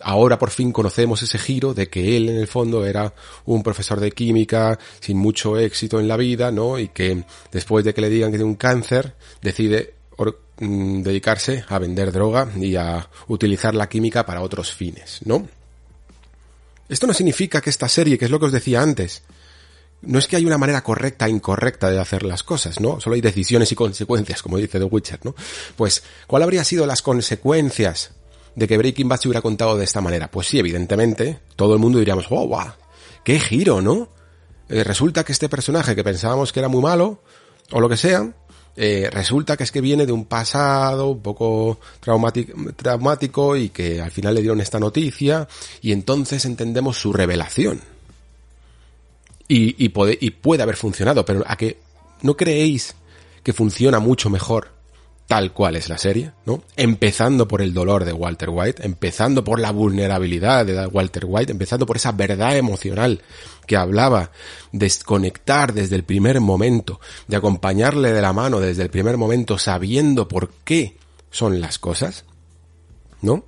[0.00, 3.14] ahora por fin conocemos ese giro de que él en el fondo era
[3.44, 6.78] un profesor de química sin mucho éxito en la vida, ¿no?
[6.78, 9.94] Y que después de que le digan que tiene un cáncer, decide
[10.58, 15.48] mm, dedicarse a vender droga y a utilizar la química para otros fines, ¿no?
[16.88, 19.22] Esto no significa que esta serie, que es lo que os decía antes,
[20.02, 23.00] no es que hay una manera correcta e incorrecta de hacer las cosas, ¿no?
[23.00, 25.34] Solo hay decisiones y consecuencias, como dice The Witcher, ¿no?
[25.76, 28.12] Pues, ¿cuál habría sido las consecuencias
[28.54, 30.30] de que Breaking Bad se hubiera contado de esta manera?
[30.30, 32.72] Pues sí, evidentemente, todo el mundo diríamos, wow, wow,
[33.24, 34.08] qué giro, ¿no?
[34.68, 37.22] Eh, resulta que este personaje que pensábamos que era muy malo,
[37.70, 38.32] o lo que sea,
[38.74, 44.10] eh, resulta que es que viene de un pasado un poco traumático y que al
[44.10, 45.46] final le dieron esta noticia
[45.82, 47.80] y entonces entendemos su revelación.
[49.54, 51.76] Y, puede, y puede haber funcionado, pero ¿a que
[52.22, 52.94] no creéis
[53.42, 54.70] que funciona mucho mejor
[55.26, 56.62] tal cual es la serie, ¿no?
[56.76, 61.86] Empezando por el dolor de Walter White, empezando por la vulnerabilidad de Walter White, empezando
[61.86, 63.20] por esa verdad emocional
[63.66, 64.30] que hablaba,
[64.72, 69.58] de desconectar desde el primer momento, de acompañarle de la mano desde el primer momento
[69.58, 70.96] sabiendo por qué
[71.30, 72.24] son las cosas,
[73.20, 73.44] ¿no?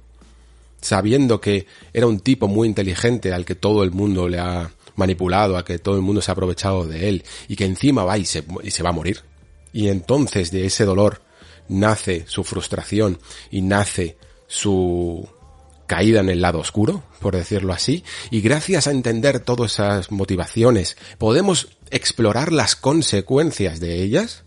[0.81, 5.57] Sabiendo que era un tipo muy inteligente al que todo el mundo le ha manipulado,
[5.57, 8.25] a que todo el mundo se ha aprovechado de él y que encima va y
[8.25, 9.23] se, y se va a morir.
[9.73, 11.23] Y entonces de ese dolor
[11.69, 13.19] nace su frustración
[13.51, 14.17] y nace
[14.47, 15.29] su
[15.87, 20.97] caída en el lado oscuro, por decirlo así, y gracias a entender todas esas motivaciones,
[21.19, 24.45] podemos explorar las consecuencias de ellas.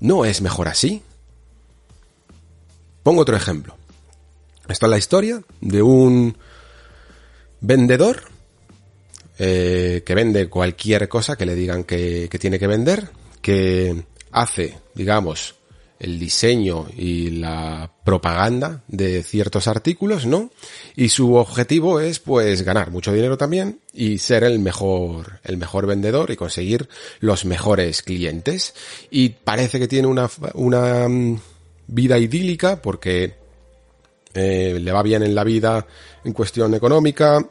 [0.00, 1.02] ¿No es mejor así?
[3.02, 3.76] Pongo otro ejemplo.
[4.68, 6.36] Esta es la historia de un
[7.60, 8.31] vendedor
[9.44, 13.08] eh, que vende cualquier cosa que le digan que, tiene que vender,
[13.40, 15.56] que hace, digamos,
[15.98, 20.52] el diseño y la propaganda de ciertos artículos, ¿no?
[20.94, 25.88] Y su objetivo es pues ganar mucho dinero también y ser el mejor, el mejor
[25.88, 26.88] vendedor y conseguir
[27.18, 28.74] los mejores clientes.
[29.10, 31.40] Y parece que tiene una, una mm,
[31.88, 33.34] vida idílica porque
[34.34, 35.84] eh, le va bien en la vida
[36.22, 37.44] en cuestión económica,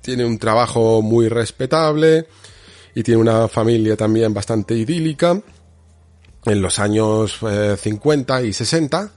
[0.00, 2.26] tiene un trabajo muy respetable
[2.94, 5.40] y tiene una familia también bastante idílica
[6.44, 7.38] en los años
[7.78, 9.12] 50 eh, y 60.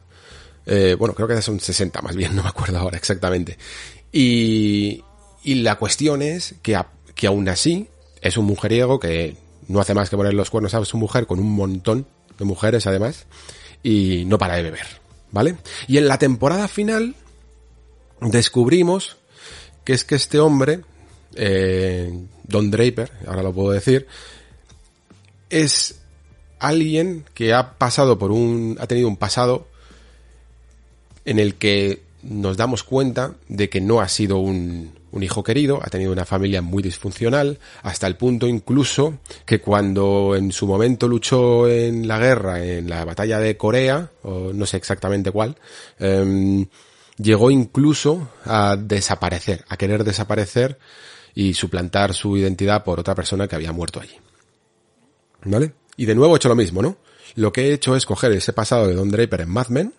[0.65, 3.57] Eh, bueno, creo que son 60 más bien, no me acuerdo ahora exactamente.
[4.11, 5.03] Y,
[5.43, 6.79] y la cuestión es que,
[7.15, 7.87] que aún así
[8.21, 9.35] es un mujeriego que
[9.67, 12.05] no hace más que poner los cuernos a su mujer con un montón
[12.37, 13.25] de mujeres además
[13.81, 14.85] y no para de beber,
[15.31, 15.57] ¿vale?
[15.87, 17.15] Y en la temporada final
[18.21, 19.17] descubrimos
[19.83, 20.81] que es que este hombre,
[21.35, 22.11] eh,
[22.43, 24.07] Don Draper, ahora lo puedo decir,
[25.49, 25.99] es
[26.59, 29.67] alguien que ha pasado por un, ha tenido un pasado
[31.25, 35.79] en el que nos damos cuenta de que no ha sido un, un hijo querido,
[35.81, 41.07] ha tenido una familia muy disfuncional, hasta el punto incluso que cuando en su momento
[41.07, 45.55] luchó en la guerra, en la batalla de Corea, o no sé exactamente cuál,
[45.99, 46.65] em,
[47.17, 50.79] llegó incluso a desaparecer, a querer desaparecer
[51.35, 54.15] y suplantar su identidad por otra persona que había muerto allí.
[55.45, 55.73] ¿Vale?
[55.97, 56.97] Y de nuevo he hecho lo mismo, ¿no?
[57.35, 59.93] Lo que he hecho es coger ese pasado de Don Draper en Mad Men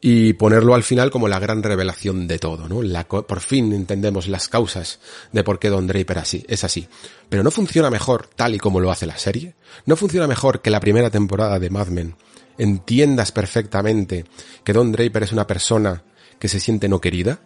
[0.00, 2.82] y ponerlo al final como la gran revelación de todo, ¿no?
[2.82, 5.00] La, por fin entendemos las causas
[5.32, 6.88] de por qué Don Draper así, es así.
[7.28, 9.54] Pero no funciona mejor tal y como lo hace la serie.
[9.86, 12.16] No funciona mejor que la primera temporada de Mad Men
[12.58, 14.24] entiendas perfectamente
[14.64, 16.02] que Don Draper es una persona
[16.38, 17.40] que se siente no querida,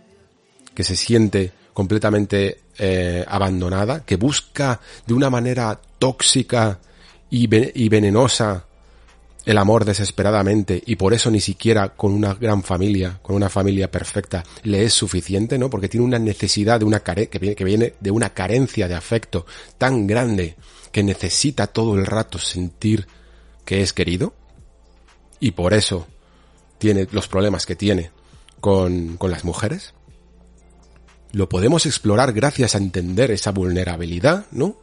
[0.74, 6.78] que se siente completamente eh, abandonada, que busca de una manera tóxica
[7.30, 8.66] y, venenosa
[9.44, 13.90] el amor desesperadamente y por eso ni siquiera con una gran familia, con una familia
[13.90, 15.70] perfecta, le es suficiente, ¿no?
[15.70, 18.94] Porque tiene una necesidad de una care que viene, que viene de una carencia de
[18.94, 19.46] afecto
[19.78, 20.56] tan grande
[20.92, 23.06] que necesita todo el rato sentir
[23.64, 24.34] que es querido
[25.40, 26.06] y por eso
[26.78, 28.10] tiene los problemas que tiene
[28.62, 29.92] con, con las mujeres.
[31.32, 34.76] Lo podemos explorar gracias a entender esa vulnerabilidad, ¿no?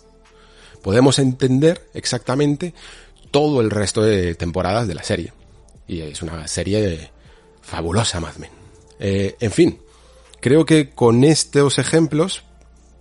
[0.82, 2.74] podemos entender exactamente
[3.32, 5.34] todo el resto de temporadas de la serie.
[5.88, 7.12] Y es una serie
[7.62, 8.52] fabulosa, Mad Men.
[9.00, 9.80] Eh, en fin,
[10.40, 12.44] creo que con estos ejemplos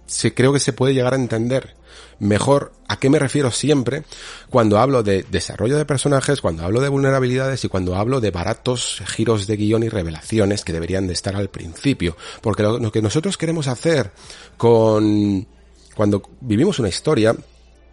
[0.06, 1.74] se, creo que se puede llegar a entender
[2.20, 4.04] mejor a qué me refiero siempre
[4.50, 9.02] cuando hablo de desarrollo de personajes, cuando hablo de vulnerabilidades y cuando hablo de baratos
[9.06, 12.16] giros de guion y revelaciones que deberían de estar al principio.
[12.40, 14.10] Porque lo, lo que nosotros queremos hacer
[14.56, 15.46] con
[15.94, 17.34] cuando vivimos una historia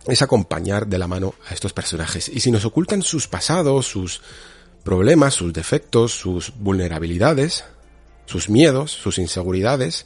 [0.07, 2.29] es acompañar de la mano a estos personajes.
[2.29, 4.21] Y si nos ocultan sus pasados, sus
[4.83, 7.63] problemas, sus defectos, sus vulnerabilidades,
[8.25, 10.05] sus miedos, sus inseguridades,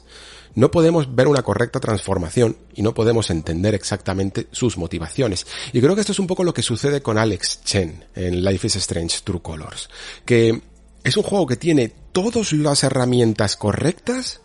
[0.54, 5.46] no podemos ver una correcta transformación y no podemos entender exactamente sus motivaciones.
[5.72, 8.66] Y creo que esto es un poco lo que sucede con Alex Chen en Life
[8.66, 9.88] is Strange True Colors,
[10.24, 10.60] que
[11.04, 14.40] es un juego que tiene todas las herramientas correctas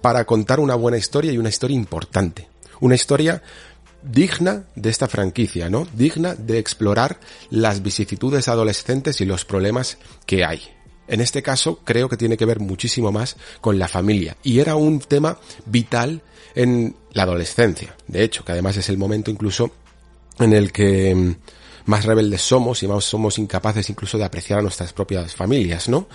[0.00, 2.48] para contar una buena historia y una historia importante.
[2.80, 3.42] Una historia
[4.02, 5.86] digna de esta franquicia, ¿no?
[5.92, 10.62] Digna de explorar las vicisitudes adolescentes y los problemas que hay.
[11.10, 14.76] En este caso creo que tiene que ver muchísimo más con la familia y era
[14.76, 16.22] un tema vital
[16.54, 17.96] en la adolescencia.
[18.06, 19.72] De hecho, que además es el momento incluso
[20.38, 21.34] en el que mm,
[21.86, 26.06] más rebeldes somos y más somos incapaces incluso de apreciar a nuestras propias familias, ¿no?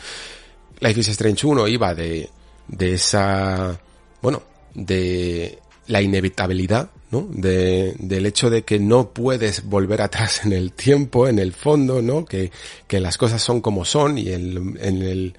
[0.80, 2.30] Life is Strange 1 iba de,
[2.68, 3.80] de esa,
[4.22, 4.44] bueno,
[4.74, 7.28] de la inevitabilidad ¿no?
[7.30, 12.02] De, del hecho de que no puedes volver atrás en el tiempo, en el fondo,
[12.02, 12.26] ¿no?
[12.26, 12.52] Que,
[12.88, 15.38] que las cosas son como son y en, en el,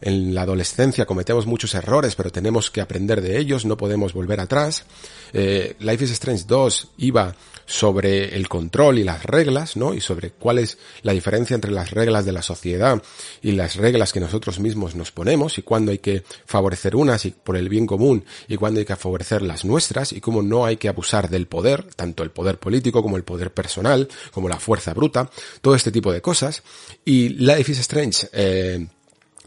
[0.00, 4.40] en la adolescencia cometemos muchos errores, pero tenemos que aprender de ellos, no podemos volver
[4.40, 4.84] atrás.
[5.32, 7.34] Eh, Life is Strange 2 iba
[7.68, 9.92] sobre el control y las reglas, ¿no?
[9.92, 13.00] Y sobre cuál es la diferencia entre las reglas de la sociedad
[13.42, 17.30] y las reglas que nosotros mismos nos ponemos y cuándo hay que favorecer unas y
[17.30, 20.78] por el bien común y cuándo hay que favorecer las nuestras y cómo no hay
[20.78, 24.94] que abusar del poder, tanto el poder político como el poder personal, como la fuerza
[24.94, 25.30] bruta,
[25.60, 26.62] todo este tipo de cosas.
[27.04, 28.86] Y Life is Strange, eh,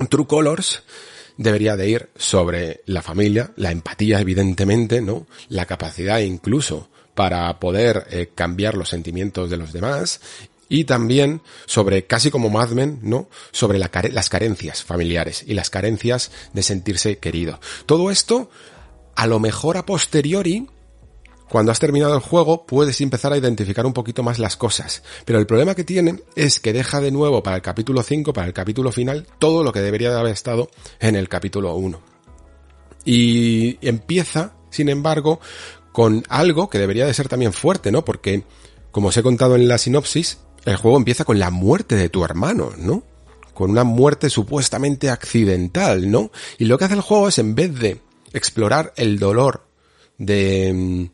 [0.09, 0.83] True Colors,
[1.37, 5.25] debería de ir sobre la familia, la empatía evidentemente, ¿no?
[5.49, 6.89] La capacidad incluso
[7.21, 10.21] para poder eh, cambiar los sentimientos de los demás
[10.67, 13.29] y también sobre, casi como Mad Men, ¿no?
[13.51, 17.59] Sobre la las carencias familiares y las carencias de sentirse querido.
[17.85, 18.49] Todo esto,
[19.15, 20.67] a lo mejor a posteriori,
[21.47, 25.03] cuando has terminado el juego, puedes empezar a identificar un poquito más las cosas.
[25.23, 28.47] Pero el problema que tiene es que deja de nuevo para el capítulo 5, para
[28.47, 32.01] el capítulo final, todo lo que debería de haber estado en el capítulo 1.
[33.05, 35.39] Y empieza, sin embargo,
[35.91, 38.05] con algo que debería de ser también fuerte, ¿no?
[38.05, 38.43] Porque,
[38.91, 42.23] como os he contado en la sinopsis, el juego empieza con la muerte de tu
[42.23, 43.03] hermano, ¿no?
[43.53, 46.31] Con una muerte supuestamente accidental, ¿no?
[46.57, 48.01] Y lo que hace el juego es, en vez de
[48.33, 49.65] explorar el dolor
[50.17, 51.09] de,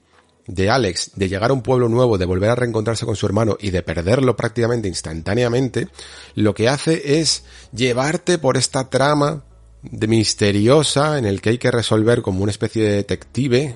[0.48, 3.58] de Alex, de llegar a un pueblo nuevo, de volver a reencontrarse con su hermano
[3.60, 5.88] y de perderlo prácticamente instantáneamente,
[6.36, 9.44] lo que hace es llevarte por esta trama
[9.82, 13.76] de misteriosa en el que hay que resolver como una especie de detective,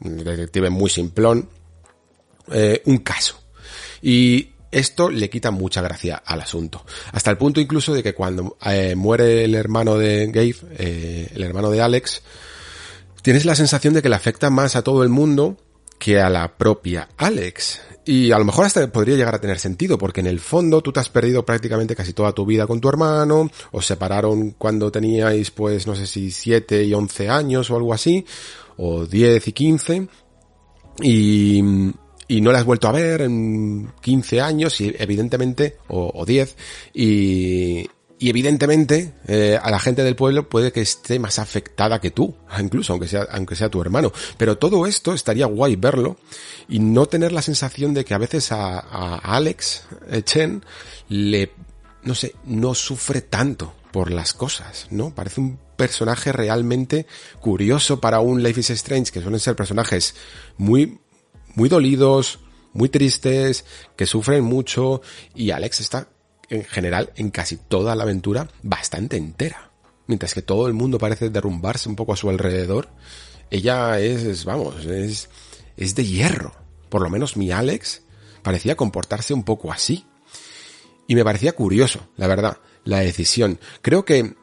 [0.00, 1.48] un detective muy simplón,
[2.52, 3.40] eh, un caso.
[4.02, 6.84] Y esto le quita mucha gracia al asunto.
[7.12, 11.42] Hasta el punto incluso de que cuando eh, muere el hermano de Gabe, eh, el
[11.42, 12.22] hermano de Alex,
[13.22, 15.56] tienes la sensación de que le afecta más a todo el mundo
[15.98, 17.80] que a la propia Alex.
[18.04, 20.92] Y a lo mejor hasta podría llegar a tener sentido, porque en el fondo tú
[20.92, 25.50] te has perdido prácticamente casi toda tu vida con tu hermano, os separaron cuando teníais
[25.50, 28.24] pues no sé si 7 y 11 años o algo así,
[28.78, 30.08] o 10 y 15,
[31.02, 31.62] y,
[32.28, 36.56] y no la has vuelto a ver en 15 años, y evidentemente, o, o 10,
[36.94, 42.10] y, y evidentemente eh, a la gente del pueblo puede que esté más afectada que
[42.10, 44.12] tú, incluso aunque sea, aunque sea tu hermano.
[44.36, 46.16] Pero todo esto estaría guay verlo
[46.68, 49.84] y no tener la sensación de que a veces a, a Alex
[50.24, 50.64] Chen
[51.08, 51.52] le,
[52.02, 55.14] no sé, no sufre tanto por las cosas, ¿no?
[55.14, 57.06] Parece un personaje realmente
[57.40, 60.14] curioso para un Life is Strange, que suelen ser personajes
[60.58, 60.98] muy,
[61.54, 62.40] muy dolidos,
[62.74, 63.64] muy tristes,
[63.96, 65.00] que sufren mucho,
[65.34, 66.08] y Alex está
[66.50, 69.70] en general en casi toda la aventura bastante entera.
[70.06, 72.88] Mientras que todo el mundo parece derrumbarse un poco a su alrededor,
[73.50, 75.30] ella es, vamos, es,
[75.76, 76.54] es de hierro.
[76.88, 78.02] Por lo menos mi Alex
[78.42, 80.06] parecía comportarse un poco así.
[81.06, 83.60] Y me parecía curioso, la verdad, la decisión.
[83.80, 84.34] Creo que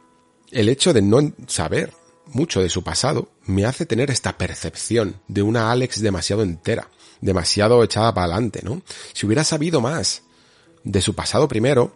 [0.55, 1.93] el hecho de no saber
[2.27, 7.83] mucho de su pasado me hace tener esta percepción de una Alex demasiado entera, demasiado
[7.83, 8.81] echada para adelante, ¿no?
[9.13, 10.23] Si hubiera sabido más
[10.85, 11.93] de su pasado primero,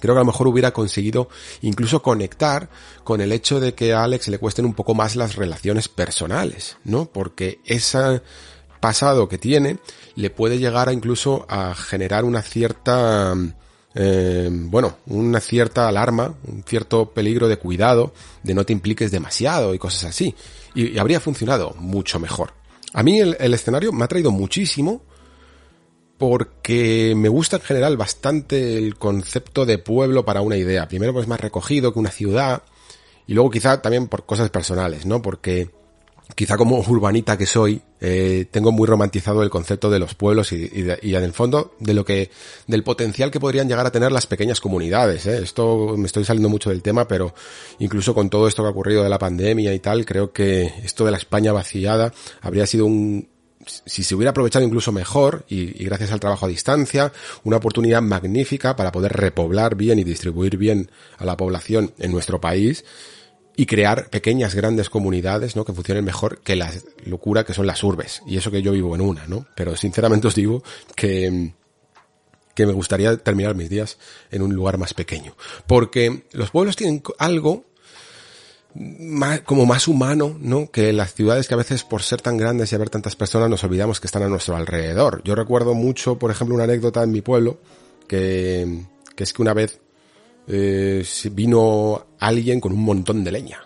[0.00, 1.28] creo que a lo mejor hubiera conseguido
[1.60, 2.70] incluso conectar
[3.04, 6.78] con el hecho de que a Alex le cuesten un poco más las relaciones personales,
[6.84, 7.04] ¿no?
[7.04, 8.22] Porque ese
[8.80, 9.76] pasado que tiene
[10.14, 13.34] le puede llegar a incluso a generar una cierta
[13.94, 19.74] eh, bueno, una cierta alarma, un cierto peligro de cuidado, de no te impliques demasiado
[19.74, 20.34] y cosas así.
[20.74, 22.52] Y, habría funcionado mucho mejor.
[22.92, 25.02] A mí el, el, escenario me ha traído muchísimo
[26.18, 30.88] porque me gusta en general bastante el concepto de pueblo para una idea.
[30.88, 32.62] Primero pues más recogido que una ciudad
[33.26, 35.22] y luego quizá también por cosas personales, ¿no?
[35.22, 35.70] Porque
[36.34, 40.70] quizá como urbanita que soy, eh, tengo muy romantizado el concepto de los pueblos y,
[41.02, 42.30] y, en el fondo de lo que,
[42.66, 45.26] del potencial que podrían llegar a tener las pequeñas comunidades.
[45.26, 45.38] ¿eh?
[45.42, 47.34] Esto me estoy saliendo mucho del tema, pero
[47.78, 51.04] incluso con todo esto que ha ocurrido de la pandemia y tal, creo que esto
[51.04, 53.28] de la España vaciada habría sido un,
[53.66, 57.12] si se hubiera aprovechado incluso mejor y, y, gracias al trabajo a distancia,
[57.44, 62.40] una oportunidad magnífica para poder repoblar bien y distribuir bien a la población en nuestro
[62.40, 62.84] país
[63.56, 65.64] y crear pequeñas, grandes comunidades, ¿no?
[65.64, 66.72] Que funcionen mejor que la
[67.04, 68.22] locura que son las urbes.
[68.26, 69.46] Y eso que yo vivo en una, ¿no?
[69.54, 70.62] Pero sinceramente os digo
[70.96, 71.52] que,
[72.54, 73.98] que me gustaría terminar mis días
[74.30, 75.36] en un lugar más pequeño.
[75.66, 77.64] Porque los pueblos tienen algo
[78.74, 80.70] más, como más humano, ¿no?
[80.70, 83.62] Que las ciudades que a veces por ser tan grandes y haber tantas personas nos
[83.62, 85.22] olvidamos que están a nuestro alrededor.
[85.24, 87.58] Yo recuerdo mucho, por ejemplo, una anécdota en mi pueblo,
[88.08, 88.84] que,
[89.14, 89.80] que es que una vez
[90.46, 93.64] eh, vino alguien con un montón de leña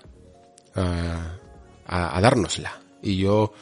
[0.74, 1.36] a,
[1.86, 2.80] a, dárnosla.
[3.02, 3.52] Y yo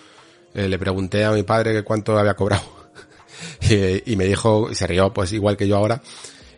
[0.55, 2.65] eh, le pregunté a mi padre cuánto había cobrado.
[3.61, 6.03] y, y, me dijo, se rió pues igual que yo ahora,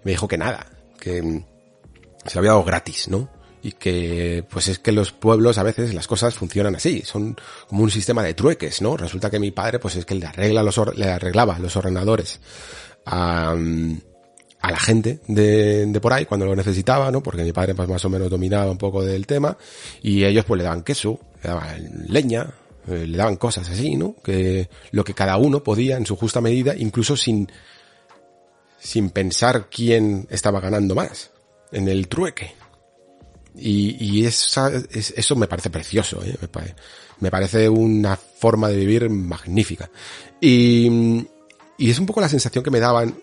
[0.04, 0.66] me dijo que nada,
[0.98, 1.42] que
[2.26, 3.28] se había dado gratis, ¿no?
[3.60, 7.36] Y que, pues es que los pueblos a veces las cosas funcionan así, son
[7.68, 8.96] como un sistema de trueques, ¿no?
[8.96, 12.40] Resulta que mi padre, pues es que le arregla los, le arreglaba los ordenadores
[13.04, 13.56] a,
[14.60, 17.22] a la gente de, de, por ahí cuando lo necesitaba, ¿no?
[17.22, 19.56] Porque mi padre pues más o menos dominaba un poco del tema
[20.02, 22.54] y ellos pues le daban queso, le daban leña,
[22.88, 24.16] eh, le daban cosas así, ¿no?
[24.22, 27.50] Que lo que cada uno podía en su justa medida, incluso sin
[28.80, 31.30] sin pensar quién estaba ganando más
[31.72, 32.54] en el trueque.
[33.54, 36.36] Y, y esa, es, eso me parece precioso, ¿eh?
[36.40, 36.74] me, parece,
[37.18, 39.90] me parece una forma de vivir magnífica.
[40.40, 41.26] Y,
[41.76, 43.16] y es un poco la sensación que me daban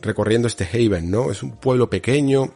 [0.00, 1.30] recorriendo este Haven, ¿no?
[1.30, 2.54] Es un pueblo pequeño,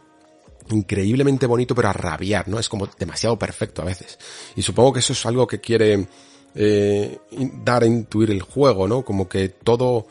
[0.69, 2.59] increíblemente bonito, pero a rabiar, ¿no?
[2.59, 4.17] Es como demasiado perfecto a veces.
[4.55, 6.07] Y supongo que eso es algo que quiere
[6.55, 7.19] eh,
[7.63, 9.03] dar a intuir el juego, ¿no?
[9.03, 10.07] Como que todo,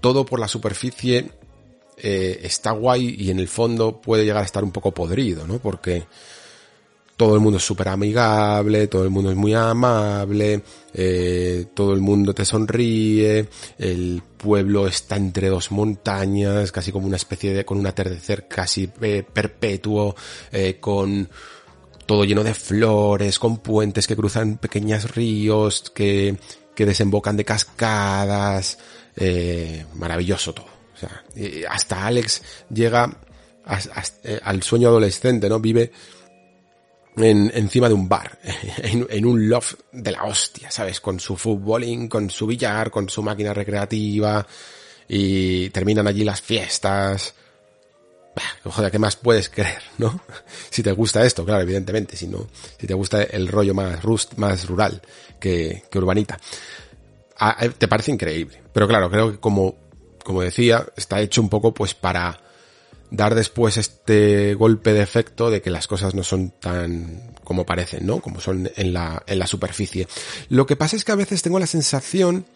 [0.00, 1.30] todo por la superficie
[1.98, 5.58] eh, está guay y en el fondo puede llegar a estar un poco podrido, ¿no?
[5.58, 6.04] Porque
[7.16, 10.62] todo el mundo es súper amigable, todo el mundo es muy amable,
[10.92, 17.16] eh, todo el mundo te sonríe, el pueblo está entre dos montañas, casi como una
[17.16, 20.14] especie de, con un atardecer casi eh, perpetuo,
[20.52, 21.28] eh, con
[22.04, 26.36] todo lleno de flores, con puentes que cruzan pequeños ríos, que,
[26.74, 28.78] que desembocan de cascadas,
[29.94, 30.66] maravilloso todo.
[30.94, 31.24] O sea,
[31.68, 33.18] hasta Alex llega
[34.42, 35.58] al sueño adolescente, ¿no?
[35.58, 35.90] Vive
[37.16, 38.38] en, encima de un bar,
[38.78, 41.00] en, un loft de la hostia, ¿sabes?
[41.00, 44.46] Con su futboling, con su billar, con su máquina recreativa,
[45.08, 47.34] y terminan allí las fiestas.
[48.34, 50.20] Bah, joder, ¿qué más puedes creer, no?
[50.70, 52.46] Si te gusta esto, claro, evidentemente, si no,
[52.78, 55.00] si te gusta el rollo más rust, más rural
[55.40, 56.38] que, que urbanita.
[57.38, 58.62] Ah, eh, te parece increíble.
[58.72, 59.76] Pero claro, creo que como,
[60.22, 62.38] como decía, está hecho un poco pues para,
[63.10, 68.06] dar después este golpe de efecto de que las cosas no son tan como parecen,
[68.06, 68.20] ¿no?
[68.20, 70.08] Como son en la, en la superficie.
[70.48, 72.46] Lo que pasa es que a veces tengo la sensación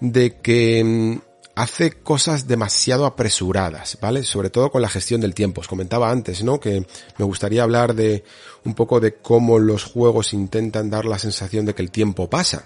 [0.00, 1.18] de que mm,
[1.54, 4.22] hace cosas demasiado apresuradas, ¿vale?
[4.24, 5.60] Sobre todo con la gestión del tiempo.
[5.60, 6.60] Os comentaba antes, ¿no?
[6.60, 8.24] Que me gustaría hablar de
[8.64, 12.64] un poco de cómo los juegos intentan dar la sensación de que el tiempo pasa.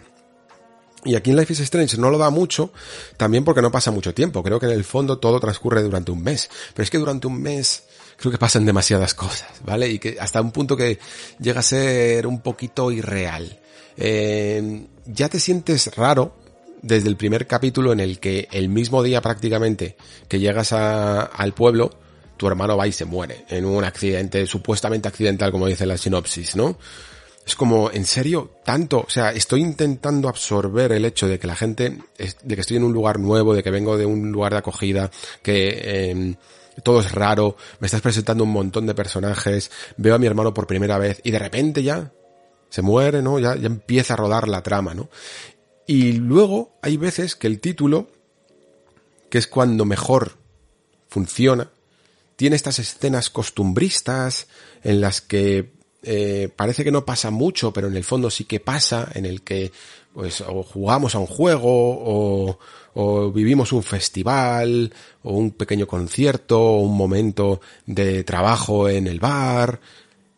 [1.05, 2.73] Y aquí en Life is Strange no lo da mucho,
[3.17, 4.43] también porque no pasa mucho tiempo.
[4.43, 6.51] Creo que en el fondo todo transcurre durante un mes.
[6.75, 7.85] Pero es que durante un mes
[8.17, 9.89] creo que pasan demasiadas cosas, ¿vale?
[9.89, 10.99] Y que hasta un punto que
[11.39, 13.60] llega a ser un poquito irreal.
[13.97, 16.35] Eh, ya te sientes raro
[16.83, 19.97] desde el primer capítulo en el que el mismo día prácticamente
[20.28, 21.91] que llegas a, al pueblo,
[22.36, 26.57] tu hermano va y se muere en un accidente supuestamente accidental como dice la sinopsis,
[26.57, 26.78] ¿no?
[27.49, 28.51] Es como, ¿en serio?
[28.62, 31.99] Tanto, o sea, estoy intentando absorber el hecho de que la gente,
[32.43, 35.10] de que estoy en un lugar nuevo, de que vengo de un lugar de acogida,
[35.43, 36.36] que eh,
[36.85, 40.67] todo es raro, me estás presentando un montón de personajes, veo a mi hermano por
[40.67, 42.12] primera vez y de repente ya
[42.68, 43.39] se muere, ¿no?
[43.39, 45.09] Ya, ya empieza a rodar la trama, ¿no?
[45.86, 48.10] Y luego hay veces que el título,
[49.31, 50.36] que es cuando mejor
[51.09, 51.70] funciona,
[52.36, 54.49] tiene estas escenas costumbristas
[54.83, 58.60] en las que eh, parece que no pasa mucho, pero en el fondo sí que
[58.60, 59.73] pasa, en el que
[60.12, 62.59] pues o jugamos a un juego o,
[62.94, 69.20] o vivimos un festival o un pequeño concierto o un momento de trabajo en el
[69.20, 69.81] bar.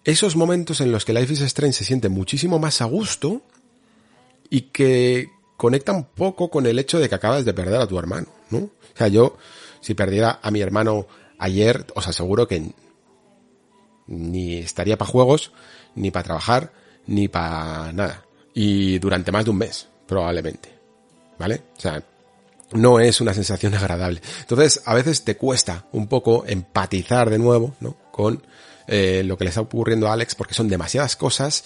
[0.05, 3.43] Esos momentos en los que Life is Strange se siente muchísimo más a gusto
[4.51, 7.99] y que conecta un poco con el hecho de que acabas de perder a tu
[7.99, 8.59] hermano, ¿no?
[8.59, 9.37] O sea, yo,
[9.81, 11.07] si perdiera a mi hermano
[11.39, 12.73] ayer, os aseguro que
[14.11, 15.53] ni estaría para juegos,
[15.95, 16.73] ni para trabajar,
[17.07, 18.27] ni para nada.
[18.53, 20.69] Y durante más de un mes, probablemente.
[21.39, 21.63] ¿Vale?
[21.79, 22.03] O sea,
[22.73, 24.21] no es una sensación agradable.
[24.41, 27.97] Entonces, a veces te cuesta un poco empatizar de nuevo, ¿no?
[28.11, 28.43] Con
[28.87, 31.65] eh, lo que le está ocurriendo a Alex, porque son demasiadas cosas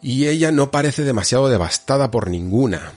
[0.00, 2.92] y ella no parece demasiado devastada por ninguna.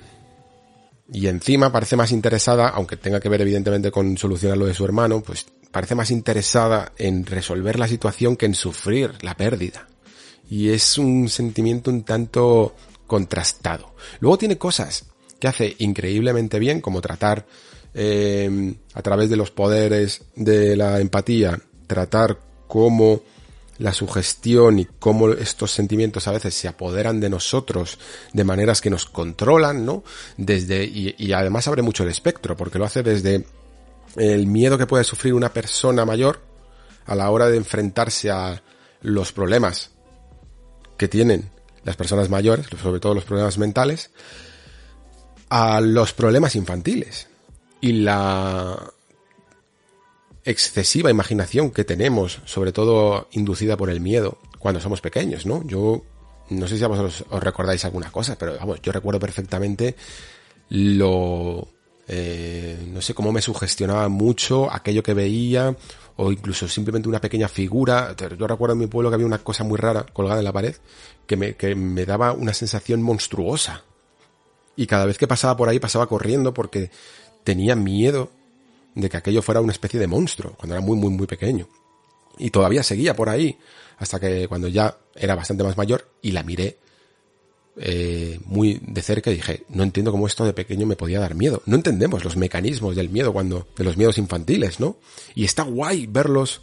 [1.11, 4.84] Y encima parece más interesada, aunque tenga que ver evidentemente con solucionar lo de su
[4.84, 9.88] hermano, pues parece más interesada en resolver la situación que en sufrir la pérdida.
[10.50, 13.95] Y es un sentimiento un tanto contrastado.
[14.19, 15.06] Luego tiene cosas
[15.40, 17.45] que hace increíblemente bien, como tratar
[17.94, 23.22] eh, a través de los poderes de la empatía, tratar cómo
[23.80, 28.00] la sugestión y cómo estos sentimientos a veces se apoderan de nosotros
[28.34, 30.04] de maneras que nos controlan, ¿no?
[30.38, 33.46] Desde, y, y además abre mucho el espectro, porque lo hace desde
[34.16, 36.42] el miedo que puede sufrir una persona mayor
[37.06, 38.62] a la hora de enfrentarse a
[39.02, 39.92] los problemas
[40.98, 41.50] que tienen
[41.84, 44.12] las personas mayores, sobre todo los problemas mentales,
[45.50, 47.28] a los problemas infantiles
[47.80, 48.92] y la
[50.48, 55.61] excesiva imaginación que tenemos, sobre todo inducida por el miedo, cuando somos pequeños, ¿no?
[55.67, 56.03] Yo
[56.50, 59.95] no sé si a vosotros os recordáis alguna cosa, pero vamos, yo recuerdo perfectamente
[60.69, 61.67] lo
[62.08, 65.76] eh, no sé cómo me sugestionaba mucho aquello que veía
[66.16, 68.16] o incluso simplemente una pequeña figura.
[68.16, 70.76] Yo recuerdo en mi pueblo que había una cosa muy rara colgada en la pared
[71.26, 73.84] que me, que me daba una sensación monstruosa.
[74.77, 76.90] Y cada vez que pasaba por ahí pasaba corriendo porque
[77.43, 78.32] tenía miedo
[78.98, 81.67] de que aquello fuera una especie de monstruo cuando era muy, muy, muy pequeño.
[82.38, 83.58] Y todavía seguía por ahí
[83.98, 86.77] hasta que cuando ya era bastante más mayor y la miré
[87.77, 91.35] eh, muy de cerca y dije, no entiendo cómo esto de pequeño me podía dar
[91.35, 91.61] miedo.
[91.66, 94.98] No entendemos los mecanismos del miedo cuando, de los miedos infantiles, ¿no?
[95.35, 96.61] Y está guay verlos,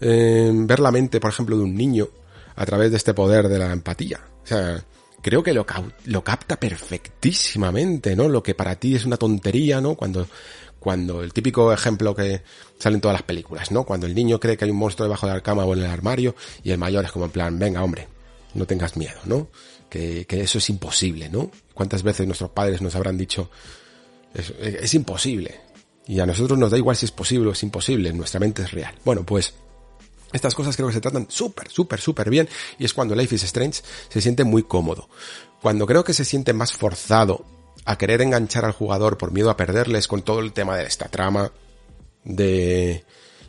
[0.00, 2.08] eh, ver la mente, por ejemplo, de un niño
[2.54, 4.20] a través de este poder de la empatía.
[4.44, 4.84] O sea,
[5.22, 5.64] creo que lo,
[6.04, 8.28] lo capta perfectísimamente, ¿no?
[8.28, 9.94] Lo que para ti es una tontería, ¿no?
[9.94, 10.26] Cuando,
[10.82, 12.42] cuando el típico ejemplo que
[12.78, 13.84] sale en todas las películas, ¿no?
[13.84, 15.86] Cuando el niño cree que hay un monstruo debajo de la cama o en el
[15.86, 18.08] armario y el mayor es como en plan, venga, hombre,
[18.54, 19.48] no tengas miedo, ¿no?
[19.92, 21.50] que, eso es imposible, ¿no?
[21.74, 23.50] ¿Cuántas veces nuestros padres nos habrán dicho,
[24.32, 25.60] es, es imposible?
[26.06, 28.72] Y a nosotros nos da igual si es posible o es imposible, nuestra mente es
[28.72, 28.94] real.
[29.04, 29.52] Bueno, pues
[30.32, 33.44] estas cosas creo que se tratan súper, súper, súper bien y es cuando Life is
[33.44, 35.08] Strange se siente muy cómodo.
[35.60, 37.44] Cuando creo que se siente más forzado
[37.84, 41.08] a querer enganchar al jugador por miedo a perderles con todo el tema de esta
[41.08, 41.52] trama,
[42.24, 43.04] de,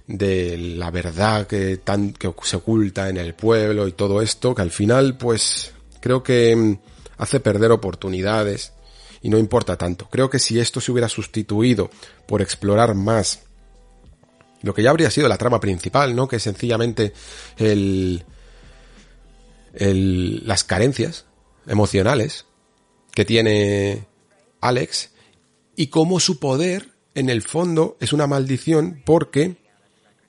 [0.08, 4.62] de la verdad que, tan, que se oculta en el pueblo y todo esto, que
[4.62, 6.78] al final pues creo que mm,
[7.18, 8.74] hace perder oportunidades
[9.22, 10.10] y no importa tanto.
[10.10, 11.90] Creo que si esto se hubiera sustituido
[12.28, 13.44] por explorar más
[14.62, 16.28] lo que ya habría sido la trama principal, ¿no?
[16.28, 17.14] Que es sencillamente
[17.58, 18.24] el,
[19.74, 21.26] el, las carencias
[21.68, 22.46] emocionales
[23.14, 24.08] que tiene
[24.68, 25.12] Alex
[25.76, 29.58] y cómo su poder en el fondo es una maldición porque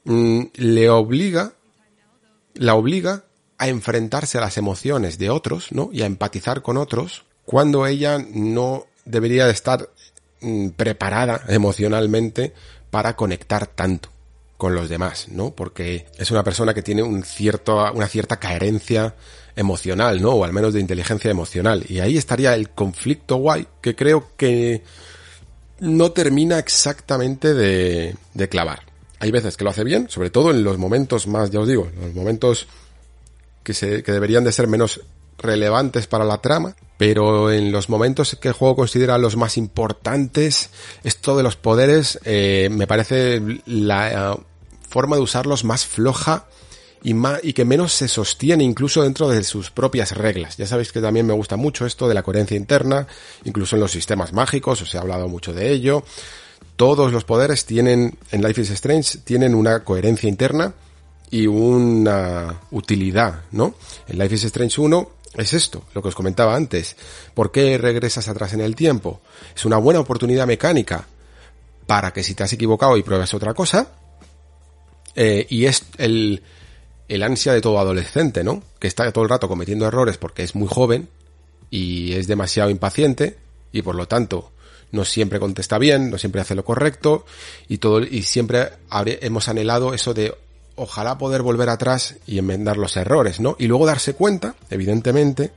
[0.05, 1.55] mm, le obliga,
[2.55, 3.25] la obliga
[3.59, 5.91] a enfrentarse a las emociones de otros, ¿no?
[5.93, 9.91] Y a empatizar con otros cuando ella no debería de estar
[10.41, 12.53] mm, preparada emocionalmente
[12.91, 14.11] para conectar tanto
[14.57, 15.55] con los demás, ¿no?
[15.55, 19.15] Porque es una persona que tiene un cierto, una cierta carencia
[19.57, 20.31] emocional, ¿no?
[20.31, 21.85] O al menos de inteligencia emocional.
[21.89, 24.83] Y ahí estaría el conflicto guay que creo que
[25.81, 28.83] no termina exactamente de, de clavar.
[29.21, 31.89] Hay veces que lo hace bien, sobre todo en los momentos más, ya os digo,
[32.01, 32.67] los momentos
[33.63, 35.01] que, se, que deberían de ser menos
[35.39, 40.71] relevantes para la trama, pero en los momentos que el juego considera los más importantes,
[41.03, 44.37] esto de los poderes eh, me parece la eh,
[44.89, 46.47] forma de usarlos más floja
[47.05, 50.57] y, más, y que menos se sostiene incluso dentro de sus propias reglas.
[50.57, 53.07] Ya sabéis que también me gusta mucho esto de la coherencia interna,
[53.45, 56.03] incluso en los sistemas mágicos, os he hablado mucho de ello.
[56.77, 60.73] Todos los poderes tienen, en Life is Strange, tienen una coherencia interna
[61.31, 63.75] y una utilidad, ¿no?
[64.09, 66.97] En Life is Strange 1 es esto, lo que os comentaba antes.
[67.35, 69.21] ¿Por qué regresas atrás en el tiempo?
[69.55, 71.07] Es una buena oportunidad mecánica
[71.87, 73.89] para que si te has equivocado y pruebas otra cosa,
[75.15, 76.43] eh, y es el,
[77.09, 78.63] el ansia de todo adolescente, ¿no?
[78.79, 81.09] Que está todo el rato cometiendo errores porque es muy joven
[81.71, 83.37] y es demasiado impaciente
[83.73, 84.51] y por lo tanto
[84.93, 87.27] no siempre contesta bien, no siempre hace lo correcto
[87.69, 88.69] y todo y siempre
[89.21, 90.35] hemos anhelado eso de
[90.77, 93.57] ojalá poder volver atrás y enmendar los errores, ¿no?
[93.59, 95.53] Y luego darse cuenta, evidentemente,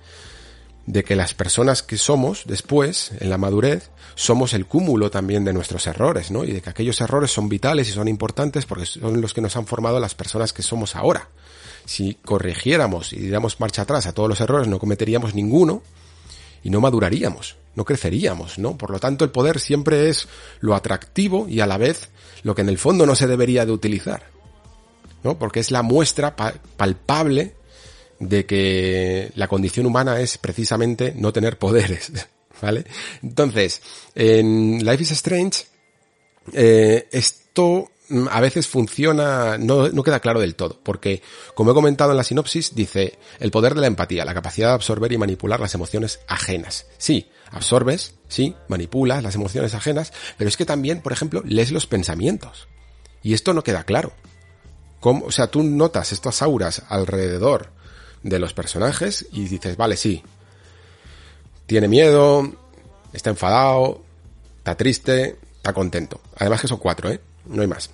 [0.87, 5.53] de que las personas que somos después, en la madurez, somos el cúmulo también de
[5.53, 6.45] nuestros errores, ¿no?
[6.45, 9.55] Y de que aquellos errores son vitales y son importantes porque son los que nos
[9.57, 11.27] han formado las personas que somos ahora.
[11.85, 15.83] Si corrigiéramos y diéramos marcha atrás a todos los errores, no cometeríamos ninguno
[16.63, 18.77] y no maduraríamos, no creceríamos, ¿no?
[18.77, 20.29] Por lo tanto, el poder siempre es
[20.61, 22.09] lo atractivo y a la vez
[22.43, 24.23] lo que en el fondo no se debería de utilizar,
[25.21, 25.37] ¿no?
[25.37, 27.56] Porque es la muestra palpable
[28.19, 32.11] de que la condición humana es precisamente no tener poderes,
[32.61, 32.85] ¿vale?
[33.21, 33.81] Entonces,
[34.15, 35.65] en Life is Strange,
[36.53, 41.21] eh, esto mm, a veces funciona, no, no queda claro del todo, porque,
[41.53, 44.75] como he comentado en la sinopsis, dice el poder de la empatía, la capacidad de
[44.75, 46.87] absorber y manipular las emociones ajenas.
[46.97, 51.87] Sí, absorbes, sí, manipulas las emociones ajenas, pero es que también, por ejemplo, lees los
[51.87, 52.67] pensamientos.
[53.21, 54.13] Y esto no queda claro.
[54.99, 55.25] ¿Cómo?
[55.25, 57.71] O sea, tú notas estas auras alrededor
[58.23, 60.23] de los personajes y dices, vale, sí,
[61.65, 62.51] tiene miedo,
[63.13, 64.01] está enfadado,
[64.57, 66.21] está triste, está contento.
[66.37, 67.19] Además que son cuatro, ¿eh?
[67.45, 67.89] No hay más.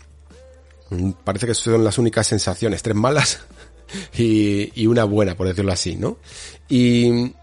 [0.89, 3.41] Mm, parece que son las únicas sensaciones, tres malas
[4.17, 6.17] y, y una buena, por decirlo así, ¿no?
[6.69, 7.33] Y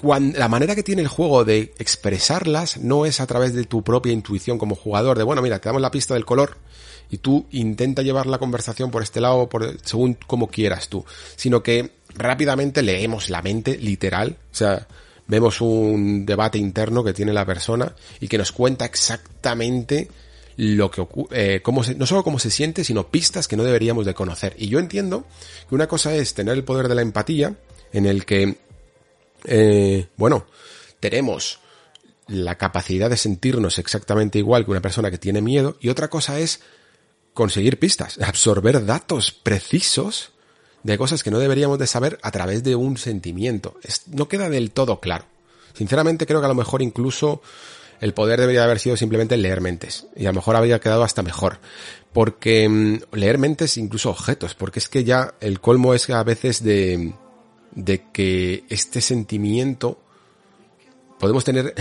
[0.00, 3.82] cuando, la manera que tiene el juego de expresarlas no es a través de tu
[3.82, 6.56] propia intuición como jugador, de bueno, mira, te damos la pista del color
[7.12, 9.46] y tú intenta llevar la conversación por este lado,
[9.82, 11.04] según como quieras tú,
[11.36, 14.88] sino que rápidamente leemos la mente literal, o sea,
[15.26, 20.08] vemos un debate interno que tiene la persona y que nos cuenta exactamente
[20.56, 21.62] lo que ocurre, eh,
[21.96, 24.54] no solo cómo se siente, sino pistas que no deberíamos de conocer.
[24.56, 25.26] Y yo entiendo
[25.68, 27.54] que una cosa es tener el poder de la empatía,
[27.92, 28.56] en el que,
[29.44, 30.46] eh, bueno,
[30.98, 31.58] tenemos
[32.28, 36.38] la capacidad de sentirnos exactamente igual que una persona que tiene miedo, y otra cosa
[36.38, 36.62] es
[37.34, 40.32] conseguir pistas, absorber datos precisos
[40.82, 43.76] de cosas que no deberíamos de saber a través de un sentimiento.
[44.08, 45.26] no queda del todo claro.
[45.74, 47.40] Sinceramente creo que a lo mejor incluso
[48.00, 50.06] el poder debería haber sido simplemente leer mentes.
[50.16, 51.60] Y a lo mejor habría quedado hasta mejor.
[52.12, 56.64] Porque mm, leer mentes, incluso objetos, porque es que ya el colmo es a veces
[56.64, 57.14] de,
[57.70, 60.02] de que este sentimiento
[61.20, 61.74] podemos tener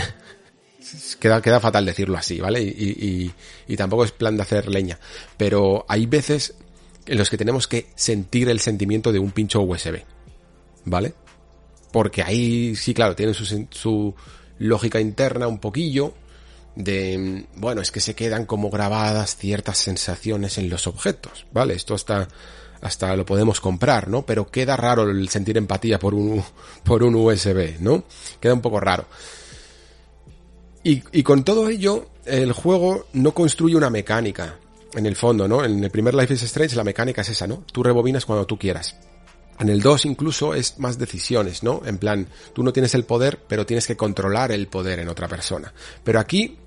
[1.20, 2.61] queda, queda fatal decirlo así, ¿vale?
[2.61, 3.34] Y,
[3.68, 5.00] y, tampoco es plan de hacer leña.
[5.38, 6.56] Pero hay veces
[7.06, 10.03] en los que tenemos que sentir el sentimiento de un pincho USB,
[10.86, 11.14] ¿vale?
[11.92, 14.16] Porque ahí sí, claro, tiene su, su
[14.60, 16.14] lógica interna un poquillo
[16.76, 21.74] de, bueno, es que se quedan como grabadas ciertas sensaciones en los objetos, ¿vale?
[21.74, 22.28] Esto hasta,
[22.82, 24.26] hasta lo podemos comprar, ¿no?
[24.26, 26.44] Pero queda raro el sentir empatía por un,
[26.84, 28.06] por un USB, ¿no?
[28.40, 29.06] Queda un poco raro.
[30.84, 34.58] Y, con todo ello, el juego no construye una mecánica,
[34.93, 35.64] en el fondo, ¿no?
[35.64, 37.64] En el primer Life is Strange la mecánica es esa, ¿no?
[37.72, 38.95] Tú rebobinas cuando tú quieras.
[39.60, 41.84] En el 2 incluso es más decisiones, ¿no?
[41.85, 45.27] En plan, tú no tienes el poder, pero tienes que controlar el poder en otra
[45.27, 45.72] persona.
[46.03, 46.58] Pero aquí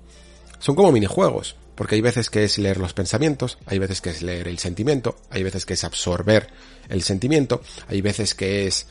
[0.59, 4.21] son como minijuegos, porque hay veces que es leer los pensamientos, hay veces que es
[4.21, 6.47] leer el sentimiento, hay veces que es absorber
[6.87, 8.87] el sentimiento, hay veces que es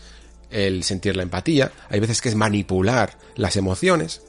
[0.50, 4.22] el sentir la empatía, hay veces que es manipular las emociones,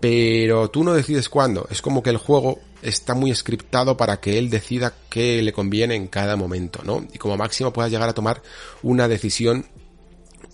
[0.00, 1.66] pero tú no decides cuándo.
[1.70, 5.94] Es como que el juego está muy scriptado para que él decida qué le conviene
[5.94, 7.06] en cada momento, ¿no?
[7.12, 8.42] Y como máximo puedas llegar a tomar
[8.82, 9.66] una decisión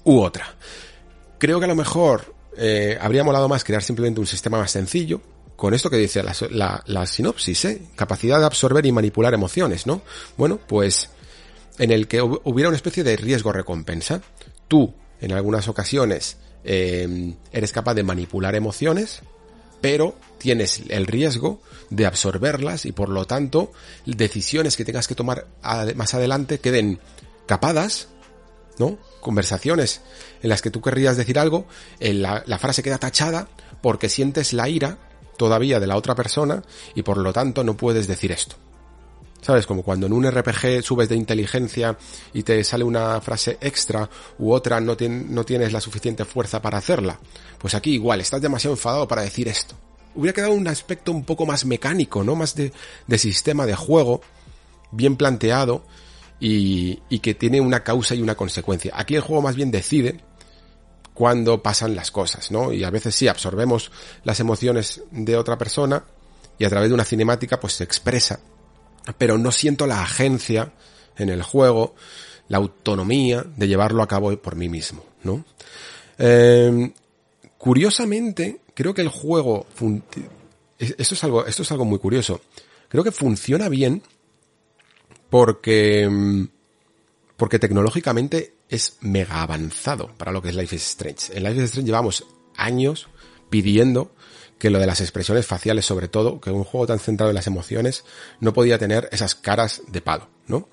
[0.05, 0.57] u otra.
[1.39, 5.21] Creo que a lo mejor eh, habría molado más crear simplemente un sistema más sencillo,
[5.55, 7.83] con esto que dice la, la, sinopsis, ¿eh?
[7.95, 10.03] Capacidad de absorber y manipular emociones, ¿no?
[10.37, 11.09] Bueno, pues
[11.79, 14.21] en el que hubiera una especie de riesgo-recompensa.
[14.69, 19.23] Tú, en algunas ocasiones, eh, eres capaz de manipular emociones,
[19.87, 23.71] pero tienes el riesgo de absorberlas y por lo tanto
[24.05, 25.47] decisiones que tengas que tomar
[25.95, 26.99] más adelante queden
[27.47, 28.09] capadas,
[28.79, 28.99] ¿no?
[29.21, 30.01] Conversaciones
[30.43, 31.69] en las que tú querrías decir algo,
[32.01, 33.49] la, la frase queda tachada
[33.81, 34.99] porque sientes la ira
[35.39, 36.65] todavía de la otra persona
[36.97, 38.57] y por lo tanto no puedes decir esto.
[39.41, 39.67] ¿Sabes?
[39.67, 41.97] Como cuando en un RPG subes de inteligencia
[42.33, 44.09] y te sale una frase extra
[44.39, 47.21] u otra no, no tienes la suficiente fuerza para hacerla.
[47.59, 49.77] Pues aquí igual, estás demasiado enfadado para decir esto.
[50.15, 52.35] Hubiera quedado un aspecto un poco más mecánico, ¿no?
[52.35, 52.73] Más de,
[53.19, 54.23] sistema de juego,
[54.91, 55.85] bien planteado
[56.41, 58.93] y, y que tiene una causa y una consecuencia.
[58.97, 60.21] Aquí el juego más bien decide
[61.15, 62.73] cuándo pasan las cosas, ¿no?
[62.73, 63.93] Y a veces sí absorbemos
[64.25, 66.05] las emociones de otra persona
[66.59, 68.41] y a través de una cinemática pues se expresa
[69.19, 70.73] pero no siento la agencia
[71.17, 71.95] en el juego,
[72.49, 75.45] la autonomía de llevarlo a cabo por mí mismo, ¿no?
[76.19, 76.93] Eh,
[77.59, 79.67] curiosamente, creo que el juego,
[80.79, 82.41] esto es algo, esto es algo muy curioso.
[82.89, 84.03] Creo que funciona bien
[85.31, 86.47] porque,
[87.37, 91.37] porque tecnológicamente es mega avanzado para lo que es Life is Strange.
[91.37, 92.25] En Life is Strange llevamos
[92.57, 93.09] años
[93.51, 94.13] pidiendo
[94.59, 97.47] que lo de las expresiones faciales, sobre todo, que un juego tan centrado en las
[97.47, 98.05] emociones,
[98.41, 100.69] no podía tener esas caras de palo, ¿no?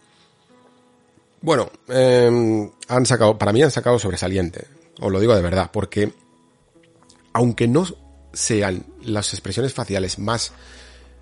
[1.42, 4.68] Bueno, eh, han sacado, para mí han sacado sobresaliente,
[5.02, 6.14] os lo digo de verdad, porque
[7.34, 7.86] aunque no
[8.32, 10.54] sean las expresiones faciales más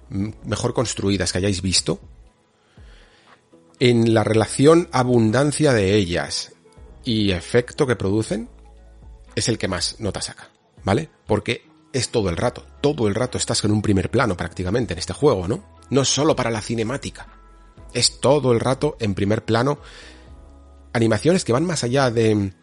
[0.10, 2.00] mm, mejor construidas que hayáis visto,
[3.80, 6.54] en la relación abundancia de ellas
[7.04, 8.48] y efecto que producen,
[9.34, 10.52] es el que más nota saca,
[10.84, 11.10] ¿vale?
[11.26, 15.00] Porque es todo el rato, todo el rato estás en un primer plano prácticamente en
[15.00, 15.64] este juego, ¿no?
[15.90, 17.28] No solo para la cinemática,
[17.94, 19.80] es todo el rato en primer plano
[20.94, 22.54] animaciones que van más allá de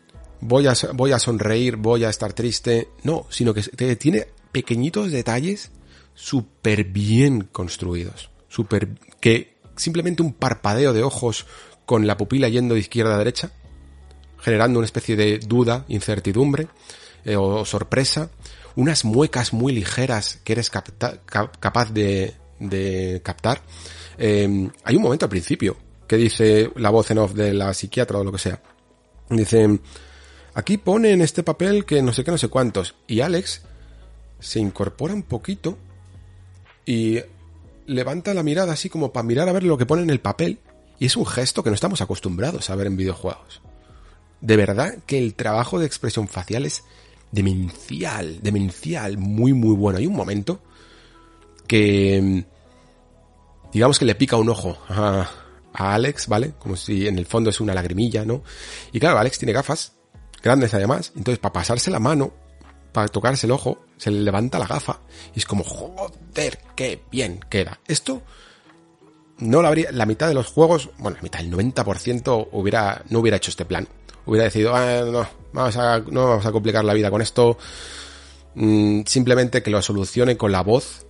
[0.41, 3.63] voy a, voy a sonreír, voy a estar triste, no, sino que
[3.97, 5.71] tiene pequeñitos detalles
[6.15, 11.47] súper bien construidos, súper que simplemente un parpadeo de ojos
[11.87, 13.53] con la pupila yendo de izquierda a derecha,
[14.41, 16.69] generando una especie de duda, incertidumbre
[17.25, 18.31] eh, o sorpresa,
[18.79, 23.61] unas muecas muy ligeras que eres capaz de, captar.
[24.17, 25.77] Eh, hay un momento al principio
[26.07, 28.63] que dice la voz en off de la psiquiatra o lo que sea.
[29.31, 29.81] Dice,
[30.55, 32.95] aquí pone en este papel que no sé qué, no sé cuántos.
[33.09, 33.63] Y Alex
[34.39, 35.77] se incorpora un poquito
[36.87, 37.19] y
[37.87, 40.61] levanta la mirada así como para mirar a ver lo que pone en el papel.
[41.01, 43.61] Y es un gesto que no estamos acostumbrados a ver en videojuegos.
[44.41, 46.85] De verdad que el trabajo de expresión facial es
[47.31, 49.99] demencial, demencial, muy muy bueno.
[49.99, 50.61] Hay un momento
[51.67, 52.45] que
[53.73, 55.29] digamos que le pica un ojo a,
[55.73, 56.55] a Alex, ¿vale?
[56.59, 58.43] Como si en el fondo es una lagrimilla, ¿no?
[58.93, 59.95] Y claro, Alex tiene gafas,
[60.43, 62.33] grandes además, entonces para pasarse la mano,
[62.93, 65.01] para tocarse el ojo, se le levanta la gafa
[65.35, 67.81] y es como, joder, qué bien queda.
[67.87, 68.23] Esto
[69.39, 73.21] no lo habría, la mitad de los juegos, bueno, la mitad, el 90% hubiera, no
[73.21, 73.87] hubiera hecho este plan.
[74.29, 77.57] Hubiera decidido, ah, no, vamos a, no vamos a complicar la vida con esto,
[78.57, 81.07] mm, simplemente que lo solucione con la voz,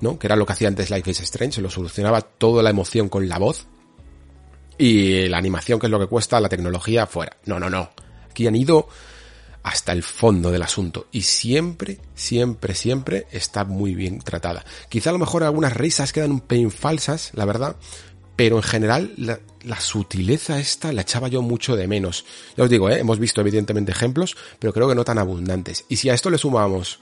[0.00, 0.16] ¿no?
[0.16, 3.28] Que era lo que hacía antes Life is Strange, lo solucionaba toda la emoción con
[3.28, 3.66] la voz
[4.78, 7.36] y la animación, que es lo que cuesta, la tecnología fuera.
[7.46, 7.90] No, no, no.
[8.30, 8.86] Aquí han ido
[9.64, 14.64] hasta el fondo del asunto y siempre, siempre, siempre está muy bien tratada.
[14.88, 17.74] Quizá a lo mejor algunas risas quedan un pelín falsas, la verdad,
[18.36, 22.24] pero en general la, sutileza esta la echaba yo mucho de menos.
[22.56, 23.00] Ya os digo, ¿eh?
[23.00, 25.84] hemos visto evidentemente ejemplos, pero creo que no tan abundantes.
[25.88, 27.00] Y si a esto le sumamos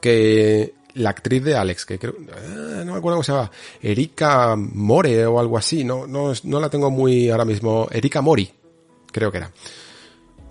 [0.00, 4.56] que la actriz de Alex, que creo, eh, no me acuerdo cómo se llama, Erika
[4.56, 8.50] More o algo así, no, no, no la tengo muy ahora mismo, Erika Mori,
[9.10, 9.52] creo que era.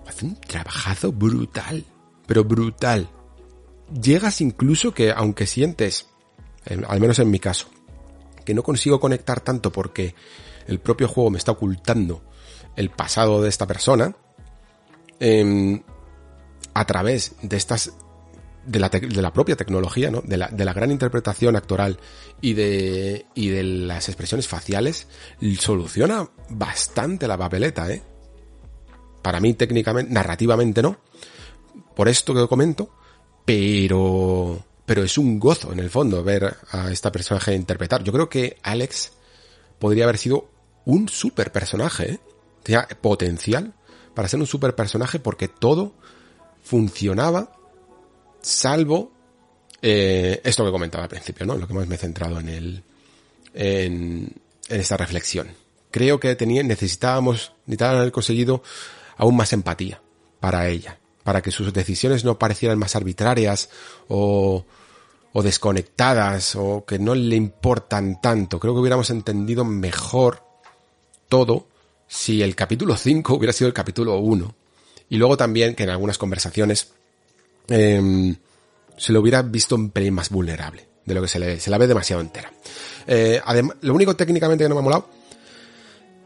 [0.06, 1.84] Hace un trabajazo brutal,
[2.26, 3.08] pero brutal.
[4.00, 6.06] Llegas incluso que, aunque sientes,
[6.88, 7.68] al menos en mi caso,
[8.44, 10.14] que no consigo conectar tanto porque
[10.66, 12.22] el propio juego me está ocultando
[12.76, 14.14] el pasado de esta persona,
[15.20, 15.82] eh,
[16.74, 17.92] a través de estas
[18.66, 20.20] de la, de la propia tecnología, ¿no?
[20.22, 21.98] De la, de la gran interpretación actoral
[22.40, 25.08] y de, y de las expresiones faciales,
[25.58, 28.02] soluciona bastante la papeleta, ¿eh?
[29.20, 30.98] Para mí técnicamente, narrativamente no,
[31.94, 32.90] por esto que comento,
[33.44, 38.02] pero, pero es un gozo en el fondo ver a esta personaje interpretar.
[38.02, 39.12] Yo creo que Alex
[39.78, 40.50] podría haber sido
[40.84, 42.20] un super personaje, ¿eh?
[42.62, 43.74] Tenía potencial
[44.14, 45.94] para ser un super personaje porque todo
[46.62, 47.56] funcionaba
[48.40, 49.12] salvo
[49.80, 51.56] eh, esto que comentaba al principio, ¿no?
[51.56, 52.84] Lo que más me he centrado en el
[53.54, 54.32] en,
[54.68, 55.48] en esta reflexión.
[55.90, 58.62] Creo que tenía, necesitábamos, necesitaban haber conseguido
[59.16, 60.00] aún más empatía
[60.40, 63.70] para ella, para que sus decisiones no parecieran más arbitrarias
[64.08, 64.64] o,
[65.32, 68.58] o desconectadas o que no le importan tanto.
[68.58, 70.42] Creo que hubiéramos entendido mejor
[71.28, 71.66] todo
[72.06, 74.54] si el capítulo 5 hubiera sido el capítulo 1.
[75.08, 76.92] Y luego también que en algunas conversaciones
[77.68, 78.34] eh,
[78.96, 81.78] se lo hubiera visto un pelín más vulnerable de lo que se, le, se la
[81.78, 82.52] ve demasiado entera.
[83.06, 85.08] Eh, además, lo único técnicamente que no me ha molado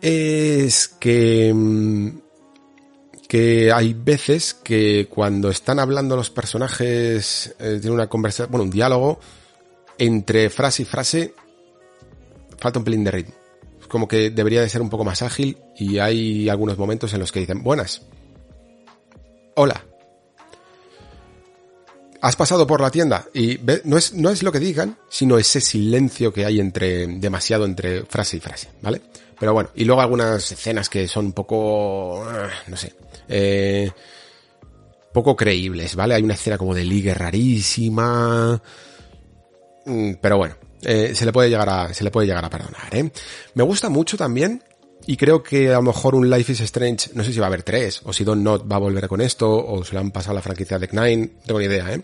[0.00, 2.08] es que mm,
[3.75, 9.21] hay veces que cuando están hablando los personajes eh, tiene una conversación, bueno, un diálogo
[9.99, 11.35] entre frase y frase
[12.59, 13.35] falta un pelín de ritmo.
[13.89, 17.33] Como que debería de ser un poco más ágil y hay algunos momentos en los
[17.33, 18.03] que dicen buenas.
[19.55, 19.85] Hola
[22.27, 25.61] has pasado por la tienda y no es, no es lo que digan, sino ese
[25.61, 29.01] silencio que hay entre, demasiado entre frase y frase, ¿vale?
[29.39, 32.95] Pero bueno, y luego algunas escenas que son un poco, ah, no sé,
[33.29, 33.91] eh,
[35.13, 36.15] poco creíbles, ¿vale?
[36.15, 38.61] Hay una escena como de ligue rarísima,
[39.87, 42.95] Mm, pero bueno, eh, se le puede llegar a, se le puede llegar a perdonar,
[42.95, 43.11] ¿eh?
[43.55, 44.63] Me gusta mucho también,
[45.07, 47.49] y creo que a lo mejor un Life is Strange, no sé si va a
[47.49, 50.11] haber tres, o si Don Not va a volver con esto, o se le han
[50.11, 52.03] pasado la franquicia de Nine, no tengo ni idea, ¿eh?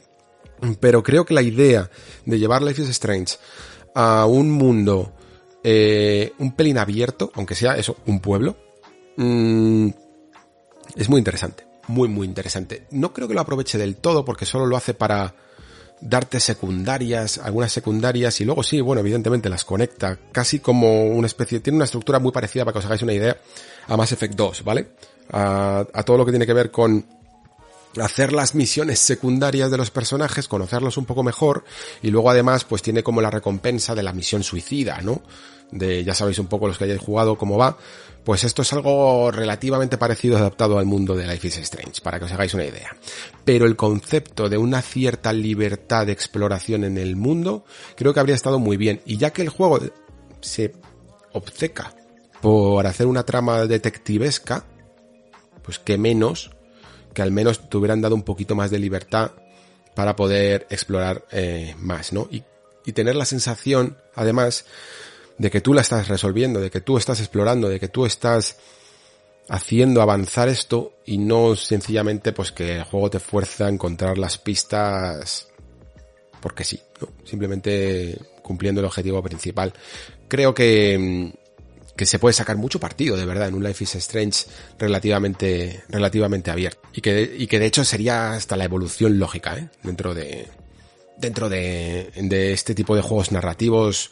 [0.78, 1.90] Pero creo que la idea
[2.24, 3.36] de llevar Life is Strange
[3.96, 5.12] a un mundo
[5.64, 8.56] eh, un pelín abierto, aunque sea eso, un pueblo,
[9.16, 9.88] mm,
[10.96, 11.66] es muy interesante.
[11.88, 12.86] Muy, muy interesante.
[12.90, 15.34] No creo que lo aproveche del todo porque solo lo hace para
[16.00, 21.60] darte secundarias, algunas secundarias y luego sí, bueno, evidentemente las conecta casi como una especie,
[21.60, 23.36] tiene una estructura muy parecida para que os hagáis una idea
[23.86, 24.88] a Mass Effect 2, ¿vale?
[25.30, 27.04] A, a todo lo que tiene que ver con
[28.00, 31.64] hacer las misiones secundarias de los personajes, conocerlos un poco mejor
[32.02, 35.22] y luego además pues tiene como la recompensa de la misión suicida, ¿no?
[35.70, 37.78] De ya sabéis un poco los que hayáis jugado cómo va,
[38.24, 42.26] pues esto es algo relativamente parecido adaptado al mundo de Life is Strange, para que
[42.26, 42.96] os hagáis una idea.
[43.44, 47.64] Pero el concepto de una cierta libertad de exploración en el mundo
[47.96, 49.80] creo que habría estado muy bien y ya que el juego
[50.40, 50.72] se
[51.32, 51.94] obceca
[52.40, 54.64] por hacer una trama detectivesca,
[55.62, 56.50] pues que menos
[57.14, 59.32] que al menos te hubieran dado un poquito más de libertad
[59.94, 62.28] para poder explorar eh, más, ¿no?
[62.30, 62.42] Y,
[62.84, 64.64] y tener la sensación, además,
[65.38, 68.56] de que tú la estás resolviendo, de que tú estás explorando, de que tú estás
[69.48, 74.38] haciendo avanzar esto y no sencillamente pues que el juego te fuerza a encontrar las
[74.38, 75.48] pistas
[76.40, 77.08] porque sí, ¿no?
[77.24, 79.72] simplemente cumpliendo el objetivo principal.
[80.28, 81.32] Creo que,
[81.96, 84.46] que se puede sacar mucho partido, de verdad, en un Life is Strange
[84.78, 86.80] relativamente, relativamente abierto.
[86.92, 89.68] Y que, y que de hecho sería hasta la evolución lógica, ¿eh?
[89.82, 90.48] Dentro de,
[91.18, 94.10] dentro de, de este tipo de juegos narrativos,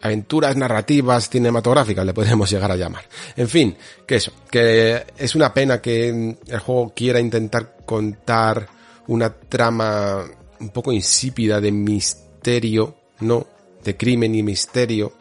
[0.00, 3.04] aventuras narrativas cinematográficas le podemos llegar a llamar.
[3.36, 8.68] En fin, que eso, que es una pena que el juego quiera intentar contar
[9.08, 10.24] una trama
[10.60, 13.46] un poco insípida de misterio, ¿no?
[13.82, 15.12] De crimen y misterio.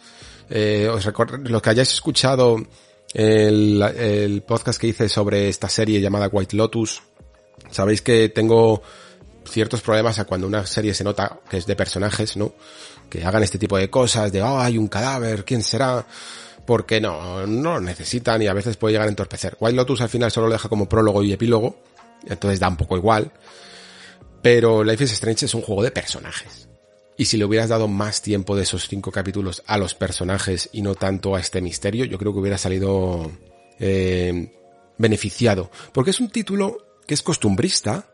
[0.50, 1.06] Eh, os
[1.44, 2.58] los que hayáis escuchado
[3.14, 7.02] el, el podcast que hice sobre esta serie llamada White Lotus,
[7.72, 8.82] sabéis que tengo
[9.50, 12.54] ciertos problemas a cuando una serie se nota que es de personajes, ¿no?
[13.10, 16.06] Que hagan este tipo de cosas, de, oh, hay un cadáver, ¿quién será?
[16.66, 19.56] Porque no, no lo necesitan y a veces puede llegar a entorpecer.
[19.60, 21.78] White Lotus al final solo lo deja como prólogo y epílogo,
[22.26, 23.32] entonces da un poco igual.
[24.42, 26.65] Pero Life is Strange es un juego de personajes.
[27.18, 30.82] Y si le hubieras dado más tiempo de esos cinco capítulos a los personajes y
[30.82, 33.32] no tanto a este misterio, yo creo que hubiera salido
[33.80, 34.52] eh,
[34.98, 35.72] beneficiado.
[35.94, 38.10] Porque es un título que es costumbrista,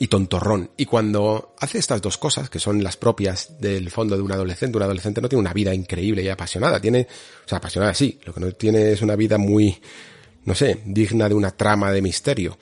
[0.00, 0.70] y tontorrón.
[0.76, 4.76] Y cuando hace estas dos cosas, que son las propias del fondo de un adolescente,
[4.76, 7.06] un adolescente no tiene una vida increíble y apasionada, tiene,
[7.44, 9.80] o sea, apasionada sí, lo que no tiene es una vida muy,
[10.44, 12.58] no sé, digna de una trama de misterio.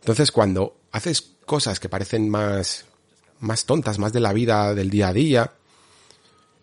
[0.00, 2.86] Entonces cuando haces cosas que parecen más,
[3.40, 5.52] más tontas, más de la vida del día a día,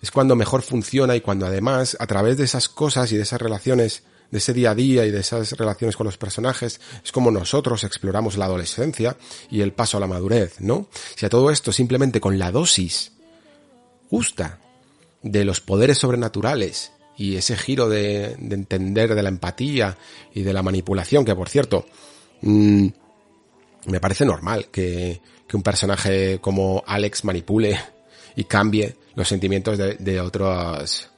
[0.01, 3.41] es cuando mejor funciona y cuando además, a través de esas cosas y de esas
[3.41, 7.31] relaciones, de ese día a día y de esas relaciones con los personajes, es como
[7.31, 9.17] nosotros exploramos la adolescencia
[9.49, 10.87] y el paso a la madurez, ¿no?
[11.15, 13.13] Si a todo esto simplemente con la dosis
[14.09, 14.59] justa
[15.23, 19.97] de los poderes sobrenaturales y ese giro de, de entender de la empatía
[20.33, 21.87] y de la manipulación, que por cierto,
[22.41, 22.87] mmm,
[23.87, 27.79] me parece normal que, que un personaje como Alex manipule
[28.35, 31.09] y cambie los sentimientos de, de otros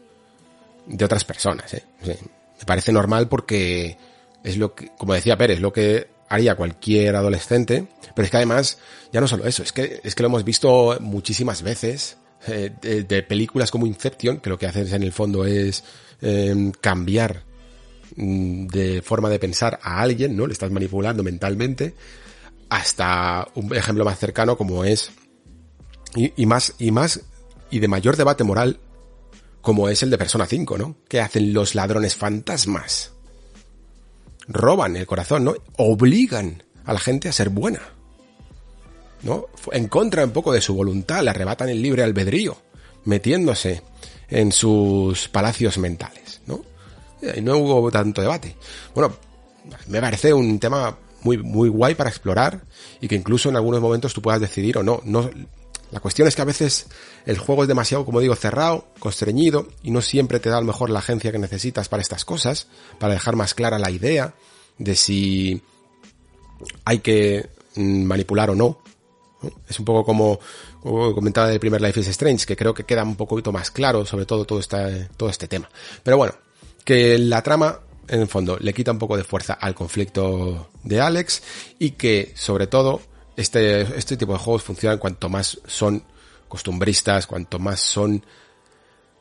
[0.89, 1.83] de otras personas, ¿eh?
[2.03, 3.97] Me parece normal porque
[4.43, 8.77] es lo que, como decía Pérez, lo que haría cualquier adolescente, pero es que además,
[9.11, 12.17] ya no solo eso, es que, es que lo hemos visto muchísimas veces,
[12.47, 15.83] eh, de, películas como Inception, que lo que haces en el fondo es
[16.21, 17.43] eh, cambiar
[18.15, 20.47] de forma de pensar a alguien, ¿no?
[20.47, 21.93] Le estás manipulando mentalmente,
[22.69, 25.11] hasta un ejemplo más cercano como es,
[26.15, 27.21] y, más, y más,
[27.69, 28.79] y de mayor debate moral,
[29.61, 30.95] como es el de Persona 5, ¿no?
[31.07, 33.11] ¿Qué hacen los ladrones fantasmas?
[34.47, 35.55] Roban el corazón, ¿no?
[35.77, 37.81] Obligan a la gente a ser buena.
[39.21, 39.47] ¿No?
[39.73, 42.57] En contra un poco de su voluntad, le arrebatan el libre albedrío,
[43.03, 43.83] metiéndose
[44.29, 46.63] en sus palacios mentales, ¿no?
[47.35, 48.55] Y no hubo tanto debate.
[48.95, 49.13] Bueno,
[49.87, 52.61] me parece un tema muy, muy guay para explorar
[53.01, 55.01] y que incluso en algunos momentos tú puedas decidir o no.
[55.03, 55.29] no
[55.91, 56.85] la cuestión es que a veces
[57.25, 60.67] el juego es demasiado, como digo, cerrado, constreñido y no siempre te da a lo
[60.67, 62.67] mejor la agencia que necesitas para estas cosas,
[62.99, 64.35] para dejar más clara la idea
[64.77, 65.61] de si
[66.85, 68.79] hay que manipular o no
[69.69, 70.39] Es un poco como,
[70.81, 74.25] comentaba del primer Life is Strange, que creo que queda un poquito más claro sobre
[74.25, 75.69] todo todo, esta, todo este tema.
[76.03, 76.33] Pero bueno,
[76.83, 81.01] que la trama en el fondo le quita un poco de fuerza al conflicto de
[81.01, 81.41] Alex
[81.79, 83.01] y que sobre todo
[83.35, 86.03] este, este tipo de juegos funcionan cuanto más son
[86.47, 88.25] costumbristas, cuanto más son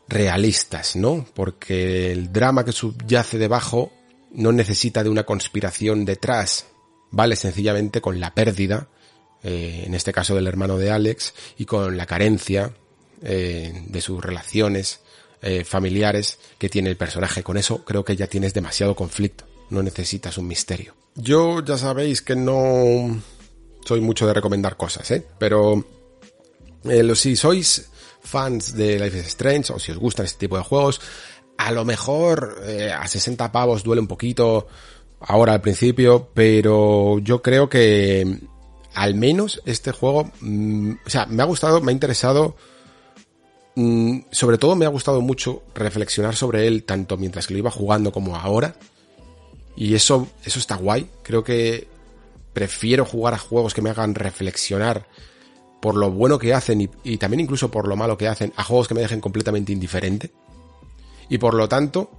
[0.09, 1.27] realistas, ¿no?
[1.35, 3.93] Porque el drama que subyace debajo
[4.33, 6.67] no necesita de una conspiración detrás,
[7.11, 8.89] vale sencillamente con la pérdida,
[9.43, 12.73] eh, en este caso del hermano de Alex, y con la carencia
[13.23, 15.01] eh, de sus relaciones
[15.43, 17.43] eh, familiares que tiene el personaje.
[17.43, 20.95] Con eso creo que ya tienes demasiado conflicto, no necesitas un misterio.
[21.15, 23.21] Yo ya sabéis que no
[23.85, 25.25] soy mucho de recomendar cosas, ¿eh?
[25.39, 25.85] Pero
[27.15, 31.01] si sois fans de Life is Strange o si os gustan este tipo de juegos,
[31.57, 34.69] a lo mejor eh, a 60 pavos duele un poquito
[35.21, 38.39] ahora al principio, pero yo creo que
[38.95, 42.57] al menos este juego, mm, o sea, me ha gustado, me ha interesado,
[43.79, 47.71] mm, sobre todo me ha gustado mucho reflexionar sobre él tanto mientras que lo iba
[47.71, 48.75] jugando como ahora.
[49.77, 51.09] Y eso, eso está guay.
[51.23, 51.87] Creo que
[52.53, 55.07] prefiero jugar a juegos que me hagan reflexionar
[55.81, 58.89] por lo bueno que hacen y, también incluso por lo malo que hacen a juegos
[58.89, 60.33] que me dejen completamente indiferente.
[61.29, 62.11] Y por lo tanto,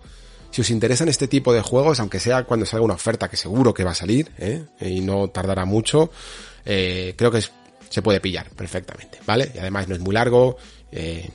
[0.52, 3.74] si os interesan este tipo de juegos, aunque sea cuando salga una oferta que seguro
[3.74, 4.64] que va a salir, ¿eh?
[4.80, 6.12] y no tardará mucho,
[6.64, 7.44] eh, creo que
[7.90, 9.52] se puede pillar perfectamente, ¿vale?
[9.54, 10.56] Y además no es muy largo,
[10.92, 11.30] eh,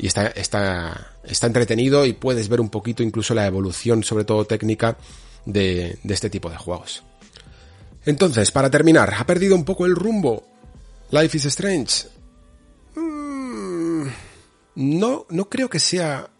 [0.00, 4.46] y está, está, está entretenido y puedes ver un poquito incluso la evolución, sobre todo
[4.46, 4.96] técnica,
[5.44, 7.02] de, de este tipo de juegos.
[8.06, 10.50] Entonces, para terminar, ¿ha perdido un poco el rumbo
[11.12, 12.06] Life is Strange.
[12.94, 14.06] Mm,
[14.76, 16.30] no, no creo que sea.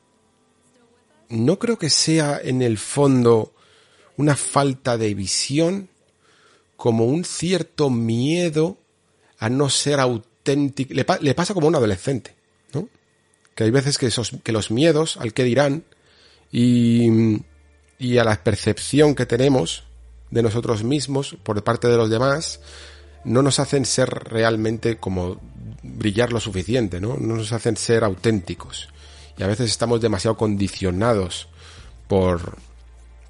[1.29, 3.53] No creo que sea en el fondo
[4.17, 5.89] una falta de visión,
[6.77, 8.79] como un cierto miedo
[9.39, 10.95] a no ser auténtico.
[10.95, 12.37] Le, pasa como un adolescente.
[13.55, 15.85] Que hay veces que, esos, que los miedos al que dirán
[16.53, 17.43] y,
[17.99, 19.85] y a la percepción que tenemos
[20.31, 22.61] de nosotros mismos por parte de los demás,
[23.25, 25.41] no nos hacen ser realmente como
[25.83, 27.17] brillar lo suficiente, ¿no?
[27.19, 28.89] No nos hacen ser auténticos.
[29.37, 31.49] Y a veces estamos demasiado condicionados
[32.09, 32.57] por,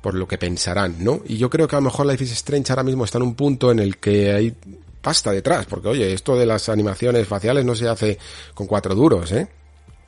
[0.00, 1.23] por lo que pensarán, ¿no?
[1.26, 3.34] Y yo creo que a lo mejor Life is Strange ahora mismo está en un
[3.34, 4.55] punto en el que hay
[5.00, 8.18] pasta detrás, porque oye, esto de las animaciones faciales no se hace
[8.55, 9.49] con cuatro duros, ¿eh?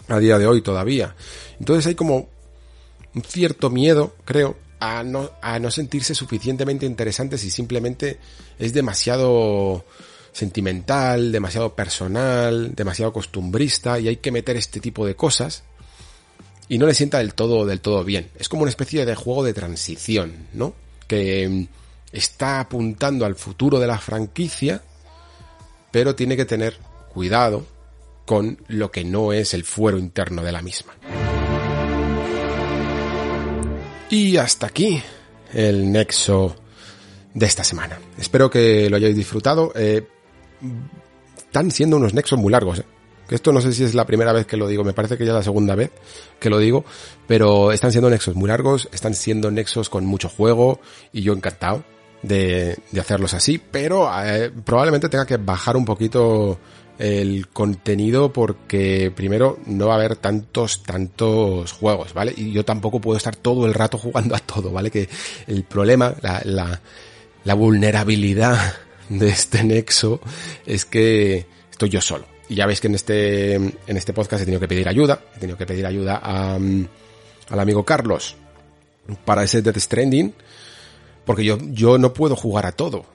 [0.08, 1.14] A día de hoy todavía.
[1.58, 2.28] Entonces hay como
[3.14, 8.18] un cierto miedo, creo, a no, a no sentirse suficientemente interesante si simplemente
[8.58, 9.84] es demasiado
[10.32, 15.62] sentimental, demasiado personal, demasiado costumbrista y hay que meter este tipo de cosas
[16.68, 18.30] y no le sienta del todo, del todo bien.
[18.38, 20.74] Es como una especie de juego de transición, ¿no?
[21.06, 21.66] Que mm,
[22.12, 24.82] está apuntando al futuro de la franquicia,
[25.90, 26.78] pero tiene que tener
[27.12, 27.66] cuidado
[28.32, 30.94] con lo que no es el fuero interno de la misma.
[34.08, 35.02] Y hasta aquí
[35.52, 36.56] el nexo
[37.34, 37.98] de esta semana.
[38.16, 39.70] Espero que lo hayáis disfrutado.
[39.76, 40.06] Eh,
[41.36, 42.78] están siendo unos nexos muy largos.
[42.78, 42.84] Eh.
[43.28, 45.32] Esto no sé si es la primera vez que lo digo, me parece que ya
[45.32, 45.90] es la segunda vez
[46.40, 46.86] que lo digo,
[47.26, 50.80] pero están siendo nexos muy largos, están siendo nexos con mucho juego
[51.12, 51.84] y yo encantado
[52.22, 56.58] de, de hacerlos así, pero eh, probablemente tenga que bajar un poquito
[57.02, 62.32] el contenido porque primero no va a haber tantos, tantos juegos, ¿vale?
[62.36, 64.88] Y yo tampoco puedo estar todo el rato jugando a todo, ¿vale?
[64.88, 65.08] Que
[65.48, 66.80] el problema, la,
[67.42, 68.74] la, vulnerabilidad
[69.08, 70.20] de este nexo
[70.64, 72.26] es que estoy yo solo.
[72.48, 75.40] Y ya veis que en este, en este podcast he tenido que pedir ayuda, he
[75.40, 78.36] tenido que pedir ayuda a, al amigo Carlos
[79.24, 80.32] para ese Death Stranding,
[81.24, 83.06] porque yo, yo no puedo jugar a todo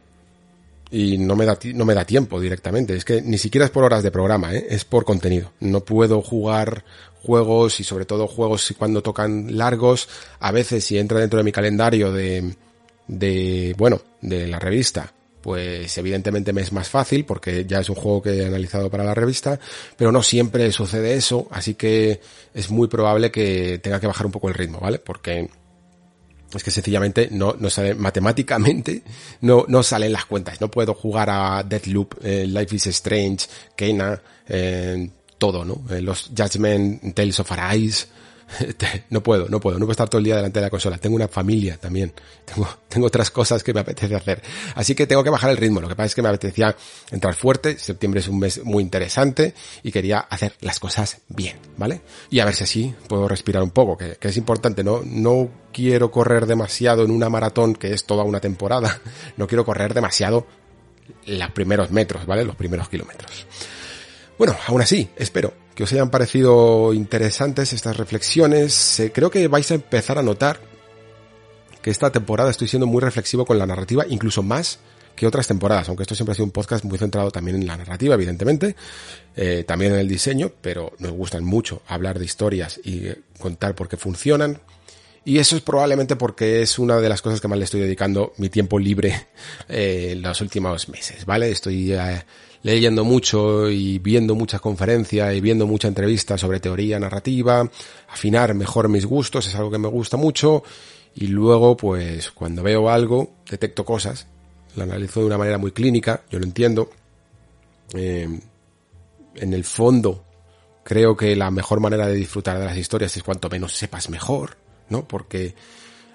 [0.90, 3.84] y no me da no me da tiempo directamente es que ni siquiera es por
[3.84, 4.68] horas de programa ¿eh?
[4.70, 6.86] es por contenido no puedo jugar
[7.22, 10.08] juegos y sobre todo juegos cuando tocan largos
[10.40, 12.56] a veces si entra dentro de mi calendario de
[13.08, 17.96] de bueno de la revista pues evidentemente me es más fácil porque ya es un
[17.96, 19.58] juego que he analizado para la revista,
[19.96, 22.20] pero no siempre sucede eso, así que
[22.54, 25.00] es muy probable que tenga que bajar un poco el ritmo, ¿vale?
[25.00, 25.50] Porque
[26.54, 29.04] es que sencillamente no, no sale, matemáticamente
[29.42, 30.62] no, no salen las cuentas.
[30.62, 35.82] No puedo jugar a Deathloop, eh, Life is Strange, Kena, eh, todo, ¿no?
[35.90, 38.08] Eh, los Judgment, Tales of Arise,
[39.10, 40.98] no puedo, no puedo, no puedo estar todo el día delante de la consola.
[40.98, 42.14] Tengo una familia también.
[42.46, 44.42] Tengo, otras cosas que me apetece hacer.
[44.76, 45.82] Así que tengo que bajar el ritmo.
[45.82, 46.76] Lo que pasa es que me apetecía
[47.12, 47.78] entrar fuerte.
[47.78, 49.54] Septiembre es un mes muy interesante
[49.84, 52.02] y quería hacer las cosas bien, ¿vale?
[52.30, 55.02] Y a ver si así puedo respirar un poco, que, que es importante, ¿no?
[55.04, 59.02] No quiero correr demasiado en una maratón que es toda una temporada.
[59.38, 60.48] No quiero correr demasiado
[61.26, 62.44] los primeros metros, ¿vale?
[62.44, 63.46] Los primeros kilómetros.
[64.38, 69.00] Bueno, aún así, espero que os hayan parecido interesantes estas reflexiones.
[69.00, 70.60] Eh, creo que vais a empezar a notar
[71.84, 74.80] que esta temporada estoy siendo muy reflexivo con la narrativa, incluso más
[75.16, 77.78] que otras temporadas, aunque esto siempre ha sido un podcast muy centrado también en la
[77.78, 78.76] narrativa, evidentemente,
[79.36, 83.76] eh, también en el diseño, pero nos gustan mucho hablar de historias y eh, contar
[83.76, 84.60] por qué funcionan.
[85.26, 88.34] Y eso es probablemente porque es una de las cosas que más le estoy dedicando
[88.38, 89.28] mi tiempo libre
[89.70, 91.52] eh, en los últimos meses, ¿vale?
[91.52, 91.94] Estoy
[92.64, 97.70] leyendo mucho y viendo muchas conferencias y viendo mucha entrevistas sobre teoría narrativa,
[98.10, 100.64] afinar mejor mis gustos, es algo que me gusta mucho.
[101.16, 104.28] Y luego, pues, cuando veo algo, detecto cosas
[104.78, 106.90] la analizo de una manera muy clínica, yo lo entiendo.
[107.94, 108.40] Eh,
[109.36, 110.24] en el fondo,
[110.84, 114.58] creo que la mejor manera de disfrutar de las historias es cuanto menos sepas mejor,
[114.90, 115.08] ¿no?
[115.08, 115.56] Porque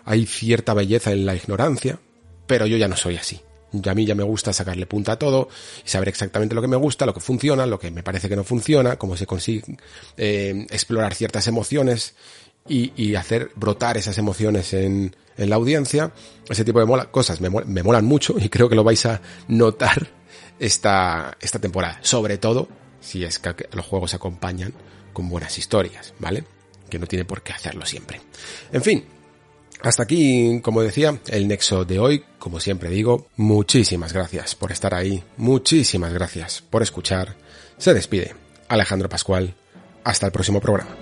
[0.04, 1.98] hay cierta belleza en la ignorancia,
[2.46, 3.40] pero yo ya no soy así.
[3.84, 5.48] A mí ya me gusta sacarle punta a todo
[5.84, 8.36] y saber exactamente lo que me gusta, lo que funciona, lo que me parece que
[8.36, 9.76] no funciona, cómo se consigue
[10.16, 12.14] eh, explorar ciertas emociones
[12.68, 16.12] y, hacer brotar esas emociones en, en la audiencia.
[16.48, 20.08] Ese tipo de cosas me, me, molan mucho y creo que lo vais a notar
[20.58, 21.98] esta, esta temporada.
[22.02, 22.68] Sobre todo
[23.00, 24.72] si es que los juegos se acompañan
[25.12, 26.44] con buenas historias, ¿vale?
[26.88, 28.20] Que no tiene por qué hacerlo siempre.
[28.72, 29.04] En fin,
[29.82, 32.24] hasta aquí, como decía, el nexo de hoy.
[32.38, 35.22] Como siempre digo, muchísimas gracias por estar ahí.
[35.36, 37.34] Muchísimas gracias por escuchar.
[37.78, 38.34] Se despide
[38.68, 39.54] Alejandro Pascual.
[40.04, 41.01] Hasta el próximo programa.